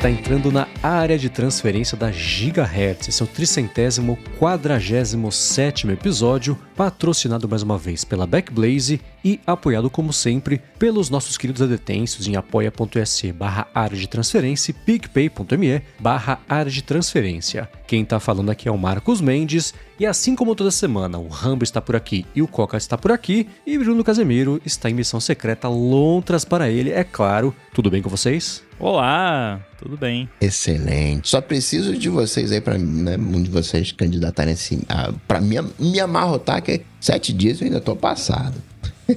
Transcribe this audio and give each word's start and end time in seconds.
está 0.00 0.10
entrando 0.10 0.50
na 0.50 0.66
área 0.82 1.18
de 1.18 1.28
transferência 1.28 1.94
da 1.94 2.10
Gigahertz. 2.10 3.08
Esse 3.08 3.20
é 3.20 3.24
o 3.26 3.28
tricentésimo 3.28 4.18
quadragésimo 4.38 5.30
sétimo 5.30 5.92
episódio, 5.92 6.58
patrocinado 6.74 7.46
mais 7.46 7.62
uma 7.62 7.76
vez 7.76 8.02
pela 8.02 8.26
Backblaze 8.26 8.98
e 9.22 9.38
apoiado 9.46 9.90
como 9.90 10.10
sempre 10.10 10.58
pelos 10.78 11.10
nossos 11.10 11.36
queridos 11.36 11.60
adetêncios 11.60 12.26
em 12.26 12.34
apoia.se 12.34 13.30
barra 13.30 13.68
área 13.74 13.98
de 13.98 14.08
transferência 14.08 14.70
e 14.70 14.74
picpay.me 14.74 15.82
barra 15.98 16.40
área 16.48 16.72
de 16.72 16.82
transferência. 16.82 17.68
Quem 17.90 18.02
está 18.02 18.20
falando 18.20 18.50
aqui 18.50 18.68
é 18.68 18.70
o 18.70 18.78
Marcos 18.78 19.20
Mendes 19.20 19.74
e 19.98 20.06
assim 20.06 20.36
como 20.36 20.54
toda 20.54 20.70
semana 20.70 21.18
o 21.18 21.26
Rambo 21.26 21.64
está 21.64 21.80
por 21.80 21.96
aqui 21.96 22.24
e 22.36 22.40
o 22.40 22.46
Coca 22.46 22.76
está 22.76 22.96
por 22.96 23.10
aqui 23.10 23.48
e 23.66 23.76
Bruno 23.76 24.04
Casemiro 24.04 24.62
está 24.64 24.88
em 24.88 24.94
missão 24.94 25.18
secreta 25.18 25.66
lontras 25.66 26.44
para 26.44 26.70
ele, 26.70 26.92
é 26.92 27.02
claro. 27.02 27.52
Tudo 27.74 27.90
bem 27.90 28.00
com 28.00 28.08
vocês? 28.08 28.62
Olá, 28.78 29.60
tudo 29.76 29.96
bem. 29.96 30.30
Excelente. 30.40 31.30
Só 31.30 31.40
preciso 31.40 31.98
de 31.98 32.08
vocês 32.08 32.52
aí 32.52 32.60
para 32.60 32.78
né, 32.78 33.16
um 33.16 33.42
de 33.42 33.50
vocês 33.50 33.90
candidatarem 33.90 34.54
assim, 34.54 34.82
para 35.26 35.40
me, 35.40 35.56
me 35.76 35.98
amarrotar 35.98 36.62
que 36.62 36.82
sete 37.00 37.32
dias 37.32 37.60
eu 37.60 37.66
ainda 37.66 37.80
tô 37.80 37.96
passado. 37.96 38.54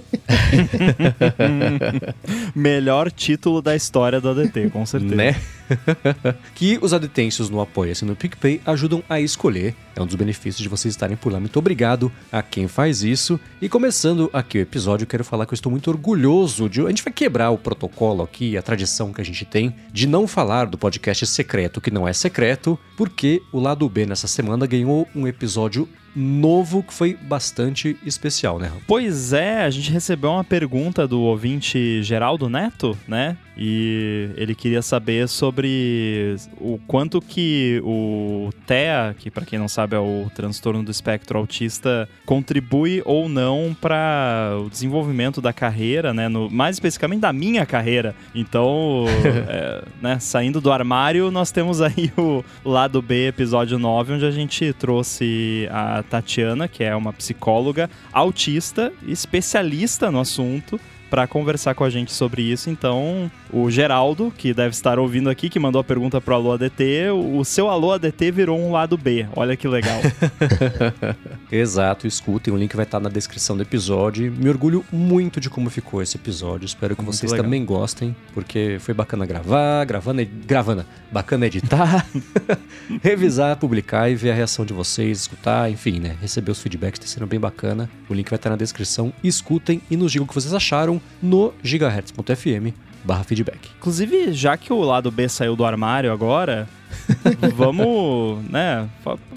Melhor 2.56 3.12
título 3.12 3.62
da 3.62 3.76
história 3.76 4.20
do 4.20 4.30
ADT, 4.30 4.70
com 4.70 4.86
certeza. 4.86 5.16
Né? 5.16 5.36
que 6.56 6.78
os 6.82 6.94
adetêncios 6.94 7.50
no 7.50 7.62
Apoia-se 7.62 8.06
no 8.06 8.16
PicPay 8.16 8.62
ajudam 8.66 9.04
a 9.10 9.20
escolher. 9.20 9.76
É 9.96 10.02
um 10.02 10.06
dos 10.06 10.16
benefícios 10.16 10.62
de 10.62 10.70
vocês 10.70 10.94
estarem 10.94 11.16
por 11.16 11.32
lá. 11.32 11.40
Muito 11.40 11.58
obrigado 11.58 12.12
a 12.32 12.42
quem 12.42 12.68
faz 12.68 13.04
isso. 13.04 13.40
E 13.62 13.70
começando 13.70 14.30
aqui 14.34 14.58
o 14.58 14.62
episódio, 14.62 15.04
eu 15.04 15.08
quero 15.08 15.24
falar 15.24 15.46
que 15.46 15.54
eu 15.54 15.56
estou 15.56 15.72
muito 15.72 15.90
orgulhoso 15.90 16.68
de. 16.68 16.82
A 16.82 16.90
gente 16.90 17.04
vai 17.04 17.14
quebrar 17.14 17.52
o 17.52 17.58
protocolo 17.58 18.24
aqui, 18.24 18.58
a 18.58 18.62
tradição 18.62 19.14
que 19.14 19.22
a 19.22 19.26
gente 19.26 19.46
tem 19.46 19.76
de 19.92 20.08
não 20.08 20.28
falar 20.28 20.66
do 20.66 20.78
podcast 20.78 21.26
secreto 21.28 21.82
que 21.82 21.92
não 21.92 22.08
é 22.08 22.14
secreto, 22.14 22.78
porque 22.98 23.42
o 23.52 23.60
lado 23.60 23.88
B 23.88 24.06
nessa 24.06 24.28
semana 24.28 24.66
ganhou 24.66 25.08
um 25.16 25.28
episódio 25.28 25.88
novo 26.16 26.84
que 26.84 26.94
foi 26.94 27.16
bastante 27.16 27.98
especial, 28.06 28.60
né? 28.60 28.72
Pois 28.88 29.34
é, 29.34 29.62
a 29.64 29.70
gente 29.70 29.92
recebeu 29.92 30.32
uma 30.32 30.44
pergunta 30.44 31.08
do 31.08 31.22
ouvinte 31.22 32.02
Geraldo 32.04 32.50
Neto, 32.50 32.98
né? 33.08 33.38
E 33.58 34.30
ele 34.36 34.56
queria 34.56 34.82
saber 34.82 35.28
sobre 35.28 36.36
o 36.60 36.80
quanto 36.88 37.22
que 37.22 37.82
o 37.84 38.50
TEA, 38.66 39.16
que 39.18 39.30
para 39.30 39.46
quem 39.46 39.60
não 39.60 39.68
sabe 39.68 39.96
é 39.96 40.00
o 40.00 40.30
transtorno 40.34 40.84
do 40.84 40.92
espectro 40.92 41.38
autista, 41.38 42.10
contribui 42.26 43.02
ou 43.06 43.30
não 43.30 43.76
para 43.80 44.58
o 44.60 44.70
desenvolvimento 44.70 45.40
da 45.40 45.54
carreira, 45.54 46.14
né? 46.14 46.28
No, 46.28 46.50
mais 46.50 46.76
especificamente 46.76 47.22
da 47.22 47.32
minha 47.34 47.66
carreira. 47.66 48.16
Então, 48.34 49.06
é, 49.48 49.84
né, 50.02 50.20
saindo 50.20 50.60
do 50.60 50.72
armário, 50.72 51.30
nós 51.30 51.52
temos 51.52 51.82
aí 51.82 52.12
o 52.18 52.44
lado 52.66 53.02
B, 53.02 53.28
episódio 53.28 53.78
9, 53.78 54.14
onde 54.14 54.26
a 54.26 54.32
gente 54.32 54.74
trouxe 54.74 55.68
a 55.72 56.04
Tatiana, 56.04 56.68
que 56.68 56.84
é 56.84 56.96
uma 56.96 57.14
psicóloga 57.14 57.90
autista, 58.12 58.92
especialista 59.08 60.10
no 60.12 60.20
assunto, 60.20 60.80
para 61.14 61.28
conversar 61.28 61.76
com 61.76 61.84
a 61.84 61.92
gente 61.92 62.12
sobre 62.12 62.42
isso. 62.42 62.72
Então, 62.72 63.30
o 63.52 63.70
Geraldo, 63.70 64.34
que 64.36 64.52
deve 64.52 64.70
estar 64.70 64.98
ouvindo 64.98 65.30
aqui, 65.30 65.48
que 65.48 65.60
mandou 65.60 65.80
a 65.80 65.84
pergunta 65.84 66.20
pro 66.20 66.34
Alô 66.34 66.54
ADT, 66.54 67.12
o 67.12 67.46
seu 67.46 67.70
Alô 67.70 67.92
ADT 67.92 68.32
virou 68.32 68.60
um 68.60 68.72
lado 68.72 68.98
B. 68.98 69.28
Olha 69.36 69.56
que 69.56 69.68
legal. 69.68 70.02
Exato, 71.52 72.08
escutem, 72.08 72.52
o 72.52 72.58
link 72.58 72.76
vai 72.76 72.84
estar 72.84 73.00
na 73.00 73.10
descrição 73.10 73.56
do 73.56 73.62
episódio. 73.62 74.32
Me 74.32 74.50
orgulho 74.50 74.84
muito 74.92 75.40
de 75.40 75.52
como 75.52 75.70
ficou 75.70 76.02
esse 76.02 76.18
episódio. 76.18 76.66
Espero 76.66 76.96
que 76.96 77.04
muito 77.04 77.16
vocês 77.16 77.32
legal. 77.32 77.46
também 77.46 77.64
gostem, 77.64 78.16
porque 78.34 78.78
foi 78.80 78.96
bacana 78.96 79.24
gravar, 79.24 79.86
gravando, 79.86 80.28
gravando, 80.48 80.84
bacana 81.12 81.46
editar, 81.46 82.08
revisar, 83.04 83.56
publicar 83.58 84.10
e 84.10 84.16
ver 84.16 84.32
a 84.32 84.34
reação 84.34 84.66
de 84.66 84.74
vocês, 84.74 85.20
escutar, 85.20 85.70
enfim, 85.70 86.00
né? 86.00 86.18
Receber 86.20 86.50
os 86.50 86.60
feedbacks 86.60 87.00
está 87.00 87.20
sendo 87.20 87.28
bem 87.28 87.40
bacana. 87.40 87.88
O 88.10 88.16
link 88.16 88.32
vai 88.32 88.38
estar 88.38 88.50
na 88.50 88.56
descrição. 88.56 89.14
Escutem 89.24 89.80
e 89.92 89.96
nos 89.96 90.12
digam 90.12 90.26
o 90.26 90.28
que 90.28 90.34
vocês 90.34 90.56
acharam 90.56 91.03
no 91.22 91.54
gigahertz.fm 91.64 92.74
feedback. 93.26 93.70
Inclusive, 93.78 94.34
já 94.34 94.56
que 94.58 94.72
o 94.72 94.82
lado 94.82 95.12
B 95.12 95.28
saiu 95.28 95.56
do 95.56 95.66
armário 95.66 96.12
agora, 96.12 96.68
vamos, 97.56 98.44
né? 98.50 98.90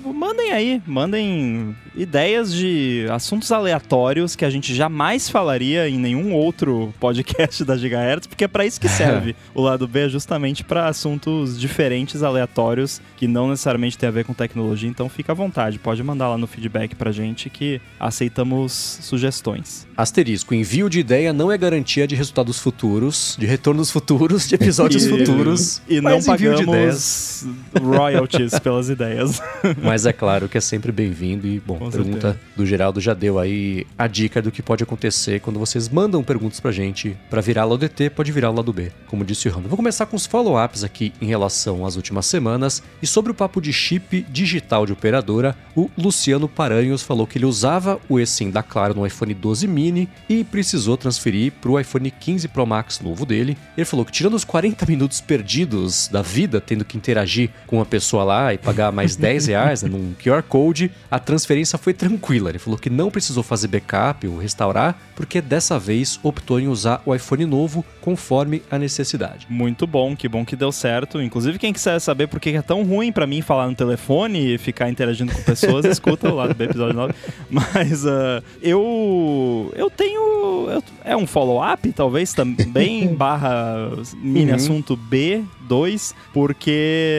Mandem 0.04 0.52
aí, 0.52 0.82
mandem 0.86 1.74
ideias 1.96 2.52
de 2.54 3.06
assuntos 3.10 3.50
aleatórios 3.50 4.36
que 4.36 4.44
a 4.44 4.50
gente 4.50 4.74
jamais 4.74 5.28
falaria 5.28 5.88
em 5.88 5.98
nenhum 5.98 6.32
outro 6.34 6.92
podcast 7.00 7.64
da 7.64 7.76
Gigahertz, 7.76 8.26
porque 8.26 8.44
é 8.44 8.48
para 8.48 8.66
isso 8.66 8.80
que 8.80 8.88
serve. 8.88 9.34
o 9.54 9.62
lado 9.62 9.88
B 9.88 10.06
é 10.06 10.08
justamente 10.08 10.62
para 10.62 10.86
assuntos 10.86 11.58
diferentes, 11.58 12.22
aleatórios, 12.22 13.00
que 13.16 13.26
não 13.26 13.48
necessariamente 13.48 13.96
tem 13.96 14.08
a 14.08 14.12
ver 14.12 14.24
com 14.24 14.34
tecnologia, 14.34 14.88
então 14.88 15.08
fica 15.08 15.32
à 15.32 15.34
vontade, 15.34 15.78
pode 15.78 16.02
mandar 16.02 16.28
lá 16.28 16.38
no 16.38 16.46
feedback 16.46 16.94
pra 16.94 17.10
gente 17.10 17.48
que 17.48 17.80
aceitamos 17.98 18.98
sugestões. 19.02 19.86
Asterisco, 19.96 20.54
envio 20.54 20.90
de 20.90 21.00
ideia 21.00 21.32
não 21.32 21.50
é 21.50 21.56
garantia 21.56 22.06
de 22.06 22.14
resultados 22.14 22.58
futuros, 22.58 23.36
de 23.38 23.46
retornos 23.46 23.90
futuros, 23.90 24.46
de 24.46 24.54
episódios 24.54 25.04
e, 25.06 25.08
futuros. 25.08 25.82
E 25.88 26.00
não 26.00 26.22
pagamos 26.22 27.45
royalties 27.80 28.58
pelas 28.58 28.88
ideias. 28.88 29.40
Mas 29.82 30.06
é 30.06 30.12
claro 30.12 30.48
que 30.48 30.58
é 30.58 30.60
sempre 30.60 30.92
bem-vindo 30.92 31.46
e, 31.46 31.60
bom, 31.60 31.78
Com 31.78 31.90
pergunta 31.90 32.32
certeza. 32.32 32.40
do 32.56 32.66
Geraldo 32.66 33.00
já 33.00 33.14
deu 33.14 33.38
aí 33.38 33.86
a 33.98 34.06
dica 34.06 34.40
do 34.40 34.50
que 34.50 34.62
pode 34.62 34.82
acontecer 34.82 35.40
quando 35.40 35.58
vocês 35.58 35.88
mandam 35.88 36.22
perguntas 36.22 36.60
pra 36.60 36.72
gente 36.72 37.16
para 37.30 37.40
virar 37.40 37.64
lado 37.64 37.78
DT, 37.78 38.10
pode 38.10 38.32
virar 38.32 38.50
lado 38.50 38.72
B, 38.72 38.90
como 39.06 39.24
disse 39.24 39.48
o 39.48 39.52
Rando. 39.52 39.68
Vou 39.68 39.76
começar 39.76 40.06
com 40.06 40.16
os 40.16 40.26
follow-ups 40.26 40.84
aqui 40.84 41.12
em 41.20 41.26
relação 41.26 41.84
às 41.84 41.96
últimas 41.96 42.26
semanas 42.26 42.82
e 43.02 43.06
sobre 43.06 43.32
o 43.32 43.34
papo 43.34 43.60
de 43.60 43.72
chip 43.72 44.24
digital 44.30 44.86
de 44.86 44.92
operadora, 44.92 45.56
o 45.74 45.90
Luciano 45.96 46.48
Paranhos 46.48 47.02
falou 47.02 47.26
que 47.26 47.38
ele 47.38 47.46
usava 47.46 48.00
o 48.08 48.18
eSIM 48.18 48.50
da 48.50 48.62
Claro 48.62 48.94
no 48.94 49.06
iPhone 49.06 49.34
12 49.34 49.66
mini 49.66 50.08
e 50.28 50.44
precisou 50.44 50.96
transferir 50.96 51.52
pro 51.60 51.78
iPhone 51.78 52.10
15 52.10 52.48
Pro 52.48 52.66
Max 52.66 53.00
novo 53.00 53.26
dele. 53.26 53.56
Ele 53.76 53.84
falou 53.84 54.04
que 54.04 54.12
tirando 54.12 54.34
os 54.34 54.44
40 54.44 54.86
minutos 54.86 55.20
perdidos 55.20 56.08
da 56.08 56.22
vida, 56.22 56.60
tendo 56.60 56.84
que 56.84 56.96
interagir 56.96 57.35
com 57.66 57.76
uma 57.76 57.86
pessoa 57.86 58.24
lá 58.24 58.54
e 58.54 58.58
pagar 58.58 58.92
mais 58.92 59.14
10 59.16 59.46
reais 59.46 59.82
né, 59.82 59.88
num 59.88 60.14
QR 60.14 60.42
Code, 60.42 60.90
a 61.10 61.18
transferência 61.18 61.78
foi 61.78 61.92
tranquila. 61.92 62.50
Ele 62.50 62.58
falou 62.58 62.78
que 62.78 62.90
não 62.90 63.10
precisou 63.10 63.42
fazer 63.42 63.68
backup 63.68 64.26
ou 64.26 64.38
restaurar, 64.38 64.98
porque 65.14 65.40
dessa 65.40 65.78
vez 65.78 66.18
optou 66.22 66.60
em 66.60 66.68
usar 66.68 67.02
o 67.04 67.14
iPhone 67.14 67.44
novo 67.44 67.84
conforme 68.00 68.62
a 68.70 68.78
necessidade. 68.78 69.46
Muito 69.50 69.86
bom, 69.86 70.14
que 70.14 70.28
bom 70.28 70.44
que 70.44 70.54
deu 70.54 70.70
certo. 70.70 71.20
Inclusive, 71.20 71.58
quem 71.58 71.72
quiser 71.72 71.98
saber 71.98 72.28
por 72.28 72.38
que 72.38 72.50
é 72.50 72.62
tão 72.62 72.84
ruim 72.84 73.10
para 73.10 73.26
mim 73.26 73.42
falar 73.42 73.66
no 73.66 73.74
telefone 73.74 74.54
e 74.54 74.58
ficar 74.58 74.88
interagindo 74.88 75.32
com 75.32 75.42
pessoas, 75.42 75.84
escuta 75.90 76.32
lá 76.32 76.46
do 76.46 76.62
episódio 76.62 76.94
9. 76.94 77.14
Mas 77.50 78.04
uh, 78.04 78.42
eu 78.62 79.72
eu 79.74 79.90
tenho. 79.90 80.68
Eu, 80.70 80.82
é 81.04 81.16
um 81.16 81.26
follow-up, 81.26 81.90
talvez, 81.92 82.32
também, 82.32 83.12
barra 83.14 83.90
mini 84.16 84.50
uhum. 84.50 84.56
assunto 84.56 84.98
B2, 85.10 86.14
porque 86.32 87.15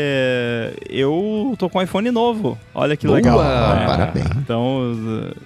eu 0.90 1.56
tô 1.58 1.69
com 1.69 1.80
um 1.80 1.81
iPhone 1.81 2.09
novo. 2.12 2.58
Olha 2.74 2.96
que 2.96 3.06
Boa, 3.06 3.18
legal. 3.18 3.41
É, 3.44 3.85
parabéns. 3.85 4.28
Então, 4.38 4.96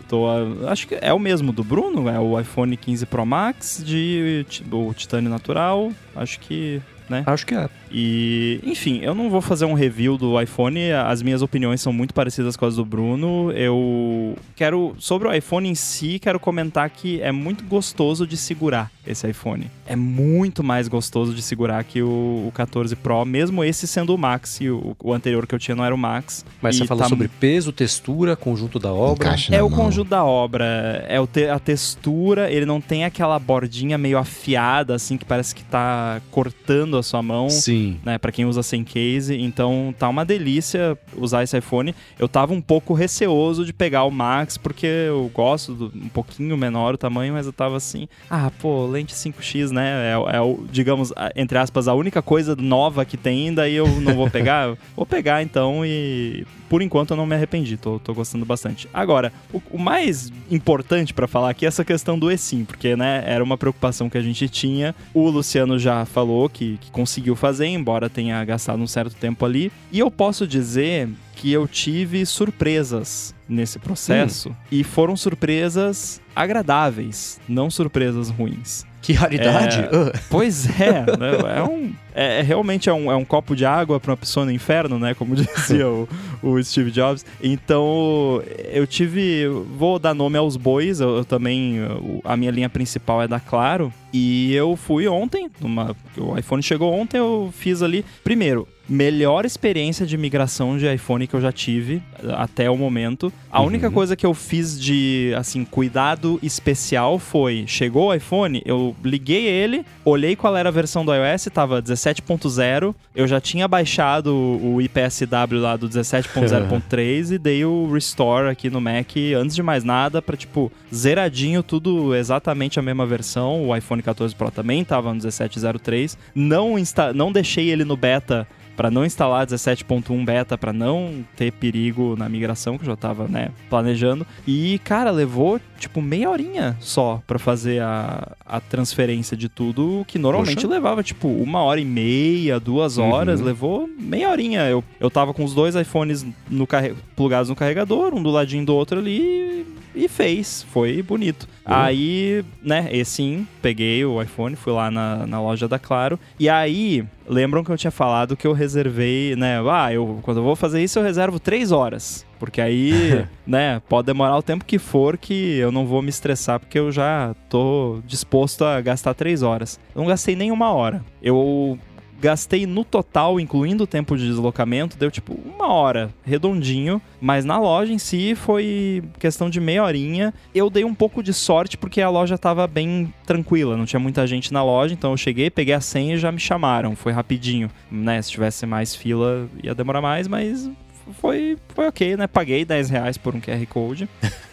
tô, 0.08 0.26
acho 0.68 0.88
que 0.88 0.98
é 1.02 1.14
o 1.14 1.20
mesmo 1.20 1.52
do 1.52 1.64
Bruno, 1.64 2.10
é 2.10 2.20
o 2.20 2.40
iPhone 2.40 2.76
15 2.76 3.06
Pro 3.06 3.26
Max 3.26 3.82
de 3.84 4.46
o 4.72 4.94
titânio 4.94 5.30
natural. 5.30 5.92
Acho 6.16 6.40
que 6.40 6.82
né? 7.12 7.24
Acho 7.28 7.46
que 7.46 7.54
é. 7.54 7.70
E, 7.92 8.60
enfim, 8.64 9.02
eu 9.04 9.14
não 9.14 9.30
vou 9.30 9.42
fazer 9.42 9.66
um 9.66 9.74
review 9.74 10.18
do 10.18 10.42
iPhone, 10.42 10.92
as 10.92 11.22
minhas 11.22 11.42
opiniões 11.42 11.82
são 11.82 11.92
muito 11.92 12.14
parecidas 12.14 12.56
com 12.56 12.66
as 12.66 12.76
do 12.76 12.86
Bruno. 12.86 13.52
Eu 13.52 14.36
quero, 14.56 14.96
sobre 14.98 15.28
o 15.28 15.34
iPhone 15.34 15.70
em 15.70 15.76
si, 15.76 16.18
quero 16.18 16.40
comentar 16.40 16.90
que 16.90 17.22
é 17.22 17.32
muito 17.32 17.64
gostoso 17.66 18.26
de 18.26 18.38
segurar 18.38 18.90
esse 19.06 19.28
iPhone. 19.28 19.70
É 19.86 19.96
muito 19.96 20.64
mais 20.64 20.88
gostoso 20.88 21.34
de 21.34 21.42
segurar 21.42 21.84
que 21.84 22.02
o, 22.02 22.46
o 22.48 22.52
14 22.54 22.96
Pro, 22.96 23.26
mesmo 23.26 23.64
esse 23.64 23.88
sendo 23.88 24.16
o 24.16 24.18
Max, 24.18 24.62
e 24.62 24.70
o, 24.70 24.96
o, 25.04 25.14
anterior 25.14 25.46
que 25.46 25.54
eu 25.54 25.60
tinha 25.60 25.76
não 25.76 25.84
era 25.84 25.94
o 25.94 25.98
Max. 25.98 26.46
Mas 26.62 26.78
você 26.78 26.86
falou 26.86 27.04
tá... 27.04 27.10
sobre 27.10 27.28
peso, 27.28 27.72
textura, 27.72 28.36
conjunto 28.36 28.80
da 28.80 28.94
obra? 28.94 29.36
É 29.52 29.62
o 29.62 29.70
mão. 29.70 29.80
conjunto 29.80 30.10
da 30.10 30.24
obra, 30.24 31.06
é 31.08 31.20
o 31.20 31.28
te, 31.28 31.48
a 31.48 31.60
textura, 31.60 32.50
ele 32.50 32.66
não 32.66 32.80
tem 32.80 33.04
aquela 33.04 33.38
bordinha 33.38 33.98
meio 33.98 34.18
afiada, 34.18 34.96
assim, 34.96 35.18
que 35.18 35.26
parece 35.26 35.54
que 35.54 35.64
tá 35.64 36.22
cortando 36.32 36.96
a 37.02 37.04
sua 37.04 37.22
mão. 37.22 37.50
Sim. 37.50 38.00
Né, 38.04 38.18
para 38.18 38.32
quem 38.32 38.46
usa 38.46 38.64
sem 38.64 38.84
case. 38.84 39.38
Então 39.38 39.94
tá 39.98 40.08
uma 40.08 40.24
delícia 40.26 40.98
usar 41.16 41.44
esse 41.44 41.58
iPhone. 41.58 41.94
Eu 42.18 42.28
tava 42.28 42.54
um 42.54 42.62
pouco 42.62 42.94
receoso 42.94 43.66
de 43.66 43.74
pegar 43.74 44.04
o 44.04 44.12
Max, 44.12 44.58
porque 44.58 44.88
eu 44.88 45.30
gosto 45.34 45.74
do, 45.74 45.86
um 45.96 46.10
pouquinho 46.10 46.56
menor 46.58 46.94
o 46.94 46.98
tamanho, 46.98 47.34
mas 47.34 47.46
eu 47.46 47.54
tava 47.54 47.78
assim, 47.78 48.08
ah, 48.30 48.52
pô, 48.60 48.86
lente 48.86 49.14
5x, 49.14 49.72
né? 49.72 50.12
É, 50.12 50.36
é 50.38 50.42
o, 50.42 50.66
digamos, 50.72 51.12
entre 51.36 51.58
aspas, 51.58 51.88
a 51.88 51.94
única 51.94 52.22
coisa 52.22 52.56
nova 52.56 53.06
que 53.06 53.18
tem, 53.18 53.54
daí 53.54 53.76
eu 53.76 53.88
não 54.02 54.16
vou 54.16 54.30
pegar. 54.30 54.78
vou 54.96 55.06
pegar 55.06 55.44
então 55.44 55.86
e 55.86 56.46
por 56.72 56.82
enquanto 56.82 57.12
eu 57.12 57.18
não 57.18 57.26
me 57.26 57.36
arrependi, 57.36 57.76
tô, 57.76 58.00
tô 58.00 58.14
gostando 58.14 58.46
bastante. 58.46 58.88
Agora, 58.94 59.34
o, 59.52 59.62
o 59.72 59.78
mais 59.78 60.32
importante 60.50 61.14
para 61.14 61.28
falar 61.28 61.50
aqui 61.50 61.66
é 61.66 61.68
essa 61.68 61.84
questão 61.84 62.18
do 62.18 62.32
eSIM, 62.32 62.64
porque, 62.64 62.96
né, 62.96 63.26
era 63.26 63.44
uma 63.44 63.58
preocupação 63.58 64.10
que 64.10 64.18
a 64.18 64.22
gente 64.22 64.48
tinha. 64.48 64.96
O 65.14 65.30
Luciano 65.30 65.78
já 65.78 66.06
falou 66.06 66.48
que, 66.48 66.78
que 66.78 66.90
conseguiu 66.90 67.36
fazer, 67.36 67.68
embora 67.68 68.10
tenha 68.10 68.42
gastado 68.46 68.82
um 68.82 68.88
certo 68.88 69.14
tempo 69.18 69.44
ali. 69.44 69.70
E 69.92 70.00
eu 70.00 70.10
posso 70.10 70.48
dizer 70.48 71.10
que 71.36 71.52
eu 71.52 71.68
tive 71.68 72.26
surpresas 72.26 73.36
nesse 73.50 73.78
processo 73.78 74.50
hum. 74.50 74.56
e 74.72 74.82
foram 74.82 75.18
surpresas 75.18 76.22
agradáveis, 76.34 77.38
não 77.50 77.70
surpresas 77.70 78.30
ruins. 78.30 78.86
Que 79.02 79.14
raridade! 79.14 79.80
É, 79.80 80.20
pois 80.30 80.68
é, 80.80 81.02
né? 81.18 81.58
é, 81.58 81.64
um, 81.64 81.94
é, 82.14 82.40
é, 82.40 82.42
realmente 82.42 82.88
é 82.88 82.94
um, 82.94 83.12
é 83.12 83.16
um 83.16 83.26
copo 83.26 83.56
de 83.56 83.66
água 83.66 84.00
para 84.00 84.12
uma 84.12 84.18
pessoa 84.18 84.46
no 84.46 84.52
inferno, 84.52 85.00
né? 85.00 85.16
Como 85.16 85.36
dizia 85.36 85.88
o, 85.88 86.08
o 86.50 86.62
Steve 86.64 86.92
Jobs. 86.92 87.26
Então, 87.42 88.42
eu 88.72 88.86
tive. 88.88 89.48
Vou 89.78 90.00
dar 90.00 90.14
nome 90.14 90.38
aos 90.38 90.58
bois, 90.58 91.00
eu, 91.00 91.18
eu 91.18 91.26
também. 91.26 91.80
A 92.24 92.36
minha 92.36 92.52
linha 92.52 92.70
principal 92.70 93.22
é 93.22 93.28
da 93.28 93.40
Claro. 93.40 93.94
E 94.14 94.54
eu 94.54 94.76
fui 94.76 95.08
ontem, 95.08 95.50
numa, 95.62 95.96
o 96.18 96.38
iPhone 96.38 96.62
chegou 96.62 96.94
ontem, 96.94 97.18
eu 97.18 97.50
fiz 97.54 97.82
ali. 97.82 98.04
Primeiro, 98.24 98.68
melhor 98.92 99.46
experiência 99.46 100.06
de 100.06 100.18
migração 100.18 100.78
de 100.78 100.94
iPhone 100.94 101.26
que 101.26 101.34
eu 101.34 101.40
já 101.40 101.52
tive 101.52 102.04
até 102.36 102.70
o 102.70 102.76
momento. 102.76 103.32
A 103.50 103.62
uhum. 103.62 103.68
única 103.68 103.90
coisa 103.90 104.16
que 104.18 104.26
eu 104.26 104.34
fiz 104.34 104.80
de, 104.80 105.34
assim, 105.38 105.64
cuidado 105.64 106.38
especial 106.44 107.18
foi: 107.18 107.64
chegou 107.68 108.08
o 108.08 108.14
iPhone, 108.14 108.62
eu 108.66 108.94
liguei 109.04 109.46
ele, 109.46 109.86
olhei 110.04 110.36
qual 110.36 110.58
era 110.58 110.68
a 110.68 110.72
versão 110.72 111.06
do 111.06 111.14
iOS, 111.14 111.48
tava 111.54 111.82
17.0, 111.82 112.94
eu 113.16 113.28
já 113.28 113.40
tinha 113.40 113.68
baixado 113.68 114.36
o 114.36 114.82
IPSW 114.82 115.60
lá 115.60 115.78
do 115.78 115.88
17.0.3 116.36 117.32
e 117.32 117.38
dei 117.38 117.66
o 117.66 117.92
restore 117.92 118.50
aqui 118.50 118.70
no 118.70 118.82
Mac 118.82 119.12
antes 119.38 119.56
de 119.56 119.64
mais 119.64 119.84
nada 119.84 120.22
para 120.22 120.38
tipo 120.38 120.72
zeradinho 120.94 121.64
tudo 121.64 122.16
exatamente 122.16 122.80
a 122.80 122.82
mesma 122.82 123.06
versão. 123.06 123.68
O 123.68 123.76
iPhone 123.76 124.02
14 124.02 124.36
Pro 124.36 124.52
também 124.52 124.84
tava 124.84 125.14
no 125.14 125.20
17.03. 125.20 126.18
Não 126.34 126.78
insta 126.78 127.14
não 127.14 127.32
deixei 127.32 127.70
ele 127.70 127.84
no 127.84 127.98
beta 127.98 128.48
para 128.76 128.92
não 128.92 129.06
instalar 129.06 129.46
17.1 129.46 130.26
beta, 130.26 130.58
para 130.58 130.74
não 130.74 131.24
ter 131.36 131.52
perigo 131.52 132.16
na 132.18 132.28
migração, 132.28 132.78
que 132.78 132.84
eu 132.84 132.88
já 132.88 132.96
tava, 132.96 133.28
né, 133.28 133.50
planejando. 133.70 134.26
E, 134.48 134.80
cara, 134.84 135.12
levou, 135.12 135.60
tipo, 135.78 136.02
meia 136.02 136.30
horinha 136.30 136.78
só 136.80 137.22
para 137.28 137.40
fazer 137.40 137.82
a, 137.82 138.36
a 138.46 138.60
transferência 138.60 139.36
de 139.36 139.50
tudo, 139.50 140.06
que 140.08 140.18
normalmente 140.18 140.62
Poxa. 140.62 140.68
levava, 140.68 141.04
tipo, 141.04 141.28
uma 141.28 141.62
hora 141.62 141.80
e 141.80 141.86
meia, 141.86 142.60
duas 142.60 142.98
horas, 142.98 143.40
uhum. 143.40 143.46
levou 143.46 143.90
meia 144.00 144.30
horinha. 144.30 144.62
Eu, 144.70 144.84
eu 145.00 145.10
tava 145.10 145.34
com 145.34 145.44
os 145.44 145.54
dois 145.54 145.76
iPhones 145.76 146.26
no 146.50 146.66
carre... 146.66 146.94
plugados 147.16 147.50
no 147.50 147.56
carregador, 147.56 148.14
um 148.14 148.22
do 148.22 148.30
ladinho 148.30 148.66
do 148.66 148.76
outro 148.76 149.00
ali, 149.00 149.66
e 149.96 150.08
fez. 150.08 150.66
Foi 150.70 151.02
bonito. 151.02 151.48
Uhum. 151.68 151.74
Aí, 151.74 152.46
né, 152.62 152.90
e 152.92 153.04
sim, 153.06 153.48
peguei 153.62 154.04
o 154.06 154.22
iPhone, 154.22 154.56
fui 154.56 154.74
lá 154.74 154.90
na, 154.90 155.26
na 155.28 155.42
loja 155.42 155.68
da 155.68 155.80
Claro. 155.80 156.20
E 156.40 156.48
aí, 156.48 157.04
lembram 157.28 157.64
que 157.64 157.72
eu 157.72 157.78
tinha 157.78 157.92
falado 157.92 158.38
que 158.38 158.48
eu 158.48 158.54
reservei, 158.54 159.36
né? 159.36 159.58
Ah, 159.70 159.94
eu, 159.94 160.20
quando 160.22 160.38
eu 160.38 160.44
vou 160.44 160.56
fazer 160.56 160.82
isso, 160.84 161.00
eu 161.00 161.04
reservo 161.04 161.40
três 161.40 161.72
horas. 161.72 162.26
Porque 162.40 162.62
aí, 162.62 163.26
né, 163.46 163.82
pode 163.88 164.08
demorar 164.08 164.38
o 164.38 164.42
tempo 164.42 164.66
que 164.66 164.80
for 164.80 165.18
que 165.18 165.58
eu 165.58 165.72
não 165.72 165.86
vou 165.86 166.02
me 166.02 166.10
estressar, 166.10 166.60
porque 166.60 166.80
eu 166.80 166.92
já 166.92 167.36
tô 167.50 168.00
disposto 168.06 168.64
a 168.64 168.82
gastar 168.82 169.14
três 169.14 169.44
horas. 169.44 169.80
Eu 169.94 170.02
não 170.02 170.08
gastei 170.08 170.36
nem 170.36 170.52
uma 170.52 170.72
hora. 170.72 171.04
Eu 171.22 171.78
Gastei 172.22 172.68
no 172.68 172.86
total, 172.86 173.40
incluindo 173.40 173.84
o 173.84 173.88
tempo 173.88 174.16
de 174.16 174.28
deslocamento, 174.28 174.96
deu 174.96 175.10
tipo 175.10 175.34
uma 175.34 175.74
hora, 175.74 176.12
redondinho. 176.24 177.02
Mas 177.20 177.44
na 177.44 177.60
loja 177.60 177.92
em 177.92 177.98
si 177.98 178.36
foi 178.36 179.04
questão 179.20 179.50
de 179.50 179.60
meia 179.60 179.84
horinha. 179.84 180.32
Eu 180.54 180.70
dei 180.70 180.84
um 180.84 180.94
pouco 180.94 181.24
de 181.24 181.34
sorte 181.34 181.78
porque 181.78 182.00
a 182.00 182.10
loja 182.10 182.38
tava 182.38 182.68
bem 182.68 183.12
tranquila, 183.26 183.76
não 183.76 183.86
tinha 183.86 184.00
muita 184.00 184.28
gente 184.28 184.54
na 184.54 184.64
loja. 184.64 184.94
Então 184.94 185.12
eu 185.12 185.18
cheguei, 185.18 185.50
peguei 185.50 185.74
a 185.74 185.82
senha 185.82 186.14
e 186.14 186.20
já 186.20 186.32
me 186.32 186.40
chamaram. 186.40 186.96
Foi 186.96 187.12
rapidinho, 187.12 187.72
né? 187.90 188.22
Se 188.22 188.30
tivesse 188.30 188.66
mais 188.68 188.96
fila 188.96 189.50
ia 189.64 189.74
demorar 189.74 190.02
mais, 190.02 190.28
mas 190.28 190.70
foi, 191.14 191.58
foi 191.70 191.88
ok, 191.88 192.18
né? 192.18 192.28
Paguei 192.28 192.64
10 192.64 192.90
reais 192.90 193.18
por 193.18 193.36
um 193.36 193.42
QR 193.42 193.66
Code. 193.68 194.08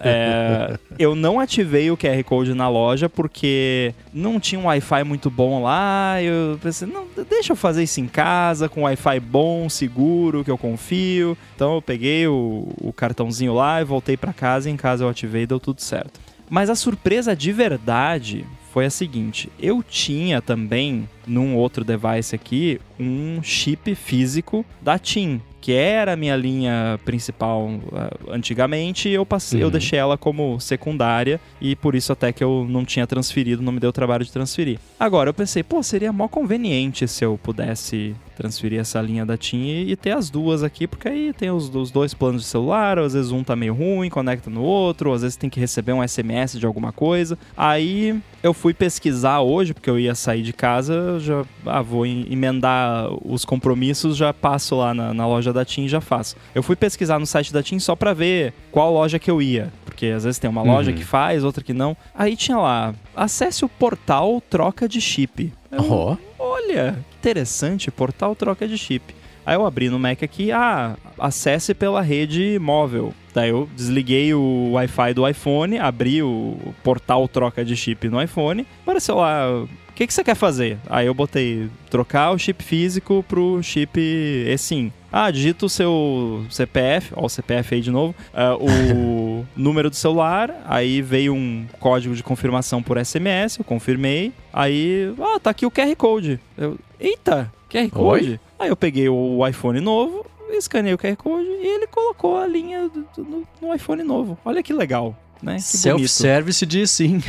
é, 0.00 0.78
eu 0.98 1.14
não 1.14 1.40
ativei 1.40 1.90
o 1.90 1.96
QR 1.96 2.22
Code 2.24 2.54
na 2.54 2.68
loja 2.68 3.08
porque 3.08 3.94
não 4.12 4.40
tinha 4.40 4.60
um 4.60 4.66
Wi-Fi 4.66 5.04
muito 5.04 5.30
bom 5.30 5.62
lá. 5.62 6.22
Eu 6.22 6.58
pensei, 6.62 6.88
não, 6.88 7.06
deixa 7.28 7.52
eu 7.52 7.56
fazer 7.56 7.82
isso 7.82 8.00
em 8.00 8.06
casa, 8.06 8.68
com 8.68 8.82
Wi-Fi 8.82 9.20
bom, 9.20 9.68
seguro, 9.68 10.44
que 10.44 10.50
eu 10.50 10.58
confio. 10.58 11.36
Então 11.54 11.74
eu 11.76 11.82
peguei 11.82 12.26
o, 12.26 12.68
o 12.80 12.92
cartãozinho 12.92 13.54
lá 13.54 13.80
e 13.80 13.84
voltei 13.84 14.16
para 14.16 14.32
casa. 14.32 14.68
E 14.68 14.72
em 14.72 14.76
casa 14.76 15.04
eu 15.04 15.08
ativei 15.08 15.42
e 15.42 15.46
deu 15.46 15.60
tudo 15.60 15.80
certo. 15.80 16.20
Mas 16.48 16.68
a 16.68 16.74
surpresa 16.74 17.34
de 17.36 17.52
verdade 17.52 18.44
foi 18.72 18.86
a 18.86 18.90
seguinte: 18.90 19.50
eu 19.58 19.82
tinha 19.82 20.40
também 20.42 21.08
num 21.30 21.56
outro 21.56 21.84
device 21.84 22.34
aqui 22.34 22.80
um 22.98 23.40
chip 23.42 23.94
físico 23.94 24.66
da 24.82 24.98
TIM, 24.98 25.40
que 25.60 25.72
era 25.72 26.14
a 26.14 26.16
minha 26.16 26.34
linha 26.36 26.98
principal 27.04 27.66
uh, 27.66 28.30
antigamente, 28.30 29.08
eu 29.08 29.24
passei, 29.24 29.60
uhum. 29.60 29.66
eu 29.66 29.70
deixei 29.70 29.98
ela 29.98 30.18
como 30.18 30.58
secundária 30.58 31.40
e 31.60 31.76
por 31.76 31.94
isso 31.94 32.12
até 32.12 32.32
que 32.32 32.42
eu 32.42 32.66
não 32.68 32.84
tinha 32.84 33.06
transferido, 33.06 33.62
não 33.62 33.72
me 33.72 33.80
deu 33.80 33.92
trabalho 33.92 34.24
de 34.24 34.32
transferir. 34.32 34.78
Agora 34.98 35.30
eu 35.30 35.34
pensei, 35.34 35.62
pô, 35.62 35.82
seria 35.82 36.12
mó 36.12 36.28
conveniente 36.28 37.06
se 37.06 37.24
eu 37.24 37.38
pudesse 37.42 38.14
transferir 38.40 38.80
essa 38.80 39.02
linha 39.02 39.26
da 39.26 39.36
TIM 39.36 39.66
e, 39.66 39.92
e 39.92 39.96
ter 39.96 40.12
as 40.12 40.30
duas 40.30 40.62
aqui, 40.62 40.86
porque 40.86 41.08
aí 41.08 41.30
tem 41.34 41.50
os, 41.50 41.72
os, 41.74 41.90
dois 41.90 42.14
planos 42.14 42.42
de 42.42 42.48
celular, 42.48 42.98
às 42.98 43.12
vezes 43.12 43.30
um 43.30 43.44
tá 43.44 43.54
meio 43.54 43.74
ruim, 43.74 44.08
conecta 44.08 44.48
no 44.48 44.62
outro, 44.62 45.12
às 45.12 45.20
vezes 45.20 45.36
tem 45.36 45.50
que 45.50 45.60
receber 45.60 45.92
um 45.92 46.06
SMS 46.06 46.58
de 46.58 46.64
alguma 46.64 46.90
coisa. 46.90 47.38
Aí 47.54 48.18
eu 48.42 48.54
fui 48.54 48.72
pesquisar 48.72 49.40
hoje, 49.40 49.74
porque 49.74 49.90
eu 49.90 49.98
ia 49.98 50.14
sair 50.14 50.42
de 50.42 50.54
casa, 50.54 51.19
já 51.20 51.44
ah, 51.66 51.82
vou 51.82 52.06
emendar 52.06 53.08
os 53.24 53.44
compromissos, 53.44 54.16
já 54.16 54.32
passo 54.32 54.76
lá 54.76 54.94
na, 54.94 55.14
na 55.14 55.26
loja 55.26 55.52
da 55.52 55.64
TIM 55.64 55.84
e 55.84 55.88
já 55.88 56.00
faço. 56.00 56.36
Eu 56.54 56.62
fui 56.62 56.76
pesquisar 56.76 57.18
no 57.18 57.26
site 57.26 57.52
da 57.52 57.62
TIM 57.62 57.78
só 57.78 57.94
pra 57.94 58.12
ver 58.12 58.52
qual 58.70 58.92
loja 58.92 59.18
que 59.18 59.30
eu 59.30 59.40
ia, 59.40 59.72
porque 59.84 60.06
às 60.06 60.24
vezes 60.24 60.38
tem 60.38 60.50
uma 60.50 60.62
uhum. 60.62 60.72
loja 60.72 60.92
que 60.92 61.04
faz, 61.04 61.44
outra 61.44 61.62
que 61.62 61.72
não. 61.72 61.96
Aí 62.14 62.36
tinha 62.36 62.58
lá, 62.58 62.94
acesse 63.14 63.64
o 63.64 63.68
portal 63.68 64.42
troca 64.48 64.88
de 64.88 65.00
chip. 65.00 65.52
Eu, 65.70 65.84
oh. 65.90 66.16
Olha, 66.38 66.98
interessante, 67.18 67.90
portal 67.90 68.34
troca 68.34 68.66
de 68.66 68.76
chip. 68.76 69.19
Aí 69.44 69.56
eu 69.56 69.64
abri 69.64 69.88
no 69.88 69.98
Mac 69.98 70.22
aqui, 70.22 70.52
ah, 70.52 70.96
acesse 71.18 71.74
pela 71.74 72.00
rede 72.00 72.58
móvel. 72.60 73.12
Daí 73.32 73.50
eu 73.50 73.68
desliguei 73.76 74.34
o 74.34 74.72
Wi-Fi 74.72 75.14
do 75.14 75.26
iPhone, 75.28 75.78
abri 75.78 76.22
o 76.22 76.56
portal 76.82 77.28
troca 77.28 77.64
de 77.64 77.76
chip 77.76 78.08
no 78.08 78.20
iPhone, 78.20 78.66
apareceu 78.82 79.16
lá, 79.16 79.48
o 79.50 79.68
que, 79.94 80.06
que 80.06 80.14
você 80.14 80.24
quer 80.24 80.34
fazer? 80.34 80.78
Aí 80.88 81.06
eu 81.06 81.14
botei 81.14 81.68
trocar 81.90 82.30
o 82.32 82.38
chip 82.38 82.62
físico 82.62 83.24
pro 83.28 83.62
chip 83.62 84.00
eSIM. 84.48 84.92
Ah, 85.12 85.30
digita 85.30 85.66
o 85.66 85.68
seu 85.68 86.46
CPF, 86.48 87.12
ó, 87.16 87.26
o 87.26 87.28
CPF 87.28 87.74
aí 87.74 87.80
de 87.80 87.90
novo, 87.90 88.14
uh, 88.32 88.64
o 88.64 89.46
número 89.56 89.90
do 89.90 89.96
celular, 89.96 90.54
aí 90.64 91.02
veio 91.02 91.34
um 91.34 91.66
código 91.80 92.14
de 92.14 92.22
confirmação 92.22 92.80
por 92.80 92.96
SMS, 93.04 93.58
eu 93.58 93.64
confirmei, 93.64 94.32
aí, 94.52 95.12
ah, 95.20 95.40
tá 95.40 95.50
aqui 95.50 95.66
o 95.66 95.70
QR 95.70 95.94
Code. 95.96 96.38
Eu, 96.56 96.78
Eita, 96.98 97.52
QR 97.68 97.90
Code? 97.90 98.30
Oi? 98.30 98.40
Aí 98.60 98.68
eu 98.68 98.76
peguei 98.76 99.08
o 99.08 99.46
iPhone 99.48 99.80
novo, 99.80 100.26
escaneei 100.50 100.92
o 100.92 100.98
QR 100.98 101.16
Code 101.16 101.48
e 101.48 101.66
ele 101.66 101.86
colocou 101.86 102.36
a 102.36 102.46
linha 102.46 102.90
do, 102.90 103.06
do, 103.16 103.24
no, 103.24 103.48
no 103.62 103.74
iPhone 103.74 104.02
novo. 104.02 104.38
Olha 104.44 104.62
que 104.62 104.72
legal 104.74 105.16
né? 105.42 105.58
Self-service 105.58 106.64
diz 106.66 106.90
sim. 106.90 107.22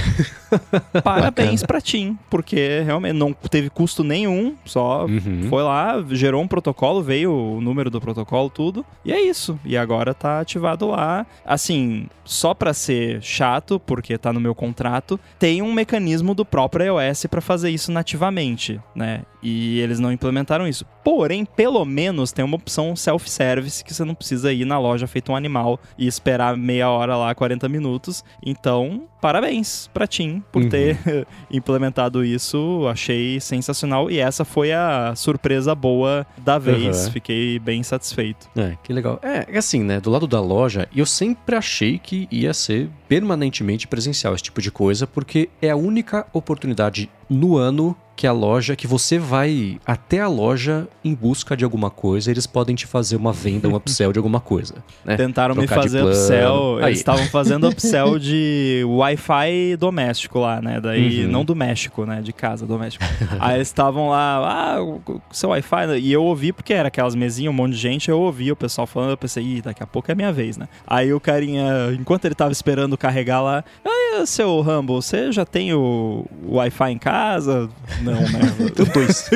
Parabéns 1.03 1.63
pra 1.63 1.79
Tim, 1.79 2.17
porque 2.29 2.81
realmente 2.81 3.13
não 3.13 3.33
teve 3.33 3.69
custo 3.69 4.03
nenhum, 4.03 4.55
só 4.65 5.05
uhum. 5.05 5.47
foi 5.49 5.63
lá, 5.63 6.03
gerou 6.09 6.41
um 6.41 6.47
protocolo, 6.47 7.01
veio 7.01 7.31
o 7.31 7.61
número 7.61 7.89
do 7.89 8.01
protocolo, 8.01 8.49
tudo, 8.49 8.85
e 9.03 9.11
é 9.11 9.21
isso. 9.21 9.59
E 9.65 9.77
agora 9.77 10.13
tá 10.13 10.39
ativado 10.39 10.87
lá. 10.87 11.25
Assim, 11.45 12.07
só 12.23 12.53
pra 12.53 12.73
ser 12.73 13.21
chato, 13.21 13.79
porque 13.79 14.17
tá 14.17 14.33
no 14.33 14.39
meu 14.39 14.53
contrato, 14.53 15.19
tem 15.39 15.61
um 15.61 15.71
mecanismo 15.73 16.33
do 16.33 16.45
próprio 16.45 16.99
iOS 16.99 17.25
para 17.27 17.41
fazer 17.41 17.69
isso 17.69 17.91
nativamente, 17.91 18.79
né? 18.95 19.23
E 19.41 19.79
eles 19.79 19.99
não 19.99 20.11
implementaram 20.11 20.67
isso. 20.67 20.85
Porém, 21.03 21.45
pelo 21.45 21.83
menos 21.83 22.31
tem 22.31 22.43
uma 22.45 22.55
opção 22.55 22.95
self-service 22.95 23.83
que 23.83 23.93
você 23.93 24.03
não 24.03 24.15
precisa 24.15 24.53
ir 24.53 24.65
na 24.65 24.79
loja 24.79 25.07
feito 25.07 25.31
um 25.31 25.35
animal 25.35 25.79
e 25.97 26.07
esperar 26.07 26.55
meia 26.55 26.89
hora 26.89 27.15
lá, 27.17 27.33
40 27.33 27.67
minutos. 27.67 28.23
Então, 28.43 29.03
parabéns 29.19 29.89
pra 29.93 30.05
Tim 30.05 30.43
por 30.51 30.63
uhum. 30.63 30.69
ter 30.69 30.97
implementado 31.49 32.23
isso. 32.23 32.87
Achei 32.87 33.39
sensacional. 33.39 34.11
E 34.11 34.19
essa 34.19 34.45
foi 34.45 34.71
a 34.71 35.13
surpresa 35.15 35.73
boa 35.73 36.25
da 36.37 36.57
vez. 36.57 37.05
Uhum. 37.05 37.11
Fiquei 37.11 37.59
bem 37.59 37.81
satisfeito. 37.83 38.49
É, 38.55 38.77
que 38.83 38.93
legal. 38.93 39.19
É, 39.21 39.45
é, 39.49 39.57
assim, 39.57 39.83
né? 39.83 39.99
Do 39.99 40.09
lado 40.09 40.27
da 40.27 40.39
loja, 40.39 40.87
eu 40.95 41.05
sempre 41.05 41.55
achei 41.55 41.97
que 41.97 42.27
ia 42.31 42.53
ser 42.53 42.89
permanentemente 43.07 43.87
presencial 43.87 44.33
esse 44.33 44.43
tipo 44.43 44.61
de 44.61 44.71
coisa, 44.71 45.07
porque 45.07 45.49
é 45.61 45.69
a 45.69 45.75
única 45.75 46.25
oportunidade 46.33 47.09
no 47.29 47.57
ano 47.57 47.95
que 48.21 48.27
a 48.27 48.31
loja, 48.31 48.75
que 48.75 48.85
você 48.85 49.17
vai 49.17 49.79
até 49.83 50.19
a 50.19 50.27
loja 50.27 50.87
em 51.03 51.11
busca 51.15 51.57
de 51.57 51.63
alguma 51.63 51.89
coisa, 51.89 52.29
eles 52.29 52.45
podem 52.45 52.75
te 52.75 52.85
fazer 52.85 53.15
uma 53.15 53.33
venda, 53.33 53.67
um 53.67 53.73
upsell 53.75 54.13
de 54.13 54.19
alguma 54.19 54.39
coisa. 54.39 54.75
Né? 55.03 55.17
Tentaram 55.17 55.55
Trocar 55.55 55.77
me 55.77 55.81
fazer 55.81 56.03
upsell, 56.05 56.77
Aí. 56.77 56.83
eles 56.89 56.99
estavam 56.99 57.25
fazendo 57.25 57.65
upsell 57.67 58.19
de 58.19 58.83
Wi-Fi 58.85 59.75
doméstico 59.75 60.37
lá, 60.37 60.61
né? 60.61 60.79
Daí, 60.79 61.25
Uhum. 61.25 61.31
não 61.31 61.43
do 61.43 61.55
México, 61.55 62.05
né? 62.05 62.21
De 62.21 62.31
casa, 62.31 62.63
doméstico. 62.63 63.03
Aí 63.39 63.55
eles 63.55 63.69
estavam 63.69 64.09
lá, 64.09 64.37
ah, 64.77 64.77
seu 65.31 65.49
Wi-Fi, 65.49 65.87
né? 65.87 65.97
e 65.97 66.13
eu 66.13 66.23
ouvi, 66.23 66.53
porque 66.53 66.75
era 66.75 66.89
aquelas 66.89 67.15
mesinhas, 67.15 67.51
um 67.51 67.57
monte 67.57 67.71
de 67.71 67.79
gente, 67.79 68.11
eu 68.11 68.19
ouvi 68.19 68.51
o 68.51 68.55
pessoal 68.55 68.85
falando, 68.85 69.09
eu 69.09 69.17
pensei, 69.17 69.43
ih, 69.43 69.61
daqui 69.63 69.81
a 69.81 69.87
pouco 69.87 70.11
é 70.11 70.13
minha 70.13 70.31
vez, 70.31 70.57
né? 70.57 70.67
Aí 70.85 71.11
o 71.11 71.19
carinha, 71.19 71.91
enquanto 71.99 72.25
ele 72.25 72.35
tava 72.35 72.51
esperando 72.51 72.95
carregar 72.99 73.41
lá, 73.41 73.63
seu 74.27 74.61
Rumble, 74.61 74.95
você 74.97 75.31
já 75.31 75.43
tem 75.45 75.73
o, 75.73 76.23
Wi-Fi 76.47 76.91
em 76.91 76.97
casa? 76.99 77.67
Não, 78.11 78.21
né? 78.21 78.71
Tenho 78.75 78.93
dois. 78.93 79.29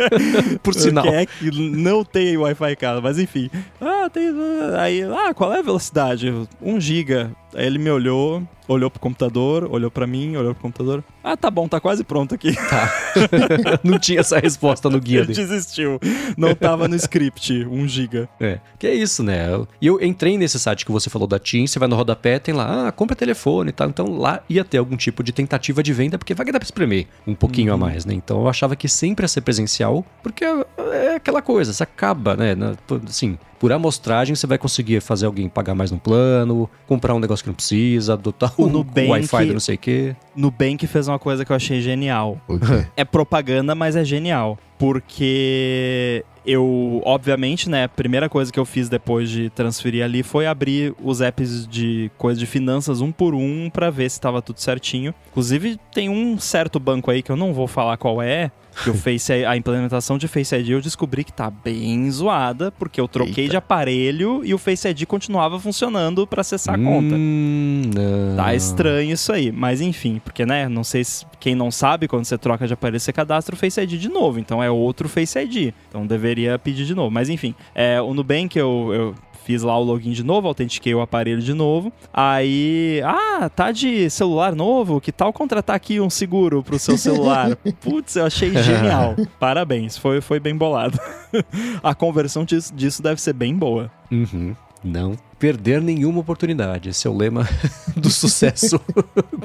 Por 0.62 0.74
sinal. 0.74 1.04
Quem 1.04 1.14
é 1.14 1.26
que 1.26 1.50
não 1.50 2.04
tem 2.04 2.36
Wi-Fi 2.36 2.72
em 2.72 2.76
casa? 2.76 3.00
Mas 3.00 3.18
enfim. 3.18 3.50
Ah, 3.80 4.08
tem. 4.10 4.32
Aí, 4.78 5.02
ah, 5.02 5.34
qual 5.34 5.52
é 5.52 5.58
a 5.58 5.62
velocidade? 5.62 6.32
1 6.60 6.80
giga. 6.80 7.30
Aí 7.54 7.66
ele 7.66 7.78
me 7.78 7.90
olhou, 7.90 8.42
olhou 8.66 8.90
pro 8.90 9.00
computador, 9.00 9.68
olhou 9.70 9.90
pra 9.90 10.06
mim, 10.06 10.36
olhou 10.36 10.54
pro 10.54 10.62
computador. 10.62 11.04
Ah, 11.22 11.36
tá 11.36 11.50
bom, 11.50 11.66
tá 11.68 11.80
quase 11.80 12.04
pronto 12.04 12.34
aqui. 12.34 12.54
Não 13.82 13.98
tinha 13.98 14.20
essa 14.20 14.38
resposta 14.38 14.88
no 14.90 15.00
guia 15.00 15.20
Ele 15.20 15.28
dele. 15.28 15.46
desistiu. 15.46 15.98
Não 16.36 16.54
tava 16.54 16.88
no 16.88 16.96
script, 16.96 17.64
1 17.64 17.88
giga. 17.88 18.28
É, 18.40 18.60
que 18.78 18.86
é 18.86 18.94
isso, 18.94 19.22
né? 19.22 19.46
E 19.80 19.86
eu 19.86 20.02
entrei 20.02 20.36
nesse 20.38 20.58
site 20.58 20.84
que 20.84 20.92
você 20.92 21.08
falou 21.10 21.26
da 21.26 21.38
TIM, 21.38 21.66
você 21.66 21.78
vai 21.78 21.88
no 21.88 21.96
rodapé, 21.96 22.38
tem 22.38 22.54
lá, 22.54 22.88
ah, 22.88 22.92
compra 22.92 23.16
telefone 23.16 23.70
e 23.70 23.72
tal. 23.72 23.88
Então 23.88 24.06
lá 24.18 24.42
ia 24.48 24.64
ter 24.64 24.78
algum 24.78 24.96
tipo 24.96 25.22
de 25.22 25.32
tentativa 25.32 25.82
de 25.82 25.92
venda, 25.92 26.18
porque 26.18 26.34
vai 26.34 26.44
que 26.46 26.52
dá 26.52 26.58
pra 26.58 26.64
espremer 26.66 27.06
um 27.26 27.34
pouquinho 27.34 27.72
a 27.72 27.76
mais, 27.76 28.04
né? 28.04 28.14
Então 28.14 28.40
eu 28.40 28.48
achava 28.48 28.76
que 28.76 28.88
sempre 28.88 29.24
ia 29.24 29.28
ser 29.28 29.40
presencial, 29.40 30.04
porque 30.22 30.44
é 30.44 31.16
aquela 31.16 31.40
coisa, 31.42 31.72
você 31.72 31.82
acaba, 31.82 32.36
né? 32.36 32.54
Assim, 33.08 33.38
por 33.58 33.72
amostragem 33.72 34.34
você 34.34 34.46
vai 34.46 34.58
conseguir 34.58 35.00
fazer 35.00 35.26
alguém 35.26 35.48
pagar 35.48 35.74
mais 35.74 35.90
no 35.90 35.98
plano, 35.98 36.68
comprar 36.86 37.14
um 37.14 37.18
negócio 37.18 37.42
que 37.44 37.48
não 37.48 37.54
precisa, 37.54 38.14
adotar 38.14 38.52
O 38.58 38.64
o, 38.64 38.68
Nubank- 38.68 39.08
Wi-Fi 39.08 39.46
do 39.46 39.52
não 39.54 39.60
sei 39.60 39.74
o 39.76 39.78
quê. 39.78 40.16
Nubank 40.36 40.86
fez 40.86 41.08
uma 41.08 41.18
coisa 41.18 41.44
que 41.44 41.52
eu 41.52 41.56
achei 41.56 41.80
genial. 41.80 42.38
O? 42.48 42.58
É 42.96 43.04
propaganda, 43.04 43.74
mas 43.74 43.96
é 43.96 44.04
genial. 44.04 44.58
Porque 44.78 46.24
eu, 46.46 47.00
obviamente, 47.04 47.68
né, 47.68 47.84
a 47.84 47.88
primeira 47.88 48.28
coisa 48.28 48.52
que 48.52 48.58
eu 48.58 48.64
fiz 48.64 48.88
depois 48.88 49.30
de 49.30 49.50
transferir 49.50 50.04
ali 50.04 50.22
foi 50.22 50.46
abrir 50.46 50.94
os 51.02 51.20
apps 51.20 51.66
de 51.66 52.10
coisa 52.18 52.38
de 52.38 52.46
finanças 52.46 53.00
um 53.00 53.10
por 53.10 53.34
um 53.34 53.70
pra 53.70 53.90
ver 53.90 54.10
se 54.10 54.20
tava 54.20 54.42
tudo 54.42 54.60
certinho. 54.60 55.14
Inclusive, 55.30 55.78
tem 55.92 56.08
um 56.08 56.38
certo 56.38 56.78
banco 56.78 57.10
aí 57.10 57.22
que 57.22 57.30
eu 57.30 57.36
não 57.36 57.52
vou 57.52 57.66
falar 57.66 57.96
qual 57.96 58.20
é, 58.20 58.50
que 58.82 58.90
o 58.90 58.94
Face 59.04 59.32
a 59.32 59.56
implementação 59.56 60.18
de 60.18 60.26
Face 60.26 60.54
ID 60.54 60.70
eu 60.70 60.80
descobri 60.80 61.24
que 61.24 61.32
tá 61.32 61.50
bem 61.50 62.10
zoada, 62.10 62.72
porque 62.72 63.00
eu 63.00 63.06
troquei 63.06 63.44
Eita. 63.44 63.50
de 63.52 63.56
aparelho 63.56 64.42
e 64.44 64.52
o 64.52 64.58
Face 64.58 64.88
ID 64.88 65.04
continuava 65.04 65.58
funcionando 65.58 66.26
pra 66.26 66.40
acessar 66.40 66.74
a 66.74 66.78
conta. 66.78 67.14
Hum. 67.14 67.90
Tá 68.36 68.54
estranho 68.54 69.12
isso 69.12 69.32
aí, 69.32 69.52
mas 69.52 69.80
enfim, 69.80 70.20
porque 70.24 70.44
né, 70.44 70.68
não 70.68 70.82
sei 70.82 71.04
se 71.04 71.24
quem 71.38 71.54
não 71.54 71.70
sabe, 71.70 72.08
quando 72.08 72.24
você 72.24 72.38
troca 72.38 72.66
de 72.66 72.72
aparelho, 72.72 72.98
você 72.98 73.12
cadastra 73.12 73.54
o 73.54 73.58
Face 73.58 73.80
ID 73.80 73.92
de 73.92 74.08
novo, 74.08 74.38
então 74.38 74.62
é 74.62 74.70
outro 74.70 75.08
Face 75.08 75.38
ID, 75.38 75.74
então 75.88 76.06
deveria 76.06 76.33
pedir 76.62 76.84
de 76.84 76.94
novo, 76.94 77.10
mas 77.10 77.28
enfim, 77.28 77.54
é, 77.74 78.00
o 78.00 78.12
Nubank 78.14 78.58
eu, 78.58 78.90
eu 78.92 79.14
fiz 79.44 79.62
lá 79.62 79.78
o 79.78 79.82
login 79.82 80.12
de 80.12 80.24
novo, 80.24 80.48
autentiquei 80.48 80.94
o 80.94 81.00
aparelho 81.02 81.42
de 81.42 81.52
novo, 81.52 81.92
aí, 82.12 83.02
ah, 83.04 83.50
tá 83.54 83.70
de 83.72 84.08
celular 84.08 84.54
novo, 84.54 85.00
que 85.00 85.12
tal 85.12 85.32
contratar 85.34 85.76
aqui 85.76 86.00
um 86.00 86.08
seguro 86.08 86.62
pro 86.62 86.78
seu 86.78 86.96
celular? 86.96 87.54
Putz, 87.82 88.16
eu 88.16 88.24
achei 88.24 88.50
genial, 88.62 89.14
parabéns, 89.38 89.98
foi, 89.98 90.20
foi 90.22 90.40
bem 90.40 90.56
bolado. 90.56 90.98
A 91.82 91.94
conversão 91.94 92.44
disso, 92.44 92.72
disso 92.74 93.02
deve 93.02 93.20
ser 93.20 93.34
bem 93.34 93.54
boa. 93.54 93.90
Uhum. 94.10 94.54
Não 94.82 95.16
perder 95.38 95.80
nenhuma 95.82 96.20
oportunidade. 96.20 96.90
Esse 96.90 97.06
é 97.06 97.10
o 97.10 97.16
lema 97.16 97.46
do 97.96 98.10
sucesso 98.10 98.78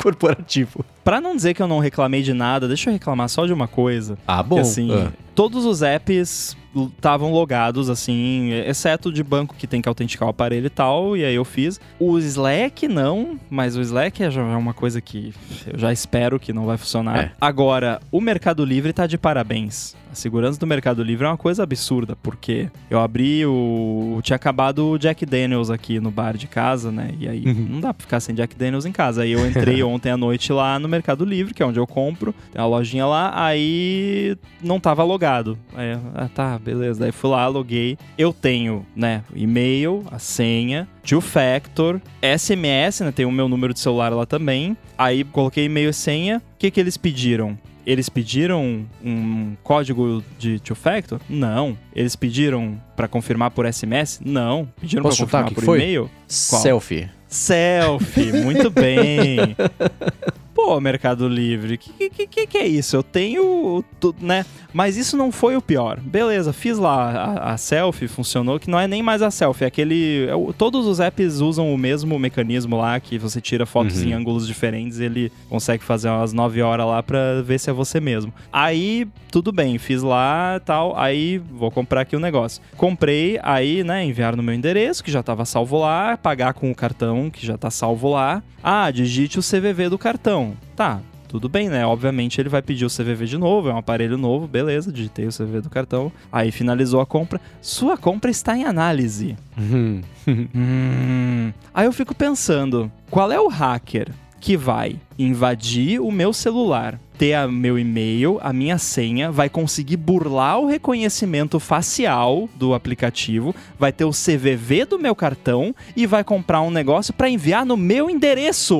corporativo. 0.01 0.84
Pra 1.03 1.19
não 1.22 1.36
dizer 1.36 1.53
que 1.53 1.62
eu 1.62 1.67
não 1.67 1.79
reclamei 1.79 2.22
de 2.22 2.34
nada, 2.34 2.67
deixa 2.67 2.89
eu 2.89 2.93
reclamar 2.93 3.29
só 3.29 3.46
de 3.46 3.53
uma 3.53 3.67
coisa. 3.67 4.17
Ah, 4.27 4.43
bom. 4.43 4.55
Que 4.55 4.62
assim, 4.62 4.91
Ah. 4.91 5.12
todos 5.36 5.65
os 5.65 5.81
apps 5.81 6.55
estavam 6.86 7.31
logados, 7.31 7.89
assim, 7.89 8.51
exceto 8.65 9.12
de 9.12 9.24
banco 9.24 9.55
que 9.57 9.67
tem 9.67 9.81
que 9.81 9.89
autenticar 9.89 10.27
o 10.27 10.31
aparelho 10.31 10.67
e 10.67 10.69
tal, 10.69 11.15
e 11.17 11.24
aí 11.25 11.36
eu 11.36 11.45
fiz. 11.45 11.79
O 12.00 12.17
Slack 12.19 12.88
não, 12.88 13.39
mas 13.50 13.75
o 13.75 13.81
Slack 13.81 14.24
é 14.24 14.31
já 14.31 14.41
é 14.41 14.55
uma 14.55 14.74
coisa 14.74 15.01
que 15.01 15.33
eu 15.71 15.77
já 15.77 15.91
espero 15.91 16.39
que 16.39 16.53
não 16.53 16.65
vai 16.65 16.77
funcionar. 16.77 17.17
É. 17.19 17.31
Agora, 17.39 18.00
o 18.12 18.21
Mercado 18.21 18.63
Livre 18.65 18.93
tá 18.93 19.05
de 19.07 19.17
parabéns. 19.17 19.95
A 20.12 20.15
segurança 20.15 20.59
do 20.59 20.65
Mercado 20.65 21.03
Livre 21.03 21.25
é 21.25 21.29
uma 21.29 21.38
coisa 21.38 21.62
absurda, 21.62 22.15
porque 22.15 22.67
eu 22.89 23.00
abri 23.00 23.45
o. 23.45 24.19
Tinha 24.24 24.36
acabado 24.38 24.89
o 24.91 24.98
Jack 24.98 25.24
Daniels 25.24 25.69
aqui 25.69 26.00
no 26.00 26.09
bar 26.09 26.36
de 26.36 26.48
casa, 26.48 26.91
né? 26.91 27.12
E 27.19 27.27
aí 27.27 27.43
Uhum. 27.45 27.67
não 27.69 27.79
dá 27.79 27.93
pra 27.93 28.01
ficar 28.01 28.19
sem 28.19 28.33
Jack 28.33 28.55
Daniels 28.55 28.88
em 28.88 28.91
casa. 28.91 29.21
Aí 29.21 29.31
eu 29.33 29.48
entrei 29.48 29.83
ontem 29.83 30.09
à 30.09 30.17
noite 30.17 30.51
lá 30.51 30.79
no 30.79 30.88
Mercado 30.89 31.24
Livre, 31.24 31.53
que 31.53 31.62
é 31.62 31.65
onde 31.65 31.79
eu 31.79 31.86
compro, 31.86 32.33
tem 32.51 32.59
uma 32.59 32.67
lojinha 32.67 33.05
lá, 33.05 33.31
aí 33.36 34.36
não 34.63 34.79
tava 34.79 35.03
logado. 35.03 35.55
Aí, 35.75 35.95
ah, 36.15 36.27
tá, 36.33 36.57
beleza. 36.69 36.99
Daí 36.99 37.11
fui 37.11 37.29
lá, 37.29 37.47
loguei. 37.47 37.97
Eu 38.17 38.31
tenho, 38.31 38.85
né, 38.95 39.23
e-mail, 39.33 40.03
a 40.11 40.19
senha, 40.19 40.88
two 41.03 41.21
factor, 41.21 41.99
SMS, 42.21 43.01
né, 43.01 43.11
tem 43.11 43.25
o 43.25 43.31
meu 43.31 43.49
número 43.49 43.73
de 43.73 43.79
celular 43.79 44.13
lá 44.13 44.25
também. 44.25 44.77
Aí 44.97 45.23
coloquei 45.23 45.65
e-mail 45.65 45.89
e 45.89 45.93
senha. 45.93 46.38
O 46.38 46.57
que 46.59 46.69
que 46.69 46.79
eles 46.79 46.97
pediram? 46.97 47.57
Eles 47.85 48.07
pediram 48.07 48.85
um 49.03 49.55
código 49.63 50.23
de 50.38 50.59
two 50.59 50.75
factor? 50.75 51.19
Não. 51.27 51.75
Eles 51.95 52.15
pediram 52.15 52.79
pra 52.95 53.07
confirmar 53.07 53.49
por 53.49 53.65
SMS? 53.71 54.21
Não. 54.23 54.67
Pediram 54.79 55.03
pra 55.03 55.11
confirmar 55.11 55.51
por 55.51 55.63
e-mail? 55.63 56.09
Selfie. 56.27 57.09
Selfie, 57.27 58.31
muito 58.43 58.69
bem. 58.69 59.55
Pô, 60.62 60.80
Mercado 60.82 61.28
Livre, 61.30 61.78
que, 61.78 62.10
que, 62.10 62.28
que, 62.28 62.46
que 62.46 62.58
é 62.58 62.68
isso? 62.68 62.94
Eu 62.96 63.01
tenho, 63.01 63.82
tu- 64.00 64.13
né? 64.20 64.46
Mas 64.74 64.98
isso 64.98 65.16
não 65.18 65.32
foi 65.32 65.56
o 65.56 65.62
pior. 65.62 66.00
Beleza, 66.00 66.51
fiz 66.54 66.78
lá 66.78 67.10
a, 67.12 67.54
a 67.54 67.58
selfie, 67.58 68.08
funcionou, 68.08 68.60
que 68.60 68.70
não 68.70 68.80
é 68.80 68.86
nem 68.88 69.01
mais 69.01 69.22
a 69.24 69.32
selfie, 69.32 69.63
é 69.63 69.68
aquele... 69.68 70.28
é 70.30 70.36
o- 70.36 70.54
todos 70.54 70.86
os 70.86 71.00
apps 71.00 71.39
usam 71.39 71.74
o 71.74 71.78
mesmo 71.78 72.20
mecanismo 72.20 72.78
lá, 72.78 73.00
que 73.00 73.18
você 73.18 73.39
tira 73.42 73.66
fotos 73.66 74.01
Uhum. 74.01 74.10
em 74.10 74.13
ângulos 74.13 74.46
diferentes 74.46 75.00
e 75.00 75.06
ele 75.06 75.32
consegue 75.50 75.84
fazer 75.84 76.10
umas 76.10 76.34
9 76.34 76.62
horas 76.62 76.86
lá 76.86 77.01
pra 77.01 77.42
ver 77.42 77.58
se 77.60 77.70
é 77.70 77.74
você 77.74 78.00
mesmo. 78.00 78.32
Aí, 78.54 79.08
tudo 79.32 79.51
bem, 79.51 79.78
fiz 79.80 80.04
lá 80.04 80.60
tal, 80.66 80.96
aí 81.00 81.39
vou 81.39 81.72
comprar 81.72 82.01
aqui 82.01 82.16
o 82.16 82.20
negócio. 82.20 82.62
Comprei, 82.78 83.39
aí, 83.42 83.84
né, 83.84 84.04
enviaram 84.06 84.38
no 84.38 84.44
meu 84.44 84.54
endereço, 84.54 85.04
que 85.04 85.10
já 85.12 85.24
tava 85.24 85.46
salvo 85.46 85.80
lá, 85.80 86.16
pagar 86.18 86.54
com 86.54 86.70
o 86.70 86.75
cartão, 86.75 87.30
que 87.32 87.44
já 87.46 87.58
tá 87.58 87.72
salvo 87.72 88.10
lá. 88.12 88.44
Ah, 88.62 88.92
digite 88.92 89.39
o 89.39 89.42
CVV 89.42 89.88
do 89.89 89.98
cartão. 89.98 90.49
Tá, 90.75 91.01
tudo 91.27 91.48
bem, 91.48 91.70
né? 91.70 91.86
Obviamente 91.86 92.41
ele 92.41 92.50
vai 92.50 92.62
pedir 92.62 92.86
o 92.86 92.89
CVV 92.89 93.25
de 93.25 93.38
novo, 93.38 93.70
é 93.70 93.74
um 93.74 93.77
aparelho 93.77 94.18
novo, 94.18 94.48
beleza, 94.48 94.91
digitei 94.91 95.27
o 95.27 95.32
CVV 95.32 95.62
do 95.62 95.70
cartão. 95.70 96.12
Aí 96.32 96.51
finalizou 96.51 97.00
a 97.00 97.06
compra. 97.06 97.39
Sua 97.62 97.98
compra 97.98 98.32
está 98.32 98.58
em 98.58 98.65
análise. 98.65 99.38
Uhum. 99.58 100.01
Hum. 100.56 101.51
Aí 101.74 101.88
eu 101.88 101.91
fico 101.91 102.13
pensando, 102.13 102.91
qual 103.10 103.32
é 103.32 103.39
o 103.39 103.48
hacker 103.48 104.10
que 104.39 104.56
vai 104.56 104.96
invadir 105.19 105.99
o 105.99 106.09
meu 106.09 106.31
celular, 106.31 106.97
ter 107.17 107.33
a 107.33 107.45
meu 107.45 107.77
e-mail, 107.77 108.39
a 108.41 108.53
minha 108.53 108.77
senha, 108.77 109.29
vai 109.29 109.49
conseguir 109.49 109.97
burlar 109.97 110.57
o 110.57 110.65
reconhecimento 110.65 111.59
facial 111.59 112.47
do 112.55 112.73
aplicativo, 112.73 113.53
vai 113.77 113.91
ter 113.91 114.05
o 114.05 114.11
CVV 114.11 114.85
do 114.85 114.97
meu 114.97 115.13
cartão 115.13 115.75
e 115.97 116.07
vai 116.07 116.23
comprar 116.23 116.61
um 116.61 116.71
negócio 116.71 117.13
para 117.13 117.29
enviar 117.29 117.65
no 117.65 117.75
meu 117.75 118.09
endereço. 118.09 118.79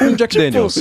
E 0.00 0.04
um 0.04 0.14
Jack 0.16 0.32
Tipo, 0.36 0.44
Daniels. 0.44 0.76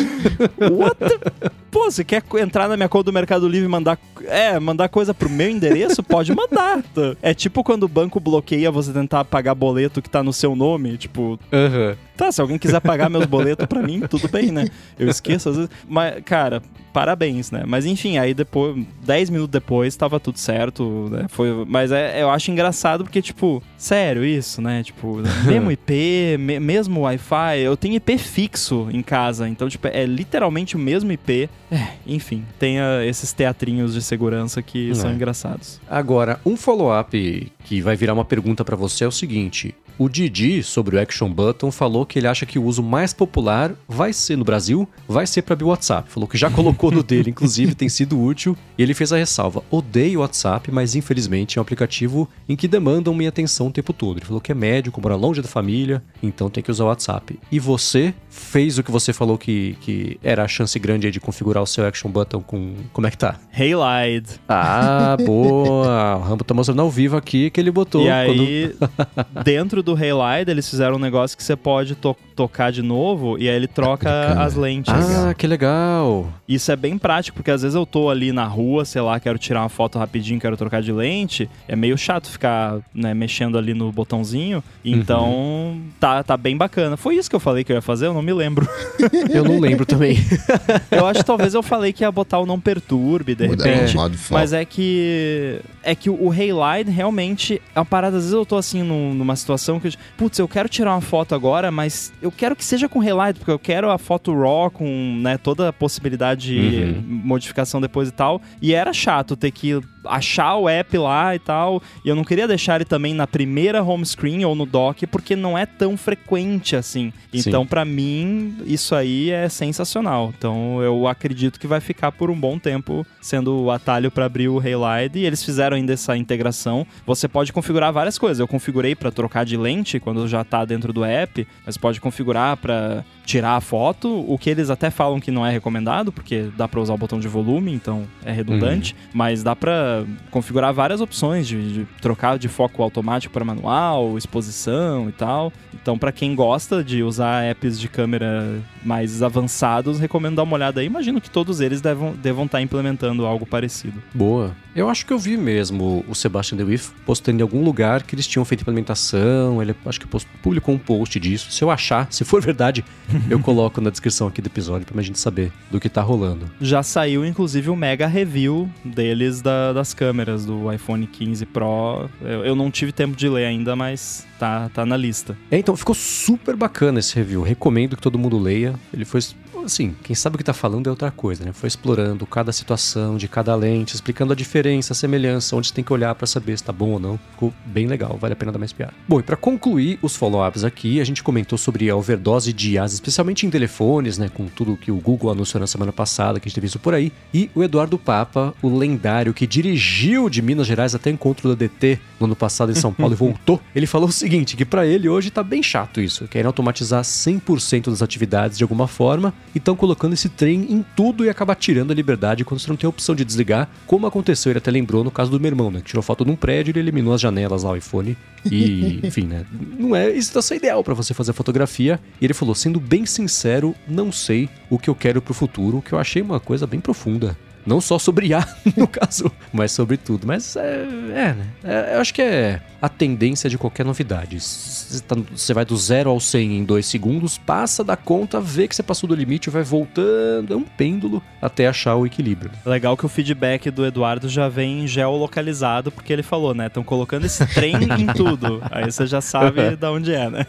What 0.72 0.96
the... 1.00 1.52
Pô, 1.70 1.92
você 1.92 2.06
quer 2.06 2.24
entrar 2.40 2.70
na 2.70 2.78
minha 2.78 2.88
conta 2.88 3.04
do 3.04 3.14
Mercado 3.14 3.50
Livre 3.50 3.68
e 3.68 3.70
mandar, 3.70 4.00
é, 4.24 4.58
mandar 4.58 4.88
coisa 4.88 5.14
pro 5.14 5.30
meu 5.30 5.50
endereço? 5.50 6.02
Pode 6.02 6.34
mandar. 6.34 6.82
É 7.22 7.34
tipo 7.34 7.64
quando 7.64 7.84
o 7.84 7.88
banco 7.88 8.20
bloqueia 8.20 8.72
você 8.72 8.94
tentar 8.94 9.26
pagar 9.26 9.54
boleto 9.56 10.02
que 10.02 10.10
tá 10.10 10.24
no 10.24 10.32
seu 10.32 10.56
nome, 10.56 10.98
tipo, 10.98 11.40
Aham. 11.52 11.98
Tá, 12.16 12.32
se 12.32 12.40
alguém 12.40 12.58
quiser 12.58 12.80
pagar 12.80 13.10
meus 13.10 13.26
boletos 13.26 13.66
pra 13.66 13.82
mim, 13.82 14.00
tudo 14.10 14.30
bem, 14.30 14.45
né? 14.52 14.68
Eu 14.98 15.10
esqueço 15.10 15.50
às 15.50 15.56
vezes. 15.56 15.72
Mas, 15.88 16.22
cara, 16.24 16.62
parabéns, 16.94 17.52
né? 17.52 17.64
Mas 17.68 17.86
enfim, 17.86 18.18
aí 18.18 18.34
depois, 18.34 18.86
10 19.04 19.30
minutos 19.30 19.52
depois, 19.52 19.96
tava 19.96 20.20
tudo 20.20 20.40
certo, 20.40 21.10
né? 21.12 21.26
Foi, 21.30 21.66
mas 21.68 21.92
é, 21.92 22.22
eu 22.22 22.30
acho 22.30 22.50
engraçado 22.52 23.04
porque, 23.04 23.22
tipo, 23.22 23.62
sério 23.78 24.24
isso, 24.24 24.62
né? 24.62 24.82
Tipo, 24.84 25.18
mesmo 25.46 25.72
IP, 25.72 26.38
me- 26.40 26.60
mesmo 26.60 27.02
Wi-Fi, 27.02 27.60
eu 27.60 27.76
tenho 27.76 27.96
IP 27.96 28.18
fixo 28.18 28.88
em 28.92 29.02
casa, 29.02 29.48
então, 29.50 29.68
tipo, 29.68 29.88
é 29.88 30.06
literalmente 30.06 30.76
o 30.76 30.80
mesmo 30.80 31.12
IP. 31.12 31.50
É, 31.72 31.88
enfim, 32.08 32.46
tem 32.60 32.78
esses 33.08 33.34
teatrinhos 33.34 33.94
de 33.94 34.02
segurança 34.02 34.62
que 34.62 34.94
são 34.96 35.10
É. 35.10 35.14
engraçados. 35.14 35.82
Agora, 35.90 36.40
um 36.46 36.56
follow-up 36.56 37.52
que 37.66 37.82
vai 37.82 37.96
virar 37.96 38.14
uma 38.14 38.24
pergunta 38.26 38.64
pra 38.64 38.76
você 38.76 39.04
é 39.04 39.08
o 39.08 39.12
seguinte: 39.12 39.76
O 39.98 40.10
Didi, 40.10 40.62
sobre 40.62 40.98
o 40.98 41.00
Action 41.00 41.32
Button, 41.32 41.72
falou 41.72 42.06
que 42.06 42.20
ele 42.20 42.28
acha 42.28 42.46
que 42.46 42.60
o 42.60 42.64
uso 42.64 42.84
mais 42.84 43.14
popular 43.14 43.72
vai 43.88 44.12
ser 44.12 44.36
no 44.38 44.44
Brasil, 44.44 44.88
vai 45.08 45.26
ser 45.26 45.42
para 45.42 45.54
abrir 45.54 45.66
o 45.66 45.70
WhatsApp. 45.70 46.12
Falou 46.12 46.28
que 46.28 46.38
já 46.38 46.50
colocou 46.52 46.92
no 46.92 47.02
dele, 47.02 47.30
inclusive, 47.30 47.74
tem 47.74 47.88
sido 47.88 48.22
útil. 48.22 48.58
E 48.78 48.84
ele 48.84 48.94
fez 48.94 49.14
a 49.14 49.18
ressalva: 49.18 49.64
odeio 49.72 50.20
o 50.20 50.22
WhatsApp, 50.22 50.70
mas 50.70 50.96
infelizmente 50.96 51.58
é 51.58 51.62
um 51.62 51.64
aplicativo 51.64 52.28
em 52.48 52.58
que 52.58 52.68
demandam 52.68 53.14
minha 53.14 53.30
atenção 53.30 53.68
o 53.68 53.72
tempo 53.72 53.94
todo. 53.94 54.18
Ele 54.18 54.26
falou 54.26 54.42
que 54.42 54.52
é 54.52 54.56
médico, 54.56 55.02
mora 55.02 55.16
longe 55.16 55.42
da 55.42 55.48
família, 55.48 56.04
então 56.22 56.50
tem 56.50 56.62
que 56.62 56.72
usar 56.72 56.84
o 56.84 56.88
WhatsApp. 56.88 57.40
E 57.50 57.58
você 57.58 58.14
fez 58.30 58.78
o 58.78 58.84
que 58.84 58.92
você 58.92 59.14
falou 59.14 59.38
que, 59.38 59.78
que 59.80 60.20
era 60.22 60.44
a 60.44 60.48
chance 60.48 60.78
grande 60.78 61.10
de 61.10 61.22
configurar 61.22 61.64
o 61.64 61.68
seu 61.68 61.86
Action 61.86 62.12
Button 62.12 62.42
com. 62.42 62.76
Como 62.92 63.08
é 63.08 63.12
que 63.12 63.18
tá? 63.18 63.40
Halide. 63.54 64.42
Ah, 64.50 65.16
boa! 65.26 66.18
O 66.18 66.22
Rambo 66.22 66.44
tá 66.44 66.54
mostrando 66.54 66.82
ao 66.82 66.90
vivo 66.90 67.16
aqui 67.16 67.50
que 67.50 67.62
ele 67.62 67.72
botou. 67.72 68.06
E 68.06 68.10
aí, 68.10 68.76
dentro 69.46 69.85
do 69.86 69.94
Halide, 69.94 70.52
eles 70.52 70.70
fizeram 70.70 70.96
um 70.96 71.00
negócio 71.00 71.38
que 71.38 71.44
você 71.44 71.56
pode 71.56 71.96
to 71.96 72.16
tocar 72.36 72.70
de 72.70 72.82
novo 72.82 73.38
e 73.40 73.48
aí 73.48 73.56
ele 73.56 73.68
troca 73.68 74.10
as 74.42 74.56
lentes. 74.56 74.94
Ah, 74.94 75.34
que 75.34 75.48
legal! 75.48 76.28
Isso 76.48 76.70
é 76.70 76.76
bem 76.76 76.98
prático, 76.98 77.38
porque 77.38 77.50
às 77.50 77.62
vezes 77.62 77.76
eu 77.76 77.86
tô 77.86 78.10
ali 78.10 78.34
na 78.34 78.44
rua, 78.44 78.84
sei 78.84 79.02
lá, 79.02 79.18
quero 79.20 79.40
tirar 79.40 79.62
uma 79.62 79.70
foto 79.70 79.98
rapidinho, 79.98 80.40
quero 80.40 80.58
trocar 80.58 80.82
de 80.82 80.92
lente. 80.92 81.50
É 81.66 81.76
meio 81.78 81.98
chato 81.98 82.30
ficar 82.30 82.80
né, 82.94 83.14
mexendo 83.14 83.58
ali 83.58 83.74
no 83.74 83.90
botãozinho. 83.92 84.62
Então, 84.84 85.30
uhum. 85.30 85.82
tá, 85.98 86.24
tá 86.24 86.36
bem 86.36 86.58
bacana. 86.58 86.98
Foi 86.98 87.16
isso 87.16 87.30
que 87.30 87.36
eu 87.36 87.40
falei 87.40 87.64
que 87.64 87.72
eu 87.72 87.78
ia 87.78 87.82
fazer? 87.82 88.08
Eu 88.08 88.14
não 88.14 88.22
me 88.22 88.34
lembro. 88.34 88.68
eu 89.34 89.44
não 89.44 89.60
lembro 89.60 89.86
também. 89.86 90.18
eu 90.92 91.06
acho 91.06 91.22
que 91.22 91.26
talvez 91.26 91.54
eu 91.54 91.64
falei 91.64 91.94
que 91.94 92.04
ia 92.04 92.12
botar 92.12 92.40
o 92.40 92.46
não 92.46 92.60
perturbe, 92.60 93.34
de 93.34 93.48
repente. 93.48 93.96
Mas 94.30 94.52
é 94.52 94.66
que. 94.66 95.62
É 95.82 95.96
que 95.96 96.10
o 96.10 96.32
Haylight 96.32 96.90
realmente 96.90 97.62
é 97.74 97.80
uma 97.80 97.86
parada. 97.86 98.18
Às 98.18 98.24
vezes 98.24 98.34
eu 98.34 98.46
tô 98.46 98.58
assim 98.58 98.84
numa 98.84 99.36
situação 99.36 99.75
que. 99.80 99.96
Putz, 100.18 100.40
eu 100.40 100.48
quero 100.48 100.70
tirar 100.70 100.94
uma 100.94 101.02
foto 101.02 101.36
agora, 101.36 101.72
mas 101.72 102.14
eu 102.22 102.32
quero 102.32 102.56
que 102.56 102.64
seja 102.64 102.88
com 102.88 103.00
highlight, 103.00 103.40
porque 103.40 103.52
eu 103.52 103.60
quero 103.60 103.90
a 103.90 103.98
foto 103.98 104.34
raw 104.34 104.70
com 104.70 105.20
né, 105.22 105.38
toda 105.38 105.70
a 105.70 105.74
possibilidade 105.74 106.46
de 106.46 106.84
uhum. 106.84 107.04
modificação 107.08 107.82
depois 107.82 108.10
e 108.10 108.12
tal. 108.12 108.42
E 108.62 108.74
era 108.74 108.94
chato 108.94 109.36
ter 109.36 109.52
que 109.52 109.80
achar 110.06 110.56
o 110.56 110.70
app 110.70 110.98
lá 110.98 111.36
e 111.36 111.40
tal. 111.40 111.82
E 112.04 112.10
eu 112.10 112.16
não 112.16 112.24
queria 112.24 112.48
deixar 112.48 112.76
ele 112.76 112.86
também 112.86 113.14
na 113.14 113.28
primeira 113.28 113.84
home 113.84 114.06
screen 114.06 114.46
ou 114.46 114.56
no 114.56 114.66
dock, 114.66 115.06
porque 115.08 115.36
não 115.36 115.58
é 115.58 115.66
tão 115.66 115.98
frequente 115.98 116.76
assim. 116.76 117.12
Então, 117.34 117.66
para 117.66 117.84
mim, 117.86 118.58
isso 118.66 118.96
aí 118.96 119.32
é 119.32 119.50
sensacional. 119.50 120.34
Então, 120.38 120.82
eu 120.82 121.08
acredito 121.08 121.60
que 121.60 121.68
vai 121.68 121.80
ficar 121.80 122.12
por 122.12 122.30
um 122.30 122.40
bom 122.40 122.58
tempo 122.58 123.06
sendo 123.22 123.64
o 123.64 123.72
atalho 123.72 124.12
para 124.12 124.26
abrir 124.26 124.48
o 124.48 124.60
Halide. 124.60 125.20
E 125.20 125.26
eles 125.26 125.44
fizeram 125.44 125.78
ainda 125.78 125.94
essa 125.94 126.16
integração. 126.16 126.86
Você 127.06 127.28
pode 127.28 127.52
configurar 127.52 127.92
várias 127.92 128.18
coisas. 128.18 128.40
Eu 128.40 128.48
configurei 128.48 128.96
para 128.96 129.12
trocar 129.12 129.46
de 129.46 129.58
lente 129.58 130.00
quando 130.00 130.28
já 130.28 130.44
tá 130.44 130.66
dentro 130.66 130.94
do 130.94 131.04
app, 131.04 131.48
mas 131.66 131.78
pode 131.78 132.00
configurar 132.00 132.58
para 132.58 133.04
tirar 133.26 133.56
a 133.56 133.62
foto, 133.62 134.24
o 134.28 134.38
que 134.38 134.50
eles 134.50 134.70
até 134.70 134.90
falam 134.90 135.20
que 135.20 135.32
não 135.32 135.46
é 135.46 135.52
recomendado, 135.52 136.12
porque 136.12 136.50
dá 136.56 136.68
para 136.68 136.80
usar 136.80 136.94
o 136.94 136.98
botão 136.98 137.20
de 137.20 137.28
volume, 137.28 137.74
então 137.74 138.04
é 138.24 138.32
redundante, 138.32 138.94
uhum. 138.94 139.10
mas 139.14 139.44
dá 139.44 139.56
para 139.56 140.06
configurar 140.30 140.74
várias 140.74 141.02
opções 141.02 141.48
de, 141.48 141.74
de, 141.74 141.86
trocar 142.02 142.38
de 142.38 142.48
foco 142.48 142.84
automático 142.84 143.34
para 143.34 143.44
manual, 143.44 144.18
exposição 144.18 145.10
e 145.10 145.12
tal. 145.12 145.52
Então, 145.74 145.98
para 145.98 146.12
quem 146.12 146.36
gosta 146.36 146.84
de 146.84 147.04
usar 147.04 147.44
apps 147.44 147.80
de 147.80 147.90
câmera 147.90 148.62
mais 148.84 149.24
avançados, 149.24 150.00
recomendo 150.00 150.36
dar 150.36 150.44
uma 150.44 150.56
olhada 150.56 150.82
aí. 150.82 150.86
Imagino 150.86 151.20
que 151.20 151.30
todos 151.30 151.60
eles 151.60 151.82
devam, 151.82 152.14
devam 152.14 152.46
estar 152.46 152.60
tá 152.60 152.62
implementando 152.62 153.26
algo 153.26 153.46
parecido. 153.46 154.02
Boa. 154.14 154.56
Eu 154.76 154.90
acho 154.90 155.06
que 155.06 155.14
eu 155.14 155.18
vi 155.18 155.38
mesmo 155.38 156.04
o 156.06 156.14
Sebastian 156.14 156.58
DeWitt 156.58 156.90
postando 157.06 157.40
em 157.40 157.42
algum 157.42 157.64
lugar 157.64 158.04
que 158.04 158.14
eles 158.14 158.28
tinham 158.28 158.44
feito 158.44 158.62
implementação. 158.62 159.62
Ele 159.62 159.74
acho 159.86 160.00
que 160.00 160.08
publicou 160.42 160.76
um 160.76 160.78
post 160.78 161.18
disso. 161.18 161.50
Se 161.50 161.64
eu 161.64 161.72
achar, 161.72 162.08
se 162.12 162.26
for 162.26 162.42
verdade, 162.44 162.84
eu 163.30 163.40
coloco 163.40 163.82
na 163.82 163.90
descrição 163.90 164.28
aqui 164.28 164.42
do 164.42 164.48
episódio 164.48 164.86
pra 164.86 165.02
gente 165.02 165.20
saber 165.20 165.52
do 165.72 165.80
que 165.80 165.90
tá 165.90 166.02
rolando. 166.02 166.50
Já 166.60 166.84
saiu, 166.84 167.26
inclusive, 167.26 167.70
o 167.70 167.76
mega 167.76 168.08
review 168.08 168.70
deles 168.84 169.42
da, 169.42 169.74
das 169.74 169.94
câmeras 169.94 170.46
do 170.46 170.72
iPhone 170.72 171.06
15 171.08 171.46
Pro. 171.46 172.10
Eu, 172.22 172.46
eu, 172.46 172.56
não 172.56 172.72
tive 172.72 172.92
tempo 172.92 173.16
de 173.16 173.28
ler 173.28 173.46
ainda, 173.46 173.76
mas 173.76 174.26
tá, 174.40 174.70
tá 174.70 174.86
na 174.86 174.98
lista. 174.98 175.38
É, 175.50 175.58
então 175.58 175.76
ficou 175.76 175.96
super 175.96 176.56
bacana 176.56 177.00
esse 177.00 177.16
review. 177.16 177.42
Recomendo 177.42 177.96
que 177.96 178.02
todo 178.02 178.18
mundo 178.18 178.38
leia. 178.38 178.76
Ele 178.94 179.06
foi 179.06 179.22
assim, 179.68 179.96
quem 180.04 180.16
sabe 180.16 180.36
o 180.36 180.38
que 180.38 180.44
tá 180.44 180.54
falando 180.54 180.88
é 180.88 180.90
outra 180.90 181.12
coisa, 181.12 181.44
né? 181.44 181.52
Foi 181.54 181.68
explorando 181.68 182.26
cada 182.26 182.52
situação 182.52 183.18
de 183.18 183.28
cada 183.28 183.56
lente, 183.56 183.96
explicando 183.96 184.34
a 184.34 184.36
diferença, 184.36 184.94
a 184.94 184.96
semelhança, 184.96 185.56
onde 185.56 185.68
você 185.68 185.74
tem 185.74 185.84
que 185.84 185.94
olhar 185.94 186.14
para 186.16 186.28
saber 186.28 186.58
se 186.58 186.64
tá 186.64 186.72
bom 186.72 186.92
ou 186.92 187.00
não. 187.00 187.20
Ficou 187.32 187.54
bem 187.66 187.88
legal, 187.88 188.18
vale 188.20 188.34
a 188.34 188.36
pena 188.36 188.52
dar 188.52 188.60
mais 188.60 188.74
piada. 188.74 188.94
Bom, 189.08 189.20
e 189.20 189.24
para 189.24 189.36
concluir 189.36 190.00
os 190.02 190.16
follow-ups 190.16 190.64
aqui, 190.64 191.00
a 191.00 191.04
gente 191.04 191.24
comentou 191.24 191.58
sobre 191.58 191.90
a 191.90 191.96
overdose 191.96 192.54
de 192.54 192.74
IAs, 192.74 192.94
especialmente 192.94 193.46
em 193.46 193.50
telefones, 193.50 194.18
né? 194.18 194.30
Com 194.30 194.46
tudo 194.48 194.78
que 194.78 194.92
o 194.92 194.98
Google 194.98 195.32
anunciou 195.32 195.60
na 195.60 195.68
semana 195.68 195.92
passada, 195.92 196.40
que 196.40 196.48
a 196.48 196.50
gente 196.50 196.56
teve 196.56 196.68
isso 196.68 196.80
por 196.80 196.94
aí. 196.94 197.12
E 197.34 197.50
o 197.56 197.64
Eduardo 197.64 197.98
Papa, 197.98 198.54
o 198.62 198.78
lendário 198.78 199.34
que 199.34 199.48
dirigiu 199.48 200.30
de 200.30 200.42
Minas 200.42 200.68
Gerais 200.68 200.96
até 200.96 201.10
o 201.10 201.14
encontro 201.14 201.50
da 201.50 201.56
DT 201.56 202.00
no 202.20 202.26
ano 202.26 202.36
passado 202.36 202.72
em 202.72 202.76
São 202.76 202.94
Paulo 202.94 203.14
e 203.14 203.18
voltou, 203.18 203.62
ele 203.76 203.88
falou 203.88 204.10
o 204.10 204.12
seguinte: 204.12 204.56
que 204.56 204.66
para 204.66 204.86
ele 204.86 205.10
hoje 205.10 205.32
tá 205.32 205.44
bem 205.44 205.62
chato 205.64 206.02
isso, 206.02 206.28
querem 206.28 206.48
automatizar 206.48 207.04
100% 207.04 207.90
das 207.90 208.02
atividades 208.02 208.58
de 208.58 208.64
alguma 208.64 208.88
forma 208.88 209.34
e 209.56 209.58
estão 209.58 209.76
colocando 209.76 210.14
esse 210.14 210.28
trem 210.28 210.68
em 210.70 210.86
tudo 210.96 211.24
e 211.24 211.30
acaba 211.30 211.56
tirando 211.56 211.92
a 211.92 211.94
liberdade 211.94 212.44
quando 212.44 212.60
você 212.60 212.70
não 212.70 212.76
tem 212.76 212.86
a 212.86 212.90
opção 212.90 213.16
de 213.16 213.24
desligar, 213.24 213.70
como 213.88 214.06
aconteceu, 214.06 214.52
ele 214.52 214.60
até 214.60 214.70
lembrou 214.70 215.02
no 215.02 215.10
caso 215.10 215.32
do 215.32 215.40
meu 215.40 215.50
irmão, 215.50 215.72
né? 215.72 215.80
Que 215.80 215.86
tirou 215.86 216.04
foto 216.04 216.26
de 216.26 216.32
um 216.32 216.36
prédio 216.36 216.72
e 216.72 216.74
ele 216.74 216.80
eliminou 216.80 217.14
as 217.14 217.22
janelas 217.22 217.64
lá, 217.64 217.72
o 217.72 217.78
iPhone. 217.78 218.18
E, 218.52 219.00
enfim, 219.08 219.24
né? 219.24 219.46
Não 219.80 219.96
é 219.96 220.20
situação 220.20 220.58
ideal 220.58 220.84
para 220.84 220.94
você 220.94 221.14
fazer 221.14 221.32
fotografia. 221.32 222.00
E 222.20 222.26
ele 222.26 222.34
falou, 222.34 222.54
sendo 222.54 222.80
bem 222.80 223.06
sincero, 223.06 223.74
não 223.88 224.12
sei 224.12 224.50
o 224.70 224.78
que 224.78 224.90
eu 224.90 224.96
quero 224.96 225.22
pro 225.22 225.34
futuro, 225.34 225.82
que 225.82 225.94
eu 225.94 226.00
achei 226.00 226.22
uma 226.22 226.40
coisa 226.40 226.68
bem 226.68 226.82
profunda. 226.82 227.38
Não 227.66 227.82
só 227.82 227.98
sobre 227.98 228.28
IA, 228.28 228.48
no 228.78 228.88
caso, 228.88 229.32
mas 229.52 229.72
sobre 229.72 229.98
tudo. 229.98 230.28
Mas 230.28 230.56
é, 230.56 230.84
é 231.14 231.34
né? 231.34 231.48
É, 231.64 231.96
eu 231.96 232.02
acho 232.02 232.14
que 232.14 232.22
é 232.22 232.62
a 232.82 232.90
tendência 232.90 233.50
de 233.50 233.58
qualquer 233.58 233.84
novidade. 233.84 234.40
Você 234.40 235.02
tá, 235.02 235.16
vai 235.54 235.66
do 235.66 235.76
zero 235.76 236.12
ao 236.12 236.20
100 236.20 236.58
em 236.58 236.64
dois 236.64 236.86
segundos, 236.86 237.38
passa 237.38 237.84
da 237.84 237.98
conta, 237.98 238.40
vê 238.40 238.68
que 238.68 238.76
você 238.76 238.84
passou 238.84 239.10
do 239.10 239.16
limite, 239.16 239.50
vai 239.50 239.64
voltando, 239.64 240.54
é 240.54 240.56
um 240.56 240.64
pêndulo 240.64 241.22
até 241.42 241.68
achar 241.68 241.96
o 241.96 242.06
equilíbrio. 242.06 242.52
Legal 242.64 242.96
que 242.96 243.06
o 243.06 243.10
feedback 243.10 243.72
do 243.72 243.86
Eduardo 243.86 244.30
já 244.30 244.48
vem 244.48 244.88
geolocalizado, 244.88 245.92
porque 245.92 246.14
ele 246.14 246.22
falou, 246.22 246.54
né? 246.54 246.68
Estão 246.68 246.84
colocando 246.84 247.26
esse 247.26 247.46
trem 247.48 247.74
em 247.98 248.06
tudo. 248.14 248.62
Aí 248.70 248.86
você 248.86 249.08
já 249.08 249.22
sabe 249.22 249.76
de 249.76 249.86
onde 249.88 250.14
é, 250.14 250.30
né? 250.30 250.46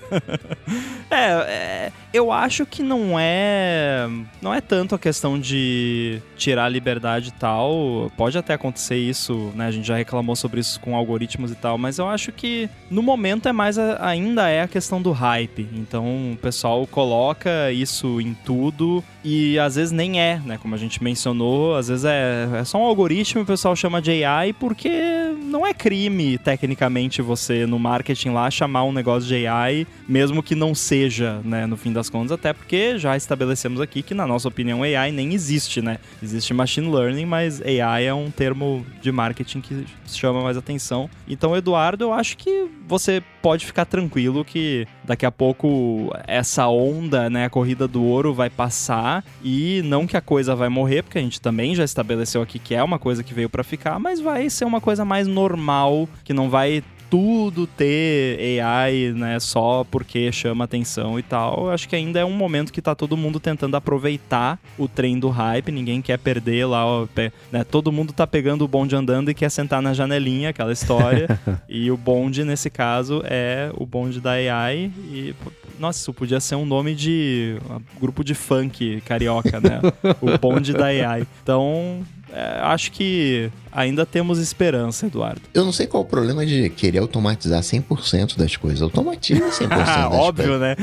é, 1.10 1.30
é, 1.30 1.92
eu 2.12 2.30
acho 2.30 2.66
que 2.66 2.82
não 2.82 3.18
é. 3.18 4.06
Não 4.42 4.52
é 4.52 4.60
tanto 4.60 4.94
a 4.94 4.98
questão 4.98 5.40
de 5.40 6.20
tirar 6.36 6.66
a 6.66 6.68
liberdade 6.68 7.05
e 7.28 7.32
tal. 7.32 8.10
Pode 8.16 8.36
até 8.36 8.54
acontecer 8.54 8.96
isso, 8.96 9.52
né? 9.54 9.66
A 9.66 9.70
gente 9.70 9.86
já 9.86 9.96
reclamou 9.96 10.34
sobre 10.34 10.60
isso 10.60 10.80
com 10.80 10.96
algoritmos 10.96 11.50
e 11.50 11.54
tal, 11.54 11.78
mas 11.78 11.98
eu 11.98 12.08
acho 12.08 12.32
que 12.32 12.68
no 12.90 13.02
momento 13.02 13.48
é 13.48 13.52
mais 13.52 13.78
a, 13.78 14.04
ainda 14.06 14.48
é 14.48 14.62
a 14.62 14.68
questão 14.68 15.00
do 15.00 15.12
hype. 15.12 15.68
Então 15.72 16.32
o 16.32 16.36
pessoal 16.36 16.86
coloca 16.86 17.70
isso 17.72 18.20
em 18.20 18.34
tudo 18.34 19.02
e 19.24 19.58
às 19.58 19.76
vezes 19.76 19.92
nem 19.92 20.20
é, 20.20 20.40
né? 20.44 20.58
Como 20.60 20.74
a 20.74 20.78
gente 20.78 21.02
mencionou, 21.02 21.76
às 21.76 21.88
vezes 21.88 22.04
é, 22.04 22.48
é 22.60 22.64
só 22.64 22.78
um 22.78 22.84
algoritmo 22.84 23.40
e 23.40 23.44
o 23.44 23.46
pessoal 23.46 23.74
chama 23.76 24.00
de 24.02 24.24
AI 24.24 24.52
porque 24.52 24.90
não 25.46 25.66
é 25.66 25.72
crime, 25.72 26.38
tecnicamente, 26.38 27.22
você 27.22 27.66
no 27.66 27.78
marketing 27.78 28.30
lá 28.30 28.50
chamar 28.50 28.84
um 28.84 28.92
negócio 28.92 29.28
de 29.28 29.46
AI, 29.46 29.86
mesmo 30.08 30.42
que 30.42 30.54
não 30.54 30.74
seja, 30.74 31.40
né? 31.44 31.66
No 31.66 31.76
fim 31.76 31.92
das 31.92 32.10
contas, 32.10 32.32
até 32.32 32.52
porque 32.52 32.98
já 32.98 33.16
estabelecemos 33.16 33.80
aqui 33.80 34.02
que, 34.02 34.14
na 34.14 34.26
nossa 34.26 34.48
opinião, 34.48 34.82
AI 34.82 35.12
nem 35.12 35.34
existe, 35.34 35.80
né? 35.80 35.98
Existe 36.22 36.52
machine 36.52 36.88
learning, 36.96 37.26
mas 37.26 37.60
AI 37.62 38.06
é 38.06 38.14
um 38.14 38.30
termo 38.30 38.84
de 39.00 39.10
marketing 39.12 39.60
que 39.60 39.86
chama 40.06 40.42
mais 40.42 40.56
atenção. 40.56 41.08
Então, 41.28 41.56
Eduardo, 41.56 42.04
eu 42.04 42.12
acho 42.12 42.36
que 42.36 42.68
você 42.86 43.22
pode 43.42 43.66
ficar 43.66 43.84
tranquilo 43.84 44.44
que 44.44 44.86
daqui 45.04 45.24
a 45.26 45.30
pouco 45.30 46.12
essa 46.26 46.66
onda, 46.68 47.30
né, 47.30 47.44
a 47.44 47.50
corrida 47.50 47.86
do 47.86 48.02
ouro 48.02 48.34
vai 48.34 48.50
passar 48.50 49.24
e 49.42 49.82
não 49.84 50.06
que 50.06 50.16
a 50.16 50.20
coisa 50.20 50.54
vai 50.54 50.68
morrer, 50.68 51.02
porque 51.02 51.18
a 51.18 51.22
gente 51.22 51.40
também 51.40 51.74
já 51.74 51.84
estabeleceu 51.84 52.42
aqui 52.42 52.58
que 52.58 52.74
é 52.74 52.82
uma 52.82 52.98
coisa 52.98 53.22
que 53.22 53.34
veio 53.34 53.48
para 53.48 53.62
ficar, 53.62 53.98
mas 53.98 54.20
vai 54.20 54.48
ser 54.50 54.64
uma 54.64 54.80
coisa 54.80 55.04
mais 55.04 55.26
normal, 55.26 56.08
que 56.24 56.32
não 56.32 56.50
vai 56.50 56.82
tudo 57.16 57.66
ter 57.66 58.60
AI, 58.60 59.14
né, 59.14 59.40
só 59.40 59.86
porque 59.90 60.30
chama 60.30 60.64
atenção 60.64 61.18
e 61.18 61.22
tal. 61.22 61.64
Eu 61.64 61.70
acho 61.70 61.88
que 61.88 61.96
ainda 61.96 62.20
é 62.20 62.24
um 62.26 62.32
momento 62.32 62.70
que 62.70 62.82
tá 62.82 62.94
todo 62.94 63.16
mundo 63.16 63.40
tentando 63.40 63.74
aproveitar 63.74 64.58
o 64.76 64.86
trem 64.86 65.18
do 65.18 65.30
hype, 65.30 65.72
ninguém 65.72 66.02
quer 66.02 66.18
perder 66.18 66.66
lá, 66.66 66.84
né, 67.50 67.64
todo 67.64 67.90
mundo 67.90 68.12
tá 68.12 68.26
pegando 68.26 68.66
o 68.66 68.68
bonde 68.68 68.94
andando 68.94 69.30
e 69.30 69.34
quer 69.34 69.50
sentar 69.50 69.80
na 69.80 69.94
janelinha, 69.94 70.50
aquela 70.50 70.74
história. 70.74 71.40
e 71.66 71.90
o 71.90 71.96
bonde, 71.96 72.44
nesse 72.44 72.68
caso, 72.68 73.22
é 73.24 73.70
o 73.74 73.86
bonde 73.86 74.20
da 74.20 74.32
AI 74.32 74.92
e 75.10 75.34
nossa, 75.78 76.00
isso 76.00 76.12
podia 76.12 76.40
ser 76.40 76.54
um 76.54 76.66
nome 76.66 76.94
de 76.94 77.56
um 77.96 78.00
grupo 78.00 78.22
de 78.22 78.34
funk 78.34 79.00
carioca, 79.02 79.58
né? 79.58 79.80
o 80.20 80.36
bonde 80.38 80.72
da 80.72 80.86
AI. 80.86 81.26
Então, 81.42 82.02
é, 82.32 82.60
acho 82.62 82.92
que 82.92 83.50
ainda 83.70 84.04
temos 84.04 84.38
esperança, 84.38 85.06
Eduardo. 85.06 85.42
Eu 85.54 85.64
não 85.64 85.72
sei 85.72 85.86
qual 85.86 86.02
o 86.02 86.06
problema 86.06 86.44
de 86.44 86.68
querer 86.70 86.98
automatizar 86.98 87.60
100% 87.60 88.36
das 88.36 88.56
coisas. 88.56 88.82
Automatiza 88.82 89.48
100% 89.48 89.68
das 89.68 90.12
Óbvio, 90.12 90.48
coisas. 90.48 90.60
né? 90.60 90.76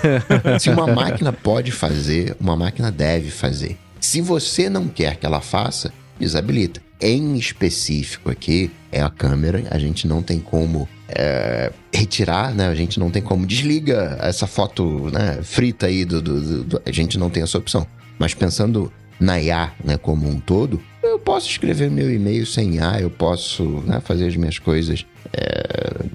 Se 0.60 0.70
uma 0.70 0.86
máquina 0.86 1.32
pode 1.32 1.72
fazer, 1.72 2.36
uma 2.38 2.56
máquina 2.56 2.90
deve 2.90 3.30
fazer. 3.30 3.78
Se 4.00 4.20
você 4.20 4.68
não 4.68 4.88
quer 4.88 5.16
que 5.16 5.26
ela 5.26 5.40
faça, 5.40 5.92
desabilita. 6.18 6.80
Em 7.00 7.36
específico 7.36 8.30
aqui, 8.30 8.70
é 8.92 9.00
a 9.00 9.08
câmera. 9.08 9.64
A 9.70 9.78
gente 9.78 10.06
não 10.06 10.22
tem 10.22 10.38
como 10.38 10.86
é, 11.08 11.72
retirar, 11.92 12.54
né? 12.54 12.68
A 12.68 12.74
gente 12.74 13.00
não 13.00 13.10
tem 13.10 13.22
como 13.22 13.46
desliga 13.46 14.18
essa 14.20 14.46
foto 14.46 15.10
né, 15.10 15.40
frita 15.42 15.86
aí 15.86 16.04
do, 16.04 16.20
do, 16.20 16.64
do, 16.64 16.82
A 16.84 16.92
gente 16.92 17.18
não 17.18 17.30
tem 17.30 17.42
essa 17.42 17.56
opção. 17.56 17.86
Mas 18.18 18.34
pensando 18.34 18.92
na 19.20 19.40
IA 19.40 19.72
né, 19.84 19.96
como 19.98 20.28
um 20.28 20.40
todo, 20.40 20.80
eu 21.02 21.18
posso 21.18 21.48
escrever 21.48 21.90
meu 21.90 22.12
e-mail 22.12 22.46
sem 22.46 22.76
IA, 22.76 23.00
eu 23.00 23.10
posso 23.10 23.62
né, 23.86 24.00
fazer 24.00 24.26
as 24.26 24.36
minhas 24.36 24.58
coisas 24.58 25.06
é, 25.32 26.06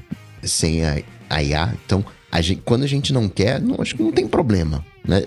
sem 0.42 0.84
a, 0.84 1.02
a 1.30 1.44
IA. 1.44 1.74
Então, 1.86 2.04
a 2.32 2.42
gente, 2.42 2.62
quando 2.66 2.84
a 2.84 2.88
gente 2.88 3.14
não 3.14 3.30
quer, 3.30 3.62
não, 3.62 3.78
acho 3.80 3.96
que 3.96 4.04
não 4.04 4.12
tem 4.12 4.28
problema. 4.28 4.84
Né? 5.08 5.24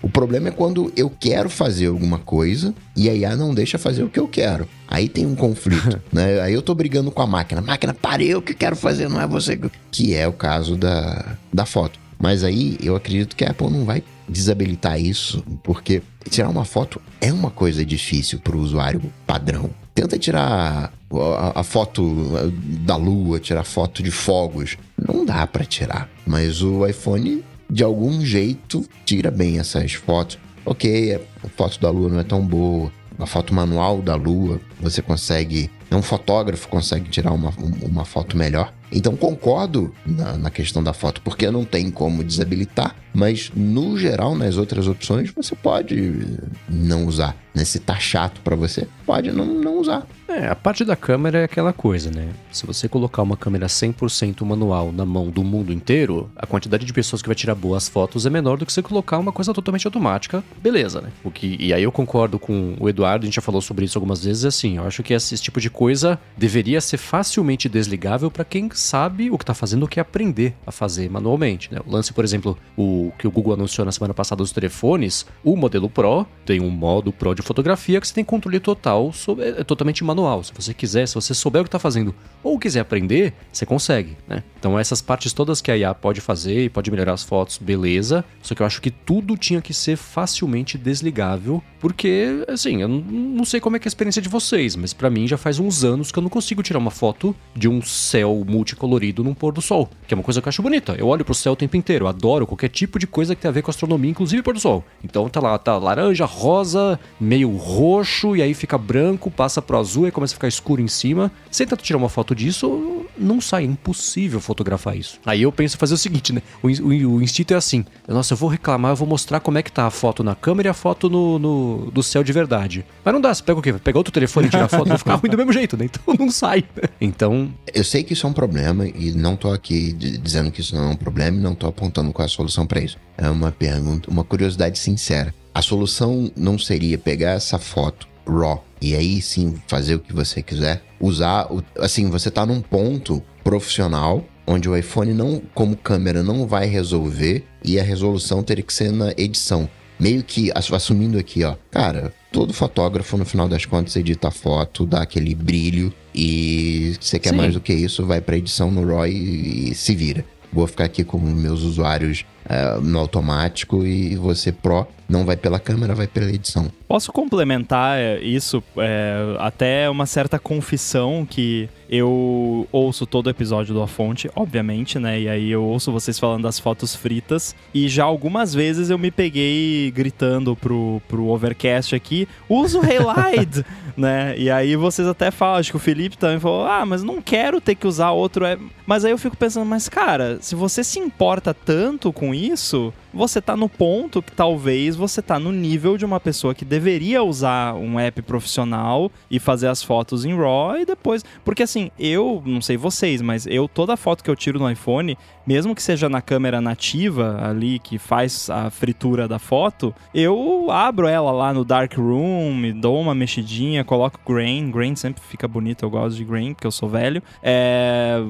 O 0.00 0.08
problema 0.08 0.48
é 0.48 0.50
quando 0.50 0.92
eu 0.96 1.10
quero 1.10 1.50
fazer 1.50 1.88
alguma 1.88 2.18
coisa 2.18 2.74
e 2.96 3.10
a 3.10 3.14
IA 3.14 3.36
não 3.36 3.52
deixa 3.52 3.76
fazer 3.76 4.02
o 4.02 4.08
que 4.08 4.18
eu 4.18 4.28
quero. 4.28 4.66
Aí 4.86 5.08
tem 5.08 5.26
um 5.26 5.34
conflito, 5.34 6.00
né? 6.10 6.40
Aí 6.40 6.54
eu 6.54 6.62
tô 6.62 6.74
brigando 6.74 7.10
com 7.10 7.20
a 7.20 7.26
máquina. 7.26 7.60
Máquina, 7.60 7.92
parei 7.92 8.34
o 8.34 8.40
que 8.40 8.54
quero 8.54 8.76
fazer, 8.76 9.08
não 9.08 9.20
é 9.20 9.26
você 9.26 9.56
que... 9.56 9.70
Que 9.90 10.14
é 10.14 10.26
o 10.26 10.32
caso 10.32 10.76
da, 10.76 11.36
da 11.52 11.66
foto. 11.66 11.98
Mas 12.18 12.42
aí 12.42 12.76
eu 12.82 12.96
acredito 12.96 13.36
que 13.36 13.44
a 13.44 13.50
Apple 13.50 13.70
não 13.70 13.84
vai 13.84 14.02
desabilitar 14.28 15.00
isso, 15.00 15.42
porque 15.62 16.02
tirar 16.28 16.48
uma 16.48 16.64
foto 16.64 17.00
é 17.20 17.32
uma 17.32 17.50
coisa 17.50 17.84
difícil 17.84 18.38
para 18.40 18.56
o 18.56 18.60
usuário 18.60 19.00
padrão. 19.26 19.70
Tenta 19.94 20.18
tirar 20.18 20.92
a, 21.12 21.60
a, 21.60 21.62
foto 21.62 22.52
da 22.84 22.96
lua, 22.96 23.40
tirar 23.40 23.64
foto 23.64 24.02
de 24.02 24.10
fogos. 24.10 24.76
Não 24.96 25.24
dá 25.24 25.46
para 25.46 25.64
tirar. 25.64 26.08
Mas 26.26 26.62
o 26.62 26.86
iPhone, 26.86 27.42
de 27.68 27.82
algum 27.82 28.24
jeito, 28.24 28.84
tira 29.04 29.30
bem 29.30 29.58
essas 29.58 29.94
fotos. 29.94 30.38
Ok, 30.64 31.14
a 31.14 31.48
foto 31.56 31.80
da 31.80 31.90
lua 31.90 32.08
não 32.08 32.20
é 32.20 32.24
tão 32.24 32.44
boa. 32.44 32.92
A 33.18 33.26
foto 33.26 33.52
manual 33.52 34.00
da 34.00 34.14
lua, 34.14 34.60
você 34.80 35.02
consegue. 35.02 35.70
Um 35.90 36.02
fotógrafo 36.02 36.68
consegue 36.68 37.08
tirar 37.08 37.32
uma, 37.32 37.52
uma 37.82 38.04
foto 38.04 38.36
melhor. 38.36 38.72
Então 38.90 39.16
concordo 39.16 39.94
na, 40.06 40.36
na, 40.36 40.50
questão 40.50 40.82
da 40.82 40.92
foto, 40.92 41.20
porque 41.22 41.50
não 41.50 41.64
tem 41.64 41.90
como 41.90 42.24
desabilitar, 42.24 42.96
mas 43.12 43.50
no 43.54 43.98
geral, 43.98 44.34
nas 44.34 44.56
outras 44.56 44.88
opções, 44.88 45.30
você 45.30 45.54
pode 45.54 46.38
não 46.68 47.06
usar. 47.06 47.36
Né? 47.54 47.64
Se 47.64 47.78
tá 47.78 47.96
chato 47.98 48.40
para 48.42 48.54
você, 48.54 48.86
pode 49.04 49.32
não, 49.32 49.44
não 49.44 49.78
usar. 49.78 50.06
É, 50.28 50.46
a 50.46 50.54
parte 50.54 50.84
da 50.84 50.94
câmera 50.94 51.38
é 51.38 51.44
aquela 51.44 51.72
coisa, 51.72 52.10
né? 52.10 52.28
Se 52.52 52.66
você 52.66 52.86
colocar 52.86 53.22
uma 53.22 53.36
câmera 53.36 53.66
100% 53.66 54.44
manual 54.44 54.92
na 54.92 55.04
mão 55.04 55.30
do 55.30 55.42
mundo 55.42 55.72
inteiro, 55.72 56.30
a 56.36 56.46
quantidade 56.46 56.84
de 56.84 56.92
pessoas 56.92 57.22
que 57.22 57.28
vai 57.28 57.34
tirar 57.34 57.54
boas 57.54 57.88
fotos 57.88 58.26
é 58.26 58.30
menor 58.30 58.58
do 58.58 58.66
que 58.66 58.72
você 58.72 58.82
colocar 58.82 59.18
uma 59.18 59.32
coisa 59.32 59.54
totalmente 59.54 59.86
automática, 59.86 60.44
beleza, 60.62 61.00
né? 61.00 61.10
O 61.24 61.30
que, 61.30 61.56
e 61.58 61.72
aí 61.72 61.82
eu 61.82 61.90
concordo 61.90 62.38
com 62.38 62.76
o 62.78 62.88
Eduardo, 62.88 63.24
a 63.24 63.26
gente 63.26 63.36
já 63.36 63.42
falou 63.42 63.62
sobre 63.62 63.86
isso 63.86 63.96
algumas 63.96 64.22
vezes, 64.22 64.44
assim, 64.44 64.76
eu 64.76 64.86
acho 64.86 65.02
que 65.02 65.14
esse 65.14 65.36
tipo 65.38 65.60
de 65.60 65.70
coisa 65.70 66.20
deveria 66.36 66.80
ser 66.80 66.98
facilmente 66.98 67.68
desligável 67.68 68.30
para 68.30 68.44
quem 68.44 68.68
sabe 68.78 69.30
o 69.30 69.38
que 69.38 69.44
tá 69.44 69.54
fazendo, 69.54 69.84
o 69.84 69.88
que 69.88 70.00
aprender 70.00 70.54
a 70.66 70.72
fazer 70.72 71.10
manualmente, 71.10 71.72
né? 71.72 71.80
O 71.86 71.90
lance, 71.90 72.12
por 72.12 72.24
exemplo, 72.24 72.56
o 72.76 73.12
que 73.18 73.26
o 73.26 73.30
Google 73.30 73.54
anunciou 73.54 73.84
na 73.84 73.92
semana 73.92 74.14
passada 74.14 74.42
dos 74.42 74.52
telefones, 74.52 75.26
o 75.44 75.56
modelo 75.56 75.88
Pro 75.88 76.26
tem 76.44 76.60
um 76.60 76.70
modo 76.70 77.12
Pro 77.12 77.34
de 77.34 77.42
fotografia 77.42 78.00
que 78.00 78.08
você 78.08 78.14
tem 78.14 78.24
controle 78.24 78.60
total, 78.60 79.12
sobre, 79.12 79.48
é 79.48 79.64
totalmente 79.64 80.02
manual. 80.04 80.42
Se 80.42 80.52
você 80.54 80.72
quiser, 80.72 81.06
se 81.06 81.14
você 81.14 81.34
souber 81.34 81.62
o 81.62 81.64
que 81.64 81.68
está 81.68 81.78
fazendo 81.78 82.14
ou 82.42 82.58
quiser 82.58 82.80
aprender, 82.80 83.34
você 83.52 83.66
consegue, 83.66 84.16
né? 84.26 84.42
Então 84.58 84.78
essas 84.78 85.00
partes 85.00 85.32
todas 85.32 85.60
que 85.60 85.70
a 85.70 85.76
IA 85.76 85.94
pode 85.94 86.20
fazer 86.20 86.64
e 86.64 86.68
pode 86.68 86.90
melhorar 86.90 87.12
as 87.12 87.22
fotos, 87.22 87.58
beleza. 87.58 88.24
Só 88.42 88.54
que 88.54 88.62
eu 88.62 88.66
acho 88.66 88.80
que 88.80 88.90
tudo 88.90 89.36
tinha 89.36 89.60
que 89.60 89.74
ser 89.74 89.96
facilmente 89.96 90.78
desligável, 90.78 91.62
porque 91.80 92.44
assim, 92.48 92.82
eu 92.82 92.88
não 92.88 93.44
sei 93.44 93.60
como 93.60 93.76
é 93.76 93.78
que 93.78 93.86
é 93.86 93.88
a 93.88 93.90
experiência 93.90 94.22
de 94.22 94.28
vocês, 94.28 94.76
mas 94.76 94.92
para 94.92 95.10
mim 95.10 95.26
já 95.26 95.36
faz 95.36 95.58
uns 95.58 95.84
anos 95.84 96.12
que 96.12 96.18
eu 96.18 96.22
não 96.22 96.30
consigo 96.30 96.62
tirar 96.62 96.78
uma 96.78 96.90
foto 96.90 97.34
de 97.54 97.68
um 97.68 97.82
céu 97.82 98.44
multicolorido 98.68 99.24
num 99.24 99.34
pôr 99.34 99.52
do 99.52 99.62
sol, 99.62 99.88
que 100.06 100.12
é 100.12 100.16
uma 100.16 100.22
coisa 100.22 100.40
que 100.40 100.48
eu 100.48 100.50
acho 100.50 100.62
bonita. 100.62 100.94
Eu 100.98 101.06
olho 101.06 101.24
pro 101.24 101.34
céu 101.34 101.52
o 101.52 101.56
tempo 101.56 101.76
inteiro, 101.76 102.06
adoro 102.06 102.46
qualquer 102.46 102.68
tipo 102.68 102.98
de 102.98 103.06
coisa 103.06 103.34
que 103.34 103.42
tem 103.42 103.48
a 103.48 103.52
ver 103.52 103.62
com 103.62 103.70
astronomia, 103.70 104.10
inclusive 104.10 104.42
pôr 104.42 104.54
do 104.54 104.60
sol. 104.60 104.84
Então 105.02 105.28
tá 105.28 105.40
lá, 105.40 105.58
tá 105.58 105.76
laranja, 105.76 106.24
rosa, 106.24 106.98
meio 107.20 107.56
roxo 107.56 108.36
e 108.36 108.42
aí 108.42 108.54
fica 108.54 108.76
branco, 108.76 109.30
passa 109.30 109.62
pro 109.62 109.78
azul 109.78 110.06
e 110.06 110.10
começa 110.10 110.34
a 110.34 110.36
ficar 110.36 110.48
escuro 110.48 110.82
em 110.82 110.88
cima. 110.88 111.30
Você 111.50 111.64
tenta 111.64 111.82
tirar 111.82 111.98
uma 111.98 112.08
foto 112.08 112.34
disso, 112.34 113.06
não 113.16 113.40
sai, 113.40 113.64
é 113.64 113.66
impossível 113.66 114.40
fotografar 114.40 114.96
isso. 114.96 115.18
Aí 115.24 115.42
eu 115.42 115.52
penso 115.52 115.76
fazer 115.76 115.94
o 115.94 115.98
seguinte, 115.98 116.32
né? 116.32 116.42
O, 116.62 116.68
o, 116.68 117.16
o, 117.16 117.22
instinto 117.22 117.54
é 117.54 117.56
assim: 117.56 117.84
nossa, 118.06 118.34
eu 118.34 118.36
vou 118.36 118.48
reclamar, 118.48 118.92
eu 118.92 118.96
vou 118.96 119.08
mostrar 119.08 119.40
como 119.40 119.58
é 119.58 119.62
que 119.62 119.72
tá 119.72 119.86
a 119.86 119.90
foto 119.90 120.22
na 120.22 120.34
câmera 120.34 120.68
e 120.68 120.70
a 120.70 120.74
foto 120.74 121.08
no, 121.08 121.38
no 121.38 121.90
do 121.90 122.02
céu 122.02 122.22
de 122.22 122.32
verdade. 122.32 122.84
Mas 123.04 123.14
não 123.14 123.20
dá, 123.20 123.34
você 123.34 123.42
pega 123.42 123.58
o 123.58 123.62
quê? 123.62 123.72
Vai 123.72 123.80
pegar 123.80 123.98
outro 123.98 124.12
telefone 124.12 124.46
e 124.46 124.50
tirar 124.50 124.64
a 124.64 124.68
foto, 124.68 124.88
vai 124.88 124.98
ficar 124.98 125.14
ruim 125.16 125.30
do 125.30 125.36
mesmo 125.36 125.52
jeito, 125.52 125.76
né? 125.76 125.86
Então 125.86 126.14
não 126.18 126.30
sai. 126.30 126.64
Então. 127.00 127.52
Eu 127.72 127.84
sei 127.84 128.02
que 128.02 128.12
isso 128.12 128.26
é 128.26 128.30
um 128.30 128.32
problema 128.32 128.57
e 128.96 129.12
não 129.12 129.36
tô 129.36 129.52
aqui 129.52 129.92
dizendo 129.92 130.50
que 130.50 130.60
isso 130.60 130.74
não 130.74 130.84
é 130.84 130.88
um 130.88 130.96
problema 130.96 131.36
e 131.36 131.40
não 131.40 131.54
tô 131.54 131.66
apontando 131.66 132.12
qual 132.12 132.24
é 132.24 132.26
a 132.26 132.28
solução 132.28 132.66
para 132.66 132.80
isso. 132.80 132.98
É 133.16 133.28
uma 133.28 133.52
pergunta, 133.52 134.10
uma 134.10 134.24
curiosidade 134.24 134.78
sincera. 134.78 135.34
A 135.54 135.62
solução 135.62 136.30
não 136.36 136.58
seria 136.58 136.98
pegar 136.98 137.32
essa 137.32 137.58
foto 137.58 138.08
RAW 138.26 138.64
e 138.80 138.94
aí 138.94 139.20
sim 139.20 139.54
fazer 139.66 139.96
o 139.96 140.00
que 140.00 140.12
você 140.12 140.42
quiser. 140.42 140.82
Usar, 141.00 141.48
assim, 141.78 142.08
você 142.10 142.30
tá 142.30 142.44
num 142.44 142.60
ponto 142.60 143.22
profissional 143.42 144.24
onde 144.46 144.68
o 144.68 144.76
iPhone 144.76 145.12
não, 145.12 145.42
como 145.54 145.76
câmera, 145.76 146.22
não 146.22 146.46
vai 146.46 146.66
resolver 146.66 147.44
e 147.62 147.78
a 147.78 147.82
resolução 147.82 148.42
teria 148.42 148.64
que 148.64 148.72
ser 148.72 148.90
na 148.90 149.12
edição. 149.16 149.68
Meio 149.98 150.22
que 150.22 150.52
assumindo 150.54 151.18
aqui, 151.18 151.42
ó, 151.44 151.56
cara, 151.70 152.12
todo 152.32 152.52
fotógrafo 152.52 153.16
no 153.16 153.24
final 153.24 153.48
das 153.48 153.64
contas 153.64 153.96
edita 153.96 154.28
a 154.28 154.30
foto, 154.30 154.86
dá 154.86 155.02
aquele 155.02 155.34
brilho 155.34 155.92
e 156.14 156.96
você 157.00 157.18
quer 157.18 157.30
Sim. 157.30 157.36
mais 157.36 157.54
do 157.54 157.60
que 157.60 157.72
isso, 157.72 158.06
vai 158.06 158.20
para 158.20 158.36
edição 158.36 158.70
no 158.70 158.86
RAW 158.86 159.06
e, 159.06 159.70
e 159.70 159.74
se 159.74 159.94
vira. 159.94 160.24
Vou 160.52 160.66
ficar 160.66 160.84
aqui 160.84 161.04
com 161.04 161.18
meus 161.18 161.62
usuários 161.62 162.24
uh, 162.48 162.80
no 162.80 162.98
automático 162.98 163.84
e 163.86 164.16
você 164.16 164.52
Pro 164.52 164.86
não 165.08 165.24
vai 165.24 165.36
pela 165.36 165.58
câmera, 165.58 165.94
vai 165.94 166.06
pela 166.06 166.28
edição. 166.28 166.70
Posso 166.86 167.10
complementar 167.10 167.98
é, 167.98 168.20
isso 168.20 168.62
é, 168.76 169.36
até 169.38 169.88
uma 169.88 170.04
certa 170.04 170.38
confissão 170.38 171.26
que 171.28 171.68
eu 171.88 172.68
ouço 172.70 173.06
todo 173.06 173.30
episódio 173.30 173.72
do 173.72 173.82
A 173.82 173.86
Fonte, 173.86 174.30
obviamente, 174.36 174.98
né? 174.98 175.18
E 175.18 175.28
aí 175.28 175.50
eu 175.50 175.64
ouço 175.64 175.90
vocês 175.90 176.18
falando 176.18 176.42
das 176.42 176.58
fotos 176.58 176.94
fritas. 176.94 177.56
E 177.72 177.88
já 177.88 178.04
algumas 178.04 178.52
vezes 178.52 178.90
eu 178.90 178.98
me 178.98 179.10
peguei 179.10 179.90
gritando 179.90 180.54
pro, 180.54 181.00
pro 181.08 181.28
Overcast 181.28 181.94
aqui: 181.94 182.28
usa 182.46 182.78
o 182.78 183.08
Halide, 183.08 183.64
né? 183.96 184.34
E 184.36 184.50
aí 184.50 184.76
vocês 184.76 185.08
até 185.08 185.30
falam, 185.30 185.58
acho 185.58 185.70
que 185.70 185.76
o 185.76 185.80
Felipe 185.80 186.18
também 186.18 186.38
falou: 186.38 186.66
ah, 186.66 186.84
mas 186.84 187.02
não 187.02 187.22
quero 187.22 187.60
ter 187.62 187.74
que 187.74 187.86
usar 187.86 188.10
outro. 188.10 188.44
Mas 188.86 189.04
aí 189.06 189.10
eu 189.10 189.18
fico 189.18 189.36
pensando, 189.36 189.64
mas 189.64 189.88
cara, 189.88 190.38
se 190.42 190.54
você 190.54 190.84
se 190.84 190.98
importa 190.98 191.54
tanto 191.54 192.12
com 192.12 192.34
isso, 192.46 192.92
você 193.12 193.40
tá 193.40 193.56
no 193.56 193.68
ponto 193.68 194.22
que 194.22 194.32
talvez 194.32 194.94
você 194.94 195.20
tá 195.20 195.38
no 195.38 195.52
nível 195.52 195.96
de 195.96 196.04
uma 196.04 196.20
pessoa 196.20 196.54
que 196.54 196.64
deveria 196.64 197.22
usar 197.22 197.74
um 197.74 197.98
app 197.98 198.22
profissional 198.22 199.10
e 199.30 199.38
fazer 199.38 199.68
as 199.68 199.82
fotos 199.82 200.24
em 200.24 200.36
RAW 200.36 200.78
e 200.78 200.84
depois. 200.84 201.24
Porque 201.44 201.62
assim, 201.62 201.90
eu, 201.98 202.42
não 202.46 202.60
sei 202.60 202.76
vocês, 202.76 203.20
mas 203.20 203.46
eu, 203.46 203.68
toda 203.68 203.96
foto 203.96 204.22
que 204.22 204.30
eu 204.30 204.36
tiro 204.36 204.58
no 204.58 204.70
iPhone, 204.70 205.16
mesmo 205.46 205.74
que 205.74 205.82
seja 205.82 206.08
na 206.08 206.20
câmera 206.20 206.60
nativa 206.60 207.40
ali, 207.42 207.78
que 207.78 207.98
faz 207.98 208.50
a 208.50 208.70
fritura 208.70 209.26
da 209.26 209.38
foto, 209.38 209.94
eu 210.14 210.70
abro 210.70 211.08
ela 211.08 211.32
lá 211.32 211.52
no 211.52 211.64
Darkroom, 211.64 212.78
dou 212.78 213.00
uma 213.00 213.14
mexidinha, 213.14 213.84
coloco 213.84 214.20
grain. 214.26 214.70
Grain 214.70 214.94
sempre 214.94 215.22
fica 215.22 215.48
bonito, 215.48 215.84
eu 215.84 215.90
gosto 215.90 216.16
de 216.16 216.24
grain, 216.24 216.52
porque 216.52 216.66
eu 216.66 216.70
sou 216.70 216.88
velho. 216.88 217.22
É, 217.42 218.22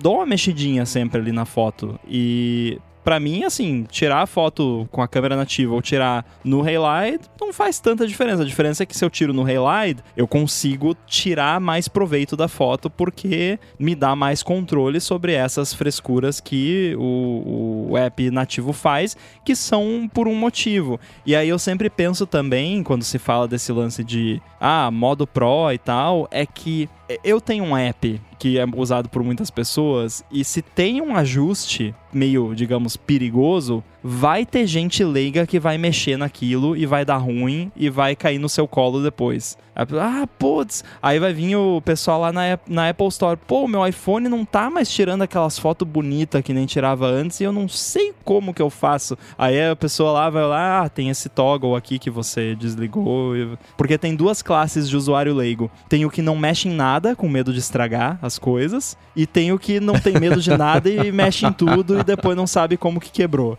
dou 0.00 0.16
uma 0.16 0.26
mexidinha 0.26 0.84
sempre 0.84 1.20
ali 1.20 1.32
na 1.32 1.44
foto. 1.44 1.98
E 2.06 2.78
para 3.10 3.18
mim, 3.18 3.42
assim, 3.42 3.84
tirar 3.90 4.22
a 4.22 4.26
foto 4.26 4.86
com 4.92 5.02
a 5.02 5.08
câmera 5.08 5.34
nativa 5.34 5.74
ou 5.74 5.82
tirar 5.82 6.24
no 6.44 6.62
Halide 6.62 7.24
não 7.40 7.52
faz 7.52 7.80
tanta 7.80 8.06
diferença. 8.06 8.42
A 8.42 8.46
diferença 8.46 8.84
é 8.84 8.86
que 8.86 8.96
se 8.96 9.04
eu 9.04 9.10
tiro 9.10 9.32
no 9.32 9.42
Halide, 9.42 10.00
eu 10.16 10.28
consigo 10.28 10.96
tirar 11.08 11.58
mais 11.58 11.88
proveito 11.88 12.36
da 12.36 12.46
foto 12.46 12.88
porque 12.88 13.58
me 13.80 13.96
dá 13.96 14.14
mais 14.14 14.44
controle 14.44 15.00
sobre 15.00 15.32
essas 15.32 15.74
frescuras 15.74 16.38
que 16.38 16.94
o, 17.00 17.88
o 17.90 17.98
app 17.98 18.30
nativo 18.30 18.72
faz, 18.72 19.16
que 19.44 19.56
são 19.56 20.08
por 20.14 20.28
um 20.28 20.34
motivo. 20.36 21.00
E 21.26 21.34
aí 21.34 21.48
eu 21.48 21.58
sempre 21.58 21.90
penso 21.90 22.28
também, 22.28 22.80
quando 22.84 23.02
se 23.02 23.18
fala 23.18 23.48
desse 23.48 23.72
lance 23.72 24.04
de 24.04 24.40
ah, 24.60 24.88
modo 24.88 25.26
Pro 25.26 25.72
e 25.72 25.78
tal, 25.78 26.28
é 26.30 26.46
que 26.46 26.88
eu 27.24 27.40
tenho 27.40 27.64
um 27.64 27.76
app 27.76 28.20
que 28.38 28.58
é 28.58 28.64
usado 28.76 29.08
por 29.08 29.22
muitas 29.22 29.50
pessoas 29.50 30.24
e 30.30 30.44
se 30.44 30.62
tem 30.62 31.00
um 31.00 31.16
ajuste 31.16 31.94
meio, 32.12 32.54
digamos, 32.54 32.96
perigoso, 32.96 33.82
vai 34.02 34.46
ter 34.46 34.66
gente 34.66 35.04
leiga 35.04 35.46
que 35.46 35.58
vai 35.58 35.78
mexer 35.78 36.16
naquilo 36.16 36.76
e 36.76 36.86
vai 36.86 37.04
dar 37.04 37.18
ruim 37.18 37.70
e 37.76 37.90
vai 37.90 38.16
cair 38.16 38.38
no 38.38 38.48
seu 38.48 38.66
colo 38.66 39.02
depois. 39.02 39.56
Ah, 39.98 40.26
putz. 40.38 40.84
Aí 41.02 41.18
vai 41.18 41.32
vir 41.32 41.56
o 41.56 41.80
pessoal 41.80 42.20
lá 42.20 42.32
na, 42.32 42.58
na 42.68 42.88
Apple 42.90 43.08
Store. 43.08 43.38
Pô, 43.46 43.66
meu 43.66 43.86
iPhone 43.86 44.28
não 44.28 44.44
tá 44.44 44.68
mais 44.68 44.90
tirando 44.90 45.22
aquelas 45.22 45.58
fotos 45.58 45.88
bonitas 45.88 46.42
que 46.42 46.52
nem 46.52 46.66
tirava 46.66 47.06
antes 47.06 47.40
e 47.40 47.44
eu 47.44 47.52
não 47.52 47.68
sei 47.68 48.12
como 48.24 48.52
que 48.52 48.60
eu 48.60 48.68
faço. 48.68 49.16
Aí 49.38 49.62
a 49.62 49.76
pessoa 49.76 50.12
lá 50.12 50.30
vai 50.30 50.44
lá, 50.44 50.82
ah, 50.82 50.88
tem 50.88 51.08
esse 51.08 51.28
toggle 51.28 51.76
aqui 51.76 51.98
que 51.98 52.10
você 52.10 52.54
desligou. 52.54 53.32
Porque 53.76 53.96
tem 53.96 54.14
duas 54.14 54.42
classes 54.42 54.88
de 54.88 54.96
usuário 54.96 55.34
leigo. 55.34 55.70
Tem 55.88 56.04
o 56.04 56.10
que 56.10 56.20
não 56.20 56.36
mexe 56.36 56.68
em 56.68 56.72
nada, 56.74 57.16
com 57.16 57.28
medo 57.28 57.52
de 57.52 57.58
estragar 57.58 58.18
as 58.20 58.38
coisas. 58.38 58.96
E 59.16 59.26
tem 59.26 59.52
o 59.52 59.58
que 59.58 59.80
não 59.80 59.98
tem 59.98 60.18
medo 60.20 60.40
de 60.40 60.50
nada 60.56 60.90
e 60.90 61.10
mexe 61.10 61.46
em 61.46 61.52
tudo 61.52 61.98
e 61.98 62.04
depois 62.04 62.36
não 62.36 62.46
sabe 62.46 62.76
como 62.76 63.00
que 63.00 63.10
quebrou. 63.10 63.58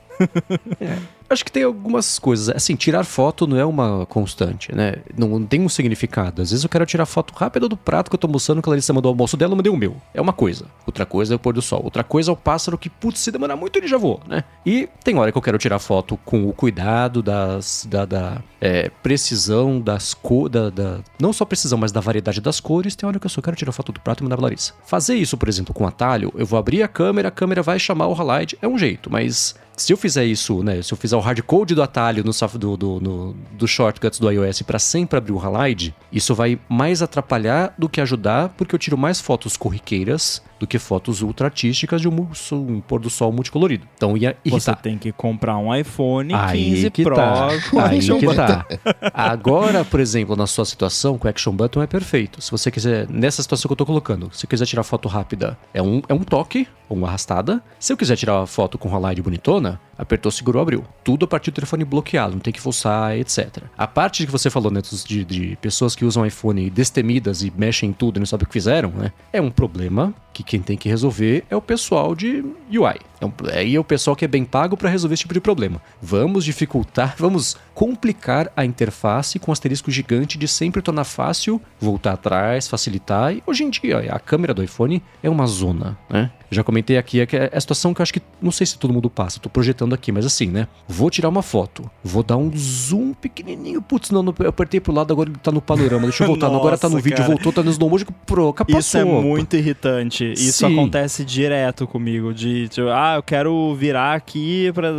É. 0.79 0.97
Acho 1.31 1.45
que 1.45 1.51
tem 1.51 1.63
algumas 1.63 2.19
coisas. 2.19 2.49
Assim, 2.49 2.75
tirar 2.75 3.05
foto 3.05 3.47
não 3.47 3.57
é 3.57 3.63
uma 3.63 4.05
constante, 4.05 4.75
né? 4.75 4.95
Não, 5.17 5.41
tem 5.45 5.61
um 5.61 5.69
significado. 5.69 6.41
Às 6.41 6.51
vezes 6.51 6.63
eu 6.63 6.69
quero 6.69 6.85
tirar 6.85 7.05
foto 7.05 7.33
rápida 7.33 7.69
do 7.69 7.77
prato 7.77 8.09
que 8.09 8.15
eu 8.15 8.19
tô 8.19 8.27
almoçando, 8.27 8.61
que 8.61 8.67
a 8.67 8.71
Larissa 8.71 8.91
mandou 8.91 9.09
o 9.09 9.13
almoço 9.13 9.37
dela, 9.37 9.53
eu 9.53 9.55
mandei 9.55 9.71
o 9.71 9.77
meu. 9.77 9.95
É 10.13 10.19
uma 10.19 10.33
coisa. 10.33 10.65
Outra 10.85 11.05
coisa 11.05 11.33
é 11.33 11.35
o 11.37 11.39
pôr 11.39 11.53
do 11.53 11.61
sol. 11.61 11.81
Outra 11.85 12.03
coisa 12.03 12.31
é 12.31 12.33
o 12.33 12.35
pássaro 12.35 12.77
que, 12.77 12.89
putz, 12.89 13.21
se 13.21 13.31
demorar 13.31 13.55
muito 13.55 13.77
ele 13.77 13.87
já 13.87 13.97
voa, 13.97 14.19
né? 14.27 14.43
E 14.65 14.89
tem 15.05 15.17
hora 15.17 15.31
que 15.31 15.37
eu 15.37 15.41
quero 15.41 15.57
tirar 15.57 15.79
foto 15.79 16.17
com 16.25 16.49
o 16.49 16.51
cuidado 16.51 17.23
das, 17.23 17.87
da, 17.89 18.03
da 18.03 18.41
é, 18.59 18.91
precisão 19.01 19.79
das 19.79 20.13
cores, 20.13 20.51
da, 20.51 20.69
da, 20.69 20.99
não 21.17 21.31
só 21.31 21.45
precisão, 21.45 21.77
mas 21.77 21.93
da 21.93 22.01
variedade 22.01 22.41
das 22.41 22.59
cores. 22.59 22.93
Tem 22.93 23.07
hora 23.07 23.17
que 23.17 23.25
eu 23.25 23.29
só 23.29 23.41
quero 23.41 23.55
tirar 23.55 23.71
foto 23.71 23.93
do 23.93 24.01
prato 24.01 24.19
e 24.19 24.23
mandar 24.23 24.35
pra 24.35 24.43
Larissa. 24.43 24.73
Fazer 24.85 25.15
isso, 25.15 25.37
por 25.37 25.47
exemplo, 25.47 25.73
com 25.73 25.87
atalho, 25.87 26.33
eu 26.35 26.45
vou 26.45 26.59
abrir 26.59 26.83
a 26.83 26.89
câmera, 26.89 27.29
a 27.29 27.31
câmera 27.31 27.63
vai 27.63 27.79
chamar 27.79 28.07
o 28.07 28.13
highlight, 28.13 28.57
é 28.61 28.67
um 28.67 28.77
jeito, 28.77 29.09
mas 29.09 29.55
se 29.81 29.93
eu 29.93 29.97
fizer 29.97 30.25
isso, 30.25 30.63
né? 30.63 30.81
Se 30.81 30.93
eu 30.93 30.97
fizer 30.97 31.15
o 31.15 31.19
hardcode 31.19 31.73
do 31.73 31.81
atalho 31.81 32.23
no, 32.23 32.31
do, 32.57 32.77
do, 32.77 32.99
no, 32.99 33.35
do 33.53 33.67
shortcuts 33.67 34.19
do 34.19 34.29
iOS 34.29 34.61
para 34.61 34.79
sempre 34.79 35.17
abrir 35.17 35.31
o 35.31 35.39
Halide, 35.39 35.93
isso 36.11 36.35
vai 36.35 36.59
mais 36.69 37.01
atrapalhar 37.01 37.73
do 37.77 37.89
que 37.89 37.99
ajudar, 37.99 38.49
porque 38.49 38.75
eu 38.75 38.79
tiro 38.79 38.97
mais 38.97 39.19
fotos 39.19 39.57
corriqueiras 39.57 40.41
do 40.61 40.67
que 40.67 40.77
fotos 40.77 41.23
ultra 41.23 41.47
artísticas 41.47 41.99
de 41.99 42.07
um, 42.07 42.27
um 42.51 42.81
pôr 42.81 42.99
do 42.99 43.09
sol 43.09 43.31
multicolorido. 43.31 43.87
Então 43.97 44.15
ia 44.15 44.37
irritar. 44.45 44.75
Você 44.75 44.83
tem 44.83 44.95
que 44.95 45.11
comprar 45.11 45.57
um 45.57 45.73
iPhone 45.75 46.35
Aí 46.35 46.63
15 46.63 46.91
que 46.91 47.03
Pro 47.03 47.15
tá. 47.15 47.47
Aí 47.83 47.99
que 47.99 48.35
tá. 48.35 48.67
Agora, 49.11 49.83
por 49.83 49.99
exemplo, 49.99 50.35
na 50.35 50.45
sua 50.45 50.63
situação, 50.63 51.17
com 51.17 51.27
o 51.27 51.29
Action 51.31 51.51
Button 51.51 51.81
é 51.81 51.87
perfeito. 51.87 52.39
Se 52.39 52.51
você 52.51 52.69
quiser, 52.69 53.09
nessa 53.09 53.41
situação 53.41 53.67
que 53.67 53.73
eu 53.73 53.77
tô 53.77 53.87
colocando, 53.87 54.29
se 54.31 54.45
quiser 54.45 54.67
tirar 54.67 54.83
foto 54.83 55.09
rápida, 55.09 55.57
é 55.73 55.81
um, 55.81 56.03
é 56.07 56.13
um 56.13 56.19
toque, 56.19 56.67
uma 56.87 57.07
arrastada. 57.07 57.63
Se 57.79 57.91
eu 57.91 57.97
quiser 57.97 58.15
tirar 58.15 58.37
uma 58.39 58.47
foto 58.47 58.77
com 58.77 58.87
highlight 58.87 59.19
bonitona, 59.19 59.70
Corona 59.71 59.90
apertou, 60.01 60.31
segurou, 60.31 60.61
abriu. 60.61 60.83
Tudo 61.03 61.25
a 61.25 61.27
partir 61.27 61.51
do 61.51 61.55
telefone 61.55 61.85
bloqueado, 61.85 62.33
não 62.33 62.39
tem 62.39 62.51
que 62.51 62.59
forçar, 62.59 63.15
etc. 63.17 63.63
A 63.77 63.87
parte 63.87 64.25
que 64.25 64.31
você 64.31 64.49
falou, 64.49 64.71
né, 64.71 64.81
de, 65.05 65.23
de 65.23 65.57
pessoas 65.61 65.95
que 65.95 66.03
usam 66.03 66.25
iPhone 66.25 66.69
destemidas 66.71 67.43
e 67.43 67.53
mexem 67.55 67.89
em 67.89 67.93
tudo 67.93 68.17
e 68.17 68.19
não 68.19 68.25
sabem 68.25 68.43
o 68.43 68.47
que 68.47 68.53
fizeram, 68.53 68.89
né? 68.89 69.13
É 69.31 69.39
um 69.39 69.51
problema 69.51 70.13
que 70.33 70.43
quem 70.43 70.61
tem 70.61 70.77
que 70.77 70.89
resolver 70.89 71.43
é 71.49 71.55
o 71.55 71.61
pessoal 71.61 72.15
de 72.15 72.43
UI. 72.69 72.99
É 73.21 73.59
aí 73.59 73.75
é 73.75 73.79
o 73.79 73.83
pessoal 73.83 74.15
que 74.15 74.25
é 74.25 74.27
bem 74.27 74.43
pago 74.43 74.75
para 74.75 74.89
resolver 74.89 75.13
esse 75.13 75.21
tipo 75.21 75.33
de 75.33 75.41
problema. 75.41 75.81
Vamos 76.01 76.43
dificultar, 76.43 77.15
vamos 77.17 77.55
complicar 77.75 78.51
a 78.55 78.65
interface 78.65 79.37
com 79.37 79.51
um 79.51 79.53
asterisco 79.53 79.91
gigante 79.91 80.37
de 80.37 80.47
sempre 80.47 80.81
tornar 80.81 81.03
fácil, 81.03 81.61
voltar 81.79 82.13
atrás, 82.13 82.67
facilitar. 82.67 83.33
E 83.33 83.43
hoje 83.45 83.63
em 83.63 83.69
dia, 83.69 83.99
a 84.11 84.19
câmera 84.19 84.53
do 84.53 84.63
iPhone 84.63 85.03
é 85.21 85.29
uma 85.29 85.45
zona, 85.45 85.97
né? 86.09 86.31
Eu 86.49 86.55
já 86.55 86.63
comentei 86.63 86.97
aqui, 86.97 87.21
é, 87.21 87.27
é 87.31 87.57
a 87.57 87.61
situação 87.61 87.93
que 87.93 88.01
eu 88.01 88.03
acho 88.03 88.13
que, 88.13 88.21
não 88.41 88.51
sei 88.51 88.67
se 88.67 88.77
todo 88.77 88.93
mundo 88.93 89.09
passa, 89.09 89.39
tô 89.39 89.49
projetando 89.49 89.90
aqui, 89.95 90.11
mas 90.11 90.25
assim, 90.25 90.47
né? 90.47 90.67
Vou 90.87 91.09
tirar 91.09 91.29
uma 91.29 91.41
foto, 91.41 91.89
vou 92.03 92.23
dar 92.23 92.37
um 92.37 92.51
zoom 92.55 93.13
pequenininho, 93.13 93.81
putz, 93.81 94.11
não, 94.11 94.23
eu 94.39 94.49
apertei 94.49 94.79
pro 94.79 94.93
lado, 94.93 95.11
agora 95.11 95.29
ele 95.29 95.37
tá 95.37 95.51
no 95.51 95.61
panorama, 95.61 96.03
deixa 96.03 96.23
eu 96.23 96.27
voltar, 96.27 96.47
Nossa, 96.49 96.59
agora 96.59 96.77
tá 96.77 96.89
no 96.89 96.99
vídeo, 96.99 97.23
voltou, 97.23 97.51
tá 97.51 97.63
no 97.63 97.71
slow 97.71 97.89
motion, 97.89 98.07
pro, 98.25 98.53
passou. 98.53 98.79
Isso 98.79 98.97
é 98.97 99.05
muito 99.05 99.55
irritante, 99.55 100.33
isso 100.33 100.65
Sim. 100.65 100.73
acontece 100.73 101.23
direto 101.23 101.87
comigo, 101.87 102.33
de, 102.33 102.67
tipo, 102.69 102.87
ah, 102.89 103.15
eu 103.17 103.23
quero 103.23 103.73
virar 103.75 104.15
aqui 104.15 104.71
pra... 104.73 104.91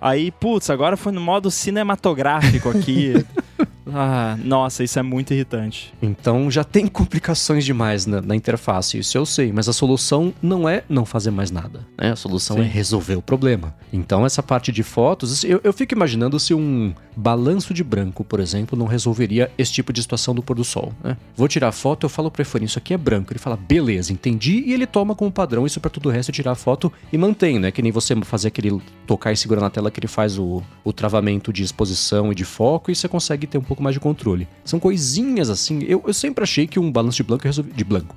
Aí, 0.00 0.30
putz, 0.30 0.70
agora 0.70 0.96
foi 0.96 1.12
no 1.12 1.20
modo 1.20 1.50
cinematográfico 1.50 2.70
aqui. 2.70 3.14
Ah, 3.92 4.36
nossa, 4.42 4.82
isso 4.82 4.98
é 4.98 5.02
muito 5.02 5.32
irritante. 5.32 5.92
Então 6.02 6.50
já 6.50 6.64
tem 6.64 6.86
complicações 6.86 7.64
demais 7.64 8.06
na, 8.06 8.20
na, 8.20 8.34
interface, 8.34 8.98
isso 8.98 9.16
eu 9.16 9.24
sei, 9.24 9.52
mas 9.52 9.68
a 9.68 9.72
solução 9.72 10.32
não 10.42 10.68
é 10.68 10.84
não 10.88 11.04
fazer 11.04 11.30
mais 11.30 11.50
nada, 11.50 11.86
né? 11.98 12.12
A 12.12 12.16
solução 12.16 12.56
Sim. 12.56 12.62
é 12.62 12.66
resolver 12.66 13.16
o 13.16 13.22
problema. 13.22 13.74
Então 13.92 14.26
essa 14.26 14.42
parte 14.42 14.72
de 14.72 14.82
fotos, 14.82 15.44
eu, 15.44 15.60
eu 15.62 15.72
fico 15.72 15.94
imaginando 15.94 16.38
se 16.38 16.54
um 16.54 16.94
balanço 17.16 17.72
de 17.72 17.82
branco, 17.82 18.22
por 18.22 18.40
exemplo, 18.40 18.78
não 18.78 18.86
resolveria 18.86 19.50
esse 19.56 19.72
tipo 19.72 19.92
de 19.92 20.02
situação 20.02 20.34
do 20.34 20.42
pôr 20.42 20.56
do 20.56 20.64
sol, 20.64 20.92
né? 21.02 21.16
Vou 21.34 21.48
tirar 21.48 21.72
foto, 21.72 22.04
eu 22.04 22.10
falo 22.10 22.30
pro 22.30 22.42
iPhone, 22.42 22.66
isso 22.66 22.78
aqui 22.78 22.92
é 22.92 22.98
branco. 22.98 23.32
Ele 23.32 23.38
fala, 23.38 23.56
beleza, 23.56 24.12
entendi, 24.12 24.62
e 24.66 24.72
ele 24.72 24.86
toma 24.86 25.14
como 25.14 25.30
padrão 25.32 25.66
isso 25.66 25.80
para 25.80 25.90
todo 25.90 26.06
o 26.06 26.10
resto, 26.10 26.30
tirar 26.32 26.52
a 26.52 26.54
foto 26.54 26.92
e 27.12 27.16
mantém, 27.16 27.58
né? 27.58 27.70
Que 27.70 27.80
nem 27.80 27.90
você 27.90 28.14
fazer 28.22 28.48
aquele 28.48 28.80
tocar 29.06 29.32
e 29.32 29.36
segurar 29.36 29.60
na 29.60 29.70
tela 29.70 29.90
que 29.90 29.98
ele 29.98 30.06
faz 30.06 30.38
o, 30.38 30.62
o 30.84 30.92
travamento 30.92 31.52
de 31.52 31.62
exposição 31.62 32.30
e 32.30 32.34
de 32.34 32.44
foco, 32.44 32.90
e 32.90 32.94
você 32.94 33.08
consegue 33.08 33.46
ter 33.46 33.58
um 33.58 33.62
pouco 33.62 33.75
pouco 33.76 33.82
mais 33.82 33.94
de 33.94 34.00
controle. 34.00 34.48
São 34.64 34.80
coisinhas 34.80 35.50
assim. 35.50 35.84
Eu, 35.86 36.02
eu 36.06 36.14
sempre 36.14 36.42
achei 36.42 36.66
que 36.66 36.80
um 36.80 36.90
balanço 36.90 37.18
de 37.18 37.22
branco 37.22 37.46
ia 37.46 37.50
resolver. 37.50 37.72
De 37.76 37.84
branco. 37.84 38.16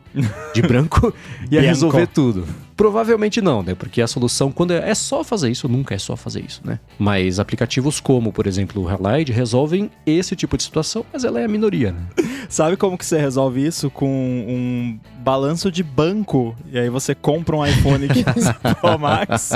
De 0.54 0.62
branco 0.62 1.14
ia 1.52 1.62
resolver 1.62 2.08
tudo. 2.08 2.48
Provavelmente 2.80 3.42
não, 3.42 3.62
né? 3.62 3.76
Porque 3.76 4.02
a 4.02 4.08
solução, 4.08 4.54
quando 4.54 4.72
é, 4.72 4.90
é 4.90 4.96
só 4.96 5.22
fazer 5.22 5.52
isso, 5.52 5.68
nunca 5.68 5.94
é 5.94 5.98
só 5.98 6.16
fazer 6.16 6.46
isso, 6.48 6.62
né? 6.64 6.80
Mas 6.98 7.38
aplicativos 7.38 8.00
como, 8.00 8.32
por 8.32 8.48
exemplo, 8.48 8.82
o 8.82 8.88
Halide 8.88 9.34
resolvem 9.34 9.92
esse 10.06 10.34
tipo 10.34 10.56
de 10.56 10.64
situação, 10.64 11.06
mas 11.12 11.26
ela 11.26 11.42
é 11.42 11.44
a 11.44 11.48
minoria, 11.50 11.92
né? 11.92 12.00
Sabe 12.48 12.78
como 12.78 12.98
que 12.98 13.06
você 13.06 13.20
resolve 13.20 13.66
isso? 13.66 13.92
Com 13.92 14.08
um 14.08 14.98
balanço 15.20 15.70
de 15.70 15.84
banco. 15.84 16.56
E 16.72 16.80
aí 16.80 16.90
você 16.90 17.14
compra 17.14 17.58
um 17.58 17.66
iPhone 17.66 18.08
15 18.08 18.54
Pro 18.80 18.98
Max. 18.98 19.52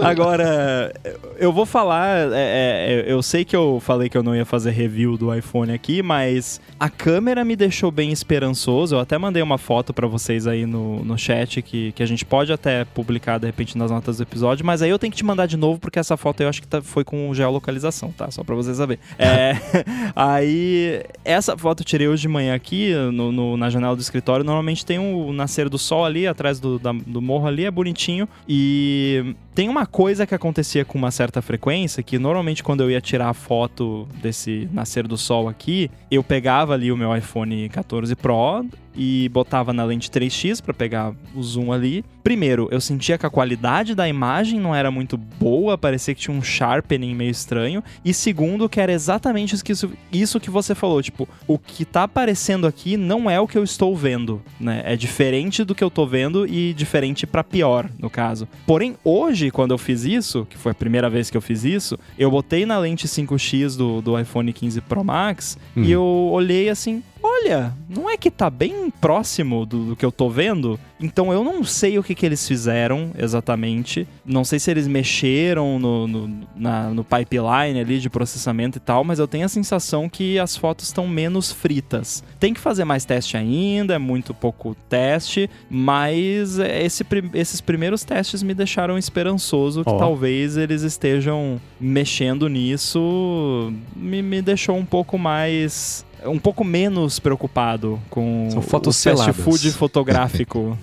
Agora, 0.00 0.94
eu 1.38 1.52
vou 1.52 1.66
falar. 1.66 2.32
É, 2.32 3.04
é, 3.06 3.12
eu 3.12 3.20
sei 3.22 3.44
que 3.44 3.56
eu 3.56 3.80
falei 3.80 4.08
que 4.08 4.16
eu 4.16 4.22
não 4.22 4.36
ia 4.36 4.44
fazer 4.44 4.70
review 4.70 5.18
do 5.18 5.34
iPhone 5.34 5.72
aqui, 5.72 6.00
mas 6.00 6.60
a 6.78 6.88
câmera 6.88 7.44
me 7.44 7.56
deixou 7.56 7.90
bem 7.90 8.12
esperançoso. 8.12 8.94
Eu 8.94 9.00
até 9.00 9.18
mandei 9.18 9.42
uma 9.42 9.58
foto 9.58 9.92
para 9.92 10.06
vocês 10.06 10.46
aí 10.46 10.64
no, 10.64 11.04
no 11.04 11.18
chat 11.18 11.60
que, 11.60 11.90
que 11.92 12.02
a 12.02 12.06
gente 12.06 12.24
pode 12.24 12.35
pode 12.36 12.52
até 12.52 12.84
publicar 12.84 13.38
de 13.38 13.46
repente 13.46 13.78
nas 13.78 13.90
notas 13.90 14.18
do 14.18 14.22
episódio, 14.22 14.66
mas 14.66 14.82
aí 14.82 14.90
eu 14.90 14.98
tenho 14.98 15.10
que 15.10 15.16
te 15.16 15.24
mandar 15.24 15.46
de 15.46 15.56
novo 15.56 15.80
porque 15.80 15.98
essa 15.98 16.18
foto 16.18 16.42
eu 16.42 16.48
acho 16.50 16.60
que 16.60 16.68
tá, 16.68 16.82
foi 16.82 17.02
com 17.02 17.32
geolocalização, 17.32 18.12
tá? 18.12 18.30
Só 18.30 18.44
pra 18.44 18.54
você 18.54 18.74
saber. 18.74 18.98
É, 19.18 19.54
aí, 20.14 21.02
essa 21.24 21.56
foto 21.56 21.80
eu 21.80 21.86
tirei 21.86 22.06
hoje 22.06 22.20
de 22.20 22.28
manhã 22.28 22.54
aqui 22.54 22.92
no, 23.10 23.32
no, 23.32 23.56
na 23.56 23.70
janela 23.70 23.96
do 23.96 24.02
escritório. 24.02 24.44
Normalmente 24.44 24.84
tem 24.84 24.98
o 24.98 25.32
nascer 25.32 25.70
do 25.70 25.78
sol 25.78 26.04
ali, 26.04 26.26
atrás 26.26 26.60
do, 26.60 26.78
da, 26.78 26.92
do 26.92 27.22
morro 27.22 27.46
ali, 27.46 27.64
é 27.64 27.70
bonitinho. 27.70 28.28
E 28.46 29.34
tem 29.56 29.70
uma 29.70 29.86
coisa 29.86 30.26
que 30.26 30.34
acontecia 30.34 30.84
com 30.84 30.98
uma 30.98 31.10
certa 31.10 31.40
frequência, 31.40 32.02
que 32.02 32.18
normalmente 32.18 32.62
quando 32.62 32.82
eu 32.82 32.90
ia 32.90 33.00
tirar 33.00 33.30
a 33.30 33.32
foto 33.32 34.06
desse 34.20 34.68
nascer 34.70 35.08
do 35.08 35.16
sol 35.16 35.48
aqui, 35.48 35.90
eu 36.10 36.22
pegava 36.22 36.74
ali 36.74 36.92
o 36.92 36.96
meu 36.96 37.16
iPhone 37.16 37.66
14 37.70 38.14
Pro 38.16 38.66
e 38.96 39.28
botava 39.28 39.72
na 39.72 39.84
lente 39.84 40.10
3x 40.10 40.62
para 40.62 40.72
pegar 40.72 41.14
o 41.34 41.42
zoom 41.42 41.72
ali. 41.72 42.04
Primeiro, 42.22 42.68
eu 42.72 42.80
sentia 42.80 43.18
que 43.18 43.26
a 43.26 43.30
qualidade 43.30 43.94
da 43.94 44.08
imagem 44.08 44.58
não 44.58 44.74
era 44.74 44.90
muito 44.90 45.16
boa, 45.16 45.78
parecia 45.78 46.14
que 46.14 46.22
tinha 46.22 46.36
um 46.36 46.42
sharpening 46.42 47.14
meio 47.14 47.30
estranho. 47.30 47.84
E 48.04 48.12
segundo, 48.14 48.68
que 48.68 48.80
era 48.80 48.90
exatamente 48.90 49.54
isso, 49.54 49.92
isso 50.10 50.40
que 50.40 50.50
você 50.50 50.74
falou, 50.74 51.02
tipo, 51.02 51.28
o 51.46 51.58
que 51.58 51.84
tá 51.84 52.04
aparecendo 52.04 52.66
aqui 52.66 52.96
não 52.96 53.30
é 53.30 53.38
o 53.38 53.46
que 53.46 53.58
eu 53.58 53.62
estou 53.62 53.94
vendo, 53.94 54.42
né? 54.58 54.82
É 54.84 54.96
diferente 54.96 55.62
do 55.62 55.74
que 55.74 55.84
eu 55.84 55.90
tô 55.90 56.06
vendo 56.06 56.46
e 56.46 56.72
diferente 56.72 57.26
para 57.26 57.44
pior, 57.44 57.88
no 57.98 58.10
caso. 58.10 58.48
Porém, 58.66 58.96
hoje 59.04 59.45
hoje, 59.46 59.50
quando 59.50 59.70
eu 59.70 59.78
fiz 59.78 60.04
isso, 60.04 60.46
que 60.48 60.56
foi 60.56 60.72
a 60.72 60.74
primeira 60.74 61.08
vez 61.08 61.30
que 61.30 61.36
eu 61.36 61.40
fiz 61.40 61.64
isso, 61.64 61.98
eu 62.18 62.30
botei 62.30 62.66
na 62.66 62.78
lente 62.78 63.06
5x 63.06 63.76
do, 63.76 64.00
do 64.00 64.18
iPhone 64.18 64.52
15 64.52 64.80
Pro 64.82 65.04
Max 65.04 65.56
hum. 65.76 65.82
e 65.82 65.92
eu 65.92 66.02
olhei 66.02 66.68
assim, 66.68 67.02
olha, 67.26 67.74
não 67.88 68.08
é 68.08 68.16
que 68.16 68.30
tá 68.30 68.48
bem 68.48 68.90
próximo 68.90 69.66
do, 69.66 69.86
do, 69.86 69.96
que 69.96 70.04
eu 70.04 70.12
tô 70.12 70.28
vendo? 70.28 70.78
Então 71.00 71.32
eu 71.32 71.44
não 71.44 71.62
sei 71.64 71.98
o 71.98 72.02
que, 72.02 72.14
que 72.14 72.24
eles 72.24 72.46
fizeram 72.46 73.10
exatamente. 73.18 74.06
Não 74.24 74.44
sei 74.44 74.58
se 74.58 74.70
eles 74.70 74.86
mexeram 74.86 75.78
no, 75.78 76.06
no, 76.06 76.40
na, 76.54 76.90
no 76.90 77.04
pipeline 77.04 77.80
ali 77.80 77.98
de 77.98 78.08
processamento 78.08 78.78
e 78.78 78.80
tal, 78.80 79.04
mas 79.04 79.18
eu 79.18 79.28
tenho 79.28 79.44
a 79.44 79.48
sensação 79.48 80.08
que 80.08 80.38
as 80.38 80.56
fotos 80.56 80.86
estão 80.86 81.06
menos 81.06 81.52
fritas. 81.52 82.24
Tem 82.40 82.54
que 82.54 82.60
fazer 82.60 82.84
mais 82.84 83.04
teste 83.04 83.36
ainda, 83.36 83.94
é 83.94 83.98
muito 83.98 84.32
pouco 84.32 84.76
teste, 84.88 85.50
mas 85.68 86.58
esse, 86.58 87.04
esses 87.34 87.60
primeiros 87.60 88.04
testes 88.04 88.42
me 88.42 88.54
deixaram 88.54 88.96
esperançoso 88.98 89.84
que 89.84 89.90
oh. 89.90 89.98
talvez 89.98 90.56
eles 90.56 90.82
estejam 90.82 91.60
mexendo 91.80 92.48
nisso. 92.48 93.72
Me, 93.94 94.22
me 94.22 94.40
deixou 94.42 94.76
um 94.76 94.84
pouco 94.84 95.18
mais 95.18 96.04
um 96.28 96.38
pouco 96.38 96.64
menos 96.64 97.18
preocupado 97.18 98.00
com 98.10 98.48
São 98.50 98.62
fotos 98.62 99.04
o 99.04 99.16
fast 99.16 99.32
food 99.32 99.72
fotográfico. 99.72 100.76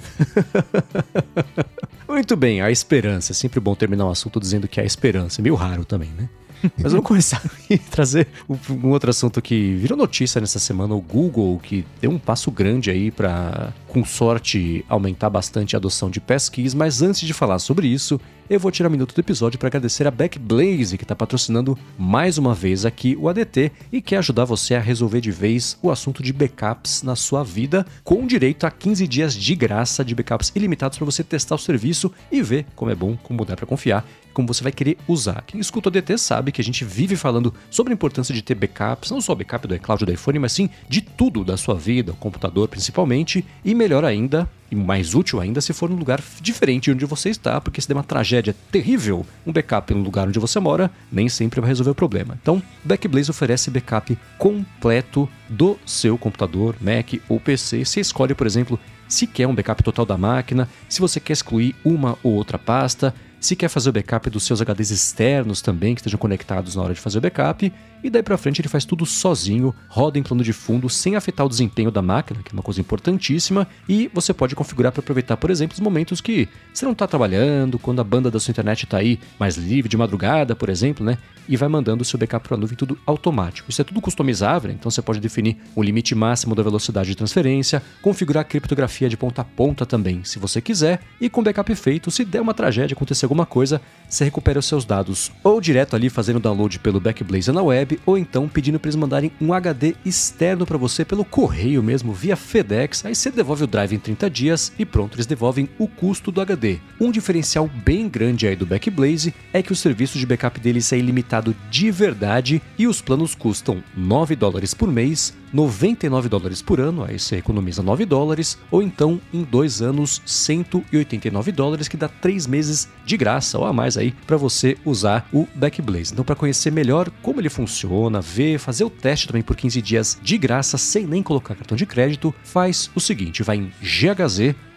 Muito 2.08 2.36
bem, 2.36 2.62
a 2.62 2.70
esperança. 2.70 3.32
É 3.32 3.36
sempre 3.36 3.60
bom 3.60 3.76
terminar 3.76 4.06
um 4.06 4.12
assunto 4.12 4.40
dizendo 4.40 4.68
que 4.68 4.80
há 4.80 4.84
esperança. 4.84 5.42
É 5.42 5.44
meio 5.44 5.56
raro 5.56 5.84
também, 5.84 6.10
né? 6.18 6.30
Mas 6.82 6.92
vamos 6.94 7.06
começar 7.06 7.42
a 7.44 7.78
trazer 7.92 8.28
um, 8.48 8.90
outro 8.90 9.10
assunto 9.10 9.42
que 9.42 9.74
virou 9.76 9.98
notícia 9.98 10.40
nessa 10.40 10.60
semana, 10.60 10.94
o 10.94 11.02
Google, 11.02 11.60
que 11.60 11.86
deu 12.00 12.12
um 12.12 12.20
passo 12.20 12.50
grande 12.52 12.90
aí 12.90 13.12
para, 13.12 13.74
com 13.94 14.04
sorte, 14.04 14.84
aumentar 14.90 15.30
bastante 15.30 15.76
a 15.76 15.78
adoção 15.78 16.10
de 16.10 16.20
passkeys. 16.20 16.74
Mas 16.74 17.04
antes 17.04 17.22
de 17.22 17.32
falar 17.32 17.60
sobre 17.60 17.88
isso, 17.88 18.20
eu 18.50 18.60
vou 18.60 18.72
tirar 18.72 18.90
um 18.90 18.92
minuto 18.92 19.14
do 19.14 19.22
episódio 19.22 19.60
para 19.60 19.68
agradecer 19.68 20.08
a 20.08 20.12
Backblaze, 20.12 20.98
que 20.98 21.04
está 21.04 21.16
patrocinando 21.16 21.78
mais 21.98 22.40
uma 22.40 22.56
vez 22.56 22.86
aqui 22.86 23.16
o 23.20 23.30
ADT 23.30 23.72
e 23.92 24.02
quer 24.02 24.18
ajudar 24.18 24.46
você 24.46 24.74
a 24.74 24.80
resolver 24.80 25.22
de 25.22 25.30
vez 25.30 25.78
o 25.82 25.92
assunto 25.92 26.24
de 26.24 26.34
backups 26.34 27.04
na 27.04 27.16
sua 27.16 27.44
vida, 27.44 27.86
com 28.04 28.26
direito 28.26 28.66
a 28.66 28.72
15 28.72 29.08
dias 29.08 29.36
de 29.36 29.56
graça 29.56 30.04
de 30.04 30.16
backups 30.16 30.52
ilimitados 30.56 30.98
para 30.98 31.06
você 31.06 31.24
testar 31.24 31.54
o 31.54 31.60
serviço 31.60 32.12
e 32.32 32.42
ver 32.42 32.66
como 32.76 32.90
é 32.90 32.96
bom, 32.96 33.16
como 33.16 33.46
dá 33.46 33.56
para 33.56 33.68
confiar 33.68 34.04
como 34.34 34.48
você 34.48 34.64
vai 34.64 34.72
querer 34.72 34.98
usar. 35.08 35.44
Quem 35.46 35.62
escuta 35.62 35.90
o 35.90 35.92
DT 35.92 36.18
sabe 36.18 36.52
que 36.52 36.60
a 36.60 36.64
gente 36.64 36.84
vive 36.84 37.16
falando 37.16 37.54
sobre 37.70 37.94
a 37.94 37.96
importância 37.96 38.34
de 38.34 38.42
ter 38.42 38.56
backups, 38.56 39.12
não 39.12 39.22
só 39.22 39.36
backup 39.36 39.68
do 39.68 39.76
iCloud 39.76 40.06
do 40.06 40.12
iPhone, 40.12 40.40
mas 40.40 40.52
sim 40.52 40.70
de 40.90 41.02
tudo 41.02 41.44
da 41.44 41.56
sua 41.56 41.76
vida, 41.76 42.12
o 42.12 42.16
computador 42.16 42.68
principalmente, 42.68 43.46
e 43.64 43.76
melhor 43.84 44.06
ainda, 44.06 44.50
e 44.72 44.76
mais 44.76 45.14
útil 45.14 45.42
ainda 45.42 45.60
se 45.60 45.74
for 45.74 45.90
num 45.90 45.98
lugar 45.98 46.22
diferente 46.42 46.86
de 46.86 46.92
onde 46.92 47.06
você 47.06 47.30
está, 47.30 47.60
porque 47.60 47.82
se 47.82 47.88
der 47.88 47.96
uma 47.96 48.04
tragédia 48.04 48.56
terrível, 48.72 49.26
um 49.46 49.52
backup 49.52 49.94
no 49.94 50.02
lugar 50.02 50.28
onde 50.28 50.40
você 50.40 50.58
mora 50.58 50.90
nem 51.12 51.28
sempre 51.28 51.60
vai 51.60 51.68
resolver 51.68 51.92
o 51.92 51.96
problema. 51.96 52.38
Então, 52.42 52.64
Backblaze 52.84 53.30
oferece 53.30 53.70
backup 53.70 54.18
completo 54.38 55.30
do 55.50 55.78
seu 55.86 56.18
computador, 56.18 56.78
Mac 56.80 57.14
ou 57.28 57.42
PC. 57.42 57.84
Você 57.84 58.00
escolhe, 58.00 58.34
por 58.34 58.48
exemplo, 58.48 58.80
se 59.08 59.28
quer 59.28 59.48
um 59.48 59.54
backup 59.54 59.84
total 59.84 60.06
da 60.06 60.18
máquina, 60.18 60.70
se 60.88 61.02
você 61.02 61.20
quer 61.20 61.34
excluir 61.34 61.76
uma 61.84 62.18
ou 62.24 62.34
outra 62.34 62.58
pasta, 62.58 63.14
se 63.46 63.58
quer 63.58 63.68
fazer 63.68 63.90
o 63.90 63.94
backup 63.94 64.30
dos 64.30 64.44
seus 64.44 64.62
HDs 64.62 64.90
externos 64.90 65.62
também, 65.62 65.94
que 65.94 66.00
estejam 66.00 66.18
conectados 66.18 66.76
na 66.76 66.82
hora 66.82 66.94
de 66.94 67.00
fazer 67.02 67.18
o 67.18 67.22
backup, 67.22 67.74
e 68.02 68.10
daí 68.10 68.24
para 68.24 68.38
frente 68.38 68.62
ele 68.62 68.70
faz 68.70 68.86
tudo 68.86 69.06
sozinho, 69.06 69.76
roda 69.88 70.18
em 70.18 70.24
plano 70.24 70.44
de 70.44 70.54
fundo 70.54 70.90
sem 70.90 71.16
afetar 71.16 71.46
o 71.46 71.50
desempenho 71.50 71.92
da 71.92 72.02
máquina, 72.02 72.42
que 72.42 72.52
é 72.52 72.54
uma 72.54 72.62
coisa 72.62 72.80
importantíssima, 72.80 73.68
e 73.88 74.10
você 74.14 74.34
pode 74.34 74.56
configurar 74.56 74.94
para 74.94 75.02
aproveitar, 75.02 75.36
por 75.36 75.50
exemplo, 75.50 75.74
os 75.74 75.82
momentos 75.82 76.22
que 76.22 76.48
você 76.74 76.86
não 76.86 76.94
está 76.94 77.06
trabalhando, 77.06 77.78
quando 77.78 78.00
a 78.00 78.04
banda 78.04 78.32
da 78.32 78.40
sua 78.40 78.52
internet 78.52 78.84
está 78.84 78.98
aí 78.98 79.20
mais 79.38 79.58
livre 79.58 79.90
de 79.90 79.98
madrugada, 79.98 80.56
por 80.56 80.70
exemplo, 80.70 81.06
né? 81.06 81.18
E 81.48 81.58
vai 81.58 81.68
mandando 81.68 82.02
o 82.02 82.06
seu 82.06 82.18
backup 82.18 82.48
para 82.48 82.56
a 82.56 82.60
nuvem 82.60 82.78
tudo 82.78 82.98
automático. 83.06 83.70
Isso 83.70 83.82
é 83.82 83.84
tudo 83.84 84.00
customizável, 84.00 84.72
então 84.72 84.90
você 84.90 85.02
pode 85.02 85.20
definir 85.20 85.58
o 85.76 85.84
limite 85.84 86.16
máximo 86.16 86.56
da 86.56 86.64
velocidade 86.64 87.10
de 87.10 87.16
transferência, 87.16 87.84
configurar 88.02 88.46
criptografia 88.46 89.10
de 89.10 89.18
ponta 89.18 89.42
a 89.42 89.46
ponta 89.46 89.86
também, 89.86 90.24
se 90.24 90.40
você 90.40 90.62
quiser, 90.62 91.02
e 91.20 91.30
com 91.30 91.44
backup 91.44 91.76
feito, 91.76 92.10
se 92.10 92.24
der 92.24 92.42
uma 92.42 92.54
tragédia, 92.54 92.94
acontecer 92.94 93.28
alguma 93.34 93.46
coisa, 93.46 93.82
você 94.08 94.24
recupera 94.24 94.60
os 94.60 94.66
seus 94.68 94.86
dados 94.86 95.32
ou 95.44 95.60
direto 95.60 95.96
ali 95.96 96.08
fazendo 96.08 96.40
download 96.40 96.78
pelo 96.78 97.00
Backblaze 97.00 97.52
na 97.52 97.64
web, 97.64 98.00
ou 98.06 98.16
então 98.16 98.48
pedindo 98.48 98.80
para 98.80 98.90
eles 98.90 98.96
mandarem 98.96 99.32
um 99.42 99.52
HD 99.52 99.96
externo 100.06 100.68
para 100.68 100.78
você 100.78 101.04
pelo 101.04 101.26
correio 101.26 101.82
mesmo, 101.82 102.14
via 102.14 102.36
FedEx. 102.36 103.06
Aí 103.06 103.16
você 103.16 103.32
devolve 103.32 103.64
o 103.64 103.68
drive 103.68 103.96
em 103.96 104.00
30 104.00 104.30
dias 104.30 104.72
e 104.78 104.86
pronto, 104.86 105.16
eles 105.16 105.26
devolvem 105.26 105.68
o 105.80 105.88
custo 105.88 106.32
do 106.32 106.42
HD. 106.42 106.78
Um 107.00 107.12
diferencial 107.12 107.68
bem 107.84 108.08
grande 108.08 108.46
aí 108.46 108.56
do 108.56 108.68
Backblaze 108.68 109.34
é 109.52 109.64
que 109.64 109.72
o 109.72 109.76
serviço 109.76 110.20
de 110.20 110.26
backup 110.28 110.60
deles 110.60 110.94
é 110.94 110.98
ilimitado 110.98 111.56
de 111.72 111.90
verdade 111.90 112.62
e 112.78 112.86
os 112.86 113.02
planos 113.02 113.34
custam 113.34 113.84
9 113.98 114.36
dólares 114.36 114.76
por 114.76 114.92
mês 114.92 115.34
99 115.54 116.28
dólares 116.28 116.62
por 116.62 116.80
ano, 116.80 117.04
aí 117.04 117.20
você 117.20 117.38
economiza 117.38 117.84
9 117.84 118.06
dólares, 118.06 118.58
ou 118.72 118.82
então 118.82 119.22
em 119.32 119.44
dois 119.44 119.82
anos 119.82 120.22
189 120.26 121.52
dólares, 121.52 121.88
que 121.88 121.96
dá 121.96 122.08
3 122.08 122.48
meses 122.48 122.90
de 123.06 123.16
graça 123.16 123.60
ou 123.60 123.66
a 123.66 123.72
mais 123.72 123.96
aí 123.96 124.14
para 124.26 124.36
você 124.36 124.76
usar 124.84 125.28
o 125.32 125.48
Backblaze. 125.54 126.12
Então, 126.12 126.26
para 126.26 126.36
conhecer 126.36 126.72
melhor 126.72 127.12
como 127.22 127.40
ele 127.40 127.50
funciona, 127.50 128.20
ver, 128.20 128.58
fazer 128.58 128.84
o 128.84 128.90
teste 128.90 129.28
também 129.28 129.44
por 129.44 129.56
15 129.56 129.82
dias 129.82 130.18
de 130.22 130.38
graça 130.38 130.78
sem 130.78 131.06
nem 131.06 131.22
colocar 131.22 131.56
cartão 131.56 131.78
de 131.78 131.86
crédito, 131.86 132.34
faz 132.44 132.90
o 132.96 133.00
seguinte: 133.00 133.44
vai 133.44 133.58
em 133.58 133.72
ghz.fm 133.82 134.74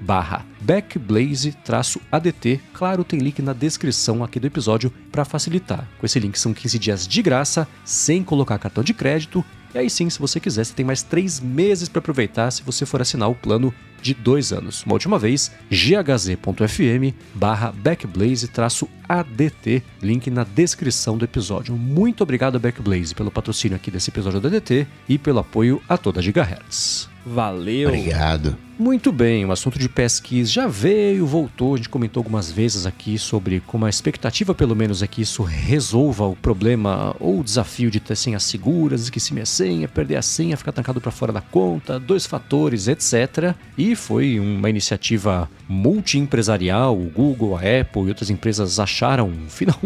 barra 0.00 0.46
backblaze-adt. 0.60 2.60
Claro, 2.72 3.04
tem 3.04 3.18
link 3.18 3.42
na 3.42 3.52
descrição 3.52 4.24
aqui 4.24 4.40
do 4.40 4.46
episódio 4.46 4.90
para 5.10 5.24
facilitar. 5.24 5.88
Com 5.98 6.06
esse 6.06 6.18
link 6.18 6.38
são 6.38 6.54
15 6.54 6.78
dias 6.78 7.06
de 7.06 7.22
graça, 7.22 7.68
sem 7.84 8.22
colocar 8.22 8.58
cartão 8.58 8.84
de 8.84 8.94
crédito. 8.94 9.44
E 9.74 9.78
aí 9.78 9.90
sim, 9.90 10.08
se 10.08 10.18
você 10.18 10.40
quiser, 10.40 10.64
você 10.64 10.72
tem 10.72 10.86
mais 10.86 11.02
3 11.02 11.40
meses 11.40 11.88
para 11.88 11.98
aproveitar 11.98 12.50
se 12.50 12.62
você 12.62 12.86
for 12.86 13.02
assinar 13.02 13.28
o 13.28 13.34
plano 13.34 13.74
de 14.00 14.14
2 14.14 14.52
anos. 14.52 14.84
Uma 14.84 14.94
última 14.94 15.18
vez, 15.18 15.50
ghz.fm 15.70 17.14
barra 17.34 17.72
backblaze-adt, 17.72 19.82
link 20.00 20.30
na 20.30 20.44
descrição 20.44 21.18
do 21.18 21.24
episódio. 21.24 21.76
Muito 21.76 22.22
obrigado, 22.22 22.58
Backblaze, 22.58 23.14
pelo 23.14 23.30
patrocínio 23.30 23.76
aqui 23.76 23.90
desse 23.90 24.08
episódio 24.10 24.40
do 24.40 24.48
ADT 24.48 24.86
e 25.08 25.18
pelo 25.18 25.40
apoio 25.40 25.82
a 25.88 25.98
toda 25.98 26.22
Gigahertz. 26.22 27.08
Valeu. 27.26 27.88
Obrigado. 27.88 28.67
Muito 28.78 29.10
bem, 29.10 29.44
o 29.44 29.50
assunto 29.50 29.76
de 29.76 29.88
pesquisa 29.88 30.52
já 30.52 30.68
veio, 30.68 31.26
voltou. 31.26 31.74
A 31.74 31.76
gente 31.78 31.88
comentou 31.88 32.20
algumas 32.20 32.48
vezes 32.48 32.86
aqui 32.86 33.18
sobre 33.18 33.58
como 33.58 33.84
a 33.84 33.90
expectativa, 33.90 34.54
pelo 34.54 34.76
menos, 34.76 35.02
é 35.02 35.06
que 35.08 35.20
isso 35.20 35.42
resolva 35.42 36.24
o 36.28 36.36
problema 36.36 37.16
ou 37.18 37.40
o 37.40 37.44
desafio 37.44 37.90
de 37.90 37.98
ter 37.98 38.14
senhas 38.14 38.44
seguras, 38.44 39.02
esquecer 39.02 39.34
minha 39.34 39.44
senha, 39.46 39.88
perder 39.88 40.14
a 40.14 40.22
senha, 40.22 40.56
ficar 40.56 40.70
trancado 40.70 41.00
para 41.00 41.10
fora 41.10 41.32
da 41.32 41.40
conta, 41.40 41.98
dois 41.98 42.24
fatores, 42.24 42.86
etc. 42.86 43.52
E 43.76 43.96
foi 43.96 44.38
uma 44.38 44.70
iniciativa 44.70 45.50
multiempresarial. 45.68 46.96
O 46.96 47.10
Google, 47.10 47.56
a 47.56 47.80
Apple 47.80 48.02
e 48.02 48.08
outras 48.10 48.30
empresas 48.30 48.78
acharam, 48.78 49.32
final, 49.50 49.76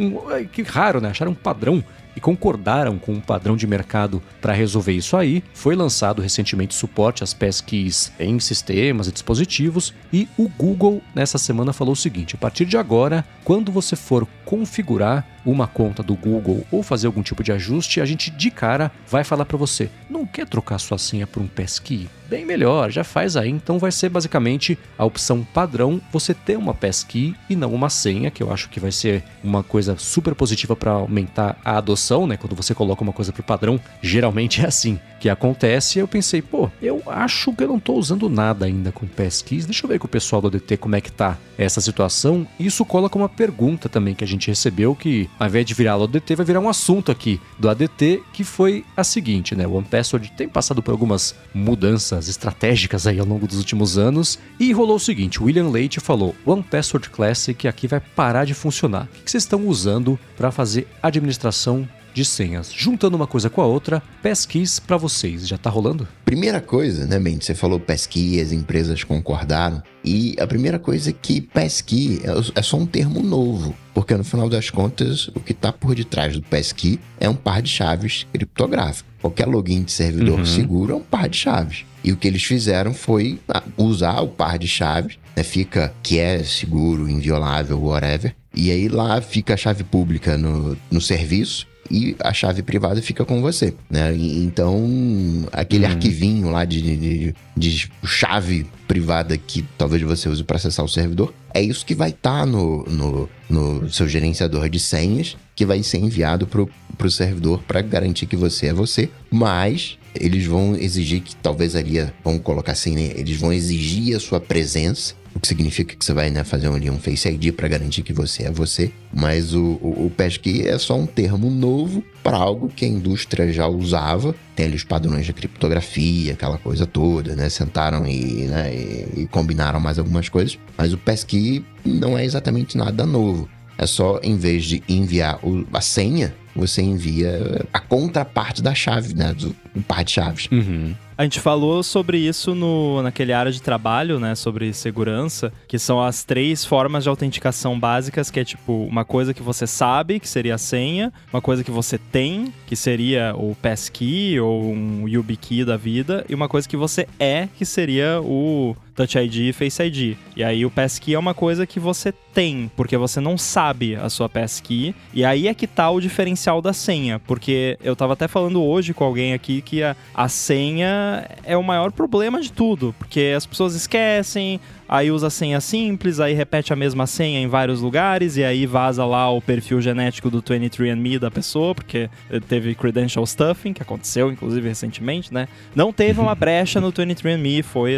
que 0.53 0.61
raro, 0.61 1.01
né? 1.01 1.09
Acharam 1.09 1.33
um 1.33 1.35
padrão 1.35 1.83
e 2.17 2.21
concordaram 2.21 2.99
com 2.99 3.13
um 3.13 3.21
padrão 3.21 3.57
de 3.57 3.67
mercado 3.67 4.23
para 4.41 4.53
resolver 4.53 4.93
isso 4.93 5.17
aí. 5.17 5.43
Foi 5.55 5.75
lançado 5.75 6.23
recentemente 6.23 6.75
suporte 6.75 7.25
às 7.25 7.35
pesquisas 7.35 8.13
em 8.19 8.39
sistemas 8.39 9.09
e 9.09 9.13
dispositivos 9.13 9.95
e 10.13 10.29
o 10.37 10.49
Google 10.49 11.03
nessa 11.15 11.39
semana 11.39 11.73
falou 11.73 11.93
o 11.93 11.97
seguinte: 11.97 12.35
a 12.35 12.39
partir 12.39 12.65
de 12.65 12.77
agora, 12.77 13.25
quando 13.45 13.73
você 13.73 13.97
for 13.97 14.27
configurar 14.45 15.27
uma 15.45 15.67
conta 15.67 16.03
do 16.03 16.15
Google 16.15 16.67
ou 16.71 16.83
fazer 16.83 17.07
algum 17.07 17.23
tipo 17.23 17.43
de 17.43 17.53
ajuste, 17.53 18.01
a 18.01 18.05
gente 18.05 18.31
de 18.31 18.51
cara 18.51 18.91
vai 19.09 19.25
falar 19.25 19.45
para 19.45 19.57
você: 19.57 19.91
não 20.09 20.27
quer 20.27 20.47
trocar 20.47 20.79
sua 20.79 20.99
senha 20.99 21.27
por 21.27 21.43
um 21.43 21.47
passkey? 21.47 22.09
Bem 22.29 22.47
melhor, 22.47 22.91
já 22.91 23.05
faz 23.05 23.37
aí. 23.37 23.51
Então 23.51 23.79
vai 23.79 23.93
ser 23.93 24.09
basicamente 24.09 24.79
a 24.97 25.05
opção 25.05 25.47
padrão 25.53 26.01
você 26.11 26.33
ter 26.33 26.57
uma 26.57 26.73
passkey 26.73 27.35
e 27.51 27.55
não 27.55 27.75
uma 27.75 27.91
senha, 27.91 28.31
que 28.31 28.43
eu 28.43 28.51
acho 28.51 28.71
que 28.71 28.81
vai 28.81 28.91
ser 28.91 29.23
uma 29.45 29.63
coisa 29.63 29.97
super 29.99 30.35
positiva 30.35 30.75
para 30.75 30.93
aumentar 30.93 31.59
a 31.63 31.77
adoção, 31.77 32.27
né? 32.27 32.39
Quando 32.39 32.57
você 32.57 32.75
coloca 32.75 33.03
uma 33.03 33.13
coisa 33.13 33.33
pro 33.33 33.43
padrão, 33.43 33.79
geralmente 34.01 34.63
é 34.63 34.67
assim 34.67 34.99
que 35.21 35.29
acontece. 35.29 35.99
Eu 35.99 36.09
pensei, 36.09 36.41
pô, 36.41 36.71
eu 36.81 37.03
acho 37.07 37.53
que 37.53 37.63
eu 37.63 37.69
não 37.69 37.79
tô 37.79 37.95
usando 37.95 38.29
nada 38.31 38.65
ainda 38.65 38.91
com 38.91 39.07
passkeys. 39.07 39.67
Deixa 39.67 39.85
eu 39.85 39.89
ver 39.89 39.99
com 39.99 40.07
o 40.07 40.11
pessoal 40.11 40.41
do 40.41 40.49
ADT 40.49 40.79
como 40.79 40.97
é 40.97 41.01
que 41.01 41.13
tá 41.13 41.37
essa 41.59 41.81
situação. 41.81 42.47
Isso 42.59 42.85
cola 42.85 43.09
com 43.09 43.19
uma 43.19 43.29
pergunta 43.29 43.89
também 43.89 44.15
que 44.15 44.25
a 44.25 44.27
gente 44.27 44.49
recebeu 44.49 44.97
que 44.97 45.29
ao 45.39 45.47
invés 45.47 45.67
de 45.67 45.75
virar 45.75 45.95
ADT, 45.95 46.37
vai 46.37 46.47
virar 46.47 46.61
um 46.61 46.69
assunto 46.69 47.11
aqui 47.11 47.41
do 47.59 47.69
ADT, 47.69 48.23
que 48.33 48.45
foi 48.45 48.85
a 48.97 49.05
seguinte, 49.05 49.55
né? 49.55 49.67
O 49.67 49.75
OnePassword 49.75 50.33
tem 50.37 50.49
passado 50.49 50.83
por 50.83 50.93
algumas 50.93 51.35
mudanças 51.55 52.29
estratégicas 52.29 53.07
aí 53.07 53.19
ao 53.19 53.27
longo 53.27 53.47
dos 53.47 53.59
últimos 53.59 53.99
anos, 53.99 54.39
e 54.59 54.73
rolou 54.73 54.97
o 54.97 55.01
seguinte, 55.01 55.43
William 55.43 55.69
Leite 55.69 56.01
falou, 56.01 56.35
OnePassword 56.47 57.11
Classic 57.11 57.67
aqui 57.67 57.87
vai 57.87 58.01
parar 58.01 58.45
de 58.45 58.55
funcionar. 58.55 59.09
O 59.21 59.25
que 59.25 59.31
vocês 59.31 59.43
estão 59.43 59.67
usando 59.67 60.19
para 60.37 60.51
fazer 60.51 60.87
administração 61.03 61.89
de 62.15 62.25
senhas. 62.25 62.71
Juntando 62.73 63.17
uma 63.17 63.27
coisa 63.27 63.49
com 63.49 63.61
a 63.61 63.67
outra, 63.67 64.03
pesquis 64.23 64.79
para 64.79 64.97
vocês. 64.97 65.49
Já 65.49 65.57
tá 65.57 65.71
rolando? 65.71 66.07
Primeira 66.25 66.61
coisa, 66.61 67.07
né, 67.07 67.19
Mendes? 67.19 67.47
Você 67.47 67.55
falou 67.55 67.81
pesqui, 67.81 68.41
as 68.41 68.53
empresas 68.53 69.03
concordaram. 69.05 69.83
E 70.05 70.37
a 70.39 70.47
primeira 70.47 70.79
coisa 70.79 71.11
é 71.11 71.13
que 71.13 71.41
pesqui 71.41 72.21
é, 72.25 72.59
é 72.59 72.63
só 72.63 72.77
um 72.77 72.87
termo 72.87 73.23
novo. 73.23 73.75
Porque 73.95 74.17
no 74.17 74.25
final 74.25 74.49
das 74.49 74.71
contas, 74.71 75.29
o 75.29 75.41
que 75.41 75.53
está 75.53 75.73
por 75.73 75.95
detrás 75.95 76.35
do 76.35 76.43
pesqui 76.43 76.99
é 77.21 77.29
um 77.29 77.35
par 77.35 77.61
de 77.61 77.69
chaves 77.69 78.27
criptográfico. 78.33 79.09
Qualquer 79.21 79.47
login 79.47 79.83
de 79.83 79.93
servidor 79.93 80.39
uhum. 80.39 80.47
seguro 80.47 80.93
é 80.93 80.97
um 80.97 81.03
par 81.03 81.29
de 81.29 81.37
chaves. 81.37 81.85
E 82.03 82.11
o 82.11 82.17
que 82.17 82.27
eles 82.27 82.43
fizeram 82.43 82.93
foi 82.95 83.39
ah, 83.49 83.63
usar 83.77 84.21
o 84.21 84.29
par 84.29 84.59
de 84.59 84.67
chaves, 84.67 85.19
né, 85.37 85.43
fica 85.43 85.93
que 86.03 86.19
é 86.19 86.43
seguro, 86.43 87.09
inviolável, 87.09 87.81
whatever. 87.81 88.35
E 88.55 88.71
aí 88.71 88.89
lá 88.89 89.21
fica 89.21 89.55
a 89.55 89.57
chave 89.57 89.85
pública 89.85 90.37
no, 90.37 90.77
no 90.91 91.01
serviço 91.01 91.67
e 91.93 92.17
a 92.21 92.33
chave 92.33 92.63
privada 92.63 93.03
fica 93.03 93.23
com 93.23 93.43
você, 93.43 93.75
né? 93.91 94.17
Então, 94.17 95.47
aquele 95.53 95.85
uhum. 95.85 95.93
arquivinho 95.93 96.51
lá 96.51 96.65
de, 96.65 96.81
de, 96.97 97.35
de, 97.55 97.91
chave 98.03 98.67
privada 98.89 99.37
que 99.37 99.63
talvez 99.77 100.03
você 100.03 100.27
use 100.27 100.43
para 100.43 100.57
acessar 100.57 100.83
o 100.83 100.89
servidor, 100.89 101.35
é 101.53 101.61
isso 101.61 101.85
que 101.85 101.95
vai 101.95 102.09
estar 102.09 102.41
tá 102.41 102.47
no, 102.47 102.83
no, 102.85 103.29
no, 103.49 103.91
seu 103.91 104.09
gerenciador 104.09 104.71
de 104.71 104.81
senhas, 104.81 105.37
que 105.55 105.67
vai 105.67 105.83
ser 105.83 105.99
enviado 105.99 106.47
para 106.47 107.07
o 107.07 107.11
servidor 107.11 107.63
para 107.69 107.83
garantir 107.83 108.25
que 108.25 108.37
você 108.37 108.69
é 108.69 108.73
você, 108.73 109.11
mas 109.31 109.99
eles 110.15 110.47
vão 110.47 110.75
exigir 110.75 111.21
que 111.21 111.37
talvez 111.37 111.77
ali, 111.77 112.07
vamos 112.25 112.41
colocar 112.41 112.73
assim, 112.73 112.95
né? 112.95 113.13
Eles 113.15 113.37
vão 113.37 113.53
exigir 113.53 114.17
a 114.17 114.21
sua 114.21 114.41
presença 114.41 115.15
o 115.35 115.41
que 115.41 115.49
significa 115.49 115.95
que 115.95 116.05
você 116.05 116.13
vai 116.13 116.31
né, 116.31 116.45
fazer 116.45 116.69
ali 116.69 116.91
um 116.91 116.99
Face 116.99 117.29
ID 117.29 117.53
para 117.53 117.69
garantir 117.69 118.03
que 118.03 118.13
você 118.13 118.45
é 118.45 118.51
você. 118.51 118.93
Mas 119.13 119.55
o, 119.55 119.79
o, 119.81 120.07
o 120.07 120.11
passkey 120.11 120.67
é 120.67 120.79
só 120.79 120.99
um 120.99 121.07
termo 121.07 121.51
novo 121.51 122.03
para 122.23 122.37
algo 122.37 122.69
que 122.69 122.85
a 122.85 122.89
indústria 122.89 123.53
já 123.53 123.67
usava. 123.67 124.35
Tem 124.55 124.67
ali 124.67 124.77
os 124.77 124.85
padrões 124.85 125.27
de 125.27 125.33
criptografia, 125.33 126.35
aquela 126.35 126.59
coisa 126.59 126.87
toda, 126.87 127.35
né? 127.35 127.49
Sentaram 127.49 128.07
e, 128.07 128.47
né, 128.47 128.75
e, 128.75 129.23
e 129.23 129.27
combinaram 129.27 129.81
mais 129.81 129.99
algumas 129.99 130.29
coisas. 130.29 130.59
Mas 130.77 130.93
o 130.93 130.99
passkey 130.99 131.65
não 131.85 132.17
é 132.17 132.25
exatamente 132.25 132.77
nada 132.77 133.07
novo. 133.07 133.49
É 133.79 133.87
só, 133.87 134.21
em 134.23 134.37
vez 134.37 134.65
de 134.65 134.83
enviar 134.89 135.41
o, 135.45 135.67
a 135.73 135.81
senha, 135.81 136.35
você 136.55 136.83
envia 136.83 137.67
a 137.73 137.81
contraparte 137.81 138.63
da 138.63 138.75
chave, 138.75 139.15
né? 139.15 139.35
Do, 139.35 139.57
do 139.75 139.83
par 139.83 140.05
de 140.05 140.13
chaves. 140.13 140.49
Uhum. 140.51 140.95
A 141.17 141.25
gente 141.25 141.41
falou 141.41 141.85
sobre 141.85 142.19
isso 142.19 142.53
no, 142.55 143.01
naquele 143.01 143.33
área 143.33 143.53
de 143.53 143.63
trabalho, 143.63 144.19
né? 144.19 144.35
Sobre 144.35 144.73
segurança, 144.73 145.53
que 145.69 145.79
são 145.79 146.03
as 146.03 146.25
três 146.25 146.65
formas 146.65 147.05
de 147.05 147.09
autenticação 147.09 147.79
básicas, 147.79 148.31
que 148.31 148.41
é 148.41 148.45
tipo 148.45 148.85
uma 148.87 149.05
coisa 149.05 149.33
que 149.33 149.41
você 149.41 149.65
sabe, 149.65 150.19
que 150.19 150.29
seria 150.29 150.57
a 150.57 150.59
senha, 150.59 151.13
uma 151.33 151.41
coisa 151.41 151.63
que 151.63 151.71
você 151.71 151.97
tem, 151.97 152.53
que 152.67 152.75
seria 152.75 153.35
o 153.37 153.55
passkey 153.55 154.41
ou 154.41 154.73
um 154.73 155.07
YubiKey 155.07 155.65
da 155.65 155.77
vida, 155.77 156.25
e 156.29 156.35
uma 156.35 156.49
coisa 156.49 156.69
que 156.69 156.77
você 156.77 157.07
é, 157.21 157.49
que 157.57 157.65
seria 157.65 158.21
o 158.21 158.75
Touch 158.95 159.17
ID 159.17 159.37
e 159.37 159.53
Face 159.53 159.83
ID. 159.83 160.17
E 160.37 160.43
aí 160.43 160.67
o 160.67 160.71
passkey 160.71 161.15
é 161.15 161.19
uma 161.19 161.35
coisa 161.35 161.67
que 161.67 161.81
você 161.81 162.13
tem, 162.35 162.71
porque 162.77 162.97
você 162.97 163.21
não 163.21 163.39
sabe 163.39 163.95
a 163.97 164.09
sua 164.09 164.29
passkey, 164.29 164.95
e 165.15 165.25
aí 165.25 165.47
é 165.47 165.55
que 165.55 165.67
tá 165.67 165.91
o 165.91 166.01
diferencial 166.01 166.61
da 166.61 166.73
senha, 166.73 167.19
porque 167.21 167.79
eu 167.83 167.95
tava 167.95 168.15
até 168.15 168.27
falando 168.27 168.63
hoje 168.63 168.93
com 168.93 169.05
alguém 169.05 169.35
aqui 169.35 169.62
que 169.63 169.83
a, 169.83 169.97
a 170.15 170.29
senha 170.29 171.27
é 171.45 171.57
o 171.57 171.63
maior 171.63 171.93
problema 171.93 172.41
de 172.41 172.53
tudo, 172.53 172.95
porque 172.99 173.33
as 173.37 173.47
pessoas 173.47 173.75
esquecem, 173.75 174.61
aí 174.89 175.11
usa 175.11 175.31
senha 175.31 175.61
simples, 175.61 176.21
aí 176.21 176.35
repete 176.35 176.73
a 176.73 176.77
mesma 176.77 177.07
senha 177.07 177.41
em 177.41 177.47
vários 177.47 177.81
lugares, 177.81 178.37
e 178.37 178.45
aí 178.45 178.67
vaza 178.67 179.05
lá 179.05 179.31
o 179.31 179.41
perfil 179.41 179.81
genético 179.81 180.29
do 180.31 180.43
23andMe 180.43 181.19
da 181.19 181.31
pessoa, 181.31 181.75
porque 181.75 182.11
teve 182.49 182.75
credential 182.75 183.25
stuffing, 183.25 183.73
que 183.73 183.83
aconteceu 183.83 184.31
inclusive 184.31 184.69
recentemente, 184.69 185.33
né? 185.33 185.49
Não 185.75 185.93
teve 185.93 186.21
uma 186.21 186.35
brecha 186.35 186.81
no 186.81 186.93
23andMe, 186.93 187.63
foi 187.63 187.97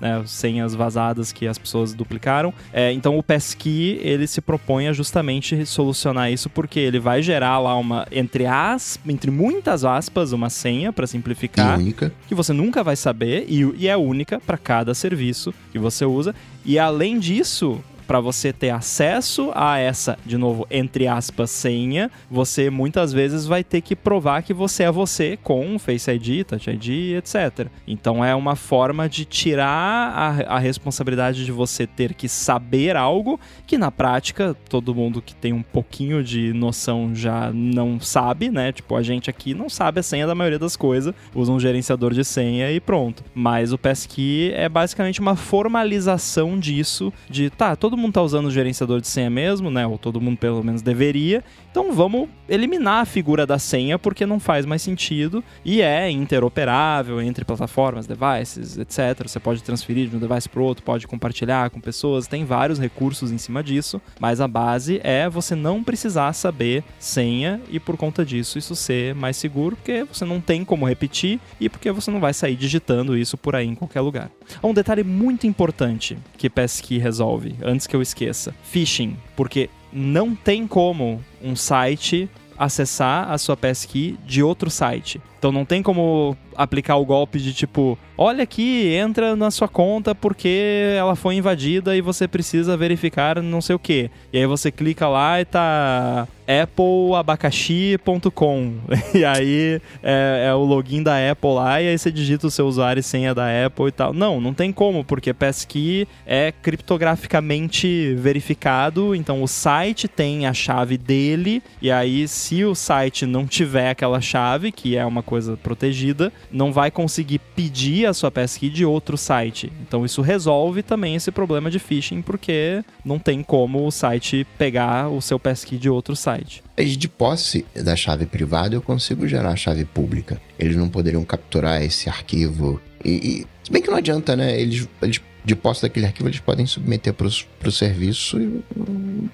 né, 0.00 0.22
senhas 0.26 0.74
vazadas 0.74 1.32
que 1.32 1.46
as 1.46 1.58
pessoas 1.58 1.94
duplicaram. 1.94 2.52
É, 2.72 2.92
então 2.92 3.18
o 3.18 3.22
passkey 3.22 3.98
ele 4.02 4.26
se 4.26 4.40
propõe 4.40 4.88
a 4.88 4.92
justamente 4.92 5.64
solucionar 5.66 6.30
isso 6.32 6.48
porque 6.48 6.78
ele 6.80 6.98
vai 6.98 7.22
gerar 7.22 7.58
lá 7.58 7.76
uma 7.76 8.06
entre 8.10 8.46
as 8.46 8.98
entre 9.06 9.30
muitas 9.30 9.84
aspas 9.84 10.32
uma 10.32 10.50
senha 10.50 10.92
para 10.92 11.06
simplificar 11.06 11.78
única 11.78 12.12
que 12.26 12.34
você 12.34 12.52
nunca 12.52 12.82
vai 12.82 12.96
saber 12.96 13.44
e, 13.48 13.62
e 13.76 13.88
é 13.88 13.96
única 13.96 14.40
para 14.40 14.58
cada 14.58 14.94
serviço 14.94 15.52
que 15.72 15.78
você 15.78 16.04
usa. 16.04 16.34
E 16.64 16.78
além 16.78 17.18
disso, 17.18 17.82
para 18.08 18.20
você 18.20 18.54
ter 18.54 18.70
acesso 18.70 19.52
a 19.54 19.76
essa, 19.76 20.18
de 20.24 20.38
novo, 20.38 20.66
entre 20.70 21.06
aspas, 21.06 21.50
senha, 21.50 22.10
você 22.30 22.70
muitas 22.70 23.12
vezes 23.12 23.44
vai 23.44 23.62
ter 23.62 23.82
que 23.82 23.94
provar 23.94 24.42
que 24.42 24.54
você 24.54 24.84
é 24.84 24.90
você 24.90 25.38
com 25.42 25.78
Face 25.78 26.10
ID, 26.10 26.46
Touch 26.46 26.70
ID, 26.70 27.18
etc. 27.18 27.68
Então 27.86 28.24
é 28.24 28.34
uma 28.34 28.56
forma 28.56 29.10
de 29.10 29.26
tirar 29.26 29.68
a, 29.68 30.56
a 30.56 30.58
responsabilidade 30.58 31.44
de 31.44 31.52
você 31.52 31.86
ter 31.86 32.14
que 32.14 32.30
saber 32.30 32.96
algo 32.96 33.38
que 33.66 33.76
na 33.76 33.90
prática 33.90 34.56
todo 34.70 34.94
mundo 34.94 35.20
que 35.20 35.34
tem 35.34 35.52
um 35.52 35.62
pouquinho 35.62 36.24
de 36.24 36.54
noção 36.54 37.14
já 37.14 37.52
não 37.52 38.00
sabe, 38.00 38.48
né? 38.48 38.72
Tipo, 38.72 38.96
a 38.96 39.02
gente 39.02 39.28
aqui 39.28 39.52
não 39.52 39.68
sabe 39.68 40.00
a 40.00 40.02
senha 40.02 40.26
da 40.26 40.34
maioria 40.34 40.58
das 40.58 40.76
coisas, 40.76 41.14
usa 41.34 41.52
um 41.52 41.60
gerenciador 41.60 42.14
de 42.14 42.24
senha 42.24 42.72
e 42.72 42.80
pronto. 42.80 43.22
Mas 43.34 43.70
o 43.70 43.76
Passkey 43.76 44.50
é 44.54 44.66
basicamente 44.66 45.20
uma 45.20 45.36
formalização 45.36 46.58
disso, 46.58 47.12
de 47.28 47.50
tá, 47.50 47.76
todo 47.76 47.97
mundo 47.98 48.12
tá 48.12 48.22
usando 48.22 48.46
o 48.46 48.50
gerenciador 48.50 49.00
de 49.00 49.08
senha 49.08 49.28
mesmo, 49.28 49.70
né? 49.70 49.86
Ou 49.86 49.98
todo 49.98 50.20
mundo 50.20 50.38
pelo 50.38 50.62
menos 50.62 50.82
deveria. 50.82 51.44
Então 51.70 51.92
vamos 51.92 52.28
eliminar 52.48 53.02
a 53.02 53.04
figura 53.04 53.46
da 53.46 53.58
senha 53.58 53.98
porque 53.98 54.24
não 54.24 54.40
faz 54.40 54.64
mais 54.64 54.80
sentido 54.80 55.44
e 55.64 55.82
é 55.82 56.10
interoperável 56.10 57.20
entre 57.20 57.44
plataformas, 57.44 58.06
devices, 58.06 58.78
etc. 58.78 59.26
Você 59.28 59.38
pode 59.38 59.62
transferir 59.62 60.08
de 60.08 60.16
um 60.16 60.18
device 60.18 60.48
para 60.48 60.62
outro, 60.62 60.82
pode 60.82 61.06
compartilhar 61.06 61.70
com 61.70 61.80
pessoas, 61.80 62.26
tem 62.26 62.44
vários 62.44 62.78
recursos 62.78 63.30
em 63.30 63.38
cima 63.38 63.62
disso, 63.62 64.00
mas 64.18 64.40
a 64.40 64.48
base 64.48 65.00
é 65.04 65.28
você 65.28 65.54
não 65.54 65.84
precisar 65.84 66.32
saber 66.32 66.82
senha 66.98 67.60
e 67.68 67.78
por 67.78 67.96
conta 67.96 68.24
disso 68.24 68.58
isso 68.58 68.74
ser 68.74 69.14
mais 69.14 69.36
seguro, 69.36 69.76
porque 69.76 70.04
você 70.04 70.24
não 70.24 70.40
tem 70.40 70.64
como 70.64 70.86
repetir 70.86 71.38
e 71.60 71.68
porque 71.68 71.92
você 71.92 72.10
não 72.10 72.20
vai 72.20 72.32
sair 72.32 72.56
digitando 72.56 73.16
isso 73.16 73.36
por 73.36 73.54
aí 73.54 73.66
em 73.66 73.74
qualquer 73.74 74.00
lugar. 74.00 74.30
Um 74.62 74.72
detalhe 74.72 75.04
muito 75.04 75.46
importante 75.46 76.16
que 76.36 76.48
Passkey 76.48 76.98
resolve, 76.98 77.56
antes 77.62 77.86
que 77.86 77.94
eu 77.94 78.02
esqueça: 78.02 78.54
phishing, 78.62 79.16
porque 79.36 79.68
não 79.92 80.34
tem 80.34 80.66
como 80.66 81.22
um 81.42 81.56
site 81.56 82.28
acessar 82.58 83.30
a 83.30 83.38
sua 83.38 83.56
passkey 83.56 84.18
de 84.26 84.42
outro 84.42 84.70
site. 84.70 85.20
Então 85.38 85.52
não 85.52 85.64
tem 85.64 85.82
como 85.82 86.36
aplicar 86.56 86.96
o 86.96 87.06
golpe 87.06 87.38
de 87.38 87.54
tipo, 87.54 87.96
olha 88.16 88.42
aqui, 88.42 88.92
entra 88.94 89.36
na 89.36 89.50
sua 89.50 89.68
conta 89.68 90.12
porque 90.12 90.94
ela 90.98 91.14
foi 91.14 91.36
invadida 91.36 91.96
e 91.96 92.00
você 92.00 92.26
precisa 92.26 92.76
verificar 92.76 93.40
não 93.40 93.60
sei 93.60 93.76
o 93.76 93.78
que. 93.78 94.10
E 94.32 94.38
aí 94.38 94.46
você 94.46 94.72
clica 94.72 95.06
lá 95.06 95.40
e 95.40 95.44
tá 95.44 96.26
appleabacaxi.com 96.48 98.78
e 99.14 99.22
aí 99.22 99.82
é, 100.02 100.46
é, 100.48 100.54
o 100.54 100.64
login 100.64 101.02
da 101.02 101.30
Apple 101.30 101.52
lá 101.52 101.82
e 101.82 101.88
aí 101.88 101.98
você 101.98 102.10
digita 102.10 102.46
o 102.46 102.50
seu 102.50 102.66
usuário 102.66 103.00
e 103.00 103.02
senha 103.02 103.34
da 103.34 103.66
Apple 103.66 103.88
e 103.88 103.92
tal. 103.92 104.14
Não, 104.14 104.40
não 104.40 104.54
tem 104.54 104.72
como, 104.72 105.04
porque 105.04 105.34
Passkey 105.34 106.08
é 106.26 106.50
criptograficamente 106.50 108.14
verificado, 108.14 109.14
então 109.14 109.42
o 109.42 109.48
site 109.48 110.08
tem 110.08 110.46
a 110.46 110.54
chave 110.54 110.96
dele 110.96 111.62
e 111.82 111.90
aí 111.90 112.26
se 112.26 112.64
o 112.64 112.74
site 112.74 113.26
não 113.26 113.46
tiver 113.46 113.90
aquela 113.90 114.20
chave, 114.20 114.72
que 114.72 114.96
é 114.96 115.04
uma 115.04 115.22
coisa 115.28 115.58
protegida, 115.58 116.32
não 116.50 116.72
vai 116.72 116.90
conseguir 116.90 117.38
pedir 117.54 118.06
a 118.06 118.14
sua 118.14 118.30
passkey 118.30 118.70
de 118.70 118.82
outro 118.82 119.18
site. 119.18 119.70
Então 119.82 120.06
isso 120.06 120.22
resolve 120.22 120.82
também 120.82 121.14
esse 121.14 121.30
problema 121.30 121.70
de 121.70 121.78
phishing, 121.78 122.22
porque 122.22 122.82
não 123.04 123.18
tem 123.18 123.42
como 123.42 123.86
o 123.86 123.90
site 123.90 124.46
pegar 124.56 125.10
o 125.10 125.20
seu 125.20 125.38
passkey 125.38 125.76
de 125.76 125.90
outro 125.90 126.16
site. 126.16 126.62
De 126.78 127.08
posse 127.08 127.66
da 127.74 127.94
chave 127.94 128.24
privada, 128.24 128.74
eu 128.74 128.80
consigo 128.80 129.28
gerar 129.28 129.50
a 129.50 129.56
chave 129.56 129.84
pública. 129.84 130.40
Eles 130.58 130.76
não 130.76 130.88
poderiam 130.88 131.24
capturar 131.24 131.82
esse 131.82 132.08
arquivo. 132.08 132.80
E, 133.04 133.10
e 133.10 133.46
se 133.62 133.70
bem 133.70 133.82
que 133.82 133.90
não 133.90 133.98
adianta, 133.98 134.34
né? 134.34 134.58
Eles, 134.58 134.88
eles 135.02 135.20
de 135.44 135.54
posse 135.54 135.82
daquele 135.82 136.06
arquivo, 136.06 136.28
eles 136.28 136.40
podem 136.40 136.66
submeter 136.66 137.12
para 137.12 137.26
o 137.26 137.72
serviço 137.72 138.40
e 138.40 138.62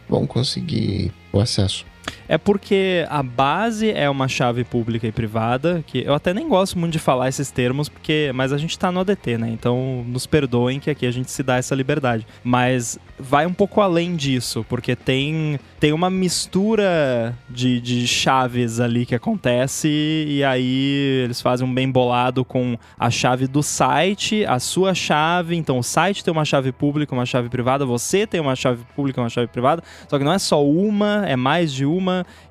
vão 0.08 0.26
conseguir 0.26 1.12
o 1.32 1.40
acesso. 1.40 1.84
É 2.28 2.38
porque 2.38 3.06
a 3.08 3.22
base 3.22 3.90
é 3.90 4.08
uma 4.08 4.28
chave 4.28 4.64
pública 4.64 5.06
e 5.06 5.12
privada, 5.12 5.84
que 5.86 6.04
eu 6.04 6.14
até 6.14 6.32
nem 6.32 6.48
gosto 6.48 6.78
muito 6.78 6.92
de 6.92 6.98
falar 6.98 7.28
esses 7.28 7.50
termos, 7.50 7.88
porque 7.88 8.30
mas 8.34 8.52
a 8.52 8.58
gente 8.58 8.78
tá 8.78 8.90
no 8.90 9.00
ADT, 9.00 9.38
né? 9.38 9.50
Então 9.50 10.04
nos 10.06 10.26
perdoem 10.26 10.80
que 10.80 10.90
aqui 10.90 11.06
a 11.06 11.10
gente 11.10 11.30
se 11.30 11.42
dá 11.42 11.56
essa 11.56 11.74
liberdade. 11.74 12.26
Mas 12.42 12.98
vai 13.18 13.46
um 13.46 13.52
pouco 13.52 13.80
além 13.80 14.16
disso, 14.16 14.64
porque 14.68 14.96
tem, 14.96 15.58
tem 15.78 15.92
uma 15.92 16.10
mistura 16.10 17.36
de, 17.48 17.80
de 17.80 18.06
chaves 18.06 18.80
ali 18.80 19.06
que 19.06 19.14
acontece, 19.14 19.88
e 19.88 20.42
aí 20.44 21.22
eles 21.24 21.40
fazem 21.40 21.66
um 21.66 21.72
bem 21.72 21.90
bolado 21.90 22.44
com 22.44 22.76
a 22.98 23.10
chave 23.10 23.46
do 23.46 23.62
site, 23.62 24.44
a 24.44 24.58
sua 24.58 24.94
chave. 24.94 25.56
Então 25.56 25.78
o 25.78 25.82
site 25.82 26.24
tem 26.24 26.32
uma 26.32 26.44
chave 26.44 26.72
pública, 26.72 27.14
uma 27.14 27.26
chave 27.26 27.48
privada, 27.48 27.84
você 27.84 28.26
tem 28.26 28.40
uma 28.40 28.56
chave 28.56 28.84
pública, 28.96 29.20
uma 29.20 29.30
chave 29.30 29.48
privada, 29.48 29.82
só 30.08 30.18
que 30.18 30.24
não 30.24 30.32
é 30.32 30.38
só 30.38 30.64
uma, 30.64 31.24
é 31.26 31.36
mais 31.36 31.72
de 31.72 31.84
uma, 31.84 31.93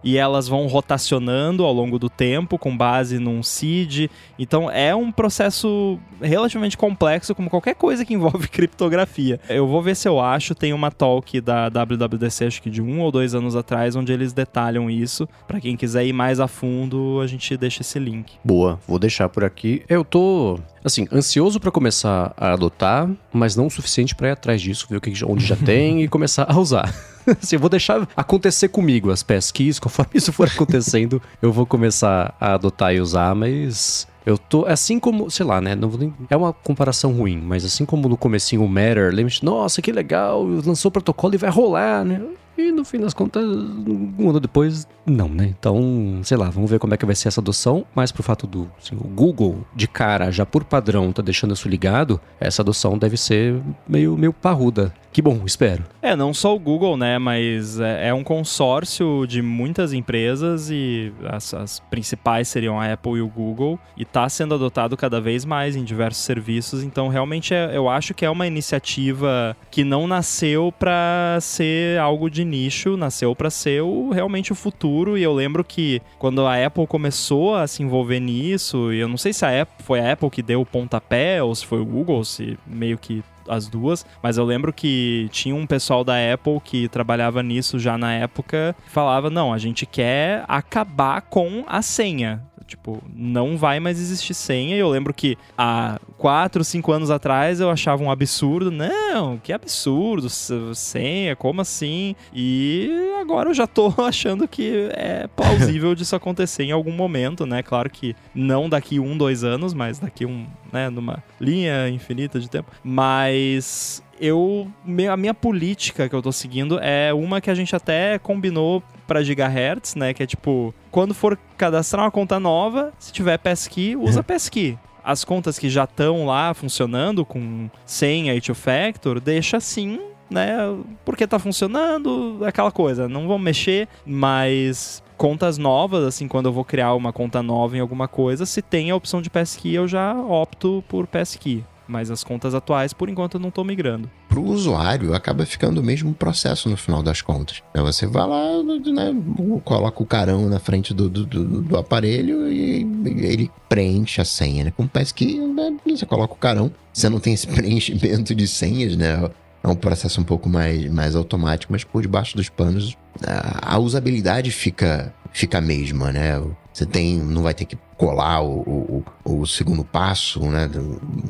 e 0.04 0.18
elas 0.18 0.48
vão 0.48 0.68
rotacionando 0.68 1.64
ao 1.64 1.74
longo 1.74 1.98
do 1.98 2.10
tempo 2.10 2.58
com 2.58 2.76
base 2.76 3.20
num 3.20 3.42
seed. 3.44 4.10
Então 4.38 4.70
é 4.70 4.96
um 4.96 5.12
processo 5.12 6.00
relativamente 6.22 6.78
complexo, 6.78 7.36
como 7.36 7.50
qualquer 7.50 7.76
coisa 7.76 8.06
que 8.06 8.14
envolve 8.16 8.48
criptografia. 8.48 9.40
Eu 9.50 9.68
vou 9.68 9.82
ver 9.82 9.96
se 9.96 10.08
eu 10.08 10.20
acho 10.20 10.56
tem 10.56 10.74
uma 10.74 10.92
talk 10.92 11.42
da 11.42 11.70
WWDC, 11.70 12.46
acho 12.46 12.62
que 12.62 12.70
de 12.70 12.82
um 12.82 13.02
ou 13.02 13.12
dois 13.12 13.36
anos 13.36 13.56
atrás, 13.56 13.96
onde 13.96 14.12
eles 14.12 14.34
detalham 14.34 14.90
isso. 14.90 15.28
Para 15.48 15.60
quem 15.60 15.76
quiser 15.76 16.06
ir 16.06 16.14
mais 16.14 16.40
a 16.40 16.48
fundo, 16.48 17.20
a 17.22 17.28
gente 17.28 17.56
deixa 17.58 17.82
esse 17.82 18.00
link. 18.00 18.34
Boa, 18.44 18.80
vou 18.88 19.00
deixar 19.00 19.30
por 19.30 19.44
aqui. 19.44 19.84
Eu 19.88 20.04
tô, 20.04 20.60
assim, 20.84 21.08
ansioso 21.12 21.60
para 21.60 21.72
começar 21.72 22.34
a 22.38 22.54
adotar, 22.54 23.10
mas 23.32 23.56
não 23.56 23.68
o 23.68 23.72
suficiente 23.72 24.16
para 24.16 24.30
ir 24.30 24.32
atrás 24.32 24.62
disso, 24.62 24.88
ver 24.90 24.98
o 24.98 25.02
que, 25.02 25.14
onde 25.26 25.46
já 25.46 25.56
tem 25.64 26.04
e 26.04 26.08
começar 26.08 26.46
a 26.50 26.58
usar. 26.58 26.94
assim, 27.42 27.56
eu 27.56 27.60
vou 27.60 27.70
deixar 27.70 28.08
acontecer 28.16 28.70
comigo 28.70 29.12
as 29.12 29.24
pesquisas, 29.24 29.80
conforme 29.80 30.12
isso 30.16 30.32
for 30.32 30.48
acontecendo, 30.48 31.22
eu 31.42 31.52
vou 31.52 31.66
começar 31.66 32.36
a 32.40 32.54
adotar 32.54 32.94
e 32.94 33.02
usar, 33.02 33.34
mas 33.36 34.08
eu 34.26 34.38
tô. 34.38 34.66
Assim 34.66 35.00
como, 35.00 35.30
sei 35.30 35.46
lá, 35.46 35.60
né? 35.60 35.76
Não 35.76 35.92
é 36.30 36.38
uma 36.38 36.54
comparação 36.54 37.12
ruim, 37.14 37.38
mas 37.38 37.66
assim 37.66 37.86
como 37.86 38.08
no 38.08 38.18
comecinho 38.18 38.64
o 38.64 38.70
Matter, 38.70 39.14
lembra 39.14 39.34
nossa, 39.42 39.82
que 39.82 39.92
legal, 39.92 40.44
lançou 40.44 40.90
o 40.90 40.92
protocolo 40.92 41.36
e 41.36 41.38
vai 41.38 41.50
rolar, 41.50 42.06
né? 42.06 42.22
E 42.56 42.72
no 42.72 42.86
fim 42.86 43.00
das 43.00 43.16
contas, 43.16 43.44
um 43.44 44.30
ano 44.30 44.40
depois, 44.40 44.88
não, 45.06 45.28
né? 45.28 45.54
Então, 45.58 46.22
sei 46.24 46.38
lá, 46.38 46.52
vamos 46.52 46.70
ver 46.70 46.78
como 46.78 46.94
é 46.94 46.98
que 46.98 47.06
vai 47.06 47.16
ser 47.16 47.28
essa 47.28 47.42
adoção. 47.42 47.84
Mas 47.96 48.12
pro 48.12 48.22
fato 48.22 48.46
do 48.46 48.70
assim, 48.80 48.96
o 48.96 49.08
Google, 49.08 49.66
de 49.76 49.88
cara, 49.88 50.32
já 50.32 50.46
por 50.46 50.64
padrão, 50.64 51.12
tá 51.12 51.22
deixando 51.24 51.56
isso 51.56 51.68
ligado, 51.68 52.22
essa 52.40 52.62
adoção 52.62 52.96
deve 52.98 53.18
ser 53.18 53.60
meio, 53.88 54.16
meio 54.16 54.32
parruda. 54.32 54.94
Que 55.14 55.22
bom, 55.22 55.42
espero. 55.46 55.86
É, 56.02 56.16
não 56.16 56.34
só 56.34 56.56
o 56.56 56.60
Google, 56.60 56.98
né? 56.98 57.20
Mas 57.20 57.80
é, 57.80 58.08
é 58.08 58.14
um 58.14 58.24
consórcio 58.24 59.28
de 59.28 59.44
muitas 59.44 59.94
empresas 59.94 60.72
e 60.72 61.14
as, 61.24 61.54
as, 61.54 61.80
principais 61.80 62.48
seriam 62.48 62.82
a 62.82 62.92
Apple 62.92 63.20
e 63.20 63.22
o 63.22 63.28
Google. 63.28 63.80
E 63.96 64.04
tá 64.04 64.28
sendo 64.28 64.56
adotado 64.56 64.98
cada 64.98 65.22
vez 65.22 65.46
mais 65.46 65.76
em 65.76 65.84
diversos 65.84 66.24
serviços. 66.24 66.82
Então, 66.82 67.10
realmente, 67.10 67.54
é, 67.54 67.78
eu 67.78 67.88
acho 67.88 68.16
que 68.16 68.26
é 68.26 68.30
uma 68.30 68.48
iniciativa 68.48 69.56
que 69.70 69.84
não 69.84 70.08
nasceu 70.08 70.74
para 70.80 71.38
ser 71.40 72.00
algo 72.00 72.28
de 72.28 72.44
nicho, 72.44 72.98
nasceu 72.98 73.36
para 73.36 73.52
ser 73.52 73.84
o, 73.84 74.10
realmente 74.10 74.52
o 74.52 74.56
futuro. 74.56 75.16
E 75.16 75.22
eu 75.22 75.34
lembro 75.34 75.64
que 75.64 76.02
quando 76.18 76.44
a 76.48 76.66
Apple 76.66 76.88
começou 76.88 77.56
a 77.56 77.68
se 77.68 77.84
envolver 77.84 78.20
nisso, 78.20 78.92
e 78.92 79.00
eu 79.00 79.08
não 79.08 79.18
sei 79.18 79.32
se 79.32 79.46
a 79.46 79.62
Apple, 79.62 79.86
foi 79.86 80.00
a 80.00 80.14
Apple 80.14 80.32
que 80.32 80.42
deu 80.42 80.62
o 80.62 80.66
pontapé 80.66 81.44
ou 81.44 81.54
se 81.54 81.64
foi 81.64 81.80
o 81.80 81.86
Google, 81.86 82.26
se 82.26 82.58
meio 82.66 82.98
que 82.98 83.24
as 83.48 83.68
duas, 83.68 84.06
mas 84.22 84.38
eu 84.38 84.46
lembro 84.46 84.72
que 84.72 85.28
tinha 85.32 85.56
um 85.56 85.66
pessoal 85.66 86.04
da 86.04 86.16
Apple 86.34 86.60
que 86.64 86.88
trabalhava 86.88 87.42
nisso 87.44 87.80
já 87.80 87.98
na 87.98 88.14
época, 88.14 88.76
falava: 88.88 89.30
"Não, 89.30 89.54
a 89.54 89.58
gente 89.58 89.86
quer 89.86 90.44
acabar 90.48 91.22
com 91.22 91.64
a 91.68 91.82
senha. 91.82 92.42
Tipo, 92.74 93.04
não 93.16 93.56
vai 93.56 93.80
mais 93.80 94.00
existir 94.00 94.34
senha. 94.34 94.76
E 94.76 94.80
eu 94.80 94.90
lembro 94.90 95.14
que 95.14 95.38
há 95.56 96.00
4, 96.18 96.64
5 96.64 96.92
anos 96.92 97.12
atrás 97.12 97.60
eu 97.60 97.70
achava 97.70 98.02
um 98.02 98.10
absurdo. 98.10 98.72
Não, 98.72 99.38
que 99.38 99.54
absurdo, 99.54 100.28
senha, 100.28 101.36
como 101.36 101.62
assim? 101.62 102.16
E 102.34 102.90
agora 103.22 103.50
eu 103.50 103.54
já 103.54 103.68
tô 103.68 103.94
achando 104.02 104.48
que 104.48 104.90
é 104.94 105.28
plausível 105.36 105.94
disso 105.94 106.16
acontecer 106.16 106.64
em 106.64 106.72
algum 106.72 106.92
momento, 106.92 107.46
né? 107.46 107.62
Claro 107.62 107.92
que 107.92 108.16
não 108.34 108.68
daqui 108.68 109.00
um, 109.00 109.16
dois 109.16 109.44
anos, 109.44 109.72
mas 109.72 110.00
daqui 110.00 110.26
um, 110.26 110.48
né, 110.72 110.90
numa 110.90 111.24
linha 111.40 111.88
infinita 111.90 112.40
de 112.40 112.50
tempo. 112.50 112.72
Mas 112.84 114.03
eu 114.20 114.68
a 115.12 115.18
minha 115.18 115.34
política 115.34 116.08
que 116.08 116.16
eu 116.16 116.22
tô 116.22 116.32
seguindo 116.32 116.80
é 116.80 117.14
uma 117.14 117.42
que 117.42 117.50
a 117.50 117.56
gente 117.56 117.76
até 117.76 118.18
combinou 118.20 118.84
para 119.08 119.24
gigahertz, 119.24 119.96
né, 119.96 120.14
que 120.14 120.24
é 120.24 120.26
tipo, 120.26 120.74
quando 120.90 121.14
for 121.14 121.38
cadastrar 121.58 122.06
uma 122.06 122.12
conta 122.12 122.40
nova, 122.40 122.94
se 122.98 123.12
tiver 123.12 123.38
passkey, 123.38 123.96
usa 123.96 124.20
uhum. 124.20 124.24
passkey. 124.24 124.78
As 125.04 125.26
contas 125.26 125.60
que 125.60 125.70
já 125.70 125.84
estão 125.84 126.26
lá 126.26 126.54
funcionando 126.54 127.26
com 127.26 127.70
senha 127.86 128.34
e 128.34 128.40
two 128.40 128.56
factor, 128.56 129.20
deixa 129.20 129.58
assim 129.58 130.00
né? 130.34 130.58
Porque 131.06 131.28
tá 131.28 131.38
funcionando, 131.38 132.40
aquela 132.44 132.72
coisa. 132.72 133.08
Não 133.08 133.28
vamos 133.28 133.44
mexer, 133.44 133.88
mas 134.06 135.04
contas 135.16 135.58
novas, 135.58 136.04
assim, 136.04 136.28
quando 136.28 136.48
eu 136.48 136.52
vou 136.52 136.66
criar 136.66 136.94
uma 136.96 137.14
conta 137.14 137.42
nova 137.44 137.78
em 137.78 137.80
alguma 137.80 138.08
coisa, 138.08 138.46
se 138.46 138.62
tem 138.62 138.92
a 138.92 138.96
opção 138.96 139.22
de 139.22 139.30
passkey, 139.30 139.76
eu 139.76 139.88
já 139.88 140.14
opto 140.16 140.84
por 140.88 141.08
passkey. 141.08 141.64
Mas 141.94 142.10
as 142.10 142.24
contas 142.24 142.56
atuais, 142.56 142.92
por 142.92 143.08
enquanto, 143.08 143.38
não 143.38 143.50
estou 143.50 143.64
migrando. 143.64 144.10
Para 144.28 144.40
o 144.40 144.50
usuário, 144.50 145.14
acaba 145.14 145.46
ficando 145.46 145.80
o 145.80 145.84
mesmo 145.84 146.12
processo 146.12 146.68
no 146.68 146.76
final 146.76 147.04
das 147.04 147.22
contas. 147.22 147.62
É, 147.72 147.80
você 147.82 148.08
vai 148.08 148.28
lá, 148.28 148.64
né, 148.64 149.16
coloca 149.64 150.02
o 150.02 150.06
carão 150.08 150.50
na 150.50 150.58
frente 150.58 150.92
do, 150.92 151.08
do, 151.08 151.24
do, 151.62 151.78
aparelho 151.78 152.52
e 152.52 152.82
ele 153.06 153.52
preenche 153.70 154.20
a 154.20 154.26
senha. 154.26 154.64
Né? 154.64 154.74
Com 154.76 154.86
o 154.86 154.90
PESC, 154.90 155.38
né, 155.38 155.78
você 155.86 156.04
coloca 156.04 156.34
o 156.34 156.38
carão, 156.38 156.72
você 156.92 157.08
não 157.10 157.20
tem 157.20 157.36
esse 157.36 157.46
preenchimento 157.54 158.34
de 158.34 158.48
senhas, 158.48 158.98
né? 158.98 159.30
É 159.64 159.68
um 159.68 159.76
processo 159.76 160.20
um 160.20 160.24
pouco 160.24 160.50
mais, 160.50 160.92
mais 160.92 161.16
automático, 161.16 161.72
mas 161.72 161.84
por 161.84 162.02
debaixo 162.02 162.36
dos 162.36 162.50
panos 162.50 162.98
a, 163.24 163.76
a 163.76 163.78
usabilidade 163.78 164.50
fica, 164.50 165.14
fica 165.32 165.60
a 165.60 165.62
mesma, 165.62 166.12
né? 166.12 166.42
Você 166.74 166.86
tem, 166.86 167.18
não 167.18 167.44
vai 167.44 167.54
ter 167.54 167.66
que 167.66 167.78
colar 167.98 168.42
o, 168.42 169.04
o, 169.26 169.42
o 169.42 169.46
segundo 169.46 169.84
passo, 169.84 170.40
né? 170.42 170.70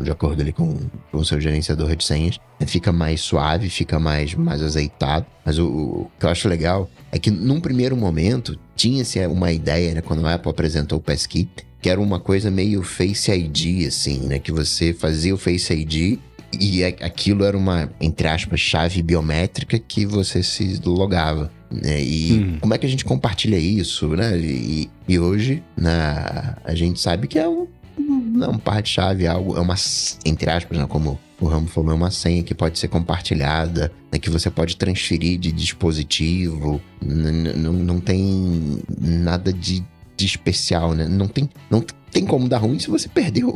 De 0.01 0.09
acordo 0.09 0.41
ali 0.41 0.53
com, 0.53 0.77
com 1.11 1.17
o 1.17 1.25
seu 1.25 1.39
gerenciador 1.41 1.93
de 1.95 2.03
senhas. 2.03 2.39
Fica 2.65 2.93
mais 2.93 3.19
suave, 3.19 3.69
fica 3.69 3.99
mais, 3.99 4.33
mais 4.33 4.61
azeitado. 4.61 5.25
Mas 5.45 5.59
o, 5.59 5.67
o 5.67 6.11
que 6.17 6.25
eu 6.25 6.29
acho 6.29 6.47
legal 6.47 6.89
é 7.11 7.19
que 7.19 7.29
num 7.29 7.59
primeiro 7.59 7.97
momento 7.97 8.57
tinha-se 8.75 9.25
uma 9.27 9.51
ideia, 9.51 9.93
né? 9.93 10.01
Quando 10.01 10.25
a 10.25 10.35
Apple 10.35 10.49
apresentou 10.49 10.97
o 10.97 11.01
Passkey, 11.01 11.49
que 11.81 11.89
era 11.89 11.99
uma 11.99 12.19
coisa 12.19 12.49
meio 12.49 12.81
Face 12.81 13.29
ID, 13.29 13.85
assim, 13.85 14.21
né? 14.21 14.39
Que 14.39 14.51
você 14.51 14.93
fazia 14.93 15.35
o 15.35 15.37
Face 15.37 15.73
ID 15.73 16.17
e 16.59 16.83
aquilo 16.83 17.43
era 17.43 17.57
uma, 17.57 17.91
entre 17.99 18.27
aspas, 18.27 18.59
chave 18.59 19.01
biométrica 19.01 19.77
que 19.79 20.05
você 20.05 20.41
se 20.43 20.79
logava. 20.85 21.51
Né? 21.73 22.03
E 22.03 22.33
hum. 22.33 22.57
como 22.61 22.73
é 22.73 22.77
que 22.77 22.85
a 22.85 22.89
gente 22.89 23.03
compartilha 23.03 23.57
isso, 23.57 24.09
né? 24.09 24.37
E, 24.37 24.89
e 25.07 25.19
hoje, 25.19 25.63
né, 25.75 26.55
a 26.63 26.75
gente 26.75 26.99
sabe 26.99 27.27
que 27.27 27.39
é 27.39 27.47
um, 27.47 27.67
não, 27.97 28.51
um 28.51 28.57
par 28.57 28.81
de 28.81 28.89
chave, 28.89 29.25
é 29.25 29.27
algo, 29.27 29.57
é 29.57 29.59
uma, 29.59 29.75
entre 30.25 30.49
aspas, 30.49 30.77
né, 30.77 30.85
como 30.87 31.19
o 31.39 31.47
Ramo 31.47 31.67
falou, 31.67 31.91
é 31.91 31.95
uma 31.95 32.11
senha 32.11 32.43
que 32.43 32.53
pode 32.53 32.79
ser 32.79 32.87
compartilhada, 32.87 33.91
né, 34.11 34.19
que 34.19 34.29
você 34.29 34.49
pode 34.49 34.77
transferir 34.77 35.39
de 35.39 35.51
dispositivo, 35.51 36.81
não, 37.01 37.73
não 37.73 37.99
tem 37.99 38.81
nada 38.99 39.51
de, 39.51 39.83
de 40.15 40.25
especial, 40.25 40.93
né? 40.93 41.07
Não 41.07 41.27
tem, 41.27 41.49
não 41.69 41.83
tem 42.11 42.25
como 42.25 42.47
dar 42.47 42.59
ruim 42.59 42.79
se 42.79 42.89
você 42.89 43.09
perdeu 43.09 43.51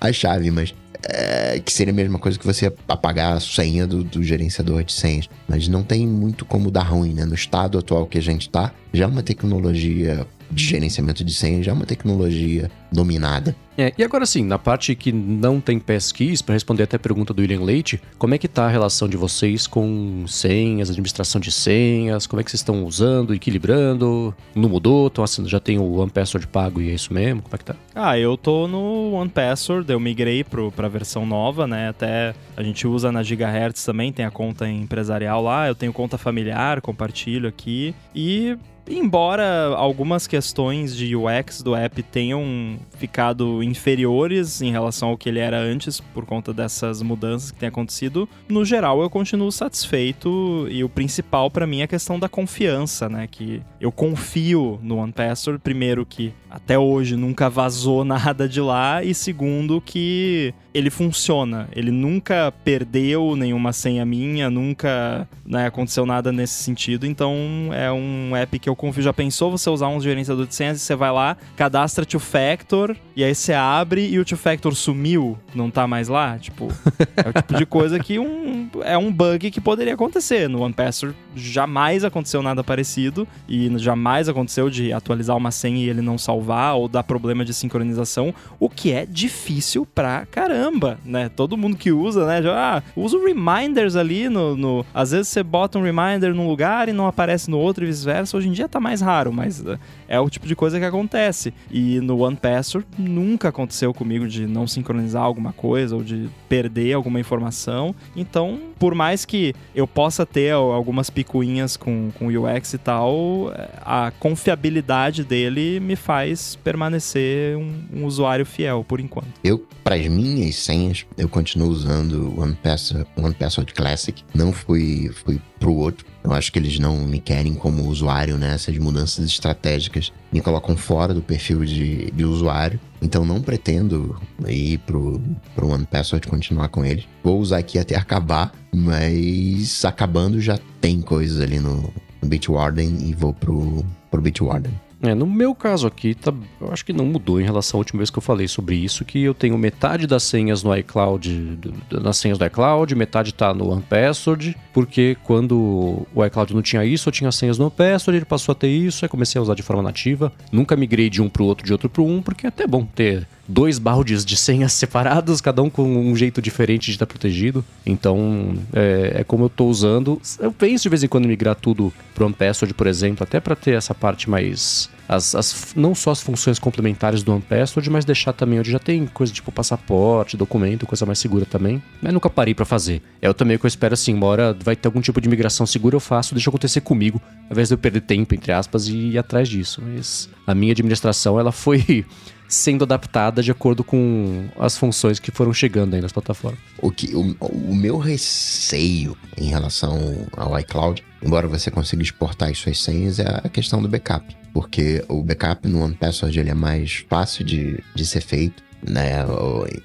a 0.00 0.12
chave, 0.12 0.50
mas 0.50 0.74
é, 1.04 1.60
que 1.60 1.72
seria 1.72 1.92
a 1.92 1.96
mesma 1.96 2.18
coisa 2.18 2.38
que 2.38 2.46
você 2.46 2.72
apagar 2.88 3.36
a 3.36 3.40
senha 3.40 3.86
do, 3.86 4.02
do, 4.04 4.22
gerenciador 4.22 4.84
de 4.84 4.92
senhas. 4.92 5.28
Mas 5.48 5.68
não 5.68 5.82
tem 5.82 6.06
muito 6.06 6.44
como 6.44 6.70
dar 6.70 6.82
ruim, 6.82 7.14
né? 7.14 7.24
No 7.24 7.34
estado 7.34 7.78
atual 7.78 8.06
que 8.06 8.18
a 8.18 8.22
gente 8.22 8.48
tá, 8.48 8.72
já 8.92 9.04
é 9.04 9.06
uma 9.06 9.22
tecnologia 9.22 10.26
de 10.50 10.64
gerenciamento 10.64 11.24
de 11.24 11.34
senhas, 11.34 11.64
já 11.64 11.72
é 11.72 11.74
uma 11.74 11.86
tecnologia 11.86 12.70
dominada. 12.90 13.54
É, 13.78 13.92
e 13.98 14.02
agora 14.02 14.24
sim, 14.24 14.42
na 14.42 14.58
parte 14.58 14.94
que 14.94 15.12
não 15.12 15.60
tem 15.60 15.78
passkeys, 15.78 16.40
para 16.40 16.54
responder 16.54 16.84
até 16.84 16.96
a 16.96 16.98
pergunta 16.98 17.34
do 17.34 17.42
William 17.42 17.60
Leite, 17.60 18.00
como 18.16 18.34
é 18.34 18.38
que 18.38 18.48
tá 18.48 18.64
a 18.64 18.70
relação 18.70 19.06
de 19.06 19.18
vocês 19.18 19.66
com 19.66 20.24
senhas, 20.26 20.88
administração 20.88 21.38
de 21.38 21.52
senhas, 21.52 22.26
como 22.26 22.40
é 22.40 22.44
que 22.44 22.50
vocês 22.50 22.60
estão 22.60 22.84
usando, 22.84 23.34
equilibrando, 23.34 24.34
não 24.54 24.68
mudou, 24.68 25.08
estão 25.08 25.22
assim, 25.22 25.46
já 25.46 25.60
tem 25.60 25.78
o 25.78 25.98
OnePassword 25.98 26.46
pago 26.46 26.80
e 26.80 26.90
é 26.90 26.94
isso 26.94 27.12
mesmo, 27.12 27.42
como 27.42 27.54
é 27.54 27.58
que 27.58 27.64
tá? 27.66 27.76
Ah, 27.94 28.18
eu 28.18 28.36
tô 28.38 28.66
no 28.66 29.12
OnePassword, 29.12 29.92
eu 29.92 30.00
migrei 30.00 30.42
pro, 30.42 30.72
pra 30.72 30.88
versão 30.88 31.26
nova, 31.26 31.66
né, 31.66 31.90
até 31.90 32.34
a 32.56 32.62
gente 32.62 32.86
usa 32.86 33.12
na 33.12 33.22
Gigahertz 33.22 33.84
também, 33.84 34.10
tem 34.10 34.24
a 34.24 34.30
conta 34.30 34.66
empresarial 34.66 35.42
lá, 35.42 35.68
eu 35.68 35.74
tenho 35.74 35.92
conta 35.92 36.16
familiar, 36.16 36.80
compartilho 36.80 37.46
aqui, 37.46 37.94
e 38.14 38.56
embora 38.88 39.74
algumas 39.76 40.26
questões 40.26 40.96
de 40.96 41.14
UX 41.16 41.62
do 41.62 41.74
app 41.74 42.02
tenham 42.02 42.76
ficado 42.96 43.62
inferiores 43.62 44.62
em 44.62 44.70
relação 44.70 45.08
ao 45.10 45.18
que 45.18 45.28
ele 45.28 45.38
era 45.38 45.58
antes 45.58 46.00
por 46.00 46.24
conta 46.24 46.52
dessas 46.52 47.02
mudanças 47.02 47.50
que 47.50 47.58
têm 47.58 47.68
acontecido, 47.68 48.28
no 48.48 48.64
geral 48.64 49.02
eu 49.02 49.10
continuo 49.10 49.50
satisfeito 49.52 50.66
e 50.70 50.82
o 50.82 50.88
principal 50.88 51.50
para 51.50 51.66
mim 51.66 51.80
é 51.80 51.84
a 51.84 51.88
questão 51.88 52.18
da 52.18 52.28
confiança, 52.28 53.08
né, 53.08 53.26
que 53.26 53.62
eu 53.80 53.92
confio 53.92 54.78
no 54.82 54.96
OnePassword, 54.96 55.60
primeiro 55.60 56.06
que 56.06 56.32
até 56.50 56.78
hoje 56.78 57.16
nunca 57.16 57.50
vazou 57.50 58.04
nada 58.06 58.48
de 58.48 58.60
lá 58.60 59.02
e 59.02 59.14
segundo 59.14 59.80
que 59.80 60.54
ele 60.76 60.90
funciona. 60.90 61.68
Ele 61.72 61.90
nunca 61.90 62.52
perdeu 62.62 63.34
nenhuma 63.34 63.72
senha 63.72 64.04
minha, 64.04 64.50
nunca 64.50 65.26
né, 65.44 65.66
aconteceu 65.66 66.04
nada 66.04 66.30
nesse 66.30 66.62
sentido. 66.62 67.06
Então 67.06 67.70
é 67.72 67.90
um 67.90 68.36
app 68.36 68.58
que 68.58 68.68
eu 68.68 68.76
confio. 68.76 69.02
Já 69.02 69.12
pensou 69.12 69.50
você 69.50 69.70
usar 69.70 69.88
um 69.88 69.98
gerenciador 69.98 70.46
de 70.46 70.54
senhas 70.54 70.76
e 70.76 70.80
você 70.80 70.94
vai 70.94 71.10
lá, 71.10 71.34
cadastra 71.56 72.04
Two 72.04 72.20
Factor 72.20 72.94
e 73.16 73.24
aí 73.24 73.34
você 73.34 73.54
abre 73.54 74.06
e 74.06 74.18
o 74.18 74.24
Two 74.24 74.36
Factor 74.36 74.74
sumiu, 74.74 75.38
não 75.54 75.70
tá 75.70 75.86
mais 75.86 76.08
lá? 76.08 76.38
Tipo, 76.38 76.68
é 77.16 77.30
o 77.30 77.32
tipo 77.32 77.54
de 77.54 77.64
coisa 77.64 77.98
que 77.98 78.18
um, 78.18 78.68
é 78.82 78.98
um 78.98 79.10
bug 79.10 79.50
que 79.50 79.60
poderia 79.62 79.94
acontecer. 79.94 80.46
No 80.46 80.60
OnePassword 80.60 81.16
jamais 81.34 82.04
aconteceu 82.04 82.42
nada 82.42 82.62
parecido 82.62 83.26
e 83.48 83.72
jamais 83.78 84.28
aconteceu 84.28 84.68
de 84.68 84.92
atualizar 84.92 85.38
uma 85.38 85.50
senha 85.50 85.78
e 85.78 85.88
ele 85.88 86.02
não 86.02 86.18
salvar 86.18 86.76
ou 86.76 86.86
dar 86.86 87.02
problema 87.02 87.46
de 87.46 87.54
sincronização, 87.54 88.34
o 88.60 88.68
que 88.68 88.92
é 88.92 89.06
difícil 89.06 89.86
pra 89.86 90.26
caramba 90.26 90.65
caramba, 90.66 90.98
né? 91.04 91.28
Todo 91.28 91.56
mundo 91.56 91.76
que 91.76 91.92
usa, 91.92 92.26
né? 92.26 92.42
Já, 92.42 92.78
ah, 92.78 92.82
usa 92.94 93.18
reminders 93.18 93.96
ali 93.96 94.28
no, 94.28 94.56
no, 94.56 94.84
Às 94.92 95.12
vezes 95.12 95.28
você 95.28 95.42
bota 95.42 95.78
um 95.78 95.82
reminder 95.82 96.34
num 96.34 96.48
lugar 96.48 96.88
e 96.88 96.92
não 96.92 97.06
aparece 97.06 97.50
no 97.50 97.58
outro 97.58 97.84
e 97.84 97.86
vice-versa. 97.86 98.36
Hoje 98.36 98.48
em 98.48 98.52
dia 98.52 98.68
tá 98.68 98.80
mais 98.80 99.00
raro, 99.00 99.32
mas 99.32 99.64
eh, 99.64 99.78
é 100.08 100.20
o 100.20 100.28
tipo 100.28 100.46
de 100.46 100.56
coisa 100.56 100.78
que 100.78 100.84
acontece. 100.84 101.54
E 101.70 102.00
no 102.00 102.18
One 102.18 102.36
Password 102.36 102.86
nunca 102.98 103.48
aconteceu 103.48 103.94
comigo 103.94 104.26
de 104.26 104.46
não 104.46 104.66
sincronizar 104.66 105.22
alguma 105.22 105.52
coisa 105.52 105.94
ou 105.94 106.02
de 106.02 106.28
perder 106.48 106.94
alguma 106.94 107.20
informação. 107.20 107.94
Então, 108.14 108.58
por 108.78 108.94
mais 108.94 109.24
que 109.24 109.54
eu 109.74 109.86
possa 109.86 110.26
ter 110.26 110.52
algumas 110.52 111.10
picuinhas 111.10 111.76
com, 111.76 112.10
com 112.18 112.26
UX 112.26 112.74
e 112.74 112.78
tal, 112.78 113.52
eh, 113.54 113.68
a 113.84 114.12
confiabilidade 114.18 115.24
dele 115.24 115.80
me 115.80 115.96
faz 115.96 116.56
permanecer 116.56 117.56
um, 117.56 117.82
um 117.92 118.04
usuário 118.04 118.44
fiel 118.44 118.84
por 118.86 119.00
enquanto. 119.00 119.28
Eu, 119.42 119.64
para 119.82 119.94
as 119.94 120.06
minhas 120.08 120.55
senhas. 120.56 121.06
Eu 121.16 121.28
continuo 121.28 121.68
usando 121.68 122.28
o 122.28 122.40
One 122.40 122.56
Password, 122.62 123.06
One 123.16 123.34
Password 123.34 123.72
Classic. 123.74 124.22
Não 124.34 124.52
fui, 124.52 125.10
fui 125.24 125.40
pro 125.58 125.74
outro. 125.74 126.06
Eu 126.24 126.32
acho 126.32 126.52
que 126.52 126.58
eles 126.58 126.78
não 126.78 126.96
me 127.06 127.20
querem 127.20 127.54
como 127.54 127.88
usuário 127.88 128.36
né? 128.36 128.56
mudanças 128.80 129.24
estratégicas. 129.24 130.12
Me 130.32 130.40
colocam 130.40 130.76
fora 130.76 131.14
do 131.14 131.22
perfil 131.22 131.64
de, 131.64 132.10
de 132.10 132.24
usuário. 132.24 132.80
Então 133.00 133.24
não 133.24 133.40
pretendo 133.40 134.20
ir 134.48 134.78
pro, 134.78 135.20
pro 135.54 135.68
One 135.68 135.86
Password 135.86 136.26
continuar 136.26 136.68
com 136.68 136.84
eles. 136.84 137.04
Vou 137.22 137.38
usar 137.38 137.58
aqui 137.58 137.78
até 137.78 137.94
acabar, 137.94 138.52
mas 138.74 139.84
acabando 139.84 140.40
já 140.40 140.58
tem 140.80 141.00
coisas 141.00 141.40
ali 141.40 141.58
no, 141.58 141.92
no 142.20 142.28
Bitwarden 142.28 143.08
e 143.08 143.14
vou 143.14 143.32
pro, 143.32 143.84
pro 144.10 144.20
Bitwarden. 144.20 144.72
É, 145.02 145.14
no 145.14 145.26
meu 145.26 145.54
caso 145.54 145.86
aqui, 145.86 146.14
tá, 146.14 146.32
eu 146.60 146.72
acho 146.72 146.84
que 146.84 146.92
não 146.92 147.04
mudou 147.04 147.40
em 147.40 147.44
relação 147.44 147.78
à 147.78 147.80
última 147.80 147.98
vez 147.98 148.08
que 148.08 148.18
eu 148.18 148.22
falei 148.22 148.48
sobre 148.48 148.76
isso, 148.76 149.04
que 149.04 149.22
eu 149.22 149.34
tenho 149.34 149.56
metade 149.58 150.06
das 150.06 150.22
senhas 150.22 150.62
no 150.62 150.74
iCloud, 150.76 151.58
nas 151.90 152.16
senhas 152.16 152.38
do 152.38 152.46
iCloud, 152.46 152.94
metade 152.94 153.34
tá 153.34 153.52
no 153.52 153.70
OnePassword, 153.70 154.56
porque 154.72 155.16
quando 155.22 156.06
o 156.14 156.24
iCloud 156.24 156.54
não 156.54 156.62
tinha 156.62 156.84
isso, 156.84 157.08
eu 157.08 157.12
tinha 157.12 157.30
senhas 157.30 157.58
no 157.58 157.66
OnePassword, 157.66 158.16
ele 158.16 158.24
passou 158.24 158.52
a 158.52 158.56
ter 158.56 158.68
isso, 158.68 159.04
aí 159.04 159.08
comecei 159.08 159.38
a 159.38 159.42
usar 159.42 159.54
de 159.54 159.62
forma 159.62 159.82
nativa. 159.82 160.32
Nunca 160.50 160.74
migrei 160.76 161.10
de 161.10 161.20
um 161.20 161.28
pro 161.28 161.44
outro, 161.44 161.66
de 161.66 161.72
outro 161.72 161.90
pro 161.90 162.04
um, 162.04 162.22
porque 162.22 162.46
é 162.46 162.48
até 162.48 162.66
bom 162.66 162.84
ter 162.86 163.26
dois 163.48 163.78
baldes 163.78 164.24
de 164.24 164.36
senhas 164.36 164.72
separados, 164.74 165.40
cada 165.40 165.62
um 165.62 165.70
com 165.70 165.82
um 165.82 166.16
jeito 166.16 166.40
diferente 166.40 166.86
de 166.86 166.92
estar 166.92 167.06
protegido. 167.06 167.64
Então, 167.84 168.56
é, 168.72 169.20
é 169.20 169.24
como 169.24 169.44
eu 169.44 169.48
estou 169.48 169.68
usando. 169.68 170.20
Eu 170.38 170.52
penso 170.52 170.82
de 170.84 170.88
vez 170.88 171.02
em 171.02 171.08
quando 171.08 171.26
migrar 171.26 171.54
tudo 171.54 171.92
para 172.14 172.26
um 172.26 172.32
password, 172.32 172.74
por 172.74 172.86
exemplo, 172.86 173.22
até 173.22 173.40
para 173.40 173.54
ter 173.56 173.72
essa 173.72 173.94
parte 173.94 174.28
mais 174.28 174.88
as, 175.08 175.34
as, 175.34 175.72
não 175.76 175.94
só 175.94 176.10
as 176.10 176.20
funções 176.20 176.58
complementares 176.58 177.22
do 177.22 177.32
OnePassword, 177.32 177.88
mas 177.90 178.04
deixar 178.04 178.32
também 178.32 178.58
onde 178.58 178.70
já 178.70 178.78
tem 178.78 179.06
coisa 179.06 179.32
tipo 179.32 179.52
passaporte, 179.52 180.36
documento, 180.36 180.86
coisa 180.86 181.06
mais 181.06 181.18
segura 181.18 181.46
também. 181.46 181.82
Mas 182.02 182.12
nunca 182.12 182.28
parei 182.28 182.54
para 182.54 182.64
fazer. 182.64 183.02
É 183.22 183.30
o 183.30 183.34
também 183.34 183.56
que 183.56 183.64
eu 183.64 183.68
espero 183.68 183.94
assim, 183.94 184.14
uma 184.14 184.26
hora 184.26 184.56
vai 184.64 184.74
ter 184.74 184.88
algum 184.88 185.00
tipo 185.00 185.20
de 185.20 185.28
migração 185.28 185.64
segura, 185.64 185.96
eu 185.96 186.00
faço, 186.00 186.34
deixa 186.34 186.50
acontecer 186.50 186.80
comigo, 186.80 187.20
ao 187.44 187.52
invés 187.52 187.68
de 187.68 187.74
eu 187.74 187.78
perder 187.78 188.00
tempo, 188.00 188.34
entre 188.34 188.52
aspas, 188.52 188.88
e 188.88 188.96
ir 188.96 189.18
atrás 189.18 189.48
disso. 189.48 189.80
Mas 189.84 190.28
a 190.46 190.54
minha 190.54 190.72
administração, 190.72 191.38
ela 191.38 191.52
foi 191.52 192.04
sendo 192.48 192.84
adaptada 192.84 193.42
de 193.42 193.50
acordo 193.50 193.82
com 193.82 194.48
as 194.58 194.76
funções 194.76 195.18
que 195.18 195.30
foram 195.30 195.52
chegando 195.52 195.94
aí 195.94 196.00
nas 196.00 196.12
plataformas. 196.12 196.60
O, 196.80 196.90
que, 196.90 197.14
o, 197.14 197.36
o 197.40 197.74
meu 197.74 197.98
receio 197.98 199.16
em 199.36 199.48
relação 199.48 200.26
ao 200.36 200.58
iCloud, 200.60 201.02
embora 201.22 201.48
você 201.48 201.70
consiga 201.70 202.02
exportar 202.02 202.50
as 202.50 202.58
suas 202.58 202.82
senhas, 202.82 203.18
é 203.18 203.40
a 203.44 203.48
questão 203.48 203.82
do 203.82 203.88
backup. 203.88 204.36
Porque 204.52 205.04
o 205.08 205.22
backup 205.22 205.68
no 205.68 205.82
OnePassword 205.82 206.38
ele 206.38 206.50
é 206.50 206.54
mais 206.54 207.04
fácil 207.08 207.44
de, 207.44 207.82
de 207.94 208.06
ser 208.06 208.22
feito 208.22 208.66
né, 208.82 209.24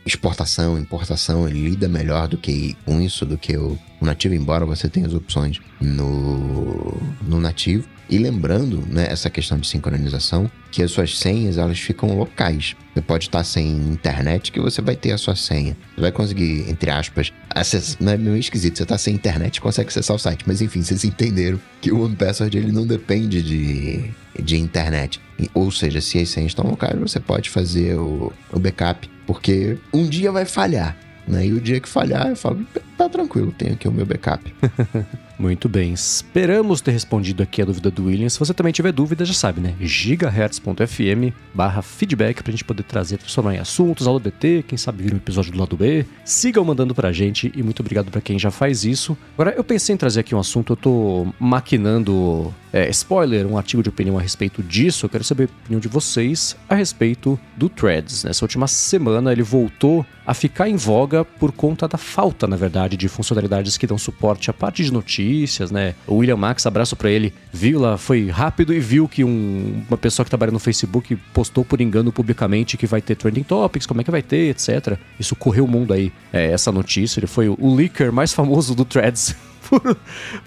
exportação, 0.06 0.78
importação, 0.78 1.48
ele 1.48 1.70
lida 1.70 1.88
melhor 1.88 2.28
do 2.28 2.38
que 2.38 2.76
com 2.86 3.02
isso 3.02 3.26
do 3.26 3.38
que 3.38 3.58
o, 3.58 3.78
o, 4.00 4.06
nativo, 4.06 4.36
embora 4.36 4.66
você 4.66 4.88
tenha 4.88 5.08
as 5.08 5.14
opções 5.14 5.60
no, 5.80 6.98
no 7.22 7.40
nativo. 7.40 7.88
E 8.12 8.18
lembrando, 8.18 8.84
né, 8.90 9.08
essa 9.10 9.30
questão 9.30 9.58
de 9.58 9.66
sincronização, 9.66 10.52
que 10.70 10.84
as 10.84 10.92
suas 10.92 11.18
senhas 11.18 11.58
elas 11.58 11.80
ficam 11.80 12.14
locais. 12.14 12.76
Você 12.94 13.02
pode 13.02 13.24
estar 13.24 13.42
sem 13.46 13.72
internet 13.72 14.52
que 14.52 14.60
você 14.60 14.82
vai 14.82 14.98
ter 14.98 15.14
a 15.14 15.18
sua 15.18 15.34
senha. 15.34 15.78
Você 15.96 16.02
vai 16.02 16.12
conseguir, 16.12 16.70
entre 16.70 16.92
aspas, 16.92 17.32
acessar. 17.50 17.96
Não 18.02 18.12
é 18.12 18.18
meio 18.18 18.36
esquisito, 18.36 18.76
você 18.76 18.84
está 18.84 18.98
sem 18.98 19.16
internet 19.16 19.62
consegue 19.62 19.88
acessar 19.88 20.18
o 20.18 20.20
site. 20.20 20.44
Mas 20.46 20.62
enfim, 20.62 20.82
vocês 20.82 21.06
entenderam 21.06 21.58
que 21.80 21.90
o 21.90 22.04
OnePassword 22.04 22.58
ele 22.58 22.74
não 22.74 22.86
depende 22.86 23.42
de, 23.42 24.12
de 24.38 24.58
internet. 24.58 25.22
Ou 25.54 25.72
seja, 25.72 26.02
se 26.02 26.20
as 26.20 26.28
senhas 26.28 26.52
estão 26.52 26.70
locais, 26.70 27.00
você 27.00 27.20
pode 27.20 27.50
fazer 27.50 27.96
o, 27.96 28.34
o 28.52 28.60
backup, 28.60 29.10
porque 29.26 29.78
um 29.94 30.06
dia 30.06 30.34
vai 30.34 30.44
falhar. 30.44 30.98
Né? 31.26 31.48
E 31.48 31.54
o 31.54 31.62
dia 31.62 31.80
que 31.80 31.88
falhar, 31.88 32.28
eu 32.28 32.36
falo, 32.36 32.66
tá 32.98 33.08
tranquilo, 33.08 33.54
tenho 33.58 33.74
aqui 33.74 33.88
o 33.88 33.92
meu 33.92 34.06
backup. 34.06 34.54
Muito 35.42 35.68
bem, 35.68 35.92
esperamos 35.92 36.82
ter 36.82 36.92
respondido 36.92 37.42
aqui 37.42 37.64
a 37.64 37.66
dúvida 37.66 37.90
do 37.90 38.06
William. 38.06 38.30
Se 38.30 38.38
você 38.38 38.54
também 38.54 38.72
tiver 38.72 38.92
dúvida, 38.92 39.26
já 39.26 39.34
sabe, 39.34 39.60
né? 39.60 39.74
gigahertz.fm 39.82 41.34
barra 41.52 41.82
feedback 41.82 42.44
pra 42.44 42.52
gente 42.52 42.64
poder 42.64 42.84
trazer, 42.84 43.18
transformar 43.18 43.56
em 43.56 43.58
assuntos, 43.58 44.06
aula 44.06 44.20
DT, 44.20 44.66
quem 44.68 44.78
sabe 44.78 45.02
vir 45.02 45.16
um 45.16 45.18
episódio 45.18 45.52
do 45.52 45.58
lado 45.58 45.76
B. 45.76 46.06
Sigam 46.24 46.64
mandando 46.64 46.94
pra 46.94 47.12
gente 47.12 47.52
e 47.56 47.64
muito 47.64 47.80
obrigado 47.80 48.12
para 48.12 48.22
quem 48.22 48.38
já 48.38 48.52
faz 48.52 48.86
isso. 48.86 49.18
Agora, 49.34 49.56
eu 49.58 49.64
pensei 49.64 49.96
em 49.96 49.98
trazer 49.98 50.20
aqui 50.20 50.36
um 50.36 50.40
assunto, 50.40 50.74
eu 50.74 50.78
tô 50.78 51.28
maquinando 51.40 52.54
é, 52.72 52.90
spoiler, 52.90 53.46
um 53.48 53.58
artigo 53.58 53.84
de 53.84 53.90
opinião 53.90 54.18
a 54.18 54.22
respeito 54.22 54.62
disso. 54.62 55.06
Eu 55.06 55.10
quero 55.10 55.24
saber 55.24 55.50
a 55.50 55.64
opinião 55.64 55.80
de 55.80 55.88
vocês 55.88 56.56
a 56.70 56.76
respeito 56.76 57.40
do 57.58 57.68
Threads. 57.68 58.24
Nessa 58.24 58.46
última 58.46 58.68
semana 58.68 59.32
ele 59.32 59.44
voltou 59.44 60.06
a 60.26 60.34
ficar 60.34 60.70
em 60.70 60.76
voga 60.76 61.26
por 61.26 61.52
conta 61.52 61.88
da 61.88 61.98
falta, 61.98 62.48
na 62.48 62.56
verdade, 62.56 62.96
de 62.96 63.10
funcionalidades 63.10 63.78
que 63.78 63.88
dão 63.88 63.98
suporte 63.98 64.50
à 64.50 64.54
parte 64.54 64.84
de 64.84 64.94
notícias, 64.94 65.31
né? 65.72 65.96
O 66.08 66.16
William 66.16 66.38
Max, 66.38 66.66
abraço 66.66 66.96
para 66.96 67.10
ele, 67.10 67.34
viu 67.52 67.80
lá, 67.80 67.98
foi 67.98 68.30
rápido 68.30 68.74
e 68.74 68.80
viu 68.80 69.08
que 69.08 69.24
um, 69.24 69.84
uma 69.88 69.98
pessoa 69.98 70.24
que 70.24 70.30
trabalha 70.30 70.52
no 70.52 70.60
Facebook 70.60 71.16
postou 71.34 71.64
por 71.64 71.82
engano 71.82 72.12
publicamente 72.12 72.78
que 72.78 72.88
vai 72.88 73.02
ter 73.02 73.16
trending 73.16 73.44
topics, 73.44 73.86
como 73.86 74.02
é 74.02 74.04
que 74.04 74.12
vai 74.12 74.22
ter, 74.22 74.50
etc. 74.50 74.98
Isso 75.20 75.36
correu 75.36 75.66
o 75.66 75.68
mundo 75.68 75.94
aí, 75.94 76.12
é, 76.32 76.52
essa 76.52 76.72
notícia. 76.72 77.20
Ele 77.20 77.28
foi 77.28 77.50
o 77.50 77.76
leaker 77.76 78.12
mais 78.12 78.34
famoso 78.34 78.76
do 78.76 78.86
Threads 78.86 79.36
por, 79.70 79.98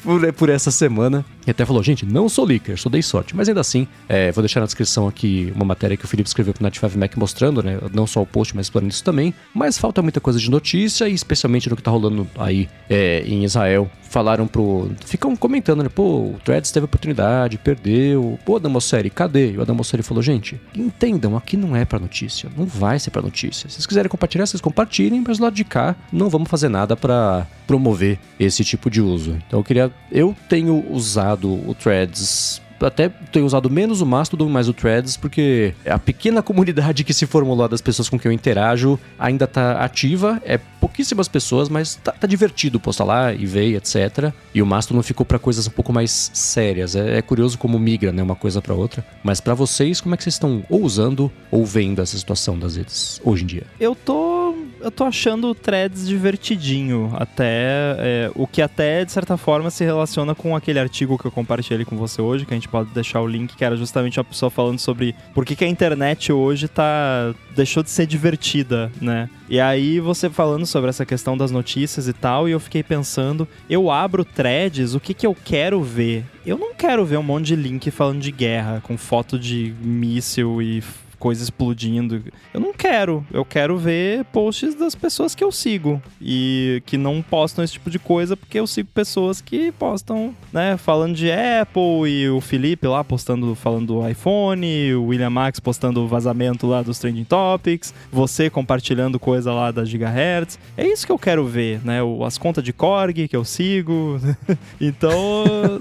por, 0.02 0.32
por, 0.32 0.48
essa 0.48 0.70
semana. 0.70 1.24
E 1.46 1.50
até 1.50 1.64
falou, 1.64 1.82
gente, 1.82 2.04
não 2.04 2.28
sou 2.28 2.44
leaker, 2.44 2.78
só 2.78 2.88
dei 2.88 3.02
sorte. 3.02 3.34
Mas 3.36 3.48
ainda 3.48 3.60
assim, 3.60 3.86
é, 4.08 4.32
vou 4.32 4.42
deixar 4.42 4.60
na 4.60 4.66
descrição 4.66 5.06
aqui 5.06 5.52
uma 5.54 5.64
matéria 5.64 5.96
que 5.96 6.04
o 6.04 6.08
Felipe 6.08 6.28
escreveu 6.28 6.54
pro 6.54 6.62
Native 6.62 6.98
Mac 6.98 7.16
mostrando, 7.16 7.62
né? 7.62 7.78
Não 7.92 8.06
só 8.06 8.22
o 8.22 8.26
post, 8.26 8.54
mas 8.54 8.66
explorando 8.66 8.92
isso 8.92 9.04
também. 9.04 9.34
Mas 9.54 9.78
falta 9.78 10.02
muita 10.02 10.20
coisa 10.20 10.38
de 10.38 10.50
notícia, 10.50 11.08
e 11.08 11.14
especialmente 11.14 11.68
no 11.68 11.76
que 11.76 11.82
tá 11.82 11.90
rolando 11.90 12.26
aí 12.38 12.68
é, 12.88 13.22
em 13.26 13.44
Israel. 13.44 13.90
Falaram 14.14 14.46
pro. 14.46 14.92
Ficam 15.04 15.34
comentando, 15.34 15.82
né? 15.82 15.88
Pô, 15.88 16.02
o 16.02 16.40
Threads 16.44 16.70
teve 16.70 16.84
oportunidade, 16.84 17.58
perdeu. 17.58 18.38
Pô, 18.44 18.54
Adamosseri, 18.54 19.10
cadê? 19.10 19.50
E 19.50 19.58
o 19.58 19.62
Adamosseri 19.62 20.04
falou, 20.04 20.22
gente, 20.22 20.60
entendam, 20.72 21.36
aqui 21.36 21.56
não 21.56 21.74
é 21.74 21.84
pra 21.84 21.98
notícia. 21.98 22.48
Não 22.56 22.64
vai 22.64 22.96
ser 23.00 23.10
pra 23.10 23.20
notícia. 23.20 23.68
Se 23.68 23.74
vocês 23.74 23.86
quiserem 23.86 24.08
compartilhar, 24.08 24.46
vocês 24.46 24.60
compartilhem, 24.60 25.24
mas 25.26 25.38
do 25.38 25.42
lado 25.42 25.56
de 25.56 25.64
cá 25.64 25.96
não 26.12 26.30
vamos 26.30 26.48
fazer 26.48 26.68
nada 26.68 26.96
para 26.96 27.44
promover 27.66 28.20
esse 28.38 28.62
tipo 28.62 28.88
de 28.88 29.00
uso. 29.00 29.36
Então 29.48 29.58
eu 29.58 29.64
queria. 29.64 29.92
Eu 30.12 30.36
tenho 30.48 30.84
usado 30.92 31.52
o 31.52 31.74
Threads 31.74 32.62
até 32.80 33.08
tenho 33.08 33.46
usado 33.46 33.70
menos 33.70 34.00
o 34.00 34.06
Mastodon, 34.06 34.48
mais 34.48 34.68
o 34.68 34.72
Threads, 34.72 35.16
porque 35.16 35.74
a 35.86 35.98
pequena 35.98 36.42
comunidade 36.42 37.04
que 37.04 37.14
se 37.14 37.26
formou 37.26 37.56
lá 37.56 37.66
das 37.66 37.80
pessoas 37.80 38.08
com 38.08 38.18
quem 38.18 38.30
eu 38.30 38.34
interajo 38.34 38.98
ainda 39.18 39.46
tá 39.46 39.84
ativa. 39.84 40.40
É 40.44 40.58
pouquíssimas 40.58 41.28
pessoas, 41.28 41.68
mas 41.68 41.96
tá, 41.96 42.12
tá 42.12 42.26
divertido 42.26 42.78
postar 42.78 43.04
lá 43.04 43.32
e 43.32 43.46
ver, 43.46 43.74
etc. 43.74 44.32
E 44.54 44.60
o 44.60 44.66
Mastodon 44.66 45.02
ficou 45.02 45.24
para 45.24 45.38
coisas 45.38 45.66
um 45.66 45.70
pouco 45.70 45.92
mais 45.92 46.30
sérias. 46.34 46.94
É, 46.94 47.18
é, 47.18 47.22
curioso 47.22 47.58
como 47.58 47.78
migra, 47.78 48.12
né, 48.12 48.22
uma 48.22 48.36
coisa 48.36 48.60
para 48.60 48.74
outra. 48.74 49.04
Mas 49.22 49.40
para 49.40 49.54
vocês, 49.54 50.00
como 50.00 50.14
é 50.14 50.18
que 50.18 50.22
vocês 50.22 50.34
estão 50.34 50.62
ou 50.68 50.82
usando 50.82 51.30
ou 51.50 51.64
vendo 51.64 52.02
essa 52.02 52.16
situação 52.16 52.58
das 52.58 52.76
redes 52.76 53.20
hoje 53.24 53.44
em 53.44 53.46
dia? 53.46 53.62
Eu 53.80 53.94
tô 53.94 54.54
eu 54.84 54.90
tô 54.90 55.04
achando 55.04 55.48
o 55.48 55.54
Threads 55.54 56.06
divertidinho, 56.06 57.10
até 57.14 57.96
é, 57.98 58.30
o 58.34 58.46
que 58.46 58.60
até 58.60 59.02
de 59.02 59.10
certa 59.10 59.38
forma 59.38 59.70
se 59.70 59.82
relaciona 59.82 60.34
com 60.34 60.54
aquele 60.54 60.78
artigo 60.78 61.16
que 61.16 61.24
eu 61.24 61.30
compartilhei 61.30 61.86
com 61.86 61.96
você 61.96 62.20
hoje, 62.20 62.44
que 62.44 62.52
a 62.52 62.56
gente 62.56 62.68
pode 62.74 62.90
deixar 62.90 63.20
o 63.20 63.26
link, 63.28 63.54
que 63.54 63.64
era 63.64 63.76
justamente 63.76 64.18
uma 64.18 64.24
pessoa 64.24 64.50
falando 64.50 64.80
sobre 64.80 65.14
por 65.32 65.44
que, 65.44 65.54
que 65.54 65.64
a 65.64 65.68
internet 65.68 66.32
hoje 66.32 66.66
tá 66.66 67.32
deixou 67.54 67.84
de 67.84 67.90
ser 67.90 68.04
divertida, 68.04 68.90
né? 69.00 69.30
E 69.48 69.60
aí 69.60 70.00
você 70.00 70.28
falando 70.28 70.66
sobre 70.66 70.90
essa 70.90 71.06
questão 71.06 71.36
das 71.36 71.52
notícias 71.52 72.08
e 72.08 72.12
tal, 72.12 72.48
e 72.48 72.52
eu 72.52 72.58
fiquei 72.58 72.82
pensando, 72.82 73.46
eu 73.70 73.92
abro 73.92 74.24
threads, 74.24 74.92
o 74.92 74.98
que 74.98 75.14
que 75.14 75.24
eu 75.24 75.36
quero 75.44 75.80
ver? 75.84 76.24
Eu 76.44 76.58
não 76.58 76.74
quero 76.74 77.06
ver 77.06 77.16
um 77.16 77.22
monte 77.22 77.46
de 77.46 77.56
link 77.56 77.92
falando 77.92 78.20
de 78.20 78.32
guerra, 78.32 78.80
com 78.82 78.98
foto 78.98 79.38
de 79.38 79.72
míssil 79.80 80.60
e 80.60 80.82
coisa 81.24 81.42
explodindo. 81.42 82.22
Eu 82.52 82.60
não 82.60 82.74
quero. 82.74 83.26
Eu 83.32 83.46
quero 83.46 83.78
ver 83.78 84.26
posts 84.26 84.74
das 84.74 84.94
pessoas 84.94 85.34
que 85.34 85.42
eu 85.42 85.50
sigo 85.50 86.02
e 86.20 86.82
que 86.84 86.98
não 86.98 87.22
postam 87.22 87.64
esse 87.64 87.72
tipo 87.72 87.88
de 87.88 87.98
coisa 87.98 88.36
porque 88.36 88.60
eu 88.60 88.66
sigo 88.66 88.90
pessoas 88.92 89.40
que 89.40 89.72
postam, 89.72 90.36
né, 90.52 90.76
falando 90.76 91.14
de 91.14 91.32
Apple 91.32 92.10
e 92.10 92.28
o 92.28 92.42
Felipe 92.42 92.86
lá 92.86 93.02
postando 93.02 93.54
falando 93.54 93.86
do 93.86 94.06
iPhone, 94.06 94.92
o 94.92 95.06
William 95.06 95.30
Max 95.30 95.58
postando 95.58 96.02
o 96.02 96.06
vazamento 96.06 96.66
lá 96.66 96.82
dos 96.82 96.98
trending 96.98 97.24
topics, 97.24 97.94
você 98.12 98.50
compartilhando 98.50 99.18
coisa 99.18 99.50
lá 99.50 99.70
da 99.70 99.82
Gigahertz. 99.82 100.58
É 100.76 100.86
isso 100.86 101.06
que 101.06 101.12
eu 101.12 101.18
quero 101.18 101.46
ver, 101.46 101.80
né? 101.82 102.00
As 102.26 102.36
contas 102.36 102.62
de 102.62 102.74
Korg 102.74 103.26
que 103.26 103.34
eu 103.34 103.46
sigo. 103.46 104.20
então, 104.78 105.80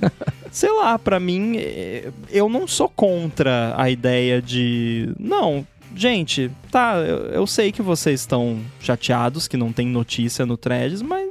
sei 0.53 0.71
lá, 0.71 0.99
para 0.99 1.19
mim 1.19 1.57
é, 1.57 2.11
eu 2.29 2.47
não 2.47 2.67
sou 2.67 2.87
contra 2.87 3.73
a 3.75 3.89
ideia 3.89 4.39
de 4.39 5.11
não, 5.19 5.65
gente, 5.95 6.51
tá, 6.71 6.97
eu, 6.97 7.25
eu, 7.31 7.47
sei 7.47 7.71
que 7.71 7.81
vocês 7.81 8.19
estão 8.19 8.59
chateados 8.79 9.47
que 9.47 9.57
não 9.57 9.73
tem 9.73 9.87
notícia 9.87 10.45
no 10.45 10.55
Threads, 10.55 11.01
mas 11.01 11.27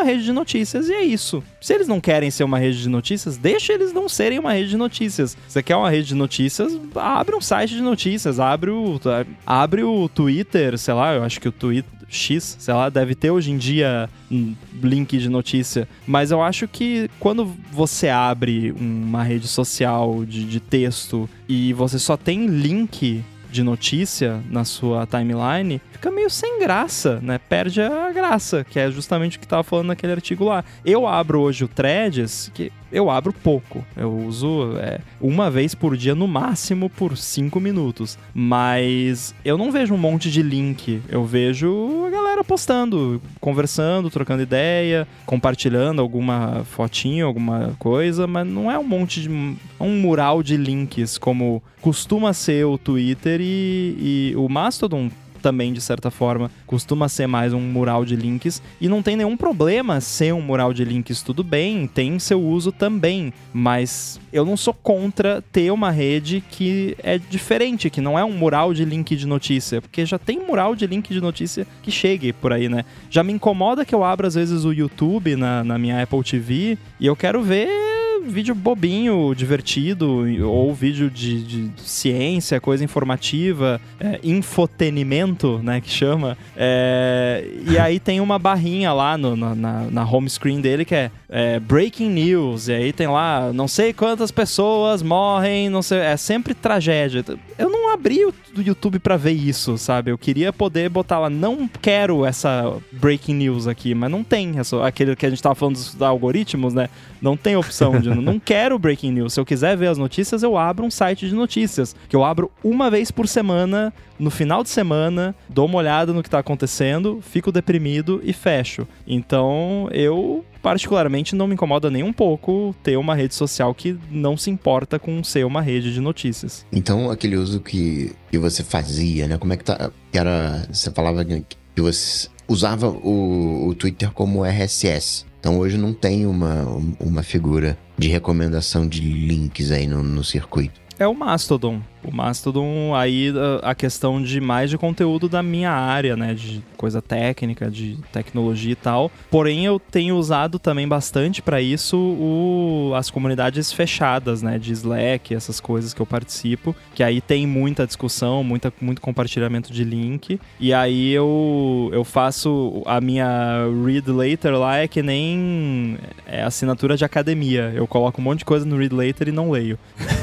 uma 0.00 0.04
rede 0.04 0.24
de 0.24 0.32
notícias 0.32 0.88
e 0.88 0.92
é 0.92 1.02
isso. 1.02 1.42
Se 1.60 1.74
eles 1.74 1.86
não 1.86 2.00
querem 2.00 2.30
ser 2.30 2.44
uma 2.44 2.58
rede 2.58 2.82
de 2.82 2.88
notícias, 2.88 3.36
deixa 3.36 3.72
eles 3.74 3.92
não 3.92 4.08
serem 4.08 4.38
uma 4.38 4.52
rede 4.52 4.70
de 4.70 4.76
notícias. 4.76 5.36
Você 5.46 5.62
quer 5.62 5.76
uma 5.76 5.90
rede 5.90 6.08
de 6.08 6.14
notícias, 6.14 6.78
abre 6.94 7.36
um 7.36 7.40
site 7.40 7.74
de 7.74 7.82
notícias, 7.82 8.40
abre 8.40 8.70
o, 8.70 8.98
abre 9.46 9.82
o 9.84 10.08
Twitter, 10.08 10.78
sei 10.78 10.94
lá, 10.94 11.14
eu 11.14 11.22
acho 11.22 11.40
que 11.40 11.48
o 11.48 11.52
Twitter 11.52 12.00
X, 12.08 12.56
sei 12.58 12.74
lá, 12.74 12.88
deve 12.88 13.14
ter 13.14 13.30
hoje 13.30 13.52
em 13.52 13.58
dia 13.58 14.08
um 14.30 14.54
link 14.82 15.16
de 15.16 15.28
notícia. 15.28 15.86
Mas 16.06 16.30
eu 16.30 16.42
acho 16.42 16.66
que 16.66 17.08
quando 17.20 17.44
você 17.70 18.08
abre 18.08 18.72
uma 18.72 19.22
rede 19.22 19.46
social 19.46 20.24
de, 20.24 20.44
de 20.44 20.60
texto 20.60 21.28
e 21.48 21.72
você 21.74 21.98
só 21.98 22.16
tem 22.16 22.46
link 22.46 23.22
de 23.50 23.62
notícia 23.62 24.40
na 24.48 24.64
sua 24.64 25.06
timeline, 25.06 25.80
fica 25.92 26.10
meio 26.10 26.30
sem 26.30 26.58
graça, 26.58 27.20
né? 27.22 27.38
Perde 27.38 27.80
a 27.82 28.10
graça, 28.12 28.64
que 28.64 28.78
é 28.78 28.90
justamente 28.90 29.36
o 29.36 29.40
que 29.40 29.48
tava 29.48 29.62
falando 29.62 29.88
naquele 29.88 30.12
artigo 30.12 30.44
lá. 30.44 30.64
Eu 30.84 31.06
abro 31.06 31.40
hoje 31.40 31.64
o 31.64 31.68
Threads, 31.68 32.50
que 32.54 32.72
eu 32.92 33.10
abro 33.10 33.32
pouco. 33.32 33.84
Eu 33.96 34.12
uso 34.12 34.76
é, 34.78 35.00
uma 35.20 35.50
vez 35.50 35.74
por 35.74 35.96
dia, 35.96 36.14
no 36.14 36.26
máximo 36.26 36.88
por 36.88 37.16
cinco 37.16 37.60
minutos. 37.60 38.18
Mas 38.34 39.34
eu 39.44 39.56
não 39.56 39.70
vejo 39.70 39.94
um 39.94 39.98
monte 39.98 40.30
de 40.30 40.42
link. 40.42 41.02
Eu 41.08 41.24
vejo 41.24 42.04
a 42.06 42.10
galera 42.10 42.44
postando, 42.44 43.20
conversando, 43.40 44.10
trocando 44.10 44.42
ideia, 44.42 45.06
compartilhando 45.26 46.00
alguma 46.00 46.64
fotinho, 46.64 47.26
alguma 47.26 47.74
coisa, 47.78 48.26
mas 48.26 48.46
não 48.46 48.70
é 48.70 48.78
um 48.78 48.84
monte 48.84 49.22
de. 49.22 49.28
um 49.28 50.00
mural 50.00 50.42
de 50.42 50.56
links 50.56 51.18
como 51.18 51.62
costuma 51.80 52.32
ser 52.32 52.66
o 52.66 52.76
Twitter 52.76 53.40
e, 53.40 54.32
e 54.32 54.34
o 54.36 54.48
Mastodon 54.48 55.10
também, 55.40 55.72
de 55.72 55.80
certa 55.80 56.10
forma, 56.10 56.50
costuma 56.66 57.08
ser 57.08 57.26
mais 57.26 57.52
um 57.52 57.60
mural 57.60 58.04
de 58.04 58.14
links. 58.14 58.62
E 58.80 58.88
não 58.88 59.02
tem 59.02 59.16
nenhum 59.16 59.36
problema 59.36 60.00
ser 60.00 60.32
um 60.32 60.40
mural 60.40 60.72
de 60.72 60.84
links, 60.84 61.22
tudo 61.22 61.42
bem, 61.42 61.86
tem 61.86 62.18
seu 62.18 62.40
uso 62.40 62.70
também. 62.70 63.32
Mas 63.52 64.20
eu 64.32 64.44
não 64.44 64.56
sou 64.56 64.74
contra 64.74 65.42
ter 65.52 65.70
uma 65.70 65.90
rede 65.90 66.42
que 66.50 66.96
é 67.02 67.18
diferente, 67.18 67.90
que 67.90 68.00
não 68.00 68.18
é 68.18 68.24
um 68.24 68.32
mural 68.32 68.72
de 68.72 68.84
link 68.84 69.16
de 69.16 69.26
notícia, 69.26 69.80
porque 69.80 70.06
já 70.06 70.18
tem 70.18 70.38
mural 70.38 70.76
de 70.76 70.86
link 70.86 71.12
de 71.12 71.20
notícia 71.20 71.66
que 71.82 71.90
chegue 71.90 72.32
por 72.32 72.52
aí, 72.52 72.68
né? 72.68 72.84
Já 73.10 73.22
me 73.24 73.32
incomoda 73.32 73.84
que 73.84 73.94
eu 73.94 74.04
abra 74.04 74.28
às 74.28 74.34
vezes 74.34 74.64
o 74.64 74.72
YouTube 74.72 75.36
na, 75.36 75.64
na 75.64 75.78
minha 75.78 76.02
Apple 76.02 76.22
TV 76.22 76.78
e 76.98 77.06
eu 77.06 77.16
quero 77.16 77.42
ver 77.42 77.89
vídeo 78.28 78.54
bobinho, 78.54 79.34
divertido, 79.34 80.24
ou 80.46 80.74
vídeo 80.74 81.10
de, 81.10 81.42
de 81.42 81.70
ciência, 81.82 82.60
coisa 82.60 82.84
informativa, 82.84 83.80
é, 83.98 84.20
infotenimento, 84.22 85.58
né, 85.62 85.80
que 85.80 85.90
chama. 85.90 86.36
É, 86.56 87.44
e 87.68 87.78
aí 87.78 87.98
tem 87.98 88.20
uma 88.20 88.38
barrinha 88.38 88.92
lá 88.92 89.16
no, 89.16 89.36
na, 89.36 89.54
na, 89.54 90.04
home 90.04 90.28
screen 90.28 90.60
dele 90.60 90.84
que 90.84 90.94
é, 90.94 91.10
é, 91.28 91.60
Breaking 91.60 92.10
News, 92.10 92.68
e 92.68 92.72
aí 92.72 92.92
tem 92.92 93.06
lá 93.06 93.52
não 93.52 93.68
sei 93.68 93.92
quantas 93.92 94.30
pessoas 94.30 95.02
morrem, 95.02 95.68
não 95.68 95.82
sei, 95.82 95.98
é 95.98 96.16
sempre 96.16 96.54
tragédia. 96.54 97.24
Eu 97.58 97.70
não 97.70 97.92
abri 97.92 98.24
o 98.24 98.34
YouTube 98.56 98.98
para 98.98 99.16
ver 99.16 99.32
isso, 99.32 99.78
sabe? 99.78 100.10
Eu 100.10 100.18
queria 100.18 100.52
poder 100.52 100.88
botar 100.88 101.18
lá, 101.18 101.30
não 101.30 101.68
quero 101.80 102.24
essa 102.24 102.72
Breaking 102.92 103.34
News 103.34 103.66
aqui, 103.66 103.94
mas 103.94 104.10
não 104.10 104.24
tem, 104.24 104.58
essa, 104.58 104.84
aquele 104.84 105.14
que 105.16 105.26
a 105.26 105.30
gente 105.30 105.42
tava 105.42 105.54
falando 105.54 105.74
dos 105.74 106.00
algoritmos, 106.00 106.74
né? 106.74 106.88
Não 107.20 107.36
tem 107.36 107.56
opção 107.56 108.00
de 108.00 108.09
não 108.16 108.38
quero 108.38 108.78
breaking 108.78 109.12
news. 109.12 109.34
Se 109.34 109.40
eu 109.40 109.44
quiser 109.44 109.76
ver 109.76 109.88
as 109.88 109.98
notícias, 109.98 110.42
eu 110.42 110.56
abro 110.56 110.84
um 110.84 110.90
site 110.90 111.28
de 111.28 111.34
notícias, 111.34 111.94
que 112.08 112.16
eu 112.16 112.24
abro 112.24 112.50
uma 112.62 112.90
vez 112.90 113.10
por 113.10 113.28
semana, 113.28 113.92
no 114.18 114.30
final 114.30 114.62
de 114.62 114.70
semana, 114.70 115.34
dou 115.48 115.66
uma 115.66 115.78
olhada 115.78 116.12
no 116.12 116.22
que 116.22 116.30
tá 116.30 116.38
acontecendo, 116.38 117.20
fico 117.22 117.50
deprimido 117.50 118.20
e 118.22 118.32
fecho. 118.32 118.86
Então, 119.06 119.88
eu 119.92 120.44
particularmente 120.62 121.34
não 121.34 121.46
me 121.46 121.54
incomoda 121.54 121.90
nem 121.90 122.02
um 122.02 122.12
pouco 122.12 122.74
ter 122.82 122.96
uma 122.96 123.14
rede 123.14 123.34
social 123.34 123.74
que 123.74 123.98
não 124.10 124.36
se 124.36 124.50
importa 124.50 124.98
com 124.98 125.24
ser 125.24 125.44
uma 125.46 125.62
rede 125.62 125.92
de 125.92 126.00
notícias. 126.00 126.66
Então, 126.70 127.10
aquele 127.10 127.36
uso 127.36 127.60
que, 127.60 128.12
que 128.30 128.38
você 128.38 128.62
fazia, 128.62 129.26
né? 129.26 129.38
Como 129.38 129.52
é 129.52 129.56
que 129.56 129.64
tá? 129.64 129.90
Era. 130.12 130.66
Você 130.70 130.90
falava 130.90 131.24
que 131.24 131.80
você 131.80 132.28
usava 132.50 132.88
o, 132.88 133.68
o 133.68 133.74
Twitter 133.76 134.10
como 134.10 134.44
RSS. 134.44 135.24
Então 135.38 135.58
hoje 135.58 135.78
não 135.78 135.94
tem 135.94 136.26
uma, 136.26 136.66
uma 136.98 137.22
figura 137.22 137.78
de 137.96 138.08
recomendação 138.08 138.86
de 138.86 139.00
links 139.00 139.70
aí 139.70 139.86
no, 139.86 140.02
no 140.02 140.24
circuito. 140.24 140.80
É 140.98 141.06
o 141.06 141.14
Mastodon. 141.14 141.80
O 142.02 142.14
Mastodon, 142.14 142.94
aí 142.94 143.32
a 143.62 143.74
questão 143.74 144.22
de 144.22 144.40
mais 144.40 144.70
de 144.70 144.78
conteúdo 144.78 145.28
da 145.28 145.42
minha 145.42 145.70
área, 145.70 146.16
né? 146.16 146.34
De 146.34 146.62
coisa 146.76 147.02
técnica, 147.02 147.70
de 147.70 147.98
tecnologia 148.12 148.72
e 148.72 148.76
tal. 148.76 149.10
Porém, 149.30 149.66
eu 149.66 149.78
tenho 149.78 150.16
usado 150.16 150.58
também 150.58 150.88
bastante 150.88 151.42
para 151.42 151.60
isso 151.60 151.96
o, 151.96 152.92
as 152.94 153.10
comunidades 153.10 153.72
fechadas, 153.72 154.42
né? 154.42 154.58
De 154.58 154.72
Slack, 154.72 155.34
essas 155.34 155.60
coisas 155.60 155.92
que 155.92 156.00
eu 156.00 156.06
participo. 156.06 156.74
Que 156.94 157.02
aí 157.02 157.20
tem 157.20 157.46
muita 157.46 157.86
discussão, 157.86 158.42
muita, 158.42 158.72
muito 158.80 159.00
compartilhamento 159.00 159.72
de 159.72 159.84
link. 159.84 160.40
E 160.58 160.72
aí 160.72 161.10
eu, 161.10 161.90
eu 161.92 162.04
faço 162.04 162.82
a 162.86 163.00
minha 163.00 163.66
read 163.84 164.10
later 164.10 164.54
lá, 164.54 164.78
é 164.78 164.88
que 164.88 165.02
nem 165.02 165.98
é 166.26 166.42
assinatura 166.42 166.96
de 166.96 167.04
academia. 167.04 167.72
Eu 167.74 167.86
coloco 167.86 168.20
um 168.20 168.24
monte 168.24 168.40
de 168.40 168.44
coisa 168.44 168.64
no 168.64 168.76
read 168.76 168.94
later 168.94 169.28
e 169.28 169.32
não 169.32 169.50
leio. 169.50 169.78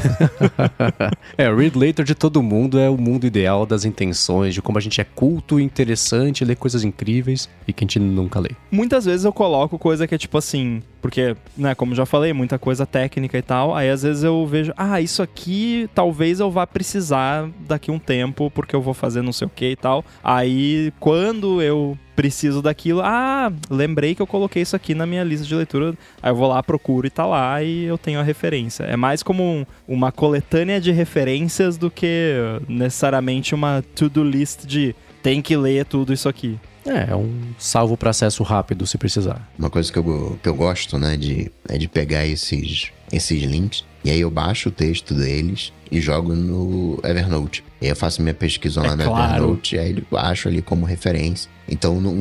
é, 1.38 1.54
read 1.54 1.67
later 1.76 2.06
de 2.06 2.16
todo 2.16 2.42
mundo 2.42 2.80
é 2.80 2.90
o 2.90 2.98
mundo 2.98 3.26
ideal 3.26 3.66
das 3.66 3.86
intenções, 3.86 4.54
de 4.54 4.62
como 4.62 4.78
a 4.78 4.82
gente 4.82 5.02
é 5.02 5.04
culto, 5.04 5.60
interessante, 5.60 6.46
lê 6.46 6.56
coisas 6.56 6.84
incríveis 6.84 7.50
e 7.68 7.74
que 7.74 7.84
a 7.84 7.86
gente 7.86 8.00
nunca 8.00 8.40
lê. 8.40 8.52
Muitas 8.72 9.06
vezes 9.06 9.26
eu 9.26 9.34
coloco 9.34 9.78
coisa 9.78 10.08
que 10.08 10.16
é 10.16 10.18
tipo 10.18 10.38
assim, 10.38 10.82
porque, 11.02 11.36
né, 11.58 11.74
como 11.76 11.96
já 11.96 12.06
falei, 12.06 12.34
muita 12.34 12.58
coisa 12.60 12.86
técnica 12.86 13.38
e 13.38 13.42
tal, 13.42 13.76
aí 13.76 13.90
às 13.90 14.04
vezes 14.04 14.24
eu 14.24 14.46
vejo, 14.46 14.74
ah, 14.78 15.00
isso 15.02 15.22
aqui 15.22 15.90
talvez 15.94 16.40
eu 16.40 16.52
vá 16.52 16.68
precisar 16.68 17.50
daqui 17.68 17.92
um 17.92 18.00
tempo, 18.00 18.52
porque 18.52 18.76
eu 18.76 18.82
vou 18.82 18.94
fazer 18.94 19.22
não 19.22 19.34
sei 19.34 19.48
o 19.48 19.50
que 19.50 19.72
e 19.72 19.76
tal. 19.76 20.04
Aí, 20.24 20.94
quando 21.00 21.62
eu 21.62 21.98
preciso 22.18 22.64
daquilo. 22.64 23.02
Ah, 23.04 23.54
lembrei 23.70 24.16
que 24.16 24.22
eu 24.22 24.26
coloquei 24.26 24.64
isso 24.64 24.76
aqui 24.76 24.96
na 24.96 25.06
minha 25.06 25.24
lista 25.24 25.46
de 25.46 25.54
leitura. 25.54 25.94
Aí 26.22 26.32
eu 26.32 26.36
vou 26.36 26.48
lá, 26.48 26.64
procuro 26.64 27.06
e 27.06 27.12
tá 27.12 27.28
lá 27.28 27.62
e 27.62 27.84
eu 27.84 27.96
tenho 27.96 28.20
a 28.20 28.24
referência. 28.24 28.84
É 28.86 28.98
mais 28.98 29.22
como 29.22 29.44
um, 29.44 29.66
uma 29.88 30.12
coletânea 30.12 30.82
de 30.82 30.92
referências 30.92 31.78
do 31.78 31.92
que 31.92 32.34
necessariamente 32.68 33.54
uma 33.54 33.84
to-do 33.94 34.24
list 34.24 34.66
de 34.66 34.96
tem 35.22 35.44
que 35.44 35.56
ler 35.56 35.86
tudo 35.86 36.12
isso 36.12 36.28
aqui. 36.28 36.60
É, 36.88 37.12
é 37.12 37.16
um 37.16 37.54
salvo 37.60 37.96
para 37.96 38.10
acesso 38.10 38.42
rápido 38.42 38.88
se 38.88 38.98
precisar. 38.98 39.48
Uma 39.60 39.70
coisa 39.70 39.92
que 39.92 40.00
eu, 40.00 40.40
que 40.42 40.50
eu 40.50 40.56
gosto, 40.56 40.98
né, 40.98 41.16
de, 41.18 41.52
é 41.70 41.78
de 41.78 41.88
pegar 41.88 42.26
esses, 42.26 42.92
esses 43.12 43.44
links 43.44 43.86
e 44.04 44.10
aí 44.10 44.22
eu 44.22 44.32
baixo 44.32 44.70
o 44.70 44.72
texto 44.72 45.14
deles 45.14 45.72
e 45.92 46.02
jogo 46.02 46.34
no 46.34 47.00
Evernote. 47.04 47.64
E 47.80 47.86
aí 47.86 47.92
eu 47.92 47.96
faço 47.96 48.24
minha 48.24 48.34
pesquisa 48.34 48.82
lá 48.82 48.94
é 48.94 48.96
no 48.96 49.04
claro. 49.04 49.44
Evernote 49.44 49.76
e 49.76 49.80
aí 49.80 50.04
eu 50.12 50.18
acho 50.18 50.48
ali 50.48 50.64
como 50.64 50.84
referência. 50.84 51.52
Então 51.68 52.00
não, 52.00 52.16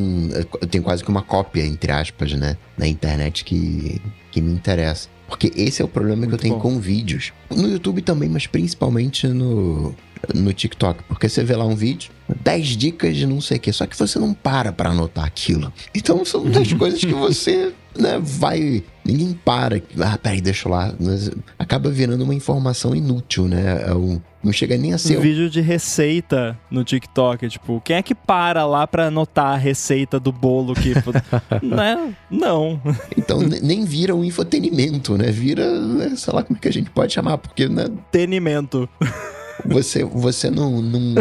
eu 0.60 0.66
tenho 0.66 0.82
quase 0.82 1.04
que 1.04 1.10
uma 1.10 1.22
cópia, 1.22 1.64
entre 1.64 1.92
aspas, 1.92 2.32
né? 2.32 2.56
Na 2.76 2.86
internet 2.86 3.44
que, 3.44 4.00
que 4.30 4.40
me 4.40 4.52
interessa. 4.52 5.08
Porque 5.28 5.52
esse 5.56 5.82
é 5.82 5.84
o 5.84 5.88
problema 5.88 6.18
Muito 6.18 6.30
que 6.30 6.34
eu 6.34 6.38
tenho 6.38 6.54
bom. 6.54 6.60
com 6.60 6.78
vídeos. 6.80 7.32
No 7.50 7.68
YouTube 7.68 8.00
também, 8.02 8.28
mas 8.28 8.46
principalmente 8.46 9.26
no, 9.26 9.94
no 10.34 10.52
TikTok. 10.52 11.02
Porque 11.04 11.28
você 11.28 11.42
vê 11.42 11.56
lá 11.56 11.64
um 11.64 11.74
vídeo, 11.74 12.10
10 12.42 12.68
dicas 12.76 13.16
de 13.16 13.26
não 13.26 13.40
sei 13.40 13.56
o 13.56 13.60
quê. 13.60 13.72
Só 13.72 13.86
que 13.86 13.96
você 13.96 14.18
não 14.18 14.32
para 14.32 14.72
pra 14.72 14.90
anotar 14.90 15.24
aquilo. 15.24 15.72
Então 15.94 16.24
são 16.24 16.44
10 16.48 16.74
coisas 16.74 17.00
que 17.00 17.12
você 17.12 17.72
né, 17.98 18.18
vai. 18.22 18.82
Ninguém 19.04 19.38
para. 19.44 19.80
Ah, 20.00 20.18
peraí, 20.18 20.40
deixa 20.40 20.68
eu 20.68 20.72
lá. 20.72 20.92
Acaba 21.58 21.90
virando 21.90 22.24
uma 22.24 22.34
informação 22.34 22.94
inútil, 22.94 23.46
né? 23.46 23.84
É 23.86 23.94
um, 23.94 24.20
não 24.42 24.52
chega 24.52 24.76
nem 24.76 24.92
a 24.92 24.98
ser. 24.98 25.18
Um 25.18 25.20
vídeo 25.20 25.48
de 25.48 25.60
receita 25.60 26.58
no 26.70 26.84
TikTok. 26.84 27.48
Tipo, 27.48 27.80
quem 27.80 27.96
é 27.96 28.02
que 28.02 28.14
para 28.14 28.66
lá 28.66 28.86
pra 28.86 29.06
anotar 29.06 29.54
a 29.54 29.56
receita 29.56 30.18
do 30.18 30.32
bolo 30.32 30.74
que. 30.74 30.94
né? 31.64 32.14
Não. 32.30 32.80
Então, 33.16 33.40
nem 33.40 33.84
vira 33.84 34.14
um 34.14 34.24
infotenimento, 34.24 35.16
né? 35.16 35.30
Vira, 35.30 35.80
né, 35.80 36.14
sei 36.16 36.32
lá 36.32 36.42
como 36.42 36.56
é 36.56 36.60
que 36.60 36.68
a 36.68 36.72
gente 36.72 36.90
pode 36.90 37.12
chamar, 37.12 37.38
porque, 37.38 37.68
né? 37.68 37.86
Tenimento. 38.10 38.88
Você, 39.64 40.04
você 40.04 40.50
não, 40.50 40.82
não, 40.82 41.14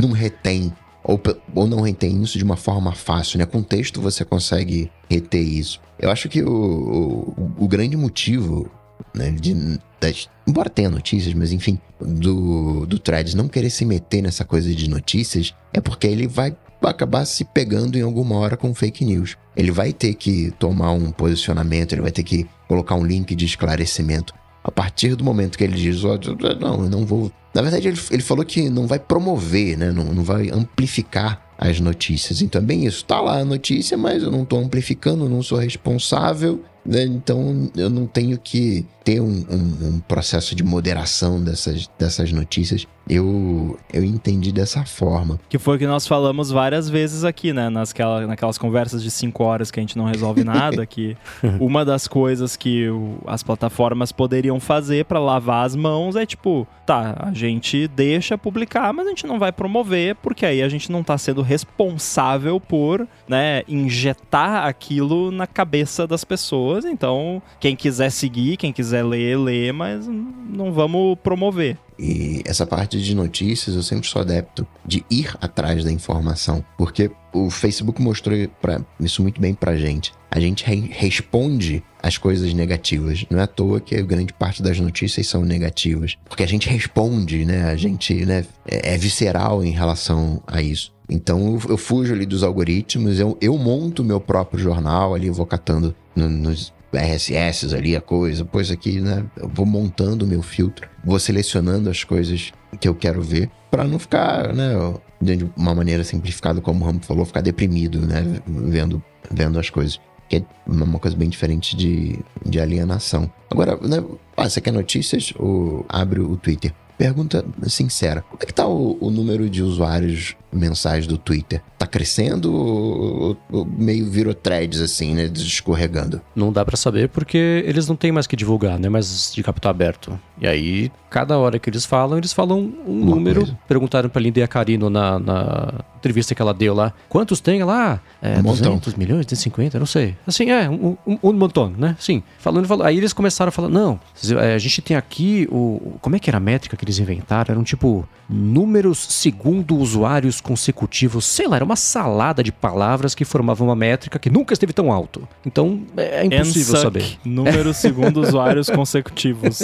não 0.00 0.12
retém 0.12 0.72
ou, 1.06 1.20
ou 1.54 1.66
não 1.66 1.80
retém 1.82 2.20
isso 2.22 2.36
de 2.36 2.44
uma 2.44 2.56
forma 2.56 2.92
fácil, 2.92 3.38
né? 3.38 3.46
Com 3.46 3.62
texto 3.62 4.00
você 4.00 4.24
consegue 4.24 4.90
reter 5.08 5.40
isso. 5.40 5.80
Eu 5.98 6.10
acho 6.10 6.28
que 6.28 6.42
o, 6.42 6.48
o, 6.48 7.64
o 7.64 7.68
grande 7.68 7.96
motivo, 7.96 8.68
né, 9.14 9.30
de, 9.30 9.78
das, 10.00 10.28
embora 10.46 10.68
tenha 10.68 10.90
notícias, 10.90 11.32
mas 11.32 11.52
enfim, 11.52 11.78
do, 12.00 12.84
do 12.86 12.98
Threads 12.98 13.34
não 13.34 13.48
querer 13.48 13.70
se 13.70 13.84
meter 13.84 14.20
nessa 14.20 14.44
coisa 14.44 14.74
de 14.74 14.90
notícias 14.90 15.54
é 15.72 15.80
porque 15.80 16.06
ele 16.08 16.26
vai 16.26 16.54
acabar 16.82 17.24
se 17.24 17.44
pegando 17.44 17.96
em 17.96 18.02
alguma 18.02 18.36
hora 18.36 18.56
com 18.56 18.74
fake 18.74 19.04
news. 19.04 19.36
Ele 19.56 19.70
vai 19.70 19.92
ter 19.92 20.14
que 20.14 20.50
tomar 20.58 20.92
um 20.92 21.10
posicionamento, 21.10 21.92
ele 21.92 22.02
vai 22.02 22.12
ter 22.12 22.22
que 22.22 22.46
colocar 22.68 22.96
um 22.96 23.04
link 23.04 23.34
de 23.34 23.44
esclarecimento. 23.44 24.34
A 24.66 24.70
partir 24.72 25.14
do 25.14 25.22
momento 25.22 25.56
que 25.56 25.62
ele 25.62 25.76
diz, 25.76 26.02
oh, 26.02 26.18
não, 26.58 26.82
eu 26.82 26.90
não 26.90 27.06
vou. 27.06 27.30
Na 27.54 27.62
verdade, 27.62 27.86
ele, 27.86 28.00
ele 28.10 28.22
falou 28.22 28.44
que 28.44 28.68
não 28.68 28.84
vai 28.84 28.98
promover, 28.98 29.78
né? 29.78 29.92
Não, 29.92 30.02
não 30.06 30.24
vai 30.24 30.50
amplificar 30.50 31.40
as 31.56 31.78
notícias. 31.78 32.42
Então 32.42 32.60
é 32.60 32.64
bem 32.64 32.84
isso. 32.84 33.04
Tá 33.04 33.20
lá 33.20 33.38
a 33.38 33.44
notícia, 33.44 33.96
mas 33.96 34.24
eu 34.24 34.30
não 34.32 34.44
tô 34.44 34.58
amplificando, 34.58 35.28
não 35.28 35.40
sou 35.40 35.58
responsável? 35.58 36.64
Então 36.88 37.70
eu 37.76 37.90
não 37.90 38.06
tenho 38.06 38.38
que 38.38 38.86
ter 39.06 39.20
um, 39.20 39.46
um, 39.48 39.88
um, 39.88 40.00
processo 40.00 40.52
de 40.52 40.64
moderação 40.64 41.40
dessas, 41.40 41.88
dessas 41.96 42.32
notícias. 42.32 42.88
Eu, 43.08 43.78
eu 43.92 44.02
entendi 44.02 44.50
dessa 44.50 44.84
forma. 44.84 45.38
Que 45.48 45.60
foi 45.60 45.76
o 45.76 45.78
que 45.78 45.86
nós 45.86 46.08
falamos 46.08 46.50
várias 46.50 46.88
vezes 46.90 47.22
aqui, 47.22 47.52
né? 47.52 47.70
Nasquela, 47.70 48.26
naquelas 48.26 48.58
conversas 48.58 49.00
de 49.00 49.12
cinco 49.12 49.44
horas 49.44 49.70
que 49.70 49.78
a 49.78 49.82
gente 49.82 49.96
não 49.96 50.06
resolve 50.06 50.42
nada, 50.44 50.84
que 50.84 51.16
uma 51.60 51.84
das 51.84 52.08
coisas 52.08 52.56
que 52.56 52.88
o, 52.88 53.18
as 53.28 53.44
plataformas 53.44 54.10
poderiam 54.10 54.58
fazer 54.58 55.04
para 55.04 55.20
lavar 55.20 55.64
as 55.64 55.76
mãos 55.76 56.16
é 56.16 56.26
tipo, 56.26 56.66
tá, 56.84 57.16
a 57.20 57.32
gente 57.32 57.86
deixa 57.86 58.36
publicar, 58.36 58.92
mas 58.92 59.06
a 59.06 59.10
gente 59.10 59.24
não 59.24 59.38
vai 59.38 59.52
promover, 59.52 60.16
porque 60.16 60.44
aí 60.44 60.64
a 60.64 60.68
gente 60.68 60.90
não 60.90 61.04
tá 61.04 61.16
sendo 61.16 61.42
responsável 61.42 62.58
por, 62.58 63.06
né, 63.28 63.62
injetar 63.68 64.66
aquilo 64.66 65.30
na 65.30 65.46
cabeça 65.46 66.08
das 66.08 66.24
pessoas. 66.24 66.75
Então, 66.84 67.42
quem 67.58 67.74
quiser 67.74 68.10
seguir, 68.10 68.56
quem 68.56 68.72
quiser 68.72 69.04
ler, 69.04 69.38
lê, 69.38 69.72
mas 69.72 70.06
não 70.06 70.72
vamos 70.72 71.18
promover. 71.22 71.78
E 71.98 72.42
essa 72.44 72.66
parte 72.66 73.00
de 73.00 73.14
notícias 73.14 73.74
eu 73.74 73.82
sempre 73.82 74.06
sou 74.06 74.20
adepto 74.20 74.66
de 74.84 75.04
ir 75.10 75.34
atrás 75.40 75.82
da 75.82 75.90
informação, 75.90 76.64
porque 76.76 77.10
o 77.32 77.48
Facebook 77.50 78.00
mostrou 78.02 78.36
pra, 78.60 78.80
isso 79.00 79.22
muito 79.22 79.40
bem 79.40 79.54
pra 79.54 79.76
gente. 79.76 80.12
A 80.30 80.38
gente 80.38 80.64
re 80.64 80.90
responde 80.92 81.82
às 82.02 82.18
coisas 82.18 82.52
negativas. 82.52 83.24
Não 83.30 83.38
é 83.40 83.44
à 83.44 83.46
toa 83.46 83.80
que 83.80 84.00
grande 84.02 84.32
parte 84.32 84.62
das 84.62 84.78
notícias 84.78 85.26
são 85.26 85.42
negativas, 85.42 86.16
porque 86.28 86.42
a 86.42 86.48
gente 86.48 86.68
responde, 86.68 87.44
né? 87.44 87.64
A 87.64 87.76
gente 87.76 88.26
né, 88.26 88.44
é, 88.66 88.94
é 88.94 88.98
visceral 88.98 89.64
em 89.64 89.70
relação 89.70 90.42
a 90.46 90.60
isso. 90.60 90.94
Então 91.08 91.58
eu 91.68 91.76
fujo 91.76 92.12
ali 92.12 92.26
dos 92.26 92.42
algoritmos, 92.42 93.18
eu, 93.20 93.38
eu 93.40 93.56
monto 93.56 94.04
meu 94.04 94.20
próprio 94.20 94.58
jornal 94.58 95.14
ali, 95.14 95.30
vou 95.30 95.46
catando 95.46 95.94
no, 96.16 96.28
nos 96.28 96.72
RSS 96.92 97.74
ali, 97.74 97.94
a 97.94 98.00
coisa, 98.00 98.44
pois 98.44 98.70
aqui, 98.70 99.00
né? 99.00 99.24
Eu 99.36 99.48
vou 99.48 99.66
montando 99.66 100.24
o 100.24 100.28
meu 100.28 100.42
filtro, 100.42 100.88
vou 101.04 101.18
selecionando 101.18 101.90
as 101.90 102.02
coisas 102.02 102.52
que 102.80 102.88
eu 102.88 102.94
quero 102.94 103.22
ver, 103.22 103.50
para 103.70 103.84
não 103.84 103.98
ficar, 103.98 104.54
né? 104.54 104.72
De 105.20 105.48
uma 105.56 105.74
maneira 105.74 106.04
simplificada, 106.04 106.60
como 106.60 106.84
o 106.84 106.86
Ramo 106.86 107.00
falou, 107.02 107.24
ficar 107.24 107.40
deprimido, 107.40 108.00
né? 108.00 108.40
Vendo, 108.46 109.02
vendo 109.30 109.58
as 109.58 109.70
coisas. 109.70 110.00
Que 110.28 110.36
é 110.36 110.42
uma 110.66 110.98
coisa 110.98 111.16
bem 111.16 111.28
diferente 111.28 111.76
de, 111.76 112.18
de 112.44 112.58
alienação. 112.58 113.30
Agora, 113.48 113.76
né? 113.76 114.02
Ah, 114.36 114.48
você 114.48 114.60
quer 114.60 114.72
notícias? 114.72 115.32
Ou 115.36 115.86
abre 115.88 116.20
o 116.20 116.36
Twitter. 116.36 116.74
Pergunta 116.98 117.44
sincera: 117.68 118.22
como 118.22 118.38
é 118.42 118.46
que 118.46 118.54
tá 118.54 118.66
o, 118.66 118.96
o 119.00 119.10
número 119.10 119.48
de 119.48 119.62
usuários 119.62 120.34
mensais 120.52 121.06
do 121.06 121.18
Twitter? 121.18 121.62
Tá 121.78 121.86
crescendo 121.86 122.54
ou, 122.54 123.36
ou 123.50 123.64
meio 123.64 124.10
virou 124.10 124.34
threads 124.34 124.80
assim, 124.80 125.14
né? 125.14 125.30
Escorregando? 125.34 126.20
Não 126.34 126.52
dá 126.52 126.64
para 126.64 126.76
saber 126.76 127.08
porque 127.08 127.62
eles 127.66 127.88
não 127.88 127.96
têm 127.96 128.12
mais 128.12 128.26
que 128.26 128.36
divulgar, 128.36 128.78
né? 128.78 128.88
Mas 128.88 129.32
de 129.34 129.42
capital 129.42 129.70
aberto. 129.70 130.18
E 130.40 130.46
aí, 130.46 130.92
cada 131.08 131.38
hora 131.38 131.58
que 131.58 131.70
eles 131.70 131.84
falam, 131.84 132.18
eles 132.18 132.32
falam 132.32 132.72
um 132.86 133.02
Uma 133.02 133.14
número. 133.14 133.40
Coisa. 133.40 133.58
Perguntaram 133.66 134.08
pra 134.08 134.20
Linda 134.20 134.46
Carino 134.46 134.90
na, 134.90 135.18
na, 135.18 135.74
entrevista 135.96 136.34
que 136.34 136.42
ela 136.42 136.52
deu 136.52 136.74
lá. 136.74 136.92
Quantos 137.08 137.40
tem 137.40 137.64
lá? 137.64 138.00
É, 138.20 138.38
um 138.38 138.42
200 138.42 138.70
montão. 138.70 138.92
milhões, 138.96 139.26
250, 139.26 139.78
não 139.78 139.86
sei. 139.86 140.14
Assim, 140.26 140.50
é, 140.50 140.68
um, 140.68 140.96
um, 141.06 141.18
um 141.22 141.32
montão, 141.32 141.72
né? 141.76 141.96
Sim. 141.98 142.22
Falando, 142.38 142.66
falando. 142.66 142.86
Aí 142.86 142.96
eles 142.98 143.12
começaram 143.12 143.48
a 143.48 143.52
falar, 143.52 143.68
não, 143.68 143.98
é, 144.40 144.54
a 144.54 144.58
gente 144.58 144.82
tem 144.82 144.96
aqui 144.96 145.48
o... 145.50 145.96
Como 146.00 146.14
é 146.14 146.18
que 146.18 146.28
era 146.28 146.36
a 146.36 146.40
métrica 146.40 146.76
que 146.76 146.84
eles 146.84 146.98
inventaram? 146.98 147.54
Eram 147.54 147.64
tipo 147.64 148.06
números 148.28 148.98
segundo 148.98 149.76
usuários 149.76 150.35
consecutivos. 150.40 151.24
Sei 151.24 151.46
lá, 151.46 151.56
era 151.56 151.64
uma 151.64 151.76
salada 151.76 152.42
de 152.42 152.52
palavras 152.52 153.14
que 153.14 153.24
formavam 153.24 153.68
uma 153.68 153.76
métrica 153.76 154.18
que 154.18 154.30
nunca 154.30 154.52
esteve 154.52 154.72
tão 154.72 154.92
alto. 154.92 155.26
Então, 155.44 155.82
é, 155.96 156.20
é 156.20 156.24
impossível 156.24 156.76
saber. 156.76 157.18
Número 157.24 157.72
segundo 157.74 158.20
usuários 158.20 158.70
consecutivos. 158.70 159.62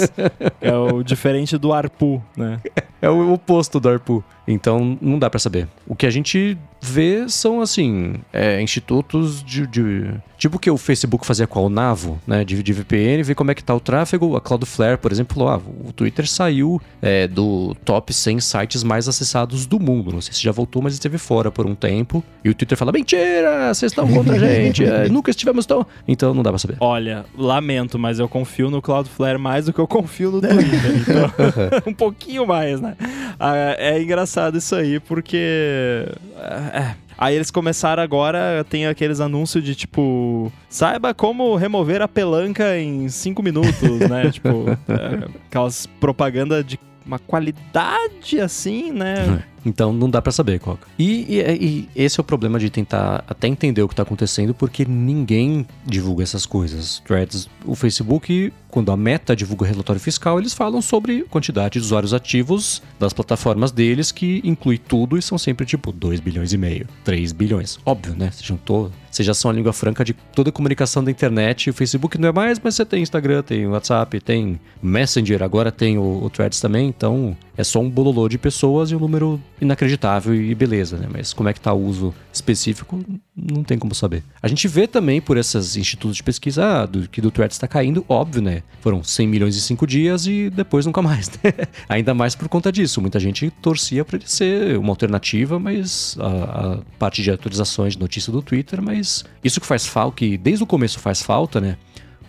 É 0.61 0.73
o 0.73 1.03
diferente 1.03 1.57
do 1.57 1.73
ARPU, 1.73 2.21
né? 2.35 2.59
É 3.01 3.09
o 3.09 3.33
oposto 3.33 3.79
do 3.79 3.89
ARPU. 3.89 4.23
Então, 4.47 4.97
não 5.01 5.17
dá 5.17 5.29
para 5.29 5.39
saber. 5.39 5.67
O 5.87 5.95
que 5.95 6.05
a 6.05 6.09
gente 6.09 6.57
vê 6.81 7.29
são, 7.29 7.61
assim, 7.61 8.15
é, 8.33 8.61
institutos 8.61 9.41
de, 9.41 9.65
de, 9.65 10.13
Tipo 10.37 10.57
o 10.57 10.59
que 10.59 10.69
o 10.69 10.77
Facebook 10.77 11.25
fazia 11.25 11.47
com 11.47 11.65
a 11.65 11.69
Navo, 11.69 12.19
né? 12.27 12.43
De, 12.43 12.61
de, 12.61 12.73
VPN, 12.73 13.23
ver 13.23 13.35
como 13.35 13.51
é 13.51 13.55
que 13.55 13.63
tá 13.63 13.73
o 13.73 13.79
tráfego. 13.79 14.35
A 14.35 14.41
Cloudflare, 14.41 14.97
por 14.97 15.11
exemplo, 15.11 15.35
falou, 15.35 15.49
ah, 15.49 15.61
o 15.87 15.93
Twitter 15.93 16.27
saiu 16.27 16.81
é, 17.01 17.25
do 17.27 17.73
top 17.85 18.13
100 18.13 18.41
sites 18.41 18.83
mais 18.83 19.07
acessados 19.07 19.65
do 19.65 19.79
mundo. 19.79 20.11
Não 20.11 20.19
sei 20.19 20.33
se 20.33 20.43
já 20.43 20.51
voltou, 20.51 20.81
mas 20.81 20.93
esteve 20.93 21.17
fora 21.17 21.49
por 21.49 21.65
um 21.65 21.73
tempo. 21.73 22.21
E 22.43 22.49
o 22.49 22.53
Twitter 22.53 22.77
fala, 22.77 22.91
mentira, 22.91 23.73
vocês 23.73 23.93
estão 23.93 24.05
contra 24.11 24.35
a 24.35 24.39
gente, 24.39 24.83
é, 24.83 25.07
nunca 25.07 25.31
estivemos 25.31 25.65
tão... 25.65 25.85
Então, 26.05 26.33
não 26.33 26.43
dá 26.43 26.49
pra 26.49 26.59
saber. 26.59 26.75
Olha, 26.81 27.25
lamento, 27.37 27.97
mas 27.97 28.19
eu 28.19 28.27
confio 28.27 28.69
no 28.69 28.81
Cloudflare 28.81 29.39
mais 29.39 29.65
do 29.65 29.71
que 29.71 29.79
eu 29.79 29.87
confio 29.87 30.31
no 30.31 30.41
Twitter. 30.41 31.01
então, 31.07 31.31
um 31.87 31.93
pouquinho 31.93 32.45
mais, 32.45 32.81
né? 32.81 32.97
Ah, 33.39 33.75
é 33.77 34.01
engraçado 34.01 34.32
isso 34.57 34.75
aí, 34.75 34.99
porque... 34.99 36.07
É, 36.37 36.95
Aí 37.17 37.35
eles 37.35 37.51
começaram 37.51 38.01
agora, 38.01 38.65
tem 38.69 38.87
aqueles 38.87 39.19
anúncios 39.19 39.63
de 39.63 39.75
tipo, 39.75 40.51
saiba 40.67 41.13
como 41.13 41.55
remover 41.55 42.01
a 42.01 42.07
pelanca 42.07 42.77
em 42.77 43.07
5 43.07 43.41
minutos, 43.43 43.99
né? 44.09 44.29
tipo, 44.33 44.65
é, 44.69 45.29
aquelas 45.47 45.85
propaganda 45.85 46.63
de 46.63 46.79
uma 47.05 47.19
qualidade 47.19 48.39
assim, 48.41 48.91
né? 48.91 49.43
Então 49.65 49.93
não 49.93 50.09
dá 50.09 50.21
para 50.21 50.31
saber, 50.31 50.59
Coca. 50.59 50.87
E, 50.97 51.25
e, 51.29 51.39
e, 51.39 51.89
esse 51.95 52.19
é 52.19 52.21
o 52.21 52.23
problema 52.23 52.59
de 52.59 52.69
tentar 52.69 53.23
até 53.27 53.47
entender 53.47 53.81
o 53.81 53.87
que 53.87 53.95
tá 53.95 54.03
acontecendo, 54.03 54.53
porque 54.53 54.85
ninguém 54.85 55.65
divulga 55.85 56.23
essas 56.23 56.45
coisas. 56.45 57.01
Threads, 57.05 57.49
o 57.65 57.75
Facebook, 57.75 58.51
quando 58.69 58.91
a 58.91 58.97
Meta 58.97 59.35
divulga 59.35 59.65
relatório 59.65 60.01
fiscal, 60.01 60.39
eles 60.39 60.53
falam 60.53 60.81
sobre 60.81 61.23
quantidade 61.23 61.73
de 61.73 61.79
usuários 61.79 62.13
ativos 62.13 62.81
das 62.99 63.13
plataformas 63.13 63.71
deles, 63.71 64.11
que 64.11 64.41
inclui 64.43 64.77
tudo 64.77 65.17
e 65.17 65.21
são 65.21 65.37
sempre 65.37 65.65
tipo 65.65 65.91
2 65.91 66.19
bilhões 66.19 66.53
e 66.53 66.57
meio, 66.57 66.87
3 67.03 67.31
bilhões. 67.31 67.79
Óbvio, 67.85 68.15
né? 68.15 68.31
Você 68.31 68.43
juntou 68.43 68.91
vocês 69.13 69.27
já 69.27 69.33
são 69.35 69.51
a 69.51 69.53
língua 69.53 69.71
franca 69.71 70.03
de 70.03 70.11
toda 70.11 70.49
a 70.49 70.51
comunicação 70.51 71.03
da 71.03 71.11
internet. 71.11 71.69
O 71.69 71.73
Facebook 71.73 72.17
não 72.17 72.29
é 72.29 72.31
mais, 72.31 72.59
mas 72.59 72.73
você 72.73 72.83
tem 72.83 73.03
Instagram, 73.03 73.43
tem 73.43 73.67
WhatsApp, 73.67 74.19
tem 74.19 74.59
Messenger, 74.81 75.43
agora 75.43 75.71
tem 75.71 75.99
o, 75.99 76.23
o 76.23 76.29
Threads 76.31 76.59
também. 76.59 76.87
Então 76.87 77.37
é 77.55 77.63
só 77.63 77.79
um 77.79 77.87
bololô 77.87 78.27
de 78.27 78.39
pessoas 78.39 78.89
e 78.89 78.95
um 78.95 78.99
número 78.99 79.39
inacreditável 79.63 80.33
e 80.33 80.53
beleza, 80.53 80.97
né? 80.97 81.07
Mas 81.11 81.33
como 81.33 81.49
é 81.49 81.53
que 81.53 81.59
tá 81.59 81.73
o 81.73 81.83
uso 81.83 82.13
específico, 82.31 83.03
não 83.35 83.63
tem 83.63 83.77
como 83.77 83.93
saber. 83.95 84.23
A 84.41 84.47
gente 84.47 84.67
vê 84.67 84.87
também 84.87 85.21
por 85.21 85.37
esses 85.37 85.75
institutos 85.75 86.17
de 86.17 86.23
pesquisa 86.23 86.65
ah, 86.65 86.85
do, 86.85 87.07
que 87.07 87.21
do 87.21 87.31
Threads 87.31 87.55
está 87.55 87.67
caindo, 87.67 88.05
óbvio, 88.07 88.41
né? 88.41 88.63
Foram 88.81 89.03
100 89.03 89.27
milhões 89.27 89.57
em 89.57 89.59
5 89.59 89.87
dias 89.87 90.27
e 90.27 90.49
depois 90.49 90.85
nunca 90.85 91.01
mais, 91.01 91.29
né? 91.29 91.53
Ainda 91.89 92.13
mais 92.13 92.35
por 92.35 92.47
conta 92.47 92.71
disso. 92.71 93.01
Muita 93.01 93.19
gente 93.19 93.49
torcia 93.61 94.03
para 94.05 94.17
ele 94.17 94.27
ser 94.27 94.77
uma 94.77 94.89
alternativa, 94.89 95.59
mas 95.59 96.17
a, 96.19 96.73
a, 96.73 96.77
parte 96.99 97.21
de 97.21 97.31
atualizações 97.31 97.93
de 97.93 97.99
notícia 97.99 98.31
do 98.31 98.41
Twitter, 98.41 98.81
mas 98.81 99.23
isso 99.43 99.59
que 99.59 99.67
faz 99.67 99.85
falta, 99.85 100.17
que 100.17 100.37
desde 100.37 100.63
o 100.63 100.67
começo 100.67 100.99
faz 100.99 101.21
falta, 101.21 101.59
né? 101.59 101.77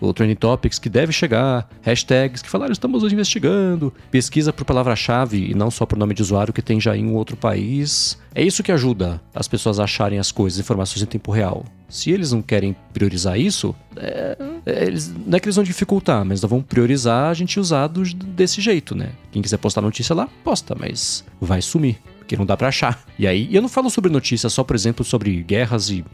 O 0.09 0.13
Trending 0.13 0.35
Topics 0.37 0.79
que 0.79 0.89
deve 0.89 1.13
chegar, 1.13 1.69
hashtags 1.83 2.43
que 2.43 2.51
falaram 2.51 2.73
estamos 2.73 3.03
hoje 3.03 3.15
investigando, 3.15 3.93
pesquisa 4.11 4.53
por 4.53 4.65
palavra-chave 4.65 5.51
e 5.51 5.55
não 5.55 5.71
só 5.71 5.87
por 5.87 5.99
nome 5.99 6.15
de 6.15 6.23
usuário 6.23 6.53
que 6.53 6.63
tem 6.63 6.81
já 6.81 6.97
em 6.97 7.07
um 7.07 7.15
outro 7.15 7.37
país. 7.37 8.19
É 8.35 8.43
isso 8.43 8.63
que 8.63 8.73
ajuda 8.73 9.21
as 9.35 9.47
pessoas 9.47 9.79
a 9.79 9.85
acharem 9.85 10.19
as 10.19 10.33
coisas, 10.33 10.59
informações 10.59 11.03
em 11.03 11.07
tempo 11.07 11.31
real. 11.31 11.65
Se 11.89 12.11
eles 12.11 12.33
não 12.33 12.43
querem 12.43 12.75
priorizar 12.93 13.39
isso, 13.39 13.75
é, 13.97 14.37
é, 14.67 14.85
eles, 14.85 15.15
não 15.27 15.37
é 15.37 15.41
que 15.41 15.47
eles 15.47 15.55
vão 15.55 15.65
dificultar, 15.65 16.25
mas 16.25 16.41
vão 16.41 16.61
priorizar 16.61 17.31
a 17.31 17.35
gente 17.35 17.61
usar 17.61 17.87
do, 17.87 18.03
desse 18.03 18.61
jeito, 18.61 18.97
né? 18.97 19.11
Quem 19.31 19.41
quiser 19.41 19.59
postar 19.59 19.81
notícia 19.81 20.15
lá, 20.15 20.29
posta, 20.43 20.75
mas 20.79 21.25
vai 21.41 21.63
sumir, 21.63 21.99
porque 22.19 22.37
não 22.37 22.45
dá 22.45 22.57
para 22.57 22.69
achar. 22.69 23.05
E 23.17 23.27
aí, 23.27 23.55
eu 23.55 23.63
não 23.63 23.69
falo 23.69 23.89
sobre 23.89 24.11
notícias 24.11 24.53
só, 24.53 24.65
por 24.65 24.75
exemplo, 24.75 25.05
sobre 25.05 25.41
guerras 25.43 25.91
e 25.91 26.05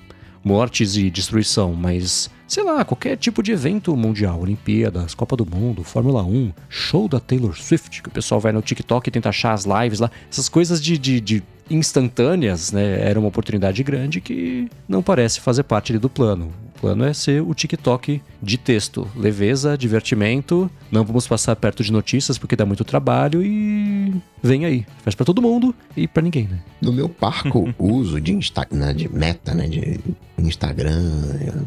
mortes 0.45 0.97
e 0.97 1.11
destruição, 1.11 1.73
mas 1.75 2.31
sei 2.51 2.65
lá, 2.65 2.85
qualquer 2.85 3.17
tipo 3.17 3.45
de 3.45 3.53
evento 3.53 3.97
mundial, 3.97 4.41
Olimpíadas, 4.41 5.15
Copa 5.15 5.37
do 5.37 5.47
Mundo, 5.47 5.85
Fórmula 5.85 6.25
1, 6.25 6.53
show 6.69 7.07
da 7.07 7.21
Taylor 7.21 7.57
Swift, 7.57 8.03
que 8.03 8.09
o 8.09 8.13
pessoal 8.13 8.41
vai 8.41 8.51
no 8.51 8.61
TikTok 8.61 9.07
e 9.07 9.11
tenta 9.11 9.29
achar 9.29 9.53
as 9.53 9.65
lives 9.65 10.01
lá, 10.01 10.11
essas 10.29 10.49
coisas 10.49 10.83
de, 10.83 10.99
de, 10.99 11.21
de 11.21 11.43
instantâneas, 11.71 12.73
né? 12.73 13.09
Era 13.09 13.21
uma 13.21 13.29
oportunidade 13.29 13.81
grande 13.85 14.21
que 14.21 14.69
não 14.89 15.01
parece 15.01 15.39
fazer 15.39 15.63
parte 15.63 15.97
do 15.97 16.11
plano. 16.11 16.53
Plano 16.81 17.05
é 17.05 17.13
ser 17.13 17.43
o 17.43 17.53
TikTok 17.55 18.23
de 18.43 18.57
texto, 18.59 19.07
leveza, 19.15 19.77
divertimento. 19.77 20.71
Não 20.91 21.05
vamos 21.05 21.29
passar 21.29 21.55
perto 21.57 21.85
de 21.85 21.93
notícias 21.93 22.39
porque 22.39 22.57
dá 22.57 22.65
muito 22.65 22.85
trabalho 22.85 23.43
e 23.43 24.15
vem 24.43 24.65
aí. 24.65 24.87
Faz 25.03 25.15
para 25.15 25.27
todo 25.27 25.43
mundo 25.43 25.75
e 25.97 26.09
para 26.09 26.23
ninguém, 26.23 26.49
né? 26.49 26.59
No 26.81 26.93
meu 26.93 27.09
parco 27.09 27.73
uso 27.79 28.21
de 28.21 28.33
Instagram, 28.33 28.79
né, 28.79 28.95
de 28.95 29.13
meta, 29.13 29.55
né, 29.55 29.69
de 29.69 30.01
Instagram, 30.39 31.03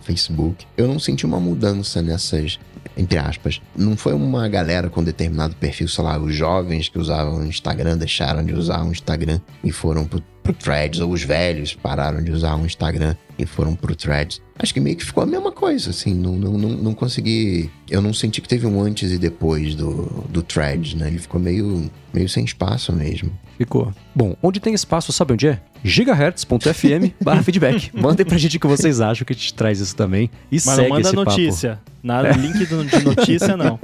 Facebook, 0.01 0.65
eu 0.75 0.87
não 0.87 0.97
senti 0.97 1.25
uma 1.25 1.39
mudança 1.39 2.01
nessas 2.01 2.59
entre 2.97 3.17
aspas. 3.17 3.61
Não 3.75 3.95
foi 3.95 4.13
uma 4.13 4.47
galera 4.47 4.89
com 4.89 5.03
determinado 5.03 5.55
perfil, 5.55 5.87
sei 5.87 6.03
lá, 6.03 6.17
os 6.17 6.35
jovens 6.35 6.89
que 6.89 6.99
usavam 6.99 7.39
o 7.39 7.45
Instagram 7.45 7.97
deixaram 7.97 8.43
de 8.45 8.53
usar 8.53 8.83
o 8.83 8.91
Instagram 8.91 9.39
e 9.63 9.71
foram 9.71 10.05
pro, 10.05 10.21
pro 10.43 10.53
Threads, 10.53 10.99
ou 10.99 11.11
os 11.11 11.23
velhos 11.23 11.73
pararam 11.73 12.23
de 12.23 12.31
usar 12.31 12.55
o 12.55 12.65
Instagram 12.65 13.15
que 13.45 13.51
foram 13.51 13.75
pro 13.75 13.95
Threads. 13.95 14.41
Acho 14.57 14.73
que 14.73 14.79
meio 14.79 14.95
que 14.95 15.05
ficou 15.05 15.23
a 15.23 15.25
mesma 15.25 15.51
coisa, 15.51 15.89
assim, 15.89 16.13
não, 16.13 16.33
não, 16.33 16.57
não, 16.57 16.69
não 16.69 16.93
consegui... 16.93 17.69
Eu 17.89 18.01
não 18.01 18.13
senti 18.13 18.41
que 18.41 18.47
teve 18.47 18.65
um 18.65 18.81
antes 18.81 19.11
e 19.11 19.17
depois 19.17 19.75
do, 19.75 20.23
do 20.29 20.41
Threads, 20.41 20.93
né? 20.93 21.07
Ele 21.07 21.19
ficou 21.19 21.39
meio, 21.39 21.89
meio 22.13 22.29
sem 22.29 22.45
espaço 22.45 22.93
mesmo. 22.93 23.31
Ficou. 23.57 23.93
Bom, 24.13 24.35
onde 24.41 24.59
tem 24.59 24.73
espaço, 24.73 25.11
sabe 25.11 25.33
onde 25.33 25.47
é? 25.47 25.59
gigahertz.fm 25.83 27.11
barra 27.21 27.43
feedback. 27.43 27.91
Mandem 27.93 28.25
pra 28.25 28.37
gente 28.37 28.57
o 28.57 28.59
que 28.59 28.67
vocês 28.67 29.01
acham 29.01 29.25
que 29.25 29.33
a 29.33 29.35
gente 29.35 29.53
traz 29.53 29.79
isso 29.79 29.95
também. 29.95 30.29
E 30.51 30.55
Mas 30.55 30.63
segue 30.63 30.81
não 30.81 30.89
manda 30.89 31.07
esse 31.07 31.15
notícia. 31.15 31.69
Papo. 31.71 31.91
Nada, 32.01 32.29
é. 32.29 32.33
link 32.33 32.65
de 32.65 33.03
notícia, 33.03 33.55
não. 33.55 33.79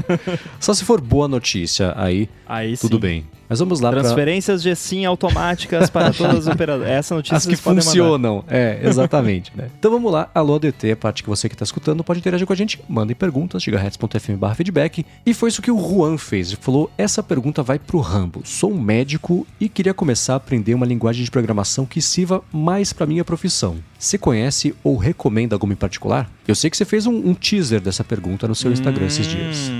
Só 0.60 0.74
se 0.74 0.84
for 0.84 1.00
boa 1.00 1.26
notícia, 1.26 1.94
aí, 1.96 2.28
aí 2.46 2.76
tudo 2.76 2.96
sim. 2.96 3.00
bem. 3.00 3.24
Mas 3.48 3.58
vamos 3.58 3.80
lá 3.80 3.90
Transferências 3.90 4.62
pra... 4.62 4.74
sim 4.74 5.04
automáticas 5.04 5.90
para 5.90 6.12
todas 6.12 6.46
as 6.46 6.54
operadoras. 6.54 6.88
Essa 6.92 7.14
notícia 7.14 7.36
As 7.36 7.46
que 7.46 7.56
funcionam. 7.56 8.44
É, 8.48 8.80
exatamente. 8.82 9.52
né? 9.54 9.68
Então 9.78 9.90
vamos 9.90 10.10
lá. 10.10 10.30
Alô, 10.34 10.56
ADT, 10.56 10.92
a 10.92 10.96
parte 10.96 11.22
que 11.22 11.28
você 11.28 11.48
que 11.48 11.54
está 11.54 11.64
escutando 11.64 12.02
pode 12.02 12.20
interagir 12.20 12.46
com 12.46 12.52
a 12.52 12.56
gente. 12.56 12.80
Mandem 12.88 13.14
perguntas, 13.14 13.62
gigahertz.fm 13.62 14.36
barra 14.38 14.54
feedback. 14.54 15.04
E 15.24 15.34
foi 15.34 15.50
isso 15.50 15.60
que 15.60 15.70
o 15.70 15.78
Juan 15.78 16.16
fez. 16.16 16.48
Ele 16.48 16.58
falou, 16.60 16.90
essa 16.96 17.22
pergunta 17.22 17.62
vai 17.64 17.78
pro 17.78 17.98
Rambo. 17.98 18.42
Sou 18.44 18.72
um 18.72 18.80
médico 18.80 19.44
e 19.58 19.68
queria 19.68 19.94
começar 19.94 20.34
a 20.34 20.36
aprender 20.36 20.74
uma 20.74 20.86
linguagem 20.86 21.24
de 21.24 21.30
programação 21.30 21.86
que 21.86 22.00
sirva 22.00 22.42
mais 22.52 22.92
para 22.92 23.06
minha 23.06 23.24
profissão. 23.24 23.78
Você 23.98 24.18
conhece 24.18 24.74
ou 24.84 24.98
recomenda 24.98 25.56
alguma 25.56 25.72
em 25.72 25.76
particular? 25.76 26.30
Eu 26.46 26.54
sei 26.54 26.68
que 26.68 26.76
você 26.76 26.84
fez 26.84 27.06
um, 27.06 27.14
um 27.14 27.32
teaser 27.32 27.80
dessa 27.80 28.04
pergunta 28.04 28.46
no 28.46 28.54
seu 28.54 28.70
Instagram 28.70 29.04
hum, 29.04 29.06
esses 29.06 29.26
dias. 29.26 29.72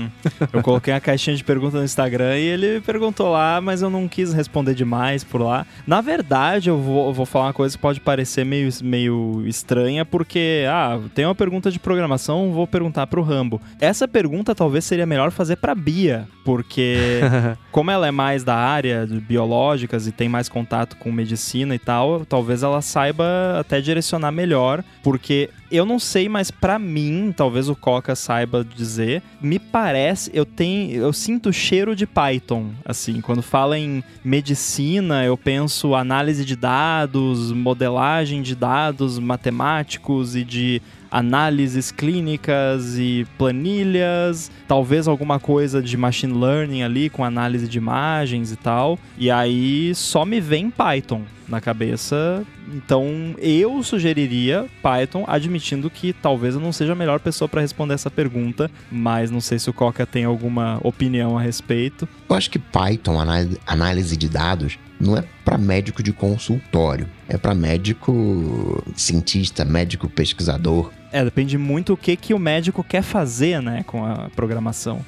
Eu 0.51 0.63
coloquei 0.63 0.91
a 0.91 0.99
caixinha 0.99 1.35
de 1.35 1.43
perguntas 1.43 1.75
no 1.75 1.85
Instagram 1.85 2.35
e 2.39 2.43
ele 2.43 2.81
perguntou 2.81 3.31
lá, 3.31 3.61
mas 3.61 3.83
eu 3.83 3.89
não 3.89 4.07
quis 4.07 4.33
responder 4.33 4.73
demais 4.73 5.23
por 5.23 5.41
lá. 5.41 5.63
Na 5.85 6.01
verdade, 6.01 6.71
eu 6.71 6.81
vou, 6.81 7.07
eu 7.07 7.13
vou 7.13 7.25
falar 7.25 7.45
uma 7.45 7.53
coisa 7.53 7.77
que 7.77 7.81
pode 7.81 7.99
parecer 7.99 8.43
meio, 8.43 8.67
meio 8.81 9.43
estranha, 9.45 10.03
porque, 10.03 10.65
ah, 10.67 10.99
tem 11.13 11.25
uma 11.25 11.35
pergunta 11.35 11.69
de 11.69 11.77
programação, 11.77 12.51
vou 12.51 12.65
perguntar 12.65 13.05
pro 13.05 13.21
Rambo. 13.21 13.61
Essa 13.79 14.07
pergunta 14.07 14.55
talvez 14.55 14.85
seria 14.85 15.05
melhor 15.05 15.29
fazer 15.29 15.57
pra 15.57 15.75
Bia, 15.75 16.27
porque 16.43 17.19
como 17.75 17.91
ela 17.91 18.07
é 18.07 18.11
mais 18.11 18.41
da 18.41 18.55
área 18.55 19.05
de 19.05 19.19
biológicas 19.19 20.07
e 20.07 20.11
tem 20.13 20.29
mais 20.29 20.47
contato 20.47 20.95
com 20.95 21.11
medicina 21.11 21.75
e 21.75 21.77
tal, 21.77 22.25
talvez 22.25 22.63
ela 22.63 22.81
saiba 22.81 23.25
até 23.59 23.81
direcionar 23.81 24.31
melhor, 24.31 24.81
porque 25.03 25.49
eu 25.69 25.85
não 25.85 25.99
sei, 25.99 26.29
mas 26.29 26.49
para 26.49 26.79
mim, 26.79 27.33
talvez 27.35 27.67
o 27.67 27.75
Coca 27.75 28.15
saiba 28.15 28.63
dizer, 28.63 29.21
me 29.41 29.59
parece, 29.59 30.31
eu 30.33 30.45
tenho, 30.45 30.95
eu 30.95 31.11
sinto 31.11 31.51
cheiro 31.51 31.93
de 31.93 32.07
Python, 32.07 32.69
assim, 32.85 33.19
quando 33.19 33.41
fala 33.41 33.77
em 33.77 34.01
medicina, 34.23 35.25
eu 35.25 35.35
penso 35.35 35.95
análise 35.95 36.45
de 36.45 36.55
dados, 36.55 37.51
modelagem 37.51 38.41
de 38.41 38.55
dados 38.55 39.19
matemáticos 39.19 40.33
e 40.33 40.45
de 40.45 40.81
análises 41.15 41.91
clínicas 41.91 42.97
e 42.97 43.25
planilhas, 43.37 44.51
talvez 44.67 45.07
alguma 45.07 45.39
coisa 45.39 45.81
de 45.81 45.95
machine 45.95 46.37
learning 46.37 46.83
ali 46.83 47.09
com 47.09 47.23
análise 47.23 47.69
de 47.69 47.77
imagens 47.77 48.51
e 48.51 48.57
tal. 48.57 48.99
E 49.17 49.31
aí 49.31 49.95
só 49.95 50.25
me 50.25 50.41
vem 50.41 50.69
Python 50.69 51.21
na 51.47 51.61
cabeça. 51.61 52.43
Então 52.67 53.33
eu 53.37 53.81
sugeriria 53.81 54.65
Python, 54.83 55.23
admitindo 55.25 55.89
que 55.89 56.11
talvez 56.11 56.55
eu 56.55 56.59
não 56.59 56.73
seja 56.73 56.91
a 56.91 56.95
melhor 56.95 57.21
pessoa 57.21 57.47
para 57.47 57.61
responder 57.61 57.93
essa 57.93 58.11
pergunta, 58.11 58.69
mas 58.91 59.31
não 59.31 59.39
sei 59.39 59.57
se 59.57 59.69
o 59.69 59.73
Coca 59.73 60.05
tem 60.05 60.25
alguma 60.25 60.81
opinião 60.83 61.37
a 61.37 61.41
respeito. 61.41 62.09
Eu 62.27 62.35
acho 62.35 62.49
que 62.49 62.59
Python, 62.59 63.17
análise 63.65 64.17
de 64.17 64.27
dados, 64.27 64.77
não 64.99 65.15
é 65.15 65.23
para 65.55 65.57
médico 65.57 66.03
de 66.03 66.11
consultório, 66.11 67.07
é 67.29 67.37
para 67.37 67.55
médico 67.55 68.83
cientista, 68.95 69.63
médico 69.63 70.09
pesquisador. 70.09 70.91
É, 71.13 71.23
depende 71.23 71.57
muito 71.57 71.93
o 71.93 71.97
que, 71.97 72.17
que 72.17 72.33
o 72.33 72.39
médico 72.39 72.83
quer 72.83 73.01
fazer, 73.01 73.61
né, 73.61 73.83
com 73.87 74.03
a 74.05 74.29
programação. 74.35 74.99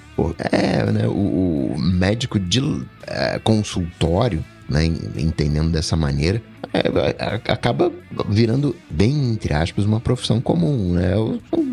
É, 0.52 0.90
né, 0.90 1.06
o, 1.08 1.74
o 1.74 1.76
médico 1.78 2.40
de 2.40 2.62
é, 3.06 3.38
consultório, 3.40 4.44
né, 4.70 4.86
entendendo 4.86 5.70
dessa 5.70 5.98
maneira, 5.98 6.42
é, 6.74 7.52
acaba 7.52 7.92
virando, 8.30 8.74
bem 8.90 9.32
entre 9.32 9.54
aspas, 9.54 9.84
uma 9.84 10.00
profissão 10.00 10.40
comum, 10.40 10.94
né? 10.94 11.12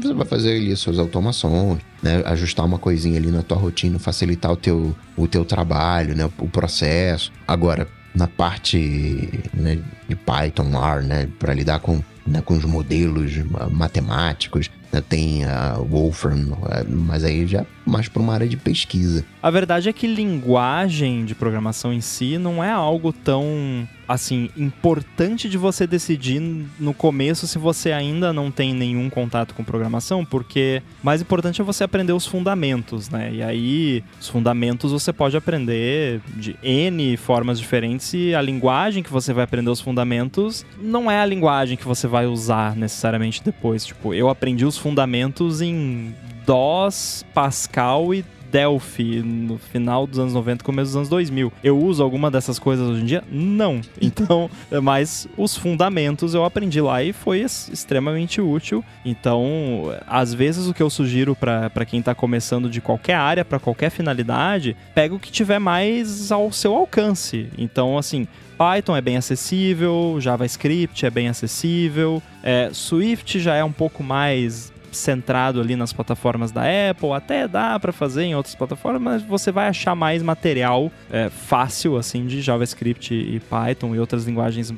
Você 0.02 0.14
vai 0.14 0.26
fazer 0.26 0.56
ali 0.56 0.74
suas 0.76 0.98
automações, 0.98 1.80
né? 2.02 2.22
Ajustar 2.26 2.64
uma 2.64 2.78
coisinha 2.78 3.18
ali 3.18 3.30
na 3.30 3.42
tua 3.42 3.56
rotina, 3.56 3.98
facilitar 3.98 4.52
o 4.52 4.56
teu, 4.56 4.94
o 5.16 5.26
teu 5.26 5.44
trabalho, 5.44 6.14
né? 6.14 6.28
O 6.38 6.48
processo. 6.48 7.32
Agora, 7.46 7.88
na 8.14 8.28
parte 8.28 9.42
né, 9.52 9.78
de 10.08 10.16
Python, 10.16 10.70
R, 10.72 11.04
né? 11.04 11.28
Para 11.38 11.52
lidar 11.52 11.80
com, 11.80 12.02
né, 12.26 12.40
com 12.40 12.54
os 12.56 12.64
modelos 12.64 13.32
matemáticos, 13.70 14.70
né, 14.92 15.02
tem 15.08 15.44
a 15.44 15.74
Wolfram, 15.74 16.56
mas 16.88 17.24
aí 17.24 17.46
já 17.46 17.66
mais 17.84 18.08
para 18.08 18.22
uma 18.22 18.34
área 18.34 18.48
de 18.48 18.56
pesquisa. 18.56 19.24
A 19.42 19.50
verdade 19.50 19.88
é 19.88 19.92
que 19.92 20.06
linguagem 20.06 21.24
de 21.24 21.34
programação 21.34 21.92
em 21.92 22.00
si 22.00 22.38
não 22.38 22.62
é 22.62 22.70
algo 22.70 23.12
tão 23.12 23.86
assim 24.06 24.50
importante 24.56 25.48
de 25.48 25.56
você 25.56 25.86
decidir 25.86 26.40
no 26.78 26.92
começo 26.92 27.46
se 27.46 27.58
você 27.58 27.92
ainda 27.92 28.32
não 28.32 28.50
tem 28.50 28.74
nenhum 28.74 29.08
contato 29.08 29.54
com 29.54 29.64
programação, 29.64 30.24
porque 30.24 30.82
mais 31.02 31.22
importante 31.22 31.60
é 31.60 31.64
você 31.64 31.84
aprender 31.84 32.12
os 32.12 32.26
fundamentos, 32.26 33.08
né? 33.08 33.32
E 33.32 33.42
aí 33.42 34.04
os 34.20 34.28
fundamentos 34.28 34.92
você 34.92 35.12
pode 35.12 35.36
aprender 35.36 36.20
de 36.36 36.56
N 36.62 37.16
formas 37.16 37.58
diferentes 37.58 38.12
e 38.14 38.34
a 38.34 38.42
linguagem 38.42 39.02
que 39.02 39.12
você 39.12 39.32
vai 39.32 39.44
aprender 39.44 39.70
os 39.70 39.80
fundamentos 39.80 40.64
não 40.80 41.10
é 41.10 41.20
a 41.20 41.26
linguagem 41.26 41.76
que 41.76 41.86
você 41.86 42.06
vai 42.06 42.26
usar 42.26 42.76
necessariamente 42.76 43.42
depois. 43.42 43.86
Tipo, 43.86 44.12
eu 44.12 44.28
aprendi 44.28 44.64
os 44.64 44.76
fundamentos 44.76 45.60
em 45.60 46.14
DOS, 46.46 47.24
Pascal 47.32 48.14
e 48.14 48.24
Delphi 48.54 49.20
no 49.20 49.58
final 49.58 50.06
dos 50.06 50.16
anos 50.16 50.32
90, 50.32 50.62
começo 50.62 50.90
dos 50.90 50.96
anos 50.96 51.08
2000. 51.08 51.52
Eu 51.64 51.76
uso 51.76 52.04
alguma 52.04 52.30
dessas 52.30 52.56
coisas 52.56 52.88
hoje 52.88 53.02
em 53.02 53.04
dia? 53.04 53.24
Não. 53.28 53.80
Então, 54.00 54.50
mas 54.82 55.26
os 55.36 55.56
fundamentos 55.56 56.34
eu 56.34 56.44
aprendi 56.44 56.80
lá 56.80 57.02
e 57.02 57.12
foi 57.12 57.40
extremamente 57.40 58.40
útil. 58.40 58.84
Então, 59.04 59.92
às 60.06 60.32
vezes 60.32 60.68
o 60.68 60.74
que 60.74 60.82
eu 60.82 60.90
sugiro 60.90 61.34
para 61.34 61.84
quem 61.84 62.00
tá 62.00 62.14
começando 62.14 62.68
de 62.68 62.80
qualquer 62.80 63.14
área, 63.14 63.44
para 63.44 63.58
qualquer 63.58 63.90
finalidade, 63.90 64.76
pega 64.94 65.14
o 65.14 65.18
que 65.18 65.32
tiver 65.32 65.58
mais 65.58 66.30
ao 66.30 66.52
seu 66.52 66.74
alcance. 66.76 67.48
Então, 67.58 67.98
assim, 67.98 68.28
Python 68.56 68.94
é 68.94 69.00
bem 69.00 69.16
acessível, 69.16 70.18
JavaScript 70.20 71.04
é 71.04 71.10
bem 71.10 71.28
acessível, 71.28 72.22
é, 72.42 72.70
Swift 72.72 73.40
já 73.40 73.56
é 73.56 73.64
um 73.64 73.72
pouco 73.72 74.02
mais 74.02 74.72
centrado 74.94 75.60
ali 75.60 75.76
nas 75.76 75.92
plataformas 75.92 76.50
da 76.52 76.62
Apple, 76.90 77.12
até 77.12 77.46
dá 77.46 77.78
para 77.78 77.92
fazer 77.92 78.24
em 78.24 78.34
outras 78.34 78.54
plataformas, 78.54 79.02
mas 79.02 79.22
você 79.22 79.50
vai 79.52 79.68
achar 79.68 79.94
mais 79.94 80.22
material 80.22 80.90
é, 81.10 81.28
fácil 81.28 81.96
assim 81.96 82.26
de 82.26 82.40
JavaScript 82.40 83.14
e 83.14 83.40
Python 83.40 83.94
e 83.94 83.98
outras 83.98 84.24
linguagens 84.24 84.72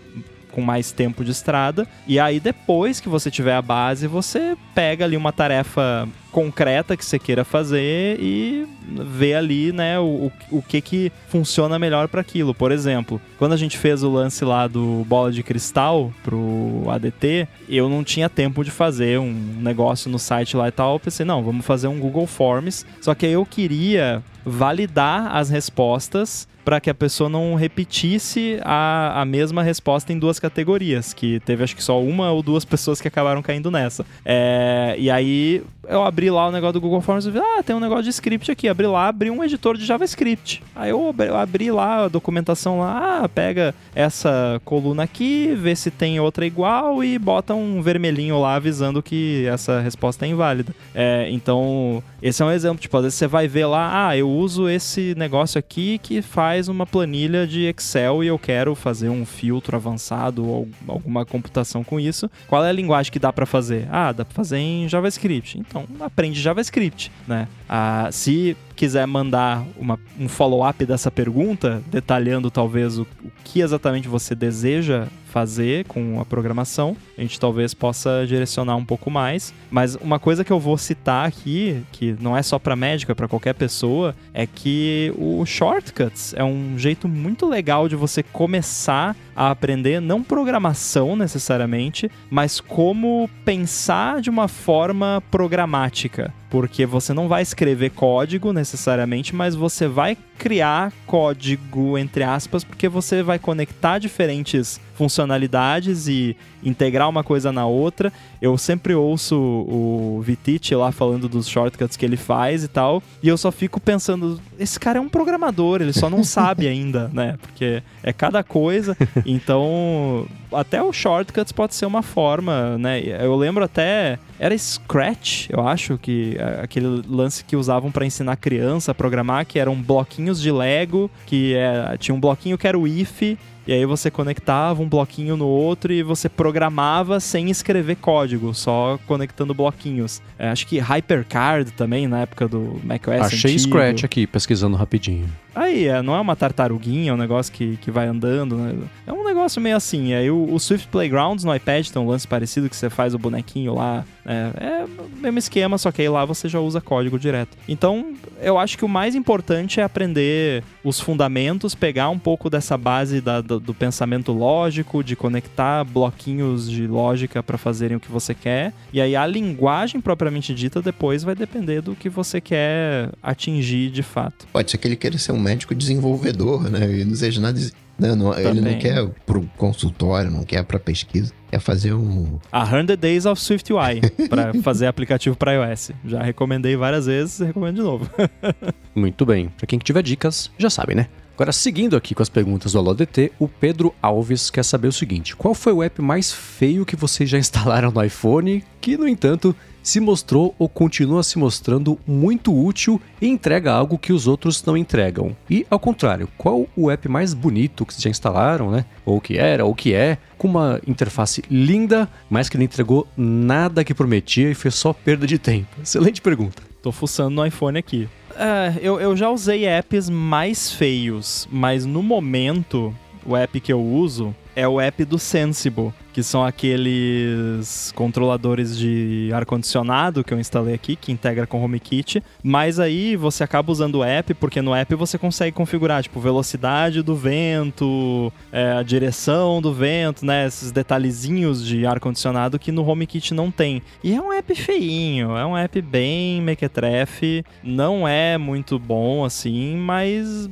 com 0.57 0.62
mais 0.62 0.90
tempo 0.90 1.22
de 1.22 1.32
estrada. 1.32 1.86
E 2.07 2.18
aí, 2.18 2.40
depois 2.40 2.98
que 2.98 3.11
você 3.11 3.30
tiver 3.30 3.54
a 3.54 3.61
base, 3.61 4.07
você 4.07 4.57
pega 4.74 5.04
ali 5.04 5.14
uma 5.14 5.30
tarefa 5.30 6.09
concreta 6.32 6.96
que 6.96 7.04
você 7.04 7.18
queira 7.18 7.44
fazer 7.44 8.18
e 8.18 8.66
vê 9.07 9.34
ali, 9.34 9.70
né, 9.70 9.98
o, 9.98 10.32
o 10.50 10.62
que 10.62 10.80
que 10.80 11.12
funciona 11.28 11.78
melhor 11.78 12.09
para 12.09 12.22
aquilo. 12.22 12.54
Por 12.54 12.72
exemplo, 12.72 13.20
quando 13.38 13.52
a 13.52 13.57
gente 13.59 13.76
fez 13.76 14.02
o 14.02 14.11
lance 14.11 14.46
lá 14.46 14.66
do 14.66 15.04
bola 15.07 15.30
de 15.30 15.42
cristal 15.42 16.11
pro 16.24 16.84
ADT, 16.88 17.46
eu 17.68 17.86
não 17.90 18.02
tinha 18.02 18.30
tempo 18.30 18.64
de 18.64 18.70
fazer 18.70 19.20
um 19.20 19.34
negócio 19.61 20.11
no 20.11 20.18
site 20.18 20.57
lá 20.57 20.68
e 20.68 20.72
tal. 20.72 20.94
Eu 20.94 21.00
pensei, 21.00 21.26
não, 21.26 21.42
vamos 21.42 21.66
fazer 21.66 21.88
um 21.88 22.00
Google 22.00 22.26
Forms. 22.26 22.86
Só 23.02 23.14
que 23.14 23.26
eu 23.26 23.44
queria 23.44 24.22
validar 24.42 25.36
as 25.36 25.50
respostas 25.50 26.48
para 26.66 26.80
que 26.80 26.90
a 26.90 26.94
pessoa 26.94 27.30
não 27.30 27.54
repetisse 27.54 28.58
a, 28.64 29.22
a 29.22 29.24
mesma 29.24 29.62
resposta 29.62 30.12
em 30.12 30.18
duas 30.18 30.40
categorias, 30.40 31.14
que 31.14 31.38
teve 31.46 31.62
acho 31.62 31.76
que 31.76 31.82
só 31.82 32.02
uma 32.02 32.32
ou 32.32 32.42
duas 32.42 32.64
pessoas 32.64 33.00
que 33.00 33.06
acabaram 33.06 33.40
caindo 33.40 33.70
nessa. 33.70 34.04
É, 34.24 34.96
e 34.98 35.08
aí 35.08 35.62
eu 35.89 36.03
abri 36.03 36.30
lá 36.30 36.49
o 36.49 36.53
negócio 36.53 36.74
do 36.74 36.80
Google 36.80 37.01
Forms 37.01 37.26
e 37.26 37.30
vi, 37.30 37.39
ah, 37.39 37.62
tem 37.62 37.74
um 37.74 37.80
negócio 37.80 38.05
de 38.05 38.11
script 38.11 38.51
aqui. 38.51 38.68
Abri 38.68 38.87
lá, 38.87 39.09
abri 39.09 39.30
um 39.30 39.43
editor 39.43 39.76
de 39.76 39.84
JavaScript. 39.84 40.62
Aí 40.74 40.91
eu 40.91 41.14
abri, 41.37 41.70
lá 41.70 42.05
a 42.05 42.09
documentação 42.09 42.80
lá, 42.80 43.22
ah, 43.22 43.28
pega 43.28 43.74
essa 43.95 44.61
coluna 44.64 45.03
aqui, 45.03 45.55
vê 45.57 45.74
se 45.74 45.91
tem 45.91 46.20
outra 46.20 46.47
igual 46.47 47.03
e 47.03 47.18
bota 47.18 47.55
um 47.55 47.80
vermelhinho 47.82 48.41
lá 48.41 48.55
avisando 48.55 49.03
que 49.03 49.47
essa 49.47 49.80
resposta 49.80 50.26
é 50.26 50.28
inválida. 50.28 50.74
É, 50.95 51.28
então, 51.30 52.03
esse 52.22 52.43
é 52.43 52.47
um 52.47 52.51
exemplo. 52.51 52.78
Tipo, 52.78 52.97
às 52.97 53.05
vezes 53.05 53.18
você 53.18 53.26
vai 53.26 53.49
ver 53.49 53.66
lá, 53.66 54.09
ah, 54.09 54.16
eu 54.16 54.28
uso 54.28 54.68
esse 54.68 55.14
negócio 55.16 55.59
aqui 55.59 55.99
que 55.99 56.22
faz 56.22 56.68
uma 56.68 56.87
planilha 56.87 57.47
de 57.47 57.64
Excel 57.66 58.22
e 58.24 58.26
eu 58.26 58.39
quero 58.39 58.74
fazer 58.74 59.09
um 59.09 59.24
filtro 59.24 59.76
avançado 59.76 60.47
ou 60.47 60.68
alguma 60.89 61.24
computação 61.24 61.84
com 61.84 62.01
isso. 62.01 62.30
Qual 62.49 62.64
é 62.64 62.70
a 62.70 62.72
linguagem 62.72 63.12
que 63.12 63.18
dá 63.18 63.32
para 63.32 63.47
fazer? 63.47 63.89
Ah, 63.91 64.12
dá 64.12 64.24
para 64.24 64.34
fazer 64.34 64.59
em 64.59 64.89
JavaScript. 64.89 65.59
Então, 65.59 65.76
aprende 66.01 66.41
JavaScript, 66.41 67.11
né? 67.27 67.49
Ah, 67.68 68.09
se 68.12 68.57
quiser 68.74 69.07
mandar 69.07 69.64
uma, 69.77 69.99
um 70.18 70.29
follow-up 70.29 70.85
dessa 70.85 71.11
pergunta, 71.11 71.83
detalhando 71.91 72.51
talvez 72.51 72.99
o, 72.99 73.03
o 73.03 73.31
que 73.45 73.61
exatamente 73.61 74.09
você 74.09 74.35
deseja 74.35 75.09
fazer 75.27 75.85
com 75.87 76.20
a 76.20 76.24
programação, 76.24 76.97
a 77.16 77.20
gente 77.20 77.39
talvez 77.39 77.74
possa 77.74 78.24
direcionar 78.27 78.77
um 78.77 78.85
pouco 78.85 79.11
mais. 79.11 79.53
Mas 79.70 79.97
uma 79.97 80.18
coisa 80.18 80.45
que 80.45 80.53
eu 80.53 80.61
vou 80.61 80.79
citar 80.79 81.27
aqui, 81.27 81.83
que 81.93 82.16
não 82.20 82.37
é 82.37 82.43
só 82.43 82.59
para 82.59 82.77
médico, 82.77 83.12
é 83.12 83.14
para 83.14 83.29
qualquer 83.29 83.55
pessoa, 83.55 84.14
é 84.33 84.47
que 84.47 85.12
o 85.18 85.45
shortcuts 85.45 86.33
é 86.35 86.45
um 86.45 86.79
jeito 86.79 87.09
muito 87.09 87.47
legal 87.47 87.89
de 87.89 87.97
você 87.97 88.22
começar 88.22 89.14
a 89.35 89.51
aprender 89.51 90.01
não 90.01 90.22
programação 90.22 91.14
necessariamente, 91.14 92.11
mas 92.31 92.61
como 92.61 93.29
pensar 93.45 94.20
de 94.20 94.31
uma 94.31 94.49
forma 94.49 95.22
programática 95.31 96.33
porque 96.49 96.87
você 96.87 97.12
não 97.12 97.29
vai 97.29 97.43
escrever 97.43 97.91
código 97.91 98.53
necessariamente, 98.53 99.35
mas 99.35 99.55
você 99.55 99.87
vai 99.87 100.16
criar 100.39 100.93
código 101.07 101.99
entre 101.99 102.22
aspas, 102.22 102.64
porque 102.64 102.89
você 102.89 103.22
vai 103.22 103.39
conectar 103.39 103.99
diferentes 103.99 104.81
funcionalidades 104.97 106.09
e 106.09 106.36
integrar 106.64 107.09
uma 107.09 107.22
coisa 107.22 107.53
na 107.53 107.66
outra. 107.66 108.12
Eu 108.40 108.57
sempre 108.59 108.94
ouço 108.94 109.36
o 109.36 110.20
Vitich 110.22 110.74
lá 110.74 110.90
falando 110.90 111.28
dos 111.28 111.47
shortcuts 111.47 111.97
que 111.97 112.05
ele 112.05 112.16
faz 112.16 112.64
e 112.64 112.68
tal, 112.68 113.03
e 113.22 113.28
eu 113.28 113.36
só 113.36 113.53
fico 113.53 113.78
pensando, 113.78 114.40
esse 114.59 114.80
cara 114.80 114.99
é 114.99 115.01
um 115.01 115.09
programador, 115.09 115.80
ele 115.80 115.92
só 115.92 116.11
não 116.11 116.24
sabe 116.24 116.66
ainda, 116.66 117.09
né? 117.12 117.36
Porque 117.40 117.82
é 118.03 118.12
cada 118.12 118.42
coisa. 118.42 118.97
Então, 119.24 120.26
até 120.53 120.82
o 120.82 120.92
shortcuts 120.92 121.53
pode 121.53 121.74
ser 121.74 121.84
uma 121.84 122.03
forma, 122.03 122.78
né? 122.78 123.01
Eu 123.01 123.34
lembro 123.34 123.64
até 123.64 124.18
era 124.38 124.57
Scratch, 124.57 125.49
eu 125.51 125.66
acho 125.66 125.99
que 125.99 126.36
é, 126.38 126.61
aquele 126.62 127.03
lance 127.09 127.44
que 127.44 127.57
usavam 127.57 127.90
para 127.90 128.05
ensinar 128.05 128.36
criança 128.36 128.92
a 128.92 128.94
programar, 128.94 129.47
que 129.47 129.59
eram 129.59 129.74
bloquinhos 129.74 130.40
de 130.40 130.53
Lego, 130.53 131.11
que 131.24 131.55
é, 131.55 131.97
tinha 131.99 132.14
um 132.14 132.20
bloquinho 132.20 132.59
que 132.59 132.66
era 132.66 132.78
o 132.78 132.86
if 132.86 133.36
e 133.66 133.72
aí 133.72 133.84
você 133.84 134.10
conectava 134.10 134.82
um 134.82 134.88
bloquinho 134.88 135.36
no 135.36 135.46
outro 135.46 135.92
e 135.92 136.02
você 136.02 136.28
programava 136.28 137.18
sem 137.18 137.50
escrever 137.50 137.96
código, 137.96 138.54
só 138.54 138.98
conectando 139.06 139.52
bloquinhos. 139.52 140.22
É, 140.38 140.48
acho 140.48 140.66
que 140.66 140.78
HyperCard 140.78 141.72
também, 141.72 142.06
na 142.06 142.20
época 142.20 142.46
do 142.46 142.80
macOS 142.84 143.20
Achei 143.22 143.54
antigo. 143.54 143.70
Scratch 143.70 144.04
aqui, 144.04 144.26
pesquisando 144.26 144.76
rapidinho. 144.76 145.28
Aí, 145.54 145.88
é, 145.88 146.02
não 146.02 146.14
é 146.14 146.20
uma 146.20 146.36
tartaruguinha, 146.36 147.10
é 147.10 147.14
um 147.14 147.16
negócio 147.16 147.52
que, 147.52 147.78
que 147.78 147.90
vai 147.90 148.06
andando, 148.06 148.56
né? 148.56 148.74
É 149.06 149.12
um 149.12 149.24
negócio 149.24 149.60
meio 149.60 149.74
assim. 149.74 150.12
Aí 150.12 150.30
o, 150.30 150.52
o, 150.52 150.60
Swift 150.60 150.86
Playgrounds 150.88 151.44
no 151.44 151.54
iPad 151.54 151.88
tem 151.88 152.02
um 152.02 152.06
lance 152.06 152.28
parecido 152.28 152.68
que 152.68 152.76
você 152.76 152.90
faz 152.90 153.14
o 153.14 153.18
bonequinho 153.18 153.74
lá. 153.74 154.04
É, 154.27 154.83
é 154.83 154.85
o 154.85 155.22
mesmo 155.22 155.39
esquema, 155.39 155.79
só 155.79 155.93
que 155.93 156.03
aí 156.03 156.09
lá 156.09 156.24
você 156.24 156.49
já 156.49 156.59
usa 156.59 156.81
código 156.81 157.18
direto. 157.18 157.57
Então, 157.68 158.14
eu 158.41 158.59
acho 158.59 158.77
que 158.77 158.85
o 158.85 158.89
mais 158.89 159.14
importante 159.14 159.81
é 159.81 159.83
aprender 159.83 160.64
os 160.83 160.99
fundamentos, 161.01 161.74
pegar 161.74 162.11
um 162.11 162.18
pouco 162.18 162.51
dessa 162.51 162.77
base 162.77 163.20
da, 163.20 163.41
do, 163.41 163.61
do 163.61 163.72
pensamento 163.72 164.33
lógico, 164.33 165.03
de 165.03 165.14
conectar 165.14 165.85
bloquinhos 165.85 166.70
de 166.70 166.87
lógica 166.87 167.43
para 167.43 167.57
fazerem 167.57 167.97
o 167.97 168.01
que 168.01 168.11
você 168.11 168.35
quer. 168.35 168.72
E 168.93 169.01
aí 169.01 169.14
a 169.14 169.27
linguagem 169.27 170.01
propriamente 170.01 170.55
dita 170.55 170.83
depois 170.83 171.22
vai 171.22 171.35
depender 171.35 171.81
do 171.81 171.95
que 171.95 172.09
você 172.09 172.41
quer 172.41 173.11
atingir 173.22 173.91
de 173.91 174.03
fato. 174.03 174.47
Pode 174.53 174.70
ser 174.70 174.79
que 174.79 174.89
ele 174.89 174.97
queira 174.97 175.18
ser 175.18 175.33
um 175.33 175.41
médico 175.41 175.74
desenvolvedor, 175.74 176.68
né? 176.70 177.01
E 177.01 177.05
não 177.05 177.14
seja 177.14 177.41
nada. 177.41 177.61
Não, 177.99 178.14
não, 178.14 178.38
ele 178.38 178.61
não 178.61 178.78
quer 178.78 179.09
pro 179.24 179.49
consultório, 179.57 180.30
não 180.30 180.44
quer 180.44 180.62
para 180.64 180.78
pesquisa, 180.78 181.32
quer 181.51 181.61
fazer 181.61 181.94
um. 181.94 182.38
A 182.53 182.66
100 182.66 182.97
Days 182.99 183.24
of 183.24 183.40
Swift 183.40 183.72
UI 183.72 184.01
para 184.28 184.53
fazer 184.62 184.86
aplicativo 184.86 185.34
para 185.36 185.53
iOS. 185.53 185.92
Já 186.05 186.22
recomendei 186.22 186.76
várias 186.76 187.07
vezes, 187.07 187.38
recomendo 187.38 187.76
de 187.76 187.82
novo. 187.82 188.11
Muito 188.94 189.24
bem. 189.24 189.49
Para 189.49 189.66
quem 189.66 189.78
tiver 189.78 190.03
dicas, 190.03 190.51
já 190.59 190.68
sabe, 190.68 190.94
né? 190.94 191.09
Agora, 191.34 191.53
seguindo 191.53 191.97
aqui 191.97 192.14
com 192.14 192.22
as 192.22 192.30
perguntas 192.30 192.72
do 192.72 192.78
AloDT, 192.78 193.32
o 193.38 193.47
Pedro 193.47 193.94
Alves 194.01 194.49
quer 194.49 194.64
saber 194.64 194.88
o 194.88 194.92
seguinte: 194.92 195.36
qual 195.36 195.55
foi 195.55 195.72
o 195.72 195.82
app 195.82 196.01
mais 196.01 196.32
feio 196.32 196.86
que 196.86 196.97
vocês 196.97 197.28
já 197.28 197.36
instalaram 197.38 197.90
no 197.90 198.03
iPhone, 198.03 198.64
que, 198.80 198.97
no 198.97 199.07
entanto, 199.07 199.55
se 199.87 200.01
mostrou 200.01 200.53
ou 200.59 200.68
continua 200.68 201.22
se 201.22 201.39
mostrando 201.39 201.97
muito 202.05 202.53
útil 202.53 203.01
e 203.20 203.28
entrega 203.28 203.72
algo 203.72 203.97
que 203.97 204.12
os 204.12 204.26
outros 204.26 204.61
não 204.64 204.76
entregam. 204.76 205.37
E 205.49 205.64
ao 205.70 205.78
contrário, 205.78 206.28
qual 206.37 206.66
o 206.76 206.91
app 206.91 207.09
mais 207.09 207.32
bonito 207.32 207.87
que 207.87 207.95
vocês 207.95 208.03
já 208.03 208.11
instalaram, 208.11 208.68
né? 208.68 208.84
Ou 209.05 209.20
que 209.20 209.39
era, 209.39 209.64
ou 209.64 209.76
que 209.76 209.95
é, 209.95 210.18
com 210.37 210.49
uma 210.49 210.80
interface 210.89 211.41
linda, 211.49 212.09
mas 212.28 212.49
que 212.49 212.57
não 212.57 212.64
entregou 212.64 213.07
nada 213.16 213.84
que 213.84 213.95
prometia 213.95 214.51
e 214.51 214.55
fez 214.57 214.74
só 214.74 214.93
perda 214.93 215.24
de 215.24 215.39
tempo? 215.39 215.68
Excelente 215.80 216.20
pergunta. 216.20 216.64
Tô 216.82 216.91
fuçando 216.91 217.37
no 217.37 217.47
iPhone 217.47 217.78
aqui. 217.78 218.09
É, 218.34 218.74
eu, 218.82 219.01
eu 219.01 219.16
já 219.16 219.30
usei 219.30 219.66
apps 219.66 220.11
mais 220.11 220.72
feios, 220.72 221.47
mas 221.49 221.87
no 221.87 222.03
momento, 222.03 222.93
o 223.24 223.37
app 223.37 223.61
que 223.61 223.72
eu 223.72 223.80
uso 223.80 224.34
é 224.57 224.66
o 224.66 224.80
app 224.80 225.05
do 225.05 225.16
Sensible 225.16 225.93
que 226.16 226.22
são 226.22 226.42
aqueles 226.42 227.92
controladores 227.94 228.78
de 228.78 229.28
ar-condicionado 229.34 230.24
que 230.24 230.32
eu 230.32 230.40
instalei 230.40 230.72
aqui, 230.72 230.96
que 230.96 231.12
integra 231.12 231.46
com 231.46 231.60
o 231.60 231.62
HomeKit. 231.62 232.22
Mas 232.42 232.80
aí 232.80 233.16
você 233.16 233.44
acaba 233.44 233.70
usando 233.70 233.96
o 233.96 234.02
app, 234.02 234.32
porque 234.32 234.62
no 234.62 234.74
app 234.74 234.94
você 234.94 235.18
consegue 235.18 235.54
configurar, 235.54 236.02
tipo, 236.02 236.18
velocidade 236.18 237.02
do 237.02 237.14
vento, 237.14 238.32
é, 238.50 238.72
a 238.72 238.82
direção 238.82 239.60
do 239.60 239.74
vento, 239.74 240.24
né? 240.24 240.46
Esses 240.46 240.72
detalhezinhos 240.72 241.62
de 241.62 241.84
ar-condicionado 241.84 242.58
que 242.58 242.72
no 242.72 242.88
HomeKit 242.88 243.34
não 243.34 243.50
tem. 243.50 243.82
E 244.02 244.14
é 244.14 244.18
um 244.18 244.32
app 244.32 244.54
feinho, 244.54 245.36
é 245.36 245.44
um 245.44 245.54
app 245.54 245.82
bem 245.82 246.40
mequetrefe, 246.40 247.44
não 247.62 248.08
é 248.08 248.38
muito 248.38 248.78
bom 248.78 249.22
assim, 249.22 249.76
mas 249.76 250.48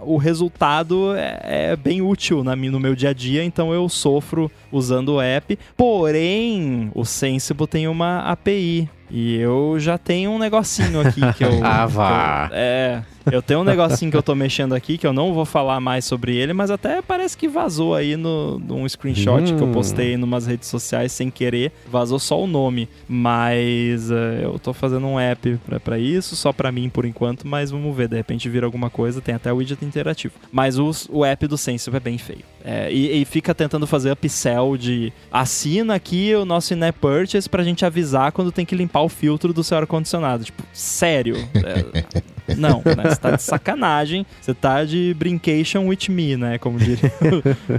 o 0.00 0.16
resultado 0.16 1.12
é, 1.16 1.72
é 1.72 1.76
bem 1.76 2.00
útil 2.02 2.44
na, 2.44 2.54
no 2.54 2.78
meu 2.78 2.94
dia 2.94 3.10
a 3.10 3.12
dia, 3.12 3.42
então 3.42 3.74
eu 3.74 3.88
sofro 3.88 4.48
usando 4.70 5.07
o 5.14 5.20
app. 5.20 5.58
Porém, 5.76 6.90
o 6.94 7.04
Sensible 7.04 7.66
tem 7.66 7.88
uma 7.88 8.20
API. 8.20 8.88
E 9.10 9.36
eu 9.36 9.76
já 9.78 9.96
tenho 9.96 10.30
um 10.30 10.38
negocinho 10.38 11.00
aqui 11.00 11.20
que 11.32 11.44
eu. 11.44 11.60
ah, 11.64 11.86
vá. 11.86 12.48
Eu, 12.50 12.56
é. 12.56 13.02
Eu 13.30 13.42
tenho 13.42 13.60
um 13.60 13.64
negocinho 13.64 14.10
que 14.10 14.16
eu 14.16 14.22
tô 14.22 14.34
mexendo 14.34 14.74
aqui, 14.74 14.96
que 14.96 15.06
eu 15.06 15.12
não 15.12 15.34
vou 15.34 15.44
falar 15.44 15.80
mais 15.80 16.04
sobre 16.04 16.36
ele, 16.36 16.52
mas 16.52 16.70
até 16.70 17.02
parece 17.02 17.36
que 17.36 17.48
vazou 17.48 17.94
aí 17.94 18.16
no, 18.16 18.58
num 18.58 18.88
screenshot 18.88 19.42
hum. 19.42 19.56
que 19.56 19.62
eu 19.62 19.68
hum. 19.68 19.72
postei 19.72 20.14
em 20.14 20.22
umas 20.22 20.46
redes 20.46 20.68
sociais 20.68 21.12
sem 21.12 21.30
querer. 21.30 21.72
Vazou 21.90 22.18
só 22.18 22.42
o 22.42 22.46
nome. 22.46 22.88
Mas 23.08 24.10
uh, 24.10 24.42
eu 24.42 24.58
tô 24.58 24.72
fazendo 24.72 25.06
um 25.06 25.18
app 25.18 25.58
para 25.84 25.98
isso, 25.98 26.36
só 26.36 26.52
para 26.52 26.70
mim 26.72 26.88
por 26.88 27.04
enquanto, 27.04 27.46
mas 27.46 27.70
vamos 27.70 27.96
ver. 27.96 28.08
De 28.08 28.16
repente 28.16 28.48
vira 28.48 28.66
alguma 28.66 28.90
coisa, 28.90 29.20
tem 29.20 29.34
até 29.34 29.52
o 29.52 29.56
widget 29.56 29.84
interativo. 29.84 30.34
Mas 30.50 30.78
o, 30.78 30.90
o 31.10 31.24
app 31.24 31.46
do 31.46 31.58
Sensible 31.58 31.96
é 31.96 32.00
bem 32.00 32.18
feio. 32.18 32.44
É, 32.64 32.92
e, 32.92 33.22
e, 33.22 33.24
fica 33.24 33.54
tentando 33.54 33.86
fazer 33.86 34.10
upsell 34.10 34.76
de 34.76 35.12
assina 35.30 35.94
aqui 35.94 36.34
o 36.34 36.44
nosso 36.44 36.74
in-app 36.74 36.98
purchase 36.98 37.48
pra 37.48 37.62
gente 37.62 37.84
avisar 37.84 38.32
quando 38.32 38.50
tem 38.50 38.66
que 38.66 38.74
limpar 38.74 39.02
o 39.02 39.08
filtro 39.08 39.52
do 39.52 39.62
seu 39.62 39.78
ar-condicionado. 39.78 40.44
Tipo, 40.44 40.62
sério. 40.72 41.36
É, 41.68 42.22
não, 42.56 42.82
né? 42.84 43.10
Você 43.10 43.16
tá 43.16 43.30
de 43.36 43.42
sacanagem. 43.42 44.26
Você 44.40 44.54
tá 44.54 44.84
de 44.84 45.14
brincation 45.18 45.86
with 45.86 46.08
me, 46.08 46.36
né? 46.36 46.58
Como 46.58 46.78
diria 46.78 47.12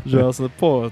o. 0.05 0.49
Pô, 0.57 0.91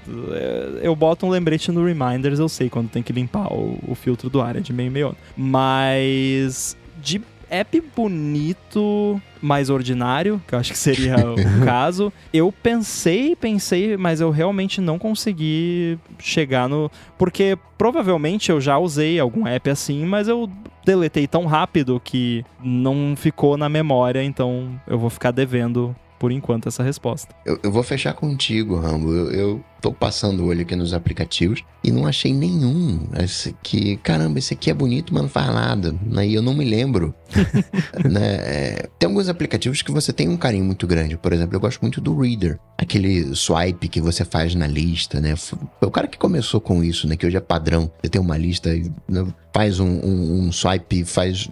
eu 0.82 0.94
boto 0.94 1.26
um 1.26 1.30
lembrete 1.30 1.70
no 1.70 1.84
Reminders, 1.84 2.38
eu 2.38 2.48
sei 2.48 2.68
quando 2.68 2.88
tem 2.88 3.02
que 3.02 3.12
limpar 3.12 3.52
o, 3.52 3.78
o 3.86 3.94
filtro 3.94 4.28
do 4.28 4.40
ar, 4.40 4.56
é 4.56 4.60
de 4.60 4.72
meio 4.72 4.90
meio. 4.90 5.16
Mas 5.36 6.76
de 7.00 7.20
app 7.50 7.80
bonito, 7.94 9.20
mais 9.40 9.70
ordinário, 9.70 10.40
que 10.46 10.54
eu 10.54 10.58
acho 10.58 10.72
que 10.72 10.78
seria 10.78 11.16
o 11.16 11.36
caso. 11.64 12.12
Eu 12.32 12.52
pensei, 12.52 13.34
pensei, 13.36 13.96
mas 13.96 14.20
eu 14.20 14.30
realmente 14.30 14.80
não 14.80 14.98
consegui 14.98 15.98
chegar 16.18 16.68
no. 16.68 16.90
Porque 17.16 17.58
provavelmente 17.76 18.50
eu 18.50 18.60
já 18.60 18.78
usei 18.78 19.18
algum 19.18 19.46
app 19.46 19.70
assim, 19.70 20.04
mas 20.04 20.28
eu 20.28 20.50
deletei 20.84 21.26
tão 21.26 21.46
rápido 21.46 22.00
que 22.02 22.44
não 22.62 23.14
ficou 23.16 23.56
na 23.56 23.68
memória, 23.68 24.22
então 24.22 24.80
eu 24.86 24.98
vou 24.98 25.10
ficar 25.10 25.30
devendo 25.30 25.94
por 26.18 26.32
enquanto, 26.32 26.68
essa 26.68 26.82
resposta. 26.82 27.34
Eu, 27.44 27.58
eu 27.62 27.70
vou 27.70 27.82
fechar 27.82 28.12
contigo, 28.14 28.76
Rambo. 28.76 29.12
Eu, 29.14 29.30
eu 29.30 29.64
tô 29.80 29.92
passando 29.92 30.42
o 30.42 30.46
olho 30.46 30.62
aqui 30.62 30.74
nos 30.74 30.92
aplicativos 30.92 31.62
e 31.82 31.90
não 31.90 32.06
achei 32.06 32.32
nenhum. 32.32 33.08
Esse 33.22 33.54
que, 33.62 33.96
caramba, 33.98 34.38
esse 34.38 34.54
aqui 34.54 34.70
é 34.70 34.74
bonito, 34.74 35.14
mas 35.14 35.22
não 35.22 35.28
faz 35.28 35.48
nada. 35.48 35.94
Né? 36.02 36.26
E 36.26 36.34
eu 36.34 36.42
não 36.42 36.54
me 36.54 36.64
lembro. 36.64 37.14
né? 38.10 38.36
É, 38.40 38.88
tem 38.98 39.08
alguns 39.08 39.28
aplicativos 39.28 39.82
que 39.82 39.92
você 39.92 40.12
tem 40.12 40.28
um 40.28 40.36
carinho 40.36 40.64
muito 40.64 40.86
grande. 40.86 41.16
Por 41.16 41.32
exemplo, 41.32 41.54
eu 41.54 41.60
gosto 41.60 41.80
muito 41.80 42.00
do 42.00 42.18
Reader. 42.18 42.58
Aquele 42.76 43.34
swipe 43.34 43.88
que 43.88 44.00
você 44.00 44.24
faz 44.24 44.54
na 44.54 44.66
lista, 44.66 45.20
né? 45.20 45.36
Foi 45.36 45.58
o 45.80 45.90
cara 45.90 46.06
que 46.06 46.18
começou 46.18 46.60
com 46.60 46.82
isso, 46.82 47.06
né? 47.06 47.16
Que 47.16 47.26
hoje 47.26 47.36
é 47.36 47.40
padrão. 47.40 47.90
Você 48.02 48.08
tem 48.08 48.20
uma 48.20 48.36
lista, 48.36 48.70
né? 49.08 49.26
faz 49.52 49.80
um, 49.80 49.88
um, 49.88 50.46
um 50.46 50.52
swipe, 50.52 51.04
faz 51.04 51.48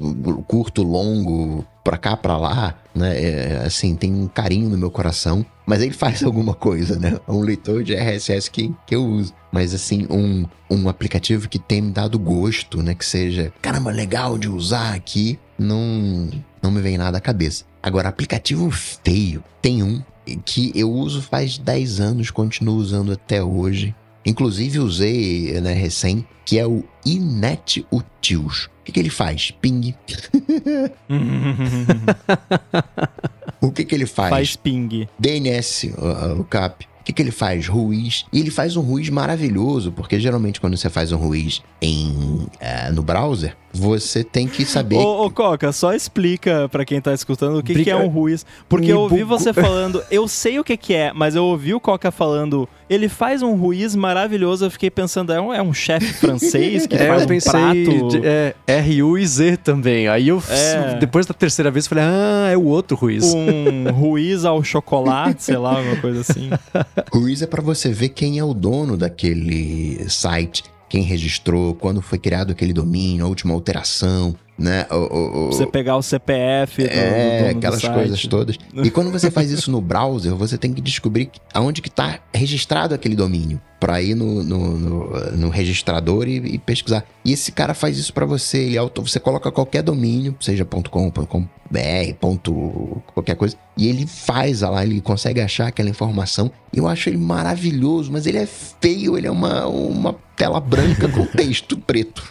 curto, 0.46 0.84
longo, 0.84 1.66
pra 1.86 1.96
cá, 1.96 2.16
pra 2.16 2.36
lá, 2.36 2.74
né? 2.92 3.22
É, 3.22 3.62
assim, 3.64 3.94
tem 3.94 4.12
um 4.12 4.26
carinho 4.26 4.68
no 4.68 4.76
meu 4.76 4.90
coração. 4.90 5.46
Mas 5.64 5.82
ele 5.82 5.92
faz 5.92 6.22
alguma 6.26 6.52
coisa, 6.52 6.98
né? 6.98 7.20
Um 7.28 7.40
leitor 7.40 7.84
de 7.84 7.94
RSS 7.94 8.50
que, 8.50 8.74
que 8.84 8.96
eu 8.96 9.06
uso. 9.06 9.32
Mas 9.52 9.72
assim, 9.72 10.04
um, 10.10 10.44
um 10.68 10.88
aplicativo 10.88 11.48
que 11.48 11.60
tem 11.60 11.80
me 11.80 11.92
dado 11.92 12.18
gosto, 12.18 12.82
né? 12.82 12.92
Que 12.92 13.04
seja, 13.04 13.52
caramba, 13.62 13.92
legal 13.92 14.36
de 14.36 14.48
usar 14.48 14.94
aqui. 14.94 15.38
Não, 15.56 16.28
não 16.60 16.72
me 16.72 16.80
vem 16.80 16.98
nada 16.98 17.18
à 17.18 17.20
cabeça. 17.20 17.64
Agora, 17.80 18.08
aplicativo 18.08 18.68
feio, 18.70 19.44
tem 19.62 19.82
um 19.82 20.02
que 20.44 20.72
eu 20.74 20.90
uso 20.90 21.22
faz 21.22 21.56
10 21.56 22.00
anos, 22.00 22.30
continuo 22.32 22.74
usando 22.74 23.12
até 23.12 23.40
hoje. 23.40 23.94
Inclusive 24.26 24.80
usei, 24.80 25.60
né, 25.60 25.72
recém, 25.72 26.26
que 26.44 26.58
é 26.58 26.66
o 26.66 26.82
Inet 27.04 27.86
Utils. 27.92 28.68
O 28.80 28.84
que, 28.84 28.92
que 28.92 29.00
ele 29.00 29.10
faz? 29.10 29.52
Ping. 29.52 29.94
o 33.60 33.70
que, 33.70 33.84
que 33.84 33.94
ele 33.94 34.06
faz? 34.06 34.30
Faz 34.30 34.56
ping. 34.56 35.06
DNS, 35.16 35.92
o, 35.96 36.40
o 36.40 36.44
CAP. 36.44 36.86
O 37.00 37.04
que, 37.06 37.12
que 37.12 37.22
ele 37.22 37.30
faz? 37.30 37.68
Ruiz. 37.68 38.26
E 38.32 38.40
ele 38.40 38.50
faz 38.50 38.76
um 38.76 38.80
ruiz 38.80 39.08
maravilhoso, 39.08 39.92
porque 39.92 40.18
geralmente 40.18 40.60
quando 40.60 40.76
você 40.76 40.90
faz 40.90 41.12
um 41.12 41.16
ruiz 41.16 41.62
em, 41.80 42.10
uh, 42.10 42.92
no 42.92 43.04
browser, 43.04 43.56
você 43.76 44.24
tem 44.24 44.46
que 44.46 44.64
saber. 44.64 44.96
Ô, 44.96 45.26
ô 45.26 45.30
Coca, 45.30 45.72
só 45.72 45.92
explica 45.92 46.68
para 46.68 46.84
quem 46.84 47.00
tá 47.00 47.12
escutando 47.12 47.58
o 47.58 47.62
que, 47.62 47.84
que 47.84 47.90
é 47.90 47.96
um 47.96 48.08
ruiz. 48.08 48.44
Porque 48.68 48.92
eu 48.92 49.00
ouvi 49.00 49.22
você 49.22 49.52
falando, 49.54 50.02
eu 50.10 50.26
sei 50.26 50.58
o 50.58 50.64
que, 50.64 50.76
que 50.76 50.94
é, 50.94 51.12
mas 51.12 51.34
eu 51.34 51.44
ouvi 51.44 51.74
o 51.74 51.80
Coca 51.80 52.10
falando, 52.10 52.68
ele 52.88 53.08
faz 53.08 53.42
um 53.42 53.54
ruiz 53.54 53.94
maravilhoso. 53.94 54.64
Eu 54.64 54.70
fiquei 54.70 54.90
pensando, 54.90 55.32
é 55.32 55.40
um, 55.40 55.52
é 55.52 55.62
um 55.62 55.72
chefe 55.72 56.12
francês 56.14 56.86
que 56.86 56.96
é, 56.96 57.06
faz 57.06 57.22
eu 57.22 57.28
pensei 57.28 57.50
prato. 57.50 58.08
De, 58.08 58.26
é, 58.26 58.54
R-U 58.66 59.18
e 59.18 59.26
Z 59.26 59.58
também. 59.58 60.08
Aí 60.08 60.28
eu, 60.28 60.42
é. 60.48 60.94
depois 60.96 61.26
da 61.26 61.34
terceira 61.34 61.70
vez, 61.70 61.86
falei, 61.86 62.04
ah, 62.04 62.50
é 62.52 62.56
o 62.56 62.64
outro 62.64 62.96
ruiz. 62.96 63.34
Um 63.34 63.90
ruiz 63.92 64.44
ao 64.44 64.62
chocolate, 64.62 65.44
sei 65.44 65.56
lá, 65.56 65.78
uma 65.80 65.96
coisa 65.96 66.20
assim. 66.20 66.50
Ruiz 67.12 67.42
é 67.42 67.46
para 67.46 67.62
você 67.62 67.90
ver 67.90 68.10
quem 68.10 68.38
é 68.38 68.44
o 68.44 68.54
dono 68.54 68.96
daquele 68.96 70.08
site 70.08 70.64
quem 70.88 71.02
registrou, 71.02 71.74
quando 71.74 72.00
foi 72.00 72.18
criado 72.18 72.52
aquele 72.52 72.72
domínio, 72.72 73.24
a 73.24 73.28
última 73.28 73.52
alteração, 73.52 74.34
né? 74.58 74.86
O, 74.90 74.94
o, 74.94 75.46
o... 75.48 75.52
Você 75.52 75.66
pegar 75.66 75.96
o 75.96 76.02
CPF 76.02 76.82
do, 76.82 76.88
é, 76.88 77.52
do 77.52 77.58
aquelas 77.58 77.86
coisas 77.86 78.26
todas. 78.26 78.56
E 78.82 78.90
quando 78.90 79.10
você 79.10 79.30
faz 79.30 79.50
isso 79.50 79.70
no 79.70 79.80
browser, 79.80 80.34
você 80.34 80.56
tem 80.56 80.72
que 80.72 80.80
descobrir 80.80 81.30
aonde 81.52 81.82
que 81.82 81.88
está 81.88 82.20
registrado 82.32 82.94
aquele 82.94 83.16
domínio 83.16 83.60
para 83.78 84.00
ir 84.00 84.14
no, 84.14 84.42
no, 84.42 84.78
no, 84.78 85.20
no 85.32 85.48
registrador 85.48 86.26
e, 86.28 86.36
e, 86.36 86.58
pesquisar. 86.58 87.04
E 87.24 87.32
esse 87.32 87.52
cara 87.52 87.74
faz 87.74 87.98
isso 87.98 88.12
para 88.12 88.24
você. 88.24 88.58
Ele 88.58 88.78
auto, 88.78 89.02
você 89.02 89.20
coloca 89.20 89.50
qualquer 89.50 89.82
domínio, 89.82 90.34
seja 90.40 90.64
.com, 90.64 91.10
.com.br, 91.10 92.14
ponto, 92.20 93.02
qualquer 93.14 93.36
coisa, 93.36 93.56
e 93.76 93.86
ele 93.88 94.06
faz 94.06 94.62
lá, 94.62 94.84
ele 94.84 95.00
consegue 95.00 95.40
achar 95.40 95.68
aquela 95.68 95.90
informação. 95.90 96.50
Eu 96.72 96.88
acho 96.88 97.08
ele 97.08 97.18
maravilhoso, 97.18 98.10
mas 98.10 98.26
ele 98.26 98.38
é 98.38 98.46
feio, 98.46 99.16
ele 99.16 99.26
é 99.26 99.30
uma, 99.30 99.66
uma 99.66 100.16
tela 100.34 100.60
branca 100.60 101.08
com 101.08 101.26
texto 101.36 101.76
preto. 101.78 102.22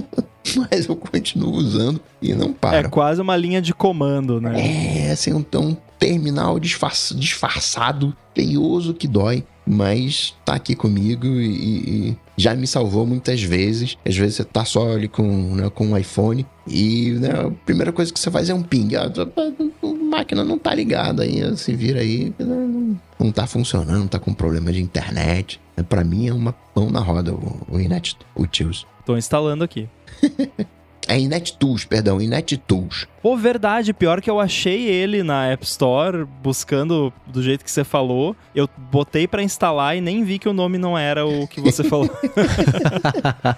mas 0.70 0.86
eu 0.86 0.96
continuo 0.96 1.52
usando 1.52 2.00
e 2.20 2.34
não 2.34 2.52
para. 2.52 2.78
É 2.78 2.82
quase 2.84 3.20
uma 3.20 3.36
linha 3.36 3.62
de 3.62 3.72
comando, 3.72 4.40
né? 4.40 5.06
É, 5.06 5.10
assim, 5.10 5.32
um, 5.32 5.44
um 5.58 5.76
terminal 5.98 6.58
disfarçado, 6.60 8.14
feioso 8.34 8.92
que 8.92 9.08
dói 9.08 9.44
mas 9.66 10.34
tá 10.44 10.54
aqui 10.54 10.74
comigo 10.74 11.26
e, 11.26 12.10
e, 12.10 12.16
já 12.36 12.54
me 12.54 12.66
salvou 12.66 13.06
muitas 13.06 13.42
vezes. 13.42 13.96
Às 14.06 14.16
vezes 14.16 14.36
você 14.36 14.44
tá 14.44 14.64
só 14.64 14.92
ali 14.92 15.08
com, 15.08 15.54
né, 15.54 15.70
com 15.70 15.86
um 15.86 15.96
iPhone 15.96 16.46
e 16.66 17.12
né, 17.12 17.30
a 17.30 17.50
primeira 17.64 17.92
coisa 17.92 18.12
que 18.12 18.18
você 18.18 18.30
faz 18.30 18.48
é 18.48 18.54
um 18.54 18.62
ping. 18.62 18.94
Ah, 18.96 19.06
a 19.06 19.86
máquina 19.86 20.44
não 20.44 20.58
tá 20.58 20.74
ligada 20.74 21.22
aí, 21.22 21.56
se 21.56 21.74
vira 21.74 22.00
aí, 22.00 22.32
não, 22.38 22.98
não 23.18 23.32
tá 23.32 23.46
funcionando, 23.46 24.08
tá 24.08 24.18
com 24.18 24.32
problema 24.34 24.72
de 24.72 24.82
internet. 24.82 25.60
Para 25.88 26.04
mim 26.04 26.28
é 26.28 26.32
uma 26.32 26.52
pão 26.52 26.90
na 26.90 27.00
roda 27.00 27.32
o, 27.32 27.66
o 27.68 27.80
Inet 27.80 28.16
Utils. 28.36 28.86
Tô 29.04 29.16
instalando 29.16 29.64
aqui. 29.64 29.88
É 31.06 31.18
InetTools, 31.18 31.84
perdão, 31.84 32.20
InetTools. 32.20 33.06
Pô, 33.22 33.36
verdade, 33.36 33.92
pior 33.92 34.20
que 34.20 34.30
eu 34.30 34.38
achei 34.38 34.84
ele 34.84 35.22
na 35.22 35.46
App 35.46 35.64
Store, 35.64 36.26
buscando 36.42 37.12
do 37.26 37.42
jeito 37.42 37.64
que 37.64 37.70
você 37.70 37.84
falou. 37.84 38.36
Eu 38.54 38.68
botei 38.90 39.26
para 39.26 39.42
instalar 39.42 39.96
e 39.96 40.00
nem 40.00 40.24
vi 40.24 40.38
que 40.38 40.48
o 40.48 40.52
nome 40.52 40.78
não 40.78 40.96
era 40.96 41.26
o 41.26 41.46
que 41.46 41.60
você 41.60 41.84
falou. 41.88 42.10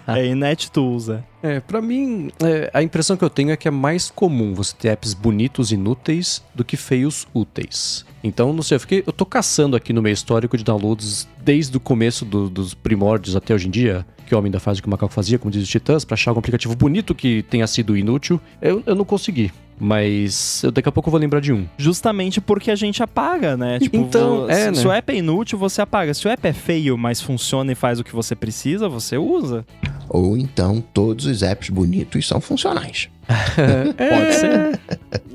é 0.07 0.27
InetTools, 0.27 1.09
é. 1.09 1.23
É, 1.43 1.61
pra 1.61 1.81
mim, 1.81 2.31
é, 2.43 2.71
a 2.73 2.83
impressão 2.83 3.17
que 3.17 3.25
eu 3.25 3.31
tenho 3.31 3.51
é 3.51 3.57
que 3.57 3.69
é 3.69 3.71
mais 3.71 4.11
comum 4.11 4.55
você 4.55 4.75
ter 4.77 4.89
apps 4.89 5.15
bonitos 5.15 5.71
inúteis 5.71 6.43
do 6.55 6.65
que 6.65 6.77
feios 6.77 7.27
úteis. 7.33 8.05
Então, 8.23 8.53
não 8.53 8.63
sei, 8.63 8.77
eu, 8.77 8.81
fiquei, 8.81 9.05
eu 9.07 9.13
tô 9.13 9.25
caçando 9.25 9.77
aqui 9.77 9.93
no 9.93 10.03
meu 10.03 10.13
histórico 10.13 10.57
de 10.57 10.65
downloads 10.65 11.29
desde 11.45 11.77
o 11.77 11.81
começo 11.81 12.25
do, 12.25 12.51
dos 12.51 12.75
primórdios 12.75 13.37
até 13.37 13.55
hoje 13.55 13.69
em 13.69 13.71
dia 13.71 14.05
que 14.27 14.35
o 14.35 14.39
homem 14.39 14.49
ainda 14.49 14.61
faz 14.61 14.79
o 14.79 14.83
que 14.83 14.89
o 14.89 14.91
macaco 14.91 15.13
fazia, 15.13 15.39
como 15.39 15.51
diz 15.51 15.63
os 15.63 15.69
titãs, 15.69 16.05
para 16.05 16.15
achar 16.15 16.31
algum 16.31 16.41
aplicativo 16.41 16.75
bonito 16.75 17.15
que 17.15 17.43
tenha 17.45 17.67
sido 17.67 17.97
inútil, 17.97 18.41
eu, 18.61 18.83
eu 18.85 18.95
não 18.95 19.05
consegui. 19.05 19.53
Mas 19.79 20.63
eu 20.63 20.71
daqui 20.71 20.89
a 20.89 20.93
pouco 20.93 21.11
vou 21.11 21.21
lembrar 21.21 21.41
de 21.41 21.53
um. 21.53 21.67
Justamente 21.77 22.41
porque 22.41 22.71
a 22.71 22.77
gente 22.77 23.03
apaga, 23.03 23.57
né? 23.57 23.79
Tipo, 23.79 23.97
então, 23.97 24.49
é, 24.49 24.73
se, 24.73 24.85
né? 24.85 24.89
o 24.89 24.93
app 24.93 25.13
é 25.13 25.17
inútil, 25.17 25.59
você 25.59 25.83
apaga. 25.83 26.15
Se 26.15 26.27
o 26.27 26.31
app 26.31 26.47
é 26.47 26.53
feio, 26.53 26.97
mas 26.97 27.21
funciona 27.21 27.73
e 27.73 27.75
faz 27.75 28.01
o 28.01 28.05
que 28.05 28.15
você 28.15 28.35
precisa, 28.35 28.89
você 28.89 29.19
usa. 29.19 29.67
Ou 30.09 30.37
então 30.37 30.83
todos 30.95 31.27
os 31.27 31.43
apps 31.43 31.69
bonitos 31.69 32.27
são 32.27 32.41
funcionais. 32.41 33.09
Pode 33.27 34.35
ser. 34.35 34.81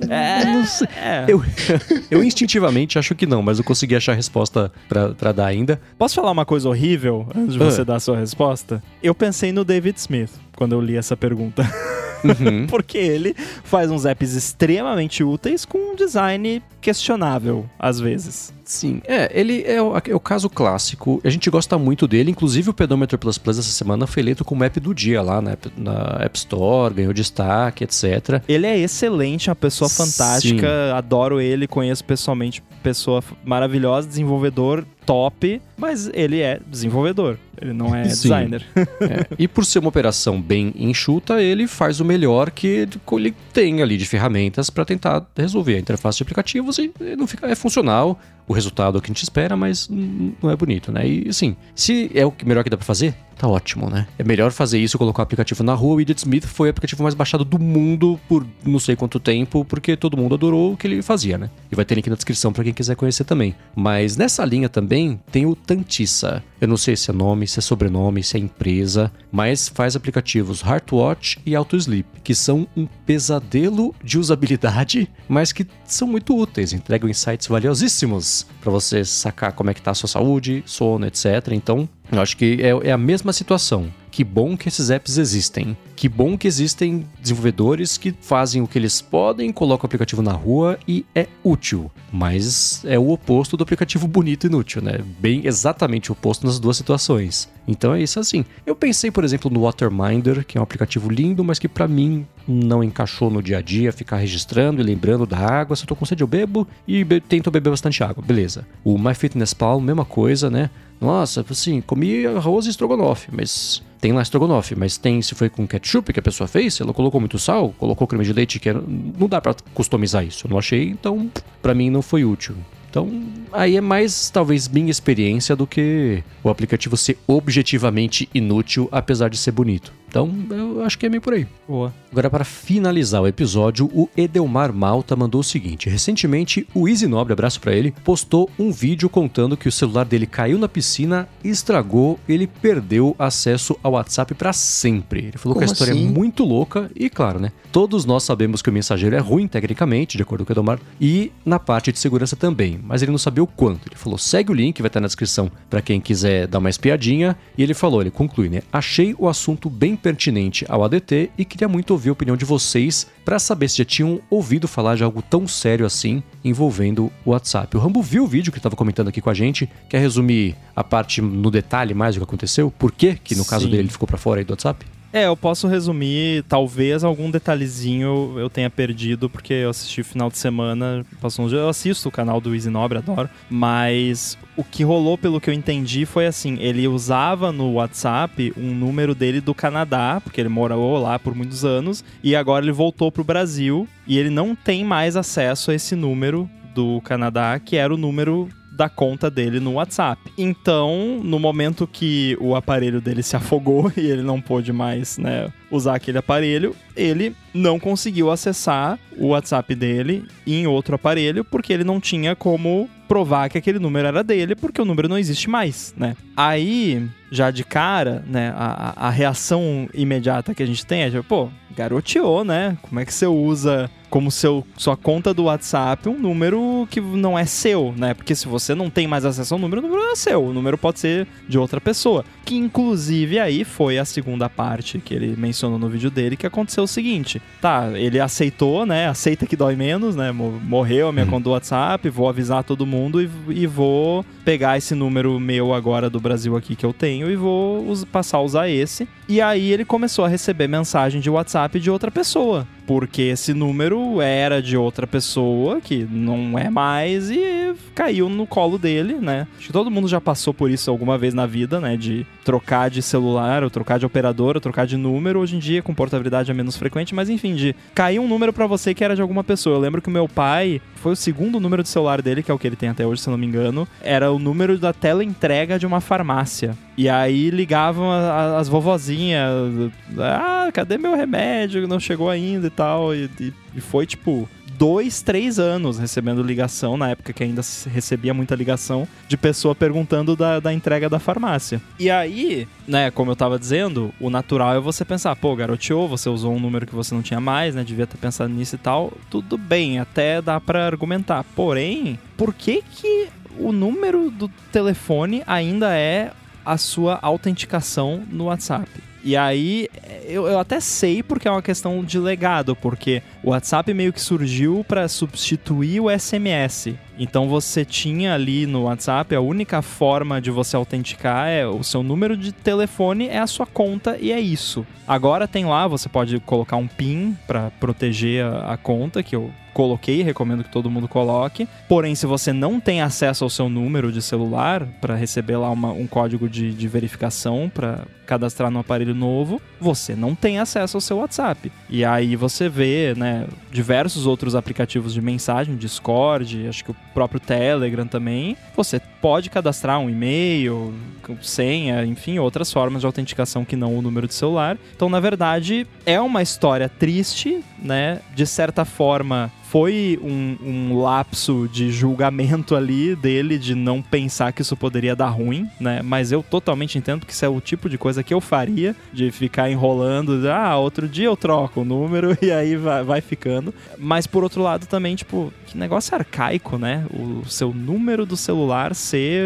É, 0.10 0.46
não 0.46 0.66
sei. 0.66 0.88
É. 0.96 1.26
Eu, 1.28 1.44
eu 2.10 2.24
instintivamente 2.24 2.98
acho 2.98 3.14
que 3.14 3.26
não, 3.26 3.42
mas 3.42 3.58
eu 3.58 3.64
consegui 3.64 3.96
achar 3.96 4.14
a 4.14 4.16
resposta 4.16 4.72
para 4.88 5.32
dar 5.32 5.46
ainda. 5.46 5.80
Posso 5.98 6.16
falar 6.16 6.32
uma 6.32 6.46
coisa 6.46 6.70
horrível 6.70 7.28
antes 7.36 7.54
de 7.54 7.60
você 7.60 7.82
uh. 7.82 7.86
dar 7.86 7.96
a 7.98 8.00
sua 8.00 8.18
resposta? 8.18 8.82
Eu 9.04 9.14
pensei 9.14 9.52
no 9.52 9.64
David 9.64 9.98
Smith 10.00 10.32
quando 10.56 10.74
eu 10.74 10.82
li 10.82 10.96
essa 10.96 11.18
pergunta. 11.18 11.64
Uhum. 12.24 12.68
Porque 12.70 12.98
ele 12.98 13.36
faz 13.64 13.90
uns 13.92 14.06
apps 14.06 14.36
extremamente 14.36 15.24
úteis 15.24 15.66
com 15.66 15.78
um 15.78 15.96
design 15.96 16.62
questionável, 16.82 17.70
às 17.80 18.00
vezes. 18.00 18.54
Sim, 18.72 19.02
é, 19.06 19.30
ele 19.38 19.64
é 19.66 19.82
o, 19.82 19.98
é 19.98 20.16
o, 20.16 20.20
caso 20.20 20.50
clássico. 20.50 21.20
A 21.26 21.30
gente 21.30 21.50
gosta 21.50 21.78
muito 21.78 22.08
dele. 22.08 22.32
Inclusive, 22.32 22.70
o 22.70 22.74
Pedometer 22.74 23.20
Plus 23.20 23.38
Plus 23.38 23.60
essa 23.60 23.70
semana 23.70 24.08
foi 24.08 24.24
eleito 24.24 24.46
como 24.46 24.64
app 24.64 24.80
do 24.80 24.96
dia 24.96 25.22
lá 25.22 25.42
na, 25.42 25.58
na 25.76 26.24
App 26.24 26.38
Store, 26.38 26.94
ganhou 26.94 27.12
destaque, 27.12 27.84
etc. 27.84 28.42
Ele 28.48 28.66
é 28.66 28.80
excelente, 28.80 29.50
uma 29.50 29.56
pessoa 29.56 29.90
fantástica. 29.90 30.68
Sim. 30.68 30.94
Adoro 30.94 31.42
ele, 31.42 31.68
conheço 31.68 32.04
pessoalmente. 32.06 32.64
Pessoa 32.82 33.22
maravilhosa, 33.44 34.08
desenvolvedor 34.08 34.86
top, 35.06 35.62
mas 35.78 36.10
ele 36.14 36.40
é 36.40 36.60
desenvolvedor. 36.66 37.38
Ele 37.60 37.74
não 37.74 37.94
é 37.94 38.06
Sim. 38.06 38.10
designer. 38.10 38.66
é. 38.76 39.28
E 39.38 39.48
por 39.48 39.66
ser 39.66 39.80
uma 39.80 39.90
operação 39.90 40.42
bem 40.42 40.74
enxuta, 40.76 41.42
ele 41.42 41.68
faz 41.68 42.00
o 42.00 42.06
melhor 42.06 42.50
que 42.50 42.88
ele 43.12 43.36
tem 43.54 43.82
ali 43.82 43.98
de 43.98 44.06
ferramentas 44.06 44.70
para 44.70 44.86
tentar 44.86 45.26
resolver 45.36 45.76
a 45.76 45.80
interface 45.80 46.18
de 46.18 46.24
aplicativos 46.24 46.71
e 46.78 47.16
não 47.18 47.28
fica 47.28 47.48
é 47.48 47.56
funcional 47.56 48.20
o 48.52 48.54
resultado 48.54 48.98
é 48.98 49.00
o 49.00 49.02
que 49.02 49.08
a 49.08 49.14
gente 49.14 49.24
espera, 49.24 49.56
mas 49.56 49.90
não 49.90 50.50
é 50.52 50.56
bonito, 50.56 50.92
né? 50.92 51.08
E 51.08 51.30
assim, 51.30 51.56
se 51.74 52.12
é 52.14 52.26
o 52.26 52.34
melhor 52.46 52.64
que 52.64 52.70
dá 52.70 52.78
pra 52.78 52.86
fazer, 52.86 53.16
tá 53.42 53.48
ótimo, 53.48 53.90
né? 53.90 54.08
É 54.20 54.24
melhor 54.24 54.52
fazer 54.52 54.78
isso, 54.78 55.00
colocar 55.00 55.22
o 55.22 55.24
aplicativo 55.24 55.64
na 55.64 55.74
rua. 55.74 55.96
O 55.96 56.02
Idiot 56.02 56.20
Smith 56.20 56.46
foi 56.46 56.68
o 56.68 56.72
aplicativo 56.72 57.02
mais 57.02 57.16
baixado 57.16 57.44
do 57.44 57.58
mundo 57.58 58.20
por 58.30 58.46
não 58.64 58.78
sei 58.78 58.96
quanto 58.96 59.20
tempo, 59.20 59.66
porque 59.66 59.96
todo 59.96 60.16
mundo 60.16 60.36
adorou 60.36 60.74
o 60.74 60.78
que 60.78 60.86
ele 60.86 61.02
fazia, 61.02 61.38
né? 61.38 61.50
E 61.72 61.76
vai 61.76 61.84
ter 61.84 61.96
link 61.96 62.08
na 62.08 62.16
descrição 62.16 62.54
para 62.54 62.64
quem 62.64 62.74
quiser 62.74 62.96
conhecer 62.96 63.24
também. 63.24 63.56
Mas 63.76 64.16
nessa 64.16 64.46
linha 64.46 64.70
também 64.70 65.20
tem 65.32 65.48
o 65.48 65.56
Tantissa. 65.56 66.44
Eu 66.60 66.68
não 66.68 66.78
sei 66.78 66.96
se 66.96 67.10
é 67.10 67.14
nome, 67.14 67.48
se 67.48 67.58
é 67.58 67.62
sobrenome, 67.62 68.22
se 68.22 68.38
é 68.38 68.40
empresa, 68.40 69.12
mas 69.32 69.68
faz 69.68 69.96
aplicativos 69.96 70.62
Heartwatch 70.62 71.40
e 71.44 71.56
AutoSleep, 71.56 72.06
que 72.24 72.36
são 72.36 72.68
um 72.78 72.86
pesadelo 73.08 73.96
de 74.04 74.20
usabilidade, 74.20 75.10
mas 75.28 75.52
que 75.52 75.66
são 75.86 76.08
muito 76.08 76.38
úteis, 76.38 76.74
entregam 76.74 77.10
insights 77.10 77.48
valiosíssimos 77.48 78.41
para 78.44 78.72
você 78.72 79.04
sacar 79.04 79.52
como 79.54 79.70
é 79.70 79.74
que 79.74 79.82
tá 79.82 79.92
a 79.92 79.96
sua 79.96 80.10
saúde, 80.10 80.64
sono, 80.66 81.06
etc. 81.06 81.50
Então, 81.52 81.88
eu 82.12 82.22
acho 82.22 82.36
que 82.36 82.60
é, 82.62 82.90
é 82.90 82.92
a 82.92 82.98
mesma 82.98 83.32
situação. 83.34 83.92
Que 84.12 84.26
bom 84.26 84.58
que 84.58 84.68
esses 84.68 84.90
apps 84.90 85.18
existem. 85.18 85.76
Que 85.96 86.10
bom 86.10 86.38
que 86.38 86.46
existem 86.46 87.08
desenvolvedores 87.22 87.98
que 87.98 88.14
fazem 88.20 88.62
o 88.62 88.68
que 88.68 88.78
eles 88.78 89.02
podem, 89.02 89.54
colocam 89.54 89.84
o 89.84 89.86
aplicativo 89.86 90.22
na 90.22 90.34
rua 90.34 90.78
e 90.86 91.06
é 91.16 91.28
útil. 91.42 91.90
Mas 92.12 92.84
é 92.86 93.00
o 93.00 93.10
oposto 93.10 93.56
do 93.56 93.64
aplicativo 93.64 94.08
bonito 94.08 94.46
e 94.46 94.48
inútil, 94.48 94.82
né? 94.82 95.00
Bem 95.20 95.44
exatamente 95.46 96.12
o 96.12 96.14
oposto 96.14 96.46
nas 96.46 96.60
duas 96.60 96.76
situações. 96.76 97.48
Então 97.66 97.94
é 97.94 98.02
isso 98.02 98.20
assim. 98.20 98.44
Eu 98.66 98.76
pensei, 98.76 99.10
por 99.10 99.24
exemplo, 99.24 99.50
no 99.50 99.62
Waterminder, 99.62 100.44
que 100.46 100.58
é 100.58 100.62
um 100.62 100.64
aplicativo 100.64 101.10
lindo, 101.10 101.44
mas 101.44 101.60
que 101.60 101.70
para 101.70 101.88
mim 101.88 102.28
não 102.46 102.84
encaixou 102.84 103.30
no 103.30 103.42
dia 103.42 103.60
a 103.60 103.62
dia, 103.62 103.94
ficar 103.94 104.18
registrando 104.18 104.82
e 104.82 104.84
lembrando 104.84 105.26
da 105.26 105.38
água. 105.38 105.76
Se 105.76 105.84
eu 105.84 105.88
tô 105.88 105.96
com 105.96 106.06
sede, 106.06 106.22
eu 106.22 106.28
bebo 106.28 106.68
e 106.86 107.04
be 107.06 107.22
tento 107.22 107.50
beber 107.50 107.70
bastante 107.70 108.04
água. 108.04 108.22
Beleza. 108.26 108.68
O 108.84 108.98
MyFitnessPal, 108.98 109.80
mesma 109.80 110.04
coisa, 110.04 110.50
né? 110.50 110.70
Nossa, 111.02 111.44
assim, 111.50 111.82
comi 111.82 112.28
arroz 112.28 112.68
e 112.68 112.70
estrogonofe, 112.70 113.30
mas 113.34 113.82
tem 114.00 114.12
lá 114.14 114.22
estrogonofe, 114.22 114.76
mas 114.76 114.98
tem 114.98 115.20
se 115.20 115.34
foi 115.34 115.50
com 115.50 115.68
ketchup 115.68 116.14
que 116.14 116.20
a 116.20 116.22
pessoa 116.24 116.48
fez, 116.48 116.80
ela 116.80 116.94
colocou 116.94 117.20
muito 117.20 117.40
sal, 117.40 117.74
colocou 117.80 118.06
creme 118.06 118.24
de 118.24 118.32
leite 118.32 118.60
que 118.60 118.70
era, 118.70 118.80
não 119.18 119.28
dá 119.28 119.42
para 119.42 119.56
customizar 119.74 120.24
isso. 120.24 120.46
Eu 120.46 120.52
não 120.52 120.60
achei, 120.60 120.90
então 120.90 121.30
para 121.60 121.74
mim 121.74 121.90
não 121.90 122.04
foi 122.04 122.24
útil. 122.24 122.56
Então, 122.88 123.10
aí 123.52 123.78
é 123.78 123.82
mais 123.82 124.30
talvez 124.30 124.68
minha 124.68 124.92
experiência 124.92 125.56
do 125.56 125.68
que 125.68 126.24
o 126.44 126.50
aplicativo 126.50 126.98
ser 126.98 127.18
objetivamente 127.28 128.28
inútil, 128.34 128.88
apesar 128.92 129.30
de 129.30 129.38
ser 129.38 129.52
bonito. 129.52 129.94
Então, 130.12 130.30
eu 130.50 130.84
acho 130.84 131.00
que 131.00 131.06
é 131.06 131.10
meio 131.10 131.22
por 131.22 131.34
aí. 131.34 131.48
Boa. 131.66 131.94
Agora, 132.12 132.30
para 132.30 132.44
finalizar 132.44 133.22
o 133.22 133.28
episódio, 133.28 133.90
o 133.94 134.10
Edelmar 134.18 134.74
Malta 134.74 135.16
mandou 135.16 135.40
o 135.40 135.44
seguinte: 135.44 135.90
recentemente, 135.90 136.68
o 136.74 136.90
Easy 136.90 137.08
Nobre, 137.08 137.32
abraço 137.32 137.62
para 137.62 137.74
ele, 137.74 137.94
postou 138.04 138.50
um 138.60 138.74
vídeo 138.74 139.08
contando 139.08 139.56
que 139.56 139.70
o 139.70 139.72
celular 139.72 140.04
dele 140.04 140.26
caiu 140.26 140.58
na 140.58 140.68
piscina, 140.68 141.30
estragou, 141.42 142.20
ele 142.28 142.46
perdeu 142.46 143.16
acesso 143.18 143.78
ao 143.82 143.94
WhatsApp 143.94 144.34
para 144.34 144.52
sempre. 144.52 145.28
Ele 145.28 145.38
falou 145.38 145.56
Como 145.56 145.66
que 145.66 145.72
a 145.72 145.74
história 145.74 145.94
assim? 145.94 146.06
é 146.06 146.12
muito 146.12 146.44
louca 146.44 146.92
e, 146.94 147.10
claro, 147.10 147.40
né? 147.40 147.54
Todos 147.72 148.04
nós 148.04 148.24
sabemos 148.24 148.62
que 148.62 148.70
o 148.70 148.74
mensageiro 148.74 149.16
é 149.16 149.20
ruim 149.20 149.48
tecnicamente, 149.48 150.18
de 150.18 150.24
acordo 150.24 150.44
com 150.44 150.52
o 150.52 150.54
Edelmar, 150.54 150.78
e 151.00 151.32
na 151.46 151.58
parte 151.58 151.90
de 151.90 152.00
segurança 152.00 152.36
também, 152.36 152.78
mas 152.84 153.02
ele 153.02 153.12
não 153.12 153.18
sabia 153.18 153.41
o 153.42 153.48
quanto. 153.48 153.88
Ele 153.88 153.96
falou: 153.96 154.18
segue 154.18 154.52
o 154.52 154.54
link, 154.54 154.82
vai 154.82 154.88
estar 154.88 155.00
na 155.00 155.08
descrição 155.08 155.52
para 155.70 155.82
quem 155.82 156.00
quiser 156.00 156.48
dar 156.48 156.60
uma 156.60 156.70
espiadinha. 156.70 157.36
E 157.58 157.64
ele 157.64 157.74
falou: 157.74 158.02
ele 158.02 158.12
conclui, 158.12 158.50
né? 158.50 158.62
Achei 158.72 159.16
o 159.18 159.28
assunto 159.28 159.70
bem 159.70 159.96
pertinente 159.96 160.66
ao 160.70 160.84
ADT 160.84 161.32
e 161.38 161.46
queria 161.46 161.68
muito 161.68 161.92
ouvir 161.92 162.10
a 162.10 162.14
opinião 162.14 162.38
de 162.38 162.46
vocês 162.46 163.08
para 163.26 163.40
saber 163.40 163.70
se 163.70 163.78
já 163.78 163.86
tinham 163.86 164.20
ouvido 164.30 164.68
falar 164.68 164.96
de 164.96 165.04
algo 165.04 165.22
tão 165.22 165.48
sério 165.48 165.86
assim 165.86 166.24
envolvendo 166.44 167.12
o 167.26 167.32
WhatsApp. 167.32 167.76
O 167.76 167.80
Rambo 167.80 168.02
viu 168.02 168.24
o 168.24 168.28
vídeo 168.28 168.52
que 168.52 168.60
estava 168.60 168.76
comentando 168.76 169.08
aqui 169.08 169.22
com 169.22 169.30
a 169.30 169.34
gente. 169.34 169.70
Quer 169.90 170.00
resumir 170.00 170.56
a 170.76 170.84
parte 170.84 171.22
no 171.22 171.52
detalhe 171.52 171.94
mais 171.94 172.16
do 172.16 172.20
que 172.20 172.24
aconteceu? 172.24 172.72
Por 172.72 172.92
que, 172.92 173.16
que 173.16 173.36
no 173.36 173.46
caso 173.46 173.66
Sim. 173.66 173.72
dele 173.72 173.84
ele 173.84 173.90
ficou 173.90 174.08
para 174.08 174.18
fora 174.18 174.42
aí 174.42 174.46
do 174.46 174.52
WhatsApp? 174.52 174.86
É, 175.14 175.28
eu 175.28 175.36
posso 175.36 175.68
resumir, 175.68 176.44
talvez 176.44 177.04
algum 177.04 177.30
detalhezinho 177.30 178.36
eu 178.38 178.50
tenha 178.50 178.70
perdido, 178.70 179.30
porque 179.30 179.54
eu 179.54 179.70
assisti 179.70 180.04
final 180.04 180.30
de 180.30 180.38
semana, 180.38 181.06
passou 181.20 181.46
um 181.46 181.48
dia, 181.50 181.58
eu 181.58 181.68
assisto 181.68 182.08
o 182.08 182.12
canal 182.12 182.40
do 182.40 182.56
Easy 182.56 182.70
Nobre, 182.70 182.98
adoro, 182.98 183.30
mas 183.50 184.38
o 184.56 184.64
que 184.64 184.84
rolou, 184.84 185.18
pelo 185.18 185.42
que 185.42 185.50
eu 185.50 185.54
entendi, 185.54 186.06
foi 186.06 186.28
assim, 186.28 186.58
ele 186.60 186.88
usava 186.88 187.52
no 187.52 187.74
WhatsApp 187.74 188.54
um 188.56 188.74
número 188.74 189.14
dele 189.14 189.42
do 189.42 189.54
Canadá, 189.54 190.22
porque 190.24 190.40
ele 190.40 190.48
morou 190.48 190.98
lá 190.98 191.20
por 191.20 191.36
muitos 191.36 191.66
anos, 191.66 192.06
e 192.24 192.34
agora 192.34 192.64
ele 192.64 192.72
voltou 192.72 193.12
pro 193.12 193.24
Brasil, 193.24 193.90
e 194.08 194.18
ele 194.18 194.30
não 194.30 194.56
tem 194.56 194.86
mais 194.86 195.18
acesso 195.18 195.72
a 195.72 195.74
esse 195.74 195.94
número 195.94 196.50
do 196.74 197.02
Canadá, 197.02 197.60
que 197.60 197.76
era 197.76 197.94
o 197.94 197.98
número 197.98 198.48
da 198.72 198.88
conta 198.88 199.30
dele 199.30 199.60
no 199.60 199.74
WhatsApp. 199.74 200.22
Então, 200.38 201.20
no 201.24 201.38
momento 201.40 201.86
que 201.86 202.38
o 202.40 202.56
aparelho 202.56 203.02
dele 203.02 203.22
se 203.22 203.36
afogou 203.36 203.92
e 203.98 204.02
ele 204.02 204.22
não 204.24 204.40
pôde 204.40 204.72
mais, 204.72 205.18
né, 205.18 205.52
usar 205.70 205.96
aquele 205.96 206.18
aparelho, 206.18 206.76
ele 206.96 207.36
não 207.54 207.80
conseguiu 207.80 208.32
acessar 208.32 208.98
o 209.18 209.28
WhatsApp 209.28 209.76
dele 209.76 210.26
em 210.48 210.68
outro 210.68 210.96
aparelho 210.96 211.44
porque 211.44 211.74
ele 211.74 211.84
não 211.84 212.00
tinha 212.00 212.36
como 212.36 212.90
provar 213.08 213.50
que 213.50 213.58
aquele 213.58 213.78
número 213.78 214.08
era 214.08 214.24
dele, 214.24 214.56
porque 214.56 214.82
o 214.82 214.86
número 214.86 215.10
não 215.10 215.18
existe 215.18 215.50
mais, 215.50 215.94
né? 215.98 216.16
Aí, 216.36 217.06
já 217.30 217.52
de 217.52 217.64
cara, 217.66 218.24
né, 218.26 218.54
a, 218.56 219.08
a- 219.08 219.10
reação 219.10 219.90
imediata 219.94 220.56
que 220.56 220.64
a 220.64 220.66
gente 220.66 220.86
tem 220.86 221.02
é 221.04 221.10
tipo, 221.10 221.24
pô, 221.24 221.50
garoteou, 221.76 222.46
né? 222.46 222.78
Como 222.84 223.00
é 223.02 223.06
que 223.06 223.14
você 223.14 223.28
usa 223.28 223.90
como 224.12 224.30
seu, 224.30 224.64
sua 224.78 224.96
conta 224.96 225.34
do 225.34 225.46
WhatsApp 225.46 226.08
um 226.08 226.20
número 226.20 226.88
que 226.92 227.02
não 227.02 227.40
é 227.40 227.46
seu, 227.46 227.92
né? 227.98 228.14
Porque 228.14 228.36
se 228.36 228.48
você 228.48 228.76
não 228.76 228.90
tem 228.90 229.08
mais 229.08 229.26
acesso 229.26 229.54
ao 229.56 229.60
número, 229.60 229.80
o 229.82 229.84
número 229.86 230.04
não 230.04 230.12
é 230.12 230.16
seu, 230.16 230.44
o 230.44 230.54
número 230.54 230.78
pode 230.78 231.00
ser 231.00 231.28
de 231.50 231.58
outra 231.58 231.82
pessoa. 231.82 232.24
Que 232.46 232.56
inclusive 232.56 233.40
aí 233.40 233.64
foi 233.64 233.98
a 233.98 234.06
segunda 234.06 234.50
parte 234.50 235.00
que 235.00 235.14
ele 235.14 235.36
mencionou 235.38 235.80
no 235.80 235.88
vídeo 235.90 236.12
dele, 236.12 236.36
que 236.36 236.46
aconteceu 236.46 236.84
o 236.84 236.88
seguinte: 236.88 237.42
tá, 237.62 237.90
ele 237.96 238.20
aceitou, 238.20 238.86
né? 238.86 239.08
Aceita 239.08 239.48
que 239.48 239.56
dói 239.56 239.76
menos, 239.76 240.16
né? 240.16 240.32
mo- 240.32 240.60
Morreu 240.62 241.08
a 241.08 241.12
minha 241.14 241.26
conta 241.26 241.46
do 241.46 241.52
WhatsApp, 241.52 242.08
vou 242.10 242.28
avisar 242.28 242.64
todo 242.64 242.86
mundo 242.86 243.22
e, 243.22 243.30
e 243.50 243.66
vou 243.66 244.26
pegar 244.44 244.78
esse 244.78 244.94
número 244.94 245.40
meu 245.40 245.74
agora 245.74 246.10
do 246.10 246.20
Brasil 246.20 246.58
aqui 246.58 246.76
que 246.76 246.86
eu 246.86 246.92
tenho 246.94 247.32
e 247.32 247.36
vou 247.38 247.96
passar 248.12 248.38
a 248.38 248.42
usar 248.42 248.70
esse. 248.70 249.08
E 249.30 249.40
aí 249.40 249.72
ele 249.72 249.86
começou 249.86 250.26
a 250.26 250.28
receber 250.28 250.68
mensagem 250.68 251.22
de 251.22 251.30
WhatsApp 251.30 251.80
de 251.80 251.90
outra 251.90 252.12
pessoa. 252.12 252.68
Porque 252.86 253.24
esse 253.24 253.54
número 253.54 254.22
era 254.22 254.62
de 254.62 254.76
outra 254.76 255.06
pessoa, 255.08 255.80
que 255.80 256.08
não 256.10 256.58
é 256.58 256.70
mais, 256.70 257.30
e 257.30 257.74
caiu 257.96 258.28
no 258.30 258.46
colo 258.48 258.78
dele, 258.78 259.16
né? 259.16 259.48
Acho 259.58 259.68
que 259.68 259.74
todo 259.74 259.92
mundo 259.92 260.08
já 260.08 260.20
passou 260.20 260.54
por 260.54 260.70
isso 260.70 260.90
alguma 260.90 261.18
vez 261.18 261.34
na 261.34 261.46
vida, 261.46 261.80
né? 261.80 261.96
De 261.96 262.26
trocar 262.44 262.90
de 262.90 263.02
celular, 263.02 263.64
ou 263.64 263.70
trocar 263.70 264.00
de 264.00 264.06
operadora, 264.06 264.58
ou 264.58 264.62
trocar 264.62 264.86
de 264.86 264.98
número. 264.98 265.40
Hoje 265.40 265.56
em 265.56 265.60
dia, 265.60 265.82
com 265.82 265.94
portabilidade 265.94 266.52
é 266.52 266.54
menos 266.54 266.76
frequente, 266.76 267.14
mas 267.14 267.30
enfim, 267.30 267.56
de 267.56 267.76
cair 267.94 268.20
um 268.20 268.28
número 268.28 268.52
pra 268.52 268.68
você 268.68 268.94
que 268.94 269.04
era 269.04 269.16
de 269.16 269.22
alguma 269.22 269.44
pessoa. 269.44 269.76
Eu 269.76 269.80
lembro 269.80 270.02
que 270.02 270.10
o 270.10 270.12
meu 270.12 270.28
pai, 270.28 270.82
foi 270.96 271.14
o 271.14 271.16
segundo 271.16 271.60
número 271.60 271.84
de 271.84 271.90
celular 271.90 272.22
dele, 272.22 272.44
que 272.44 272.52
é 272.52 272.54
o 272.54 272.60
que 272.60 272.68
ele 272.68 272.76
tem 272.76 272.90
até 272.90 273.06
hoje, 273.06 273.22
se 273.22 273.30
eu 273.30 273.32
não 273.32 273.38
me 273.38 273.46
engano, 273.46 273.88
era 274.02 274.32
o 274.32 274.40
número 274.40 274.78
da 274.78 274.94
tela 274.94 275.24
entrega 275.24 275.78
de 275.78 275.86
uma 275.86 276.02
farmácia. 276.02 276.76
E 276.98 277.10
aí 277.10 277.50
ligavam 277.50 278.12
as 278.58 278.68
vovozinhas, 278.68 279.92
ah, 280.20 280.70
cadê 280.74 280.98
meu 280.98 281.16
remédio? 281.16 281.88
Não 281.88 282.00
chegou 282.00 282.30
ainda 282.30 282.68
tal. 282.72 283.14
E, 283.14 283.30
e- 283.40 283.54
e 283.76 283.80
foi 283.82 284.06
tipo 284.06 284.50
dois, 284.78 285.22
três 285.22 285.60
anos 285.60 286.00
recebendo 286.00 286.42
ligação, 286.42 286.98
na 286.98 287.10
época 287.10 287.32
que 287.34 287.44
ainda 287.44 287.62
recebia 287.94 288.34
muita 288.34 288.56
ligação, 288.56 289.08
de 289.28 289.38
pessoa 289.38 289.76
perguntando 289.76 290.36
da, 290.36 290.60
da 290.60 290.74
entrega 290.74 291.08
da 291.08 291.20
farmácia. 291.20 291.80
E 292.00 292.10
aí, 292.10 292.68
né, 292.88 293.12
como 293.12 293.30
eu 293.32 293.36
tava 293.36 293.60
dizendo, 293.60 294.12
o 294.20 294.30
natural 294.30 294.74
é 294.76 294.80
você 294.80 295.06
pensar, 295.06 295.36
pô, 295.36 295.56
garoteou, 295.56 296.08
você 296.08 296.30
usou 296.30 296.54
um 296.56 296.60
número 296.60 296.88
que 296.88 296.96
você 296.96 297.14
não 297.14 297.22
tinha 297.22 297.40
mais, 297.40 297.76
né, 297.76 297.84
devia 297.84 298.08
ter 298.08 298.18
pensado 298.18 298.52
nisso 298.52 298.74
e 298.76 298.80
tal. 298.80 299.14
Tudo 299.30 299.56
bem, 299.58 300.00
até 300.00 300.42
dá 300.42 300.60
pra 300.60 300.86
argumentar. 300.88 301.44
Porém, 301.56 302.18
por 302.36 302.52
que 302.54 302.82
que 302.82 303.28
o 303.60 303.72
número 303.72 304.32
do 304.32 304.48
telefone 304.72 305.44
ainda 305.46 305.96
é 305.96 306.32
a 306.66 306.78
sua 306.78 307.20
autenticação 307.22 308.24
no 308.32 308.46
WhatsApp. 308.46 308.90
E 309.24 309.38
aí, 309.38 309.88
eu, 310.26 310.48
eu 310.48 310.60
até 310.60 310.80
sei 310.80 311.22
porque 311.22 311.48
é 311.48 311.52
uma 311.52 311.62
questão 311.62 312.04
de 312.04 312.18
legado, 312.18 312.76
porque 312.76 313.22
o 313.44 313.52
WhatsApp 313.52 313.94
meio 313.94 314.14
que 314.14 314.22
surgiu 314.22 314.86
para 314.88 315.08
substituir 315.08 316.00
o 316.00 316.10
SMS. 316.10 316.96
Então 317.20 317.48
você 317.48 317.86
tinha 317.86 318.34
ali 318.34 318.66
no 318.66 318.84
WhatsApp 318.84 319.36
a 319.36 319.42
única 319.42 319.82
forma 319.82 320.42
de 320.42 320.50
você 320.50 320.76
autenticar 320.76 321.48
é 321.48 321.68
o 321.68 321.84
seu 321.84 322.02
número 322.02 322.36
de 322.36 322.52
telefone 322.52 323.28
é 323.28 323.38
a 323.38 323.46
sua 323.46 323.68
conta 323.68 324.18
e 324.20 324.32
é 324.32 324.40
isso. 324.40 324.86
Agora 325.08 325.48
tem 325.48 325.66
lá, 325.66 325.88
você 325.88 326.10
pode 326.10 326.40
colocar 326.40 326.78
um 326.78 326.88
PIN 326.88 327.38
para 327.46 327.70
proteger 327.80 328.44
a, 328.44 328.74
a 328.74 328.78
conta 328.78 329.22
que 329.22 329.36
eu 329.36 329.52
coloquei, 329.74 330.22
recomendo 330.22 330.64
que 330.64 330.70
todo 330.72 330.90
mundo 330.90 331.08
coloque. 331.08 331.68
Porém, 331.88 332.16
se 332.16 332.26
você 332.26 332.52
não 332.54 332.80
tem 332.80 333.02
acesso 333.02 333.44
ao 333.44 333.50
seu 333.50 333.70
número 333.70 334.12
de 334.12 334.22
celular 334.22 334.86
para 335.00 335.16
receber 335.16 335.58
lá 335.58 335.70
uma- 335.70 335.92
um 335.92 336.08
código 336.08 336.50
de, 336.50 336.74
de 336.74 336.88
verificação 336.88 337.72
para 337.74 338.06
cadastrar 338.26 338.72
no 338.72 338.80
aparelho 338.80 339.14
novo, 339.14 339.62
você 339.80 340.16
não 340.16 340.34
tem 340.34 340.58
acesso 340.58 340.96
ao 340.96 341.02
seu 341.02 341.18
WhatsApp. 341.18 341.70
E 341.90 342.06
aí 342.06 342.38
você 342.38 342.70
vê, 342.70 343.14
né, 343.18 343.46
diversos 343.70 344.26
outros 344.26 344.56
aplicativos 344.56 345.14
de 345.14 345.22
mensagem, 345.22 345.76
Discord, 345.76 346.68
acho 346.68 346.86
que 346.86 346.92
o 346.92 346.96
próprio 347.14 347.42
Telegram 347.42 348.08
também. 348.08 348.56
Você 348.76 349.02
pode 349.22 349.50
cadastrar 349.50 350.00
um 350.00 350.10
e-mail, 350.10 350.94
senha, 351.42 352.06
enfim, 352.06 352.40
outras 352.40 352.72
formas 352.72 353.02
de 353.02 353.06
autenticação 353.06 353.66
que 353.66 353.76
não 353.76 353.98
o 353.98 354.02
número 354.02 354.28
de 354.28 354.34
celular. 354.34 354.78
Então, 354.96 355.10
na 355.10 355.20
verdade, 355.20 355.86
é 356.06 356.20
uma 356.22 356.42
história 356.42 356.88
triste, 356.88 357.62
né? 357.82 358.20
De 358.34 358.46
certa 358.46 358.86
forma, 358.86 359.52
foi 359.72 360.20
um, 360.22 360.58
um 360.62 361.02
lapso 361.02 361.66
de 361.72 361.90
julgamento 361.92 362.76
ali 362.76 363.16
dele, 363.16 363.58
de 363.58 363.74
não 363.74 364.02
pensar 364.02 364.52
que 364.52 364.62
isso 364.62 364.76
poderia 364.76 365.16
dar 365.16 365.30
ruim, 365.30 365.66
né? 365.80 366.02
Mas 366.04 366.30
eu 366.30 366.44
totalmente 366.44 366.98
entendo 366.98 367.26
que 367.26 367.32
isso 367.32 367.46
é 367.46 367.48
o 367.48 367.62
tipo 367.62 367.90
de 367.90 367.98
coisa 367.98 368.22
que 368.22 368.34
eu 368.34 368.42
faria, 368.42 368.94
de 369.14 369.32
ficar 369.32 369.72
enrolando, 369.72 370.46
ah, 370.50 370.76
outro 370.76 371.08
dia 371.08 371.28
eu 371.28 371.38
troco 371.38 371.82
o 371.82 371.86
número 371.86 372.38
e 372.44 372.52
aí 372.52 372.76
vai, 372.76 373.02
vai 373.02 373.22
ficando. 373.22 373.74
Mas 373.98 374.28
por 374.28 374.44
outro 374.44 374.62
lado 374.62 374.88
também, 374.88 375.16
tipo, 375.16 375.54
que 375.66 375.78
negócio 375.78 376.14
arcaico, 376.16 376.78
né? 376.78 377.06
O 377.10 377.48
seu 377.48 377.74
número 377.74 378.26
do 378.26 378.36
celular 378.36 378.94
ser 378.94 379.42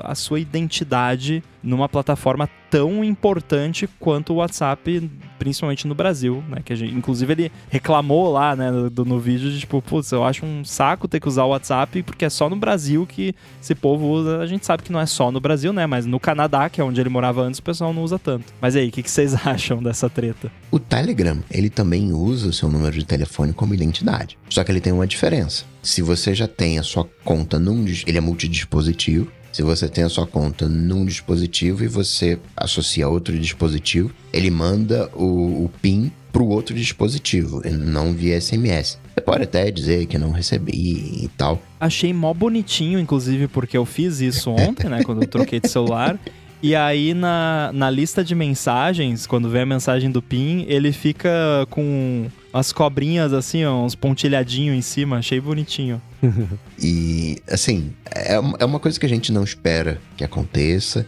a 0.00 0.16
sua 0.16 0.40
identidade 0.40 1.40
numa 1.62 1.88
plataforma 1.88 2.50
tão 2.68 3.04
importante 3.04 3.88
quanto 4.00 4.32
o 4.32 4.36
WhatsApp, 4.36 5.08
principalmente 5.38 5.86
no 5.86 5.94
Brasil, 5.94 6.42
né? 6.48 6.58
Que 6.64 6.72
a 6.72 6.76
gente, 6.76 6.94
inclusive 6.94 7.32
ele 7.32 7.52
reclamou 7.70 8.32
lá, 8.32 8.56
né, 8.56 8.70
no, 8.70 9.04
no 9.04 9.18
vídeo 9.18 9.50
de 9.50 9.60
tipo, 9.60 9.80
putz, 9.80 10.10
eu 10.12 10.24
acho 10.24 10.44
um 10.44 10.64
saco 10.64 11.08
ter 11.08 11.20
que 11.20 11.28
usar 11.28 11.44
o 11.44 11.50
WhatsApp 11.50 12.02
porque 12.02 12.24
é 12.24 12.30
só 12.30 12.48
no 12.48 12.56
Brasil 12.56 13.06
que 13.06 13.34
esse 13.62 13.74
povo 13.74 14.06
usa. 14.06 14.38
A 14.38 14.46
gente 14.46 14.66
sabe 14.66 14.82
que 14.82 14.92
não 14.92 15.00
é 15.00 15.06
só 15.06 15.30
no 15.30 15.40
Brasil, 15.40 15.72
né? 15.72 15.86
Mas 15.86 16.06
no 16.06 16.18
Canadá, 16.18 16.68
que 16.68 16.80
é 16.80 16.84
onde 16.84 17.00
ele 17.00 17.08
morava 17.08 17.42
antes, 17.42 17.60
o 17.60 17.62
pessoal 17.62 17.92
não 17.92 18.02
usa 18.02 18.18
tanto. 18.18 18.52
Mas 18.60 18.76
aí, 18.76 18.88
o 18.88 18.92
que, 18.92 19.02
que 19.02 19.10
vocês 19.10 19.34
acham 19.46 19.82
dessa 19.82 20.08
treta? 20.08 20.50
O 20.70 20.78
Telegram, 20.78 21.38
ele 21.50 21.70
também 21.70 22.12
usa 22.12 22.48
o 22.48 22.52
seu 22.52 22.68
número 22.68 22.96
de 22.96 23.04
telefone 23.04 23.52
como 23.52 23.74
identidade. 23.74 24.38
Só 24.48 24.64
que 24.64 24.72
ele 24.72 24.80
tem 24.80 24.92
uma 24.92 25.06
diferença. 25.06 25.64
Se 25.82 26.02
você 26.02 26.34
já 26.34 26.48
tem 26.48 26.78
a 26.78 26.82
sua 26.82 27.04
conta 27.24 27.58
num... 27.58 27.86
Ele 28.06 28.18
é 28.18 28.20
multidispositivo. 28.20 29.30
Se 29.58 29.62
você 29.64 29.88
tem 29.88 30.04
a 30.04 30.08
sua 30.08 30.24
conta 30.24 30.68
num 30.68 31.04
dispositivo 31.04 31.82
e 31.82 31.88
você 31.88 32.38
associa 32.56 33.08
outro 33.08 33.36
dispositivo, 33.36 34.12
ele 34.32 34.52
manda 34.52 35.10
o, 35.16 35.64
o 35.64 35.70
PIN 35.82 36.12
para 36.32 36.40
o 36.40 36.48
outro 36.48 36.76
dispositivo, 36.76 37.60
e 37.66 37.70
não 37.70 38.12
via 38.12 38.40
SMS. 38.40 39.00
Você 39.12 39.20
pode 39.20 39.42
até 39.42 39.68
dizer 39.72 40.06
que 40.06 40.16
não 40.16 40.30
recebi 40.30 41.24
e 41.24 41.28
tal. 41.36 41.60
Achei 41.80 42.12
mó 42.12 42.32
bonitinho, 42.32 43.00
inclusive, 43.00 43.48
porque 43.48 43.76
eu 43.76 43.84
fiz 43.84 44.20
isso 44.20 44.48
ontem, 44.52 44.88
né? 44.88 45.02
Quando 45.02 45.22
eu 45.22 45.28
troquei 45.28 45.58
de 45.58 45.68
celular. 45.68 46.16
E 46.62 46.74
aí 46.74 47.14
na, 47.14 47.70
na 47.72 47.90
lista 47.90 48.24
de 48.24 48.34
mensagens, 48.34 49.26
quando 49.26 49.48
vem 49.48 49.62
a 49.62 49.66
mensagem 49.66 50.10
do 50.10 50.20
PIN, 50.20 50.64
ele 50.68 50.92
fica 50.92 51.66
com 51.70 52.26
as 52.52 52.72
cobrinhas 52.72 53.32
assim, 53.32 53.64
ó, 53.64 53.84
uns 53.84 53.94
pontilhadinhos 53.94 54.76
em 54.76 54.82
cima, 54.82 55.18
achei 55.18 55.40
bonitinho. 55.40 56.00
e, 56.78 57.40
assim, 57.48 57.92
é, 58.10 58.34
é 58.34 58.64
uma 58.64 58.80
coisa 58.80 58.98
que 58.98 59.06
a 59.06 59.08
gente 59.08 59.30
não 59.30 59.44
espera 59.44 60.00
que 60.16 60.24
aconteça, 60.24 61.06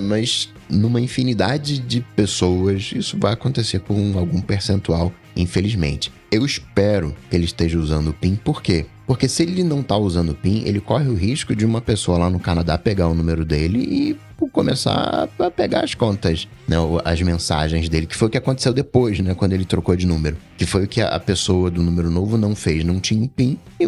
mas 0.00 0.48
numa 0.68 1.00
infinidade 1.00 1.78
de 1.78 2.00
pessoas 2.14 2.92
isso 2.94 3.18
vai 3.18 3.32
acontecer 3.32 3.80
com 3.80 4.18
algum 4.18 4.40
percentual, 4.40 5.12
infelizmente. 5.36 6.10
Eu 6.30 6.44
espero 6.44 7.14
que 7.28 7.36
ele 7.36 7.44
esteja 7.44 7.78
usando 7.78 8.08
o 8.08 8.14
PIN, 8.14 8.36
por 8.36 8.62
quê? 8.62 8.86
Porque 9.06 9.28
se 9.28 9.44
ele 9.44 9.62
não 9.62 9.80
está 9.80 9.96
usando 9.96 10.30
o 10.30 10.34
PIN, 10.34 10.64
ele 10.64 10.80
corre 10.80 11.08
o 11.08 11.14
risco 11.14 11.54
de 11.54 11.64
uma 11.64 11.80
pessoa 11.80 12.18
lá 12.18 12.28
no 12.28 12.40
Canadá 12.40 12.76
pegar 12.76 13.08
o 13.08 13.14
número 13.14 13.44
dele 13.44 13.78
e 13.78 14.26
começar 14.52 15.28
a 15.38 15.50
pegar 15.50 15.84
as 15.84 15.94
contas, 15.94 16.46
né, 16.68 16.76
as 17.04 17.22
mensagens 17.22 17.88
dele, 17.88 18.06
que 18.06 18.16
foi 18.16 18.28
o 18.28 18.30
que 18.30 18.36
aconteceu 18.36 18.72
depois, 18.72 19.18
né, 19.20 19.34
quando 19.34 19.52
ele 19.52 19.64
trocou 19.64 19.96
de 19.96 20.06
número. 20.06 20.36
Que 20.58 20.66
foi 20.66 20.84
o 20.84 20.88
que 20.88 21.00
a 21.00 21.18
pessoa 21.20 21.70
do 21.70 21.82
número 21.82 22.10
novo 22.10 22.36
não 22.36 22.54
fez, 22.54 22.84
não 22.84 23.00
tinha 23.00 23.22
um 23.22 23.28
PIN 23.28 23.58
e 23.80 23.86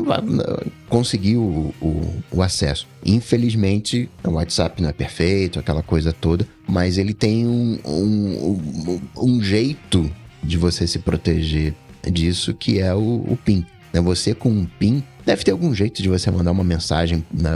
conseguiu 0.89 1.43
o, 1.43 1.75
o, 1.81 2.23
o 2.31 2.43
acesso. 2.43 2.87
Infelizmente, 3.05 4.09
o 4.25 4.31
WhatsApp 4.31 4.81
não 4.81 4.89
é 4.89 4.93
perfeito, 4.93 5.59
aquela 5.59 5.83
coisa 5.83 6.13
toda, 6.13 6.47
mas 6.67 6.97
ele 6.97 7.13
tem 7.13 7.47
um, 7.47 7.79
um, 7.85 9.01
um 9.17 9.43
jeito 9.43 10.11
de 10.43 10.57
você 10.57 10.87
se 10.87 11.01
proteger 11.01 11.75
disso 12.11 12.55
que 12.55 12.79
é 12.79 12.95
o, 12.95 13.25
o 13.29 13.39
PIN. 13.45 13.67
Né? 13.93 14.01
Você 14.01 14.35
com 14.35 14.51
um 14.51 14.67
PIN, 14.67 15.03
deve 15.25 15.45
ter 15.45 15.53
algum 15.53 15.75
jeito 15.75 16.03
de 16.03 16.09
você 16.09 16.31
mandar 16.31 16.53
uma 16.53 16.65
mensagem 16.65 17.25
né, 17.33 17.51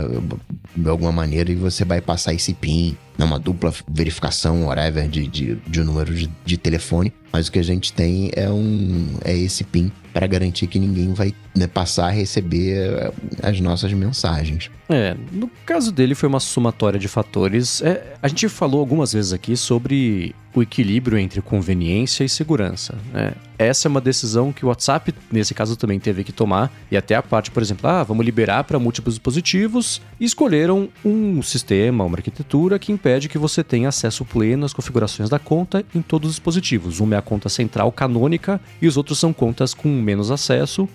de 0.75 0.89
alguma 0.89 1.11
maneira 1.11 1.51
e 1.51 1.55
você 1.55 1.83
vai 1.83 2.01
passar 2.01 2.33
esse 2.33 2.53
PIN, 2.53 2.97
né, 3.17 3.25
uma 3.25 3.39
dupla 3.39 3.73
verificação, 3.87 4.65
whatever, 4.65 5.07
de, 5.07 5.27
de, 5.27 5.55
de 5.55 5.81
um 5.81 5.85
número 5.85 6.13
de, 6.13 6.29
de 6.45 6.57
telefone. 6.57 7.13
Mas 7.31 7.47
o 7.47 7.51
que 7.51 7.59
a 7.59 7.63
gente 7.63 7.91
tem 7.91 8.29
é, 8.35 8.49
um, 8.49 9.15
é 9.25 9.35
esse 9.35 9.63
PIN 9.63 9.91
para 10.13 10.27
garantir 10.27 10.67
que 10.67 10.77
ninguém 10.77 11.13
vai 11.13 11.33
né, 11.55 11.65
passar 11.65 12.07
a 12.07 12.11
receber 12.11 12.77
eh, 12.77 13.11
as 13.41 13.59
nossas 13.59 13.91
mensagens. 13.91 14.69
É, 14.87 15.17
no 15.31 15.49
caso 15.65 15.91
dele 15.91 16.13
foi 16.13 16.29
uma 16.29 16.39
somatória 16.39 16.99
de 16.99 17.07
fatores. 17.07 17.81
É, 17.81 18.13
a 18.21 18.27
gente 18.27 18.47
falou 18.47 18.79
algumas 18.79 19.13
vezes 19.13 19.33
aqui 19.33 19.57
sobre 19.57 20.35
o 20.53 20.61
equilíbrio 20.61 21.17
entre 21.17 21.41
conveniência 21.41 22.23
e 22.23 22.29
segurança. 22.29 22.95
Né? 23.11 23.33
Essa 23.57 23.87
é 23.87 23.89
uma 23.89 24.01
decisão 24.01 24.53
que 24.53 24.63
o 24.63 24.67
WhatsApp, 24.67 25.13
nesse 25.31 25.53
caso, 25.53 25.75
também 25.75 25.99
teve 25.99 26.23
que 26.23 26.31
tomar. 26.31 26.71
E 26.91 26.97
até 26.97 27.15
a 27.15 27.23
parte, 27.23 27.49
por 27.49 27.63
exemplo, 27.63 27.89
ah, 27.89 28.03
vamos 28.03 28.23
liberar 28.23 28.63
para 28.63 28.77
múltiplos 28.77 29.15
dispositivos. 29.15 30.01
E 30.19 30.25
escolheram 30.25 30.89
um 31.03 31.41
sistema, 31.41 32.03
uma 32.03 32.17
arquitetura 32.17 32.77
que 32.77 32.91
impede 33.03 33.27
que 33.27 33.37
você 33.37 33.61
tenha 33.65 33.89
acesso 33.89 34.23
pleno 34.23 34.65
às 34.65 34.71
configurações 34.71 35.29
da 35.29 35.37
conta 35.37 35.83
em 35.93 36.01
todos 36.01 36.29
os 36.29 36.35
dispositivos. 36.35 37.01
Uma 37.01 37.15
é 37.15 37.17
a 37.17 37.21
conta 37.21 37.49
central 37.49 37.91
canônica 37.91 38.61
e 38.81 38.87
os 38.87 38.95
outros 38.95 39.19
são 39.19 39.33
contas 39.33 39.73
com 39.73 39.89
menos 39.89 40.31
acesso. 40.31 40.87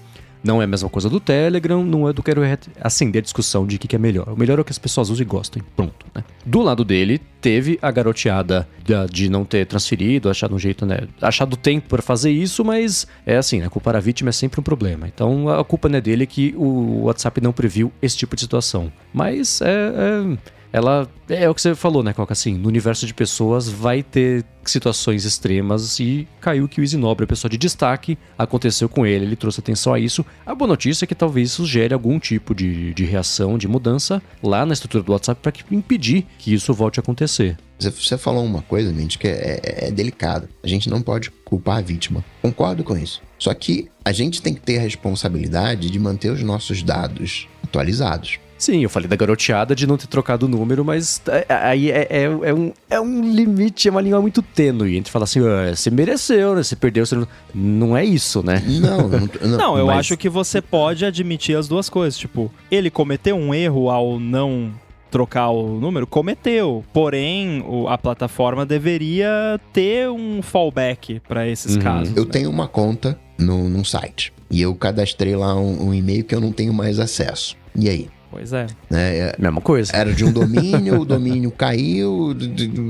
Não 0.43 0.63
é 0.63 0.65
a 0.65 0.69
mesma 0.69 0.89
coisa 0.89 1.11
do 1.11 1.21
Telegram, 1.21 1.85
não 1.85 2.09
é 2.09 2.13
do 2.13 2.23
quero 2.23 2.41
acender 2.81 3.21
a 3.21 3.23
discussão 3.23 3.67
de 3.67 3.77
o 3.77 3.79
que, 3.79 3.89
que 3.89 3.97
é 3.97 3.99
melhor. 3.99 4.29
O 4.29 4.37
melhor 4.39 4.59
é 4.59 4.63
o 4.63 4.65
que 4.65 4.71
as 4.71 4.79
pessoas 4.79 5.11
usam 5.11 5.23
e 5.23 5.27
gostem. 5.27 5.63
Pronto, 5.77 6.07
né? 6.15 6.25
Do 6.47 6.63
lado 6.63 6.83
dele, 6.83 7.21
teve 7.43 7.79
a 7.83 7.91
garoteada 7.91 8.67
de 9.11 9.29
não 9.29 9.45
ter 9.45 9.67
transferido, 9.67 10.31
achado 10.31 10.55
um 10.55 10.59
jeito, 10.59 10.87
né? 10.87 11.01
Achado 11.21 11.57
tempo 11.57 11.89
para 11.89 12.01
fazer 12.01 12.31
isso, 12.31 12.65
mas 12.65 13.07
é 13.27 13.37
assim, 13.37 13.59
né? 13.59 13.69
Culpar 13.69 13.97
a 13.97 14.01
vítima 14.01 14.31
é 14.31 14.33
sempre 14.33 14.61
um 14.61 14.63
problema. 14.63 15.07
Então 15.09 15.49
a 15.51 15.63
culpa 15.65 15.89
não 15.89 15.99
é 15.99 16.01
dele 16.01 16.25
que 16.25 16.55
o 16.57 17.03
WhatsApp 17.03 17.41
não 17.43 17.53
previu 17.53 17.93
esse 18.01 18.17
tipo 18.17 18.35
de 18.35 18.41
situação. 18.41 18.91
Mas 19.13 19.61
é, 19.61 19.67
é 19.67 20.39
ela 20.73 21.09
é 21.29 21.49
o 21.49 21.55
que 21.55 21.63
você 21.63 21.75
falou, 21.75 22.03
né, 22.03 22.13
Coca? 22.13 22.33
Assim, 22.33 22.55
no 22.55 22.69
universo 22.69 23.07
de 23.07 23.15
pessoas 23.15 23.69
vai 23.69 24.03
ter 24.03 24.45
situações 24.65 25.25
extremas 25.25 25.99
e 25.99 26.29
caiu 26.41 26.69
que 26.69 26.81
o 26.81 26.85
Easy 26.85 26.97
Nobre, 26.97 27.25
a 27.25 27.27
pessoa 27.27 27.51
de 27.51 27.57
destaque, 27.57 28.19
aconteceu 28.37 28.89
com 28.89 29.07
ele, 29.07 29.25
ele 29.25 29.37
trouxe 29.37 29.61
atenção 29.61 29.95
a 29.95 29.99
isso. 29.99 30.25
A 30.45 30.55
boa 30.55 30.69
notícia 30.69 31.05
é 31.05 31.07
que 31.07 31.15
talvez 31.15 31.51
isso 31.51 31.65
gere 31.65 31.95
algum 31.95 32.19
tipo 32.19 32.55
de, 32.55 32.93
de 32.93 33.05
reação, 33.05 33.57
de 33.57 33.67
mudança 33.67 34.23
lá 34.43 34.67
na 34.67 34.75
estrutura 34.75 35.03
do 35.03 35.13
WhatsApp 35.13 35.41
para 35.41 35.53
impedir 35.71 36.27
que 36.39 36.53
isso 36.53 36.75
volte 36.75 37.01
a 37.01 37.03
acontecer. 37.03 37.57
Você 37.79 38.19
falou 38.19 38.45
uma 38.45 38.61
coisa, 38.63 38.93
gente, 38.93 39.19
que 39.19 39.29
é, 39.29 39.61
é, 39.63 39.89
é 39.89 39.91
delicada. 39.91 40.49
A 40.63 40.67
gente 40.67 40.91
não 40.91 41.01
pode 41.01 41.31
culpar 41.31 41.79
a 41.79 41.81
vítima. 41.81 42.25
Concordo 42.43 42.83
com 42.83 42.97
isso. 42.97 43.23
Só 43.39 43.55
que 43.55 43.89
a 44.05 44.11
gente 44.11 44.43
tem 44.43 44.53
que 44.53 44.61
ter 44.61 44.79
a 44.79 44.83
responsabilidade 44.83 45.89
de 45.89 45.99
manter 45.99 46.31
os 46.31 46.43
nossos 46.43 46.83
dados 46.83 47.47
atualizados. 47.63 48.41
Sim, 48.59 48.83
eu 48.83 48.91
falei 48.91 49.09
da 49.09 49.15
garoteada 49.15 49.75
de 49.75 49.87
não 49.87 49.97
ter 49.97 50.09
trocado 50.09 50.47
o 50.47 50.49
número, 50.49 50.85
mas 50.85 51.23
é, 51.29 51.47
é, 51.49 51.55
aí 51.55 51.91
é, 51.91 52.07
é, 52.11 52.23
é, 52.25 52.55
um, 52.55 52.73
é 52.91 53.01
um 53.01 53.21
limite, 53.23 53.87
é 53.87 53.91
uma 53.91 54.01
língua 54.01 54.21
muito 54.21 54.43
tênue. 54.43 54.91
A 54.91 54.95
gente 54.95 55.11
fala 55.11 55.25
assim, 55.25 55.41
ah, 55.47 55.75
você 55.75 55.91
mereceu, 55.91 56.57
né? 56.57 56.63
Você 56.63 56.75
perdeu, 56.75 57.07
você 57.07 57.15
não... 57.15 57.29
não 57.55 57.97
é 57.97 58.05
isso, 58.05 58.43
né? 58.43 58.63
Não, 58.67 59.09
não, 59.49 59.57
não, 59.57 59.79
eu 59.79 59.87
mas... 59.87 59.99
acho 59.99 60.17
que 60.17 60.29
você 60.29 60.61
pode 60.61 61.05
admitir 61.05 61.57
as 61.57 61.69
duas 61.69 61.89
coisas. 61.89 62.19
Tipo, 62.19 62.53
ele 62.71 62.91
cometeu 62.91 63.37
um 63.37 63.55
erro 63.55 63.91
ao 63.91 64.19
não 64.19 64.73
trocar 65.11 65.51
o 65.51 65.79
número, 65.81 66.07
cometeu. 66.07 66.85
Porém, 66.93 67.65
a 67.89 67.97
plataforma 67.97 68.67
deveria 68.67 69.61
ter 69.73 70.11
um 70.11 70.43
fallback 70.43 71.21
para 71.21 71.47
esses 71.47 71.77
uhum. 71.77 71.83
casos. 71.83 72.17
Eu 72.17 72.25
né? 72.25 72.31
tenho 72.31 72.51
uma 72.51 72.67
conta 72.67 73.19
no, 73.39 73.69
num 73.69 73.85
site 73.85 74.33
e 74.51 74.61
eu 74.61 74.75
cadastrei 74.75 75.37
lá 75.37 75.55
um, 75.55 75.89
um 75.89 75.95
e-mail 75.95 76.25
que 76.25 76.35
eu 76.35 76.41
não 76.41 76.53
tenho 76.53 76.73
mais 76.73 76.99
acesso. 76.99 77.57
E 77.75 77.89
aí? 77.89 78.09
Pois 78.31 78.53
é. 78.53 78.67
é. 78.93 79.19
é 79.19 79.35
Mesma 79.39 79.61
coisa. 79.61 79.95
Era 79.95 80.13
de 80.13 80.25
um 80.25 80.33
domínio, 80.33 81.01
o 81.01 81.05
domínio 81.07 81.51
caiu, 81.51 82.37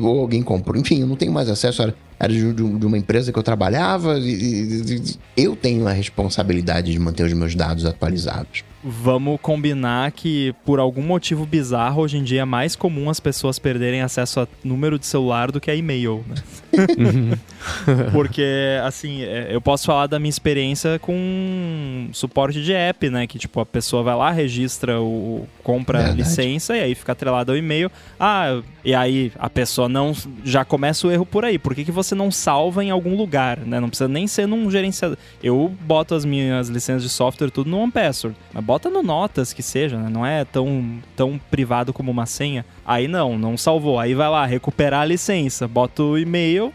ou 0.03 0.21
alguém 0.21 0.43
comprou. 0.43 0.77
Enfim, 0.77 1.01
eu 1.01 1.07
não 1.07 1.17
tenho 1.17 1.33
mais 1.33 1.49
acesso. 1.49 1.83
Era, 1.83 1.95
era 2.19 2.33
de, 2.33 2.53
de, 2.53 2.87
uma 2.87 2.99
empresa 2.99 3.33
que 3.33 3.39
eu 3.39 3.43
trabalhava. 3.43 4.19
E, 4.19 5.17
eu 5.37 5.55
tenho 5.55 5.87
a 5.87 5.93
responsabilidade 5.93 6.93
de 6.93 6.99
manter 6.99 7.25
os 7.25 7.33
meus 7.33 7.55
dados 7.55 7.85
atualizados 7.85 8.65
vamos 8.83 9.41
combinar 9.41 10.13
que 10.13 10.55
por 10.65 10.79
algum 10.79 11.03
motivo 11.03 11.45
bizarro 11.45 12.03
hoje 12.03 12.19
em 12.19 12.23
dia 12.23 12.43
é 12.43 12.45
mais 12.45 12.77
comum 12.77 13.11
as 13.11 13.21
pessoas 13.21 13.59
perderem 13.59 14.03
acesso 14.03 14.41
a 14.41 14.49
número 14.63 14.99
de 14.99 15.07
celular 15.07 15.51
do 15.51 15.61
que 15.61 15.71
a 15.71 15.75
e-mail, 15.75 16.25
né? 16.29 16.37
Porque 18.13 18.79
assim, 18.85 19.23
é, 19.23 19.49
eu 19.51 19.61
posso 19.61 19.87
falar 19.87 20.07
da 20.07 20.19
minha 20.19 20.31
experiência 20.31 20.99
com 20.99 22.09
suporte 22.13 22.63
de 22.63 22.73
app, 22.73 23.09
né, 23.11 23.27
que 23.27 23.39
tipo 23.39 23.61
a 23.61 23.67
pessoa 23.67 24.03
vai 24.03 24.15
lá, 24.15 24.31
registra 24.31 25.01
o 25.01 25.47
compra 25.63 25.99
Verdade. 25.99 26.19
licença 26.19 26.77
e 26.77 26.81
aí 26.81 26.95
fica 26.95 27.13
atrelado 27.13 27.53
ao 27.53 27.59
e-mail. 27.59 27.91
Ah, 28.19 28.61
e 28.85 28.95
aí 28.95 29.33
a 29.39 29.51
pessoa 29.51 29.89
não 29.89 30.15
já 30.45 30.65
começa 30.65 31.07
o 31.07 31.11
erro 31.11 31.27
por 31.27 31.45
aí. 31.45 31.59
Por 31.59 31.75
que, 31.75 31.85
que 31.85 31.93
você 31.93 32.15
não 32.15 32.31
salva 32.31 32.83
em 32.83 32.91
algum 32.91 33.17
lugar, 33.17 33.59
né? 33.59 33.81
Não 33.81 33.89
precisa 33.89 34.09
nem 34.09 34.27
ser 34.27 34.47
num 34.47 34.71
gerenciador. 34.71 35.19
Eu 35.43 35.73
boto 35.81 36.15
as 36.15 36.25
minhas 36.25 36.69
licenças 36.69 37.03
de 37.03 37.09
software 37.09 37.51
tudo 37.51 37.69
no 37.69 37.79
OnePassword, 37.79 38.37
mas 38.53 38.65
bota 38.69 38.91
no 38.91 39.03
Notas 39.03 39.55
que 39.55 39.63
seja, 39.63 39.97
né? 39.97 40.11
Não 40.11 40.27
é 40.27 40.45
tão, 40.45 40.99
tão 41.17 41.41
privado 41.51 41.91
como 41.91 42.11
uma 42.11 42.27
senha. 42.27 42.67
Aí 42.85 43.09
não, 43.09 43.39
não 43.39 43.57
salvou. 43.57 43.99
Aí 43.99 44.15
vai 44.15 44.29
lá, 44.29 44.45
recuperar 44.45 45.01
a 45.01 45.05
licença, 45.07 45.67
bota 45.67 46.03
o 46.03 46.19
e-mail, 46.19 46.71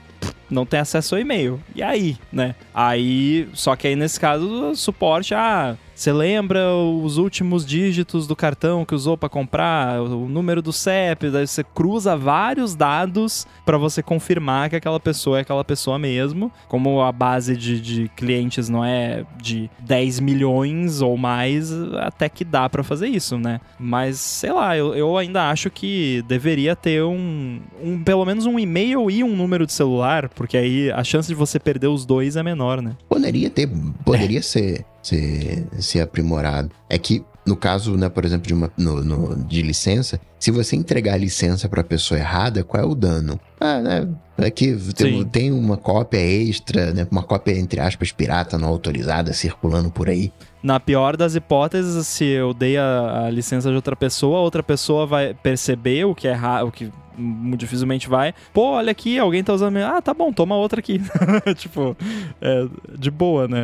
não 0.50 0.66
tem 0.66 0.80
acesso 0.80 1.14
ao 1.14 1.22
e-mail. 1.22 1.62
E 1.76 1.84
aí, 1.84 2.18
né? 2.32 2.56
Aí, 2.74 3.48
só 3.54 3.76
que 3.76 3.86
aí 3.86 3.96
nesse 3.96 4.20
caso, 4.20 4.76
suporte, 4.76 5.36
ah, 5.36 5.78
você 5.96 6.12
lembra 6.12 6.74
os 6.76 7.18
últimos 7.18 7.66
dígitos 7.66 8.26
do 8.26 8.36
cartão 8.36 8.84
que 8.84 8.96
usou 8.96 9.18
para 9.18 9.30
comprar, 9.30 10.02
o 10.02 10.28
número 10.28 10.62
do 10.62 10.74
CEP, 10.74 11.30
daí 11.30 11.48
você 11.48 11.64
cruza 11.64 12.18
vários 12.18 12.76
dados 12.76 13.46
para 13.66 13.78
você 13.78 14.02
confirmar 14.02 14.70
que 14.70 14.76
aquela 14.76 15.00
pessoa 15.00 15.38
é 15.38 15.42
aquela 15.42 15.64
pessoa 15.64 16.00
mesmo. 16.00 16.52
Como 16.68 17.02
a 17.02 17.12
base 17.12 17.56
de, 17.56 17.80
de 17.80 18.10
clientes 18.16 18.70
não 18.70 18.84
é 18.84 19.26
de 19.42 19.70
10 19.80 20.20
milhões 20.20 21.02
ou 21.02 21.16
mais, 21.16 21.72
até 21.98 22.28
que 22.28 22.44
dá 22.44 22.68
para 22.70 22.84
fazer 22.84 23.08
isso, 23.08 23.38
né? 23.38 23.62
Mas 23.80 24.18
sei 24.20 24.52
lá, 24.52 24.76
eu, 24.76 24.96
eu 24.96 25.18
ainda 25.18 25.50
acho 25.50 25.70
que 25.70 26.24
deveria 26.28 26.76
ter 26.76 27.04
um, 27.04 27.60
um 27.82 28.04
pelo 28.04 28.26
menos 28.26 28.46
um 28.46 28.60
e-mail 28.60 29.10
e 29.12 29.24
um 29.24 29.36
número 29.36 29.66
de 29.66 29.74
celular, 29.74 30.30
porque 30.30 30.58
aí 30.58 30.92
a 30.92 31.04
chance 31.04 31.28
de 31.28 31.36
você 31.36 31.60
perder 31.60 31.88
os 31.88 32.06
dois 32.06 32.36
é 32.36 32.44
menor, 32.44 32.82
né? 32.82 32.96
Poderia 33.08 33.50
ter, 33.50 33.70
poderia 34.04 34.40
é. 34.40 34.42
ser 34.42 34.86
ser, 35.04 35.68
ser 35.84 36.02
aprimorado. 36.02 36.72
É 36.90 36.98
que, 36.98 37.24
no 37.46 37.56
caso, 37.56 37.96
né, 37.96 38.10
por 38.10 38.26
exemplo, 38.26 38.48
de, 38.48 38.54
uma, 38.54 38.72
no, 38.78 39.04
no, 39.04 39.36
de 39.44 39.62
licença, 39.62 40.20
se 40.40 40.50
você 40.50 40.76
entregar 40.76 41.14
a 41.14 41.18
licença 41.18 41.70
para 41.70 41.82
a 41.82 41.84
pessoa 41.84 42.20
errada, 42.20 42.64
qual 42.64 42.84
é 42.84 42.86
o 42.86 42.96
dano? 42.96 43.40
Ah, 43.60 43.80
né? 43.80 44.08
Aqui 44.38 44.76
tem, 44.96 45.24
tem 45.26 45.52
uma 45.52 45.78
cópia 45.78 46.20
extra, 46.20 46.92
né? 46.92 47.08
Uma 47.12 47.24
cópia, 47.24 47.58
entre 47.58 47.80
aspas, 47.80 48.12
pirata, 48.12 48.58
não 48.58 48.68
autorizada, 48.68 49.32
circulando 49.34 49.92
por 49.92 50.10
aí. 50.10 50.32
Na 50.64 50.80
pior 50.80 51.16
das 51.16 51.36
hipóteses, 51.36 52.08
se 52.08 52.26
eu 52.26 52.54
dei 52.54 52.78
a, 52.78 53.26
a 53.26 53.30
licença 53.30 53.70
de 53.70 53.76
outra 53.76 53.96
pessoa, 53.96 54.40
a 54.40 54.42
outra 54.42 54.64
pessoa 54.64 55.06
vai 55.06 55.34
perceber 55.34 56.06
o 56.06 56.16
que 56.16 56.28
é 56.28 56.38
o 56.64 56.72
que 56.72 56.92
muito 57.18 57.62
dificilmente 57.62 58.10
vai. 58.10 58.34
Pô, 58.54 58.72
olha 58.72 58.92
aqui, 58.92 59.18
alguém 59.20 59.44
tá 59.44 59.54
usando. 59.54 59.78
Ah, 59.78 60.02
tá 60.02 60.14
bom, 60.14 60.32
toma 60.32 60.56
outra 60.56 60.80
aqui. 60.80 61.02
tipo, 61.56 61.96
é, 62.42 62.68
de 62.98 63.12
boa, 63.12 63.48
né? 63.48 63.64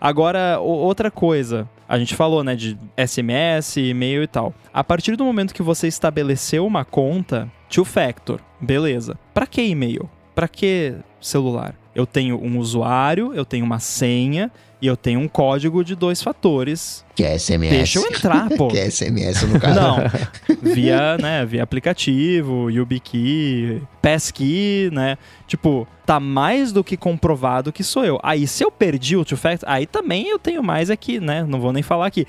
Agora, 0.00 0.58
outra 0.60 1.10
coisa. 1.10 1.68
A 1.88 1.98
gente 1.98 2.14
falou, 2.14 2.42
né, 2.42 2.56
de 2.56 2.78
SMS, 2.96 3.76
e-mail 3.76 4.22
e 4.22 4.26
tal. 4.26 4.54
A 4.72 4.82
partir 4.82 5.16
do 5.16 5.24
momento 5.24 5.54
que 5.54 5.62
você 5.62 5.86
estabeleceu 5.86 6.66
uma 6.66 6.84
conta, 6.84 7.50
two 7.68 7.84
factor, 7.84 8.40
beleza. 8.60 9.18
Para 9.34 9.46
que 9.46 9.62
e-mail? 9.62 10.08
Para 10.34 10.48
que 10.48 10.94
celular? 11.20 11.74
Eu 11.94 12.06
tenho 12.06 12.42
um 12.42 12.58
usuário, 12.58 13.32
eu 13.34 13.44
tenho 13.44 13.64
uma 13.64 13.78
senha 13.78 14.50
e 14.80 14.86
eu 14.86 14.96
tenho 14.96 15.20
um 15.20 15.28
código 15.28 15.84
de 15.84 15.94
dois 15.94 16.22
fatores. 16.22 17.04
Que 17.14 17.24
é 17.24 17.38
SMS. 17.38 17.70
Deixa 17.70 17.98
eu 17.98 18.06
entrar, 18.06 18.48
pô. 18.50 18.68
que 18.72 18.78
é 18.78 18.90
SMS 18.90 19.42
no 19.42 19.58
caso. 19.58 19.80
Não, 19.80 19.96
via, 20.62 21.16
né, 21.18 21.44
via 21.46 21.62
aplicativo, 21.62 22.70
YubiKey, 22.70 23.82
Passkey, 24.02 24.90
né? 24.92 25.16
Tipo, 25.46 25.86
tá 26.04 26.18
mais 26.20 26.72
do 26.72 26.84
que 26.84 26.96
comprovado 26.96 27.72
que 27.72 27.82
sou 27.82 28.04
eu. 28.04 28.20
Aí, 28.22 28.46
se 28.46 28.64
eu 28.64 28.70
perdi 28.70 29.16
o 29.16 29.24
two-factor, 29.24 29.68
aí 29.68 29.86
também 29.86 30.28
eu 30.28 30.38
tenho 30.38 30.62
mais 30.62 30.90
aqui, 30.90 31.20
né? 31.20 31.44
Não 31.48 31.60
vou 31.60 31.72
nem 31.72 31.82
falar 31.82 32.06
aqui. 32.06 32.26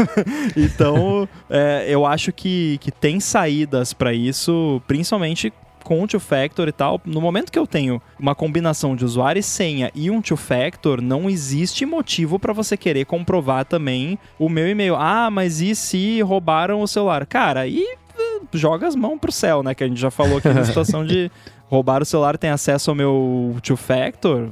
então, 0.56 1.28
é, 1.48 1.86
eu 1.88 2.06
acho 2.06 2.32
que, 2.32 2.78
que 2.80 2.90
tem 2.90 3.20
saídas 3.20 3.92
para 3.92 4.12
isso, 4.12 4.80
principalmente 4.86 5.52
com 5.84 6.02
o 6.02 6.06
two-factor 6.06 6.68
e 6.68 6.72
tal, 6.72 7.00
no 7.04 7.20
momento 7.20 7.50
que 7.50 7.58
eu 7.58 7.66
tenho 7.66 8.00
uma 8.18 8.34
combinação 8.34 8.94
de 8.94 9.04
usuário 9.04 9.40
e 9.40 9.42
senha 9.42 9.90
e 9.94 10.10
um 10.10 10.20
two-factor, 10.20 11.00
não 11.00 11.28
existe 11.28 11.84
motivo 11.86 12.38
para 12.38 12.52
você 12.52 12.76
querer 12.76 13.04
comprovar 13.06 13.64
também 13.64 14.18
o 14.38 14.48
meu 14.48 14.68
e-mail. 14.68 14.96
Ah, 14.96 15.30
mas 15.30 15.60
e 15.60 15.74
se 15.74 16.20
roubaram 16.22 16.80
o 16.80 16.88
celular? 16.88 17.26
Cara, 17.26 17.60
aí 17.60 17.84
eh, 18.18 18.40
joga 18.52 18.86
as 18.86 18.94
mãos 18.94 19.18
pro 19.18 19.32
céu, 19.32 19.62
né? 19.62 19.74
Que 19.74 19.84
a 19.84 19.88
gente 19.88 20.00
já 20.00 20.10
falou 20.10 20.38
aqui 20.38 20.48
na 20.48 20.64
situação 20.64 21.04
de 21.04 21.30
roubar 21.68 22.02
o 22.02 22.04
celular 22.04 22.36
tem 22.36 22.50
acesso 22.50 22.90
ao 22.90 22.94
meu 22.94 23.56
two-factor. 23.62 24.48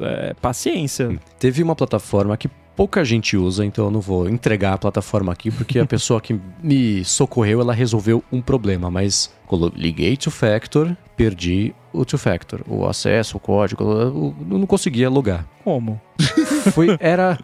É, 0.00 0.34
paciência. 0.40 1.18
Teve 1.38 1.62
uma 1.62 1.74
plataforma 1.74 2.36
que 2.36 2.48
pouca 2.76 3.04
gente 3.04 3.36
usa, 3.36 3.64
então 3.64 3.86
eu 3.86 3.90
não 3.90 4.00
vou 4.00 4.28
entregar 4.28 4.74
a 4.74 4.78
plataforma 4.78 5.32
aqui, 5.32 5.50
porque 5.50 5.80
a 5.80 5.84
pessoa 5.86 6.20
que 6.20 6.38
me 6.62 7.04
socorreu, 7.04 7.60
ela 7.60 7.74
resolveu 7.74 8.22
um 8.30 8.40
problema, 8.40 8.88
mas 8.90 9.30
liguei 9.56 10.16
Two 10.16 10.30
Factor, 10.30 10.96
perdi 11.16 11.74
o 11.92 12.04
Two 12.04 12.18
Factor, 12.18 12.60
o 12.68 12.86
acesso, 12.86 13.36
o 13.36 13.40
código, 13.40 13.84
eu 13.84 14.34
não 14.46 14.66
conseguia 14.66 15.08
logar. 15.08 15.46
Como? 15.64 16.00
Foi, 16.72 16.96
era 17.00 17.38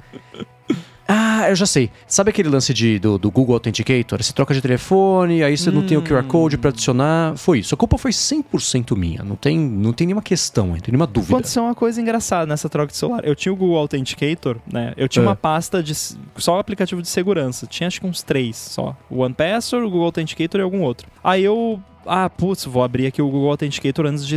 ah, 1.06 1.51
eu 1.51 1.55
já 1.55 1.66
sei. 1.66 1.90
Sabe 2.06 2.31
aquele 2.31 2.48
lance 2.48 2.72
de, 2.72 2.98
do, 2.98 3.18
do 3.18 3.31
Google 3.31 3.55
Authenticator? 3.55 4.22
Você 4.22 4.32
troca 4.32 4.55
de 4.55 4.62
telefone, 4.62 5.43
aí 5.43 5.56
você 5.56 5.68
hum. 5.68 5.74
não 5.74 5.86
tem 5.86 5.98
o 5.98 6.02
QR 6.02 6.24
Code 6.24 6.56
pra 6.56 6.70
adicionar. 6.70 7.36
Foi 7.36 7.59
isso. 7.59 7.74
A 7.74 7.78
culpa 7.78 7.98
foi 7.98 8.10
100% 8.10 8.97
minha. 8.97 9.22
Não 9.22 9.36
tem, 9.36 9.59
não 9.59 9.93
tem 9.93 10.06
nenhuma 10.06 10.22
questão, 10.22 10.68
não 10.68 10.74
tem 10.74 10.93
nenhuma 10.93 11.06
dúvida. 11.06 11.35
Aconteceu 11.35 11.62
uma 11.62 11.74
coisa 11.74 12.01
engraçada 12.01 12.47
nessa 12.47 12.68
troca 12.68 12.90
de 12.90 12.97
celular. 12.97 13.24
Eu 13.24 13.35
tinha 13.35 13.52
o 13.52 13.56
Google 13.56 13.76
Authenticator, 13.76 14.56
né? 14.70 14.94
Eu 14.97 15.09
tinha 15.09 15.22
é. 15.22 15.28
uma 15.28 15.36
pasta 15.36 15.82
de 15.82 15.94
só 15.94 16.59
aplicativo 16.59 17.02
de 17.02 17.09
segurança. 17.09 17.66
Tinha 17.66 17.86
acho 17.86 18.01
que 18.01 18.06
uns 18.06 18.22
três 18.22 18.56
só. 18.56 18.97
O 19.10 19.18
OnePassword, 19.20 19.86
o 19.86 19.90
Google 19.90 20.06
Authenticator 20.06 20.60
e 20.60 20.64
algum 20.64 20.82
outro. 20.82 21.06
Aí 21.22 21.44
eu 21.44 21.81
ah, 22.06 22.28
putz, 22.28 22.64
vou 22.64 22.82
abrir 22.82 23.06
aqui 23.06 23.20
o 23.20 23.28
Google 23.28 23.51
Authenticator 23.51 24.06
antes 24.06 24.26
de 24.26 24.36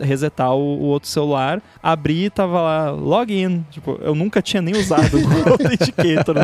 resetar 0.00 0.54
o, 0.54 0.78
o, 0.78 0.84
outro 0.84 1.08
celular. 1.08 1.62
Abri 1.82 2.26
e 2.26 2.30
tava 2.30 2.60
lá, 2.60 2.90
login. 2.90 3.64
Tipo, 3.70 3.98
eu 4.02 4.14
nunca 4.14 4.42
tinha 4.42 4.62
nem 4.62 4.76
usado 4.76 5.16
o 5.16 5.20
Google 5.22 5.52
Authenticator. 5.52 6.36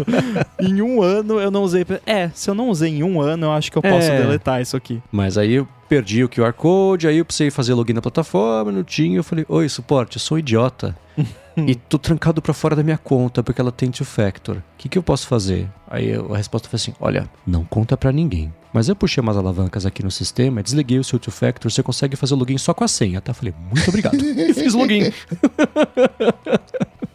em 0.60 0.82
um 0.82 1.02
ano 1.02 1.40
eu 1.40 1.50
não 1.50 1.62
usei. 1.62 1.84
É, 2.04 2.30
se 2.34 2.50
eu 2.50 2.54
não 2.54 2.68
usei 2.68 2.96
em 2.96 3.02
um 3.02 3.20
ano, 3.20 3.46
eu 3.46 3.52
acho 3.52 3.70
que 3.70 3.78
eu 3.78 3.82
posso 3.82 4.10
é. 4.10 4.18
deletar 4.18 4.60
isso 4.60 4.76
aqui. 4.76 5.02
Mas 5.10 5.38
aí 5.38 5.54
eu 5.54 5.68
perdi 5.88 6.24
o 6.24 6.28
QR 6.28 6.52
Code, 6.52 7.06
aí 7.06 7.18
eu 7.18 7.24
precisei 7.24 7.50
fazer 7.50 7.74
login 7.74 7.92
na 7.92 8.02
plataforma, 8.02 8.72
não 8.72 8.84
tinha. 8.84 9.16
Eu 9.18 9.24
falei, 9.24 9.44
oi, 9.48 9.68
suporte, 9.68 10.16
eu 10.16 10.20
sou 10.20 10.36
um 10.36 10.38
idiota. 10.38 10.96
e 11.56 11.74
tô 11.74 11.98
trancado 11.98 12.42
para 12.42 12.52
fora 12.52 12.76
da 12.76 12.82
minha 12.82 12.98
conta 12.98 13.42
porque 13.42 13.60
ela 13.60 13.72
tem 13.72 13.90
two-factor. 13.90 14.56
O 14.56 14.62
que, 14.76 14.88
que 14.88 14.98
eu 14.98 15.02
posso 15.02 15.26
fazer? 15.26 15.68
Aí 15.88 16.12
a 16.12 16.36
resposta 16.36 16.68
foi 16.68 16.76
assim: 16.76 16.94
olha, 17.00 17.28
não 17.46 17.64
conta 17.64 17.96
para 17.96 18.12
ninguém. 18.12 18.52
Mas 18.76 18.90
eu 18.90 18.94
puxei 18.94 19.22
umas 19.22 19.38
alavancas 19.38 19.86
aqui 19.86 20.02
no 20.02 20.10
sistema, 20.10 20.62
desliguei 20.62 20.98
o 20.98 21.02
seu 21.02 21.18
two-factor, 21.18 21.72
você 21.72 21.82
consegue 21.82 22.14
fazer 22.14 22.34
o 22.34 22.36
login 22.36 22.58
só 22.58 22.74
com 22.74 22.84
a 22.84 22.88
senha, 22.88 23.22
tá? 23.22 23.32
Falei, 23.32 23.54
muito 23.72 23.88
obrigado. 23.88 24.16
e 24.20 24.52
fiz 24.52 24.74
login. 24.74 25.10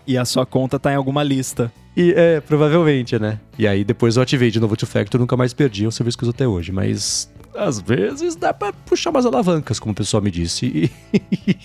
e 0.08 0.18
a 0.18 0.26
sua 0.26 0.44
conta 0.44 0.80
tá 0.80 0.92
em 0.92 0.96
alguma 0.96 1.22
lista. 1.22 1.72
E 1.96 2.16
é, 2.18 2.42
provavelmente, 2.42 3.20
né? 3.20 3.40
E 3.60 3.68
aí 3.68 3.84
depois 3.84 4.16
eu 4.16 4.24
ativei 4.24 4.50
de 4.50 4.60
novo 4.60 4.74
o 4.74 4.76
two-factor, 4.76 5.22
nunca 5.22 5.38
mais 5.38 5.54
perdi, 5.54 5.86
é 5.86 5.88
um 5.88 5.92
serviço 5.92 6.18
que 6.18 6.24
uso 6.24 6.32
até 6.32 6.48
hoje. 6.48 6.72
Mas 6.72 7.30
às 7.56 7.80
vezes 7.80 8.36
dá 8.36 8.52
pra 8.52 8.74
puxar 8.74 9.12
umas 9.12 9.28
alavancas, 9.28 9.80
como 9.80 9.92
o 9.92 9.96
pessoal 9.96 10.24
me 10.24 10.32
disse, 10.32 10.66
e, 10.66 10.92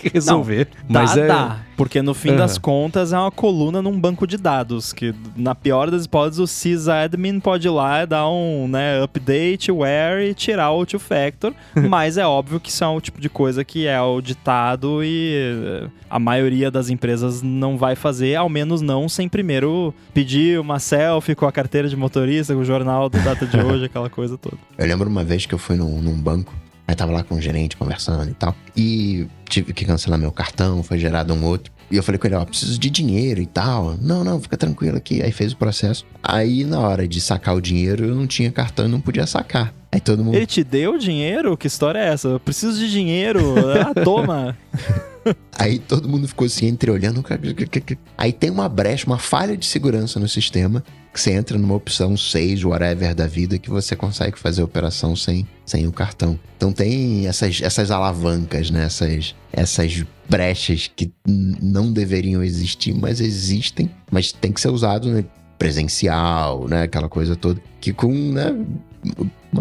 resolver. 0.12 0.68
Não, 0.86 1.00
Mas 1.00 1.14
dá, 1.14 1.20
é... 1.22 1.26
dá. 1.26 1.65
Porque 1.76 2.00
no 2.00 2.14
fim 2.14 2.30
uhum. 2.30 2.36
das 2.36 2.56
contas 2.56 3.12
é 3.12 3.18
uma 3.18 3.30
coluna 3.30 3.82
num 3.82 3.98
banco 3.98 4.26
de 4.26 4.36
dados, 4.36 4.92
que 4.92 5.14
na 5.36 5.54
pior 5.54 5.90
das 5.90 6.06
hipóteses 6.06 6.40
o 6.40 6.46
sysadmin 6.46 7.38
pode 7.38 7.68
ir 7.68 7.70
lá 7.70 8.04
dar 8.04 8.28
um 8.28 8.66
né, 8.66 9.02
update, 9.02 9.70
where 9.70 10.28
e 10.28 10.34
tirar 10.34 10.70
o 10.72 10.86
two-factor, 10.86 11.52
mas 11.88 12.16
é 12.16 12.26
óbvio 12.26 12.58
que 12.58 12.70
isso 12.70 12.82
é 12.82 12.88
um 12.88 13.00
tipo 13.00 13.20
de 13.20 13.28
coisa 13.28 13.64
que 13.64 13.86
é 13.86 13.96
auditado 13.96 15.04
e 15.04 15.34
eh, 15.34 15.88
a 16.08 16.18
maioria 16.18 16.70
das 16.70 16.88
empresas 16.88 17.42
não 17.42 17.76
vai 17.76 17.94
fazer, 17.94 18.36
ao 18.36 18.48
menos 18.48 18.80
não 18.80 19.08
sem 19.08 19.28
primeiro 19.28 19.92
pedir 20.14 20.58
uma 20.58 20.78
selfie 20.78 21.34
com 21.34 21.46
a 21.46 21.52
carteira 21.52 21.88
de 21.88 21.96
motorista, 21.96 22.54
com 22.54 22.60
o 22.60 22.64
jornal 22.64 23.08
da 23.08 23.18
data 23.18 23.46
de 23.46 23.58
hoje, 23.60 23.84
aquela 23.84 24.08
coisa 24.08 24.38
toda. 24.38 24.56
Eu 24.78 24.86
lembro 24.86 25.08
uma 25.08 25.24
vez 25.24 25.44
que 25.44 25.54
eu 25.54 25.58
fui 25.58 25.76
num, 25.76 26.00
num 26.00 26.18
banco 26.18 26.54
Aí 26.88 26.94
tava 26.94 27.12
lá 27.12 27.22
com 27.22 27.34
o 27.34 27.40
gerente 27.40 27.76
conversando 27.76 28.30
e 28.30 28.34
tal. 28.34 28.54
E 28.76 29.26
tive 29.48 29.72
que 29.72 29.84
cancelar 29.84 30.18
meu 30.18 30.30
cartão, 30.30 30.82
foi 30.82 30.98
gerado 30.98 31.34
um 31.34 31.44
outro. 31.44 31.72
E 31.90 31.96
eu 31.96 32.02
falei 32.02 32.18
com 32.18 32.26
ele, 32.26 32.34
ó, 32.34 32.44
preciso 32.44 32.78
de 32.78 32.90
dinheiro 32.90 33.40
e 33.40 33.46
tal. 33.46 33.96
Não, 34.00 34.24
não, 34.24 34.40
fica 34.40 34.56
tranquilo 34.56 34.96
aqui. 34.96 35.22
Aí 35.22 35.32
fez 35.32 35.52
o 35.52 35.56
processo. 35.56 36.04
Aí 36.22 36.64
na 36.64 36.80
hora 36.80 37.06
de 37.06 37.20
sacar 37.20 37.54
o 37.54 37.60
dinheiro, 37.60 38.04
eu 38.04 38.14
não 38.14 38.26
tinha 38.26 38.50
cartão 38.50 38.86
e 38.86 38.88
não 38.88 39.00
podia 39.00 39.26
sacar. 39.26 39.72
Aí 39.96 40.00
todo 40.00 40.22
mundo. 40.22 40.34
Ele 40.34 40.46
te 40.46 40.62
deu 40.62 40.98
dinheiro? 40.98 41.56
Que 41.56 41.66
história 41.66 41.98
é 41.98 42.08
essa? 42.08 42.28
Eu 42.28 42.40
preciso 42.40 42.78
de 42.78 42.90
dinheiro. 42.90 43.54
ah, 43.80 43.94
toma. 44.04 44.54
Aí 45.58 45.78
todo 45.78 46.06
mundo 46.06 46.28
ficou 46.28 46.46
assim, 46.46 46.66
entreolhando. 46.66 47.24
Aí 48.16 48.30
tem 48.30 48.50
uma 48.50 48.68
brecha, 48.68 49.06
uma 49.06 49.18
falha 49.18 49.56
de 49.56 49.64
segurança 49.64 50.20
no 50.20 50.28
sistema 50.28 50.84
que 51.12 51.20
você 51.20 51.32
entra 51.32 51.56
numa 51.56 51.74
opção 51.74 52.14
6, 52.14 52.62
whatever 52.64 53.14
da 53.14 53.26
vida, 53.26 53.58
que 53.58 53.70
você 53.70 53.96
consegue 53.96 54.38
fazer 54.38 54.60
a 54.60 54.66
operação 54.66 55.16
sem, 55.16 55.48
sem 55.64 55.86
o 55.86 55.92
cartão. 55.92 56.38
Então 56.58 56.70
tem 56.70 57.26
essas, 57.26 57.62
essas 57.62 57.90
alavancas, 57.90 58.70
né? 58.70 58.84
essas, 58.84 59.34
essas 59.50 60.04
brechas 60.28 60.90
que 60.94 61.10
não 61.26 61.90
deveriam 61.90 62.44
existir, 62.44 62.92
mas 62.92 63.22
existem, 63.22 63.90
mas 64.10 64.30
tem 64.30 64.52
que 64.52 64.60
ser 64.60 64.68
usado 64.68 65.08
né? 65.08 65.24
presencial, 65.58 66.68
né? 66.68 66.82
Aquela 66.82 67.08
coisa 67.08 67.34
toda. 67.34 67.62
Que 67.80 67.94
com, 67.94 68.12
né? 68.12 68.54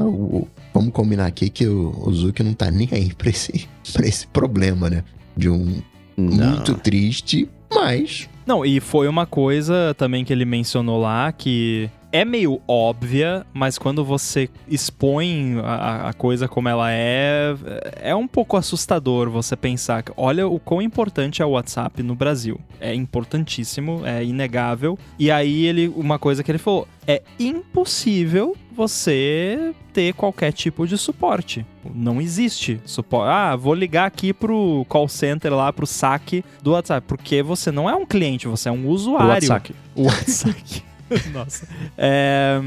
Uma, 0.04 0.48
vamos 0.74 0.92
combinar 0.92 1.26
aqui 1.26 1.50
que 1.50 1.68
o, 1.68 1.94
o 2.06 2.14
Zuki 2.14 2.44
não 2.44 2.54
tá 2.54 2.70
nem 2.70 2.90
aí 2.92 3.14
pra 3.14 3.30
esse, 3.30 3.68
pra 3.94 4.08
esse 4.08 4.28
problema, 4.28 4.90
né? 4.90 5.04
De 5.36 5.50
um 5.50 5.82
não. 6.18 6.52
muito 6.52 6.74
triste, 6.76 7.48
mas 7.74 8.30
não, 8.46 8.64
e 8.64 8.80
foi 8.80 9.08
uma 9.08 9.26
coisa 9.26 9.96
também 9.98 10.24
que 10.24 10.32
ele 10.32 10.46
mencionou 10.46 11.02
lá 11.02 11.32
que 11.32 11.90
é 12.16 12.24
meio 12.24 12.62
óbvia, 12.66 13.46
mas 13.54 13.78
quando 13.78 14.06
você 14.06 14.50
expõe 14.70 15.60
a, 15.62 16.08
a, 16.08 16.14
coisa 16.14 16.48
como 16.48 16.70
ela 16.70 16.90
é, 16.90 17.54
é 17.98 18.16
um 18.16 18.26
pouco 18.26 18.56
assustador 18.56 19.30
você 19.30 19.54
pensar 19.58 20.02
que, 20.02 20.14
olha 20.16 20.48
o 20.48 20.58
quão 20.58 20.82
importante 20.82 21.42
é 21.42 21.46
o 21.46 21.50
WhatsApp 21.50 22.02
no 22.02 22.16
Brasil. 22.16 22.58
É 22.80 22.94
importantíssimo, 22.94 24.06
é 24.06 24.24
inegável. 24.24 24.98
E 25.20 25.30
aí 25.30 25.66
ele, 25.66 25.90
uma 25.90 26.18
coisa 26.18 26.42
que 26.42 26.50
ele 26.50 26.58
falou, 26.58 26.88
é 27.06 27.22
impossível 27.38 28.56
você 28.72 29.74
ter 29.92 30.14
qualquer 30.14 30.54
tipo 30.54 30.88
de 30.88 30.98
suporte. 30.98 31.66
Não 31.94 32.22
existe 32.22 32.80
suporte. 32.86 33.30
Ah, 33.30 33.58
vou 33.58 33.74
ligar 33.74 34.06
aqui 34.06 34.32
pro 34.32 34.86
call 34.88 35.10
center 35.10 35.54
lá, 35.54 35.74
pro 35.74 35.86
saque 35.86 36.46
do 36.64 36.72
WhatsApp. 36.72 37.06
Porque 37.06 37.44
você 37.44 37.74
não 37.74 37.90
é 37.90 37.96
um 37.96 38.06
cliente, 38.06 38.48
você 38.48 38.70
é 38.70 38.72
um 38.72 38.88
usuário. 38.88 39.28
O 39.28 39.32
WhatsApp. 39.32 39.76
O 39.96 40.04
WhatsApp. 40.04 40.84
Nossa. 41.32 41.68
É, 41.98 42.60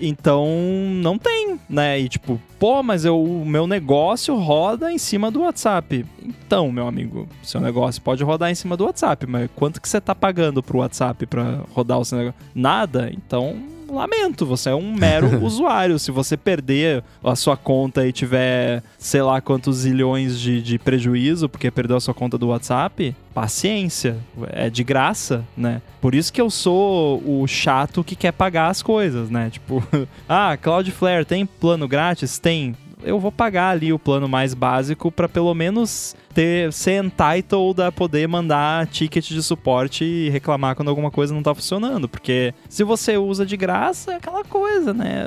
então, 0.00 0.46
não 0.94 1.18
tem, 1.18 1.58
né? 1.68 1.98
E 1.98 2.08
tipo, 2.08 2.40
pô, 2.58 2.82
mas 2.82 3.04
eu, 3.04 3.22
o 3.22 3.44
meu 3.44 3.66
negócio 3.66 4.34
roda 4.36 4.92
em 4.92 4.98
cima 4.98 5.30
do 5.30 5.40
WhatsApp. 5.40 6.04
Então, 6.22 6.70
meu 6.70 6.86
amigo, 6.86 7.28
seu 7.42 7.60
negócio 7.60 8.00
pode 8.02 8.22
rodar 8.22 8.50
em 8.50 8.54
cima 8.54 8.76
do 8.76 8.84
WhatsApp, 8.84 9.26
mas 9.26 9.48
quanto 9.54 9.80
que 9.80 9.88
você 9.88 10.00
tá 10.00 10.14
pagando 10.14 10.62
pro 10.62 10.78
WhatsApp 10.78 11.26
para 11.26 11.60
rodar 11.72 11.98
o 11.98 12.04
seu 12.04 12.18
negócio? 12.18 12.40
Nada. 12.54 13.10
Então, 13.12 13.56
lamento, 13.88 14.46
você 14.46 14.70
é 14.70 14.74
um 14.74 14.94
mero 14.94 15.40
usuário. 15.44 15.98
Se 15.98 16.10
você 16.10 16.36
perder 16.36 17.02
a 17.22 17.36
sua 17.36 17.56
conta 17.56 18.06
e 18.06 18.12
tiver, 18.12 18.82
sei 18.98 19.22
lá 19.22 19.40
quantos 19.40 19.78
zilhões 19.78 20.38
de, 20.40 20.62
de 20.62 20.78
prejuízo 20.78 21.48
porque 21.48 21.70
perdeu 21.70 21.96
a 21.96 22.00
sua 22.00 22.14
conta 22.14 22.38
do 22.38 22.48
WhatsApp, 22.48 23.14
paciência. 23.34 24.16
É 24.50 24.70
de 24.70 24.82
graça, 24.82 25.44
né? 25.56 25.82
Por 26.00 26.14
isso 26.14 26.32
que 26.32 26.40
eu 26.40 26.50
sou 26.50 27.22
o 27.24 27.46
chato 27.46 28.04
que 28.04 28.16
quer 28.16 28.32
pagar 28.32 28.68
as 28.68 28.82
coisas, 28.82 29.30
né? 29.30 29.50
Tipo, 29.50 29.82
ah, 30.28 30.56
Cloudflare 30.56 31.24
tem 31.24 31.46
plano 31.46 31.86
grátis? 31.86 32.38
Tem 32.38 32.74
eu 33.02 33.20
vou 33.20 33.30
pagar 33.30 33.70
ali 33.70 33.92
o 33.92 33.98
plano 33.98 34.28
mais 34.28 34.52
básico 34.52 35.12
para 35.12 35.28
pelo 35.28 35.54
menos 35.54 36.16
ter, 36.36 36.70
ser 36.70 37.02
entitled 37.02 37.80
a 37.80 37.90
poder 37.90 38.28
mandar 38.28 38.86
ticket 38.88 39.26
de 39.26 39.42
suporte 39.42 40.04
e 40.04 40.28
reclamar 40.28 40.76
quando 40.76 40.88
alguma 40.88 41.10
coisa 41.10 41.32
não 41.32 41.42
tá 41.42 41.54
funcionando. 41.54 42.06
Porque 42.06 42.52
se 42.68 42.84
você 42.84 43.16
usa 43.16 43.46
de 43.46 43.56
graça, 43.56 44.12
é 44.12 44.16
aquela 44.16 44.44
coisa, 44.44 44.92
né? 44.92 45.24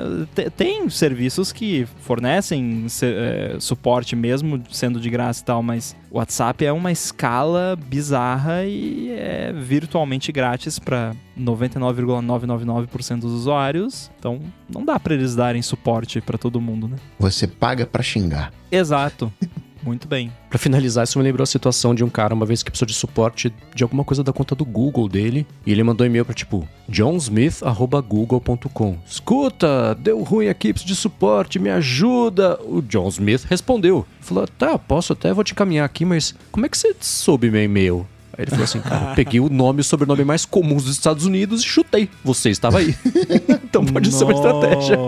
Tem 0.56 0.88
serviços 0.88 1.50
que 1.50 1.84
fornecem 2.02 2.86
é, 3.02 3.56
suporte 3.58 4.14
mesmo 4.14 4.62
sendo 4.70 5.00
de 5.00 5.10
graça 5.10 5.42
e 5.42 5.44
tal, 5.44 5.64
mas 5.64 5.96
o 6.12 6.18
WhatsApp 6.18 6.64
é 6.64 6.72
uma 6.72 6.92
escala 6.92 7.76
bizarra 7.76 8.62
e 8.64 9.10
é 9.10 9.52
virtualmente 9.52 10.30
grátis 10.30 10.78
para 10.78 11.12
99,999% 11.36 13.18
dos 13.18 13.32
usuários. 13.32 14.12
Então, 14.16 14.40
não 14.72 14.84
dá 14.84 15.00
para 15.00 15.14
eles 15.14 15.34
darem 15.34 15.60
suporte 15.60 16.20
para 16.20 16.38
todo 16.38 16.60
mundo, 16.60 16.86
né? 16.86 16.96
Você 17.18 17.48
paga 17.48 17.84
para 17.84 18.02
xingar. 18.02 18.52
Exato. 18.70 19.32
Muito 19.82 20.06
bem. 20.06 20.30
Para 20.48 20.58
finalizar, 20.58 21.04
isso 21.04 21.18
me 21.18 21.24
lembrou 21.24 21.42
a 21.42 21.46
situação 21.46 21.94
de 21.94 22.04
um 22.04 22.10
cara 22.10 22.34
uma 22.34 22.44
vez 22.44 22.62
que 22.62 22.70
precisou 22.70 22.86
de 22.86 22.94
suporte 22.94 23.52
de 23.74 23.82
alguma 23.82 24.04
coisa 24.04 24.22
da 24.22 24.32
conta 24.32 24.54
do 24.54 24.64
Google 24.64 25.08
dele. 25.08 25.46
E 25.64 25.72
ele 25.72 25.82
mandou 25.82 26.06
e-mail 26.06 26.24
para 26.24 26.34
tipo 26.34 26.68
johnsmith@google.com. 26.88 28.98
Escuta, 29.06 29.94
deu 29.94 30.22
ruim 30.22 30.48
aqui, 30.48 30.72
preciso 30.72 30.94
de 30.94 30.98
suporte, 30.98 31.58
me 31.58 31.70
ajuda. 31.70 32.58
O 32.62 32.82
John 32.82 33.08
Smith 33.08 33.44
respondeu. 33.44 34.06
Falou: 34.20 34.46
"Tá, 34.46 34.78
posso 34.78 35.12
até 35.12 35.32
vou 35.32 35.44
te 35.44 35.52
encaminhar 35.52 35.84
aqui, 35.84 36.04
mas 36.04 36.34
como 36.52 36.66
é 36.66 36.68
que 36.68 36.76
você 36.76 36.94
soube 37.00 37.50
meu 37.50 37.62
e-mail?" 37.62 38.06
Aí 38.36 38.44
ele 38.44 38.50
falou 38.50 38.64
assim, 38.64 38.80
cara, 38.80 39.14
peguei 39.14 39.40
o 39.40 39.48
nome 39.48 39.80
e 39.80 39.82
o 39.82 39.84
sobrenome 39.84 40.24
mais 40.24 40.44
comuns 40.44 40.84
dos 40.84 40.92
Estados 40.92 41.26
Unidos 41.26 41.62
e 41.62 41.64
chutei. 41.66 42.08
Você 42.24 42.50
estava 42.50 42.78
aí. 42.78 42.94
então 43.64 43.84
pode 43.84 44.10
Nossa, 44.10 44.18
ser 44.18 44.24
uma 44.24 44.32
estratégia. 44.32 44.98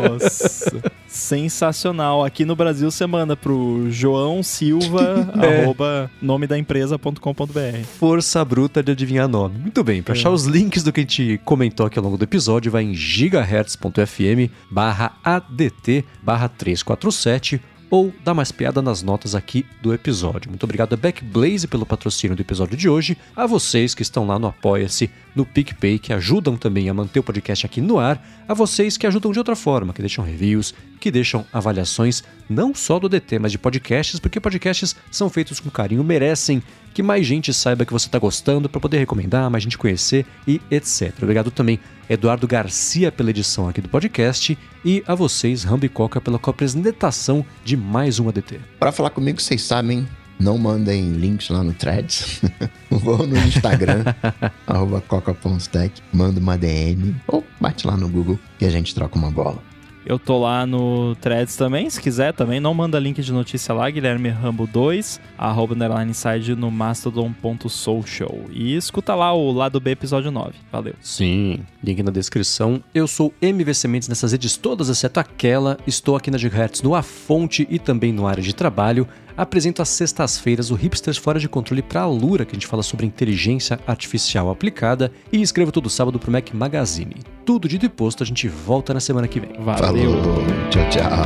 sensacional. 1.06 2.24
Aqui 2.24 2.44
no 2.44 2.56
Brasil 2.56 2.90
você 2.90 3.06
manda 3.06 3.36
pro 3.36 3.86
João 3.90 4.42
Silva, 4.42 5.28
é. 5.40 5.62
arroba 5.62 6.10
nome 6.20 6.46
da 6.46 6.58
empresa.com.br. 6.58 7.84
Força 7.98 8.44
bruta 8.44 8.82
de 8.82 8.92
adivinhar 8.92 9.28
nome. 9.28 9.58
Muito 9.58 9.82
bem, 9.84 10.02
para 10.02 10.14
é. 10.14 10.18
achar 10.18 10.30
os 10.30 10.44
links 10.44 10.82
do 10.82 10.92
que 10.92 11.00
a 11.00 11.02
gente 11.02 11.40
comentou 11.44 11.86
aqui 11.86 11.98
ao 11.98 12.04
longo 12.04 12.16
do 12.16 12.24
episódio, 12.24 12.72
vai 12.72 12.82
em 12.82 12.94
gigahertz.fm 12.94 14.50
barra 14.70 15.12
ADT 15.24 16.04
barra 16.22 16.48
347 16.48 17.60
ou 17.92 18.10
dá 18.24 18.32
mais 18.32 18.50
piada 18.50 18.80
nas 18.80 19.02
notas 19.02 19.34
aqui 19.34 19.66
do 19.82 19.92
episódio. 19.92 20.48
Muito 20.48 20.64
obrigado 20.64 20.94
a 20.94 20.96
Backblaze 20.96 21.68
pelo 21.68 21.84
patrocínio 21.84 22.34
do 22.34 22.40
episódio 22.40 22.74
de 22.74 22.88
hoje, 22.88 23.18
a 23.36 23.46
vocês 23.46 23.94
que 23.94 24.00
estão 24.00 24.26
lá 24.26 24.38
no 24.38 24.46
Apoia-se, 24.46 25.10
no 25.36 25.44
PicPay, 25.44 25.98
que 25.98 26.10
ajudam 26.10 26.56
também 26.56 26.88
a 26.88 26.94
manter 26.94 27.20
o 27.20 27.22
podcast 27.22 27.66
aqui 27.66 27.82
no 27.82 27.98
ar, 27.98 28.26
a 28.48 28.54
vocês 28.54 28.96
que 28.96 29.06
ajudam 29.06 29.30
de 29.30 29.38
outra 29.38 29.54
forma, 29.54 29.92
que 29.92 30.00
deixam 30.00 30.24
reviews, 30.24 30.72
que 30.98 31.10
deixam 31.10 31.44
avaliações 31.52 32.24
não 32.48 32.74
só 32.74 32.98
do 32.98 33.10
DT, 33.10 33.38
mas 33.38 33.52
de 33.52 33.58
podcasts, 33.58 34.18
porque 34.18 34.40
podcasts 34.40 34.96
são 35.10 35.28
feitos 35.28 35.60
com 35.60 35.68
carinho, 35.68 36.02
merecem 36.02 36.62
que 36.92 37.02
mais 37.02 37.26
gente 37.26 37.52
saiba 37.52 37.84
que 37.84 37.92
você 37.92 38.06
está 38.06 38.18
gostando 38.18 38.68
para 38.68 38.80
poder 38.80 38.98
recomendar, 38.98 39.50
mais 39.50 39.64
gente 39.64 39.78
conhecer 39.78 40.26
e 40.46 40.60
etc. 40.70 41.14
Obrigado 41.22 41.50
também 41.50 41.80
Eduardo 42.08 42.46
Garcia 42.46 43.10
pela 43.10 43.30
edição 43.30 43.68
aqui 43.68 43.80
do 43.80 43.88
podcast 43.88 44.56
e 44.84 45.02
a 45.06 45.14
vocês, 45.14 45.64
Rambi 45.64 45.88
Coca, 45.88 46.20
pela 46.20 46.36
apresentação 46.42 47.44
de 47.64 47.76
mais 47.76 48.18
um 48.18 48.28
ADT. 48.28 48.60
Para 48.78 48.92
falar 48.92 49.10
comigo, 49.10 49.40
vocês 49.40 49.62
sabem, 49.62 50.06
não 50.38 50.58
mandem 50.58 51.12
links 51.12 51.48
lá 51.48 51.62
no 51.62 51.72
Threads. 51.72 52.42
Vou 52.90 53.26
no 53.26 53.38
Instagram, 53.38 54.04
arroba 54.66 55.00
coca.tech, 55.00 56.02
manda 56.12 56.38
uma 56.38 56.58
DM 56.58 57.16
ou 57.26 57.44
bate 57.60 57.86
lá 57.86 57.96
no 57.96 58.08
Google 58.08 58.38
que 58.58 58.64
a 58.64 58.70
gente 58.70 58.94
troca 58.94 59.16
uma 59.16 59.30
bola. 59.30 59.71
Eu 60.04 60.18
tô 60.18 60.38
lá 60.38 60.66
no 60.66 61.14
Threads 61.16 61.56
também, 61.56 61.88
se 61.88 62.00
quiser 62.00 62.32
também. 62.32 62.58
Não 62.58 62.74
manda 62.74 62.98
link 62.98 63.22
de 63.22 63.32
notícia 63.32 63.72
lá, 63.72 63.88
Guilherme 63.88 64.28
Rambo 64.28 64.66
2, 64.66 65.20
arroba 65.38 65.74
underline 65.74 66.10
inside 66.10 66.54
no 66.56 66.70
mastodon.social. 66.70 68.36
E 68.50 68.74
escuta 68.74 69.14
lá 69.14 69.32
o 69.32 69.52
lado 69.52 69.80
B 69.80 69.92
episódio 69.92 70.30
9. 70.30 70.54
Valeu. 70.70 70.94
Sim, 71.00 71.60
link 71.82 72.02
na 72.02 72.10
descrição. 72.10 72.82
Eu 72.94 73.06
sou 73.06 73.32
MVC 73.40 73.86
Mendes 73.86 74.08
nessas 74.08 74.32
redes 74.32 74.56
todas, 74.56 74.88
exceto 74.88 75.20
aquela. 75.20 75.78
Estou 75.86 76.16
aqui 76.16 76.30
na 76.30 76.38
Gigahertz 76.38 76.82
no 76.82 76.94
A 76.94 77.02
Fonte 77.02 77.66
e 77.70 77.78
também 77.78 78.12
no 78.12 78.26
área 78.26 78.42
de 78.42 78.54
trabalho 78.54 79.06
apresento 79.36 79.82
às 79.82 79.88
sextas-feiras 79.88 80.70
o 80.70 80.74
Hipsters 80.74 81.16
Fora 81.16 81.38
de 81.38 81.48
Controle 81.48 81.82
para 81.82 82.02
a 82.02 82.06
Lura, 82.06 82.44
que 82.44 82.52
a 82.52 82.54
gente 82.54 82.66
fala 82.66 82.82
sobre 82.82 83.06
inteligência 83.06 83.78
artificial 83.86 84.50
aplicada, 84.50 85.12
e 85.32 85.40
escrevo 85.40 85.72
todo 85.72 85.88
sábado 85.90 86.18
para 86.18 86.28
o 86.28 86.32
Mac 86.32 86.52
Magazine. 86.52 87.16
Tudo 87.44 87.68
dito 87.68 87.86
e 87.86 87.88
posto, 87.88 88.22
a 88.22 88.26
gente 88.26 88.48
volta 88.48 88.94
na 88.94 89.00
semana 89.00 89.26
que 89.28 89.40
vem. 89.40 89.52
Valeu! 89.58 90.22
Falou. 90.22 90.44
Tchau, 90.70 90.88
tchau! 90.90 91.24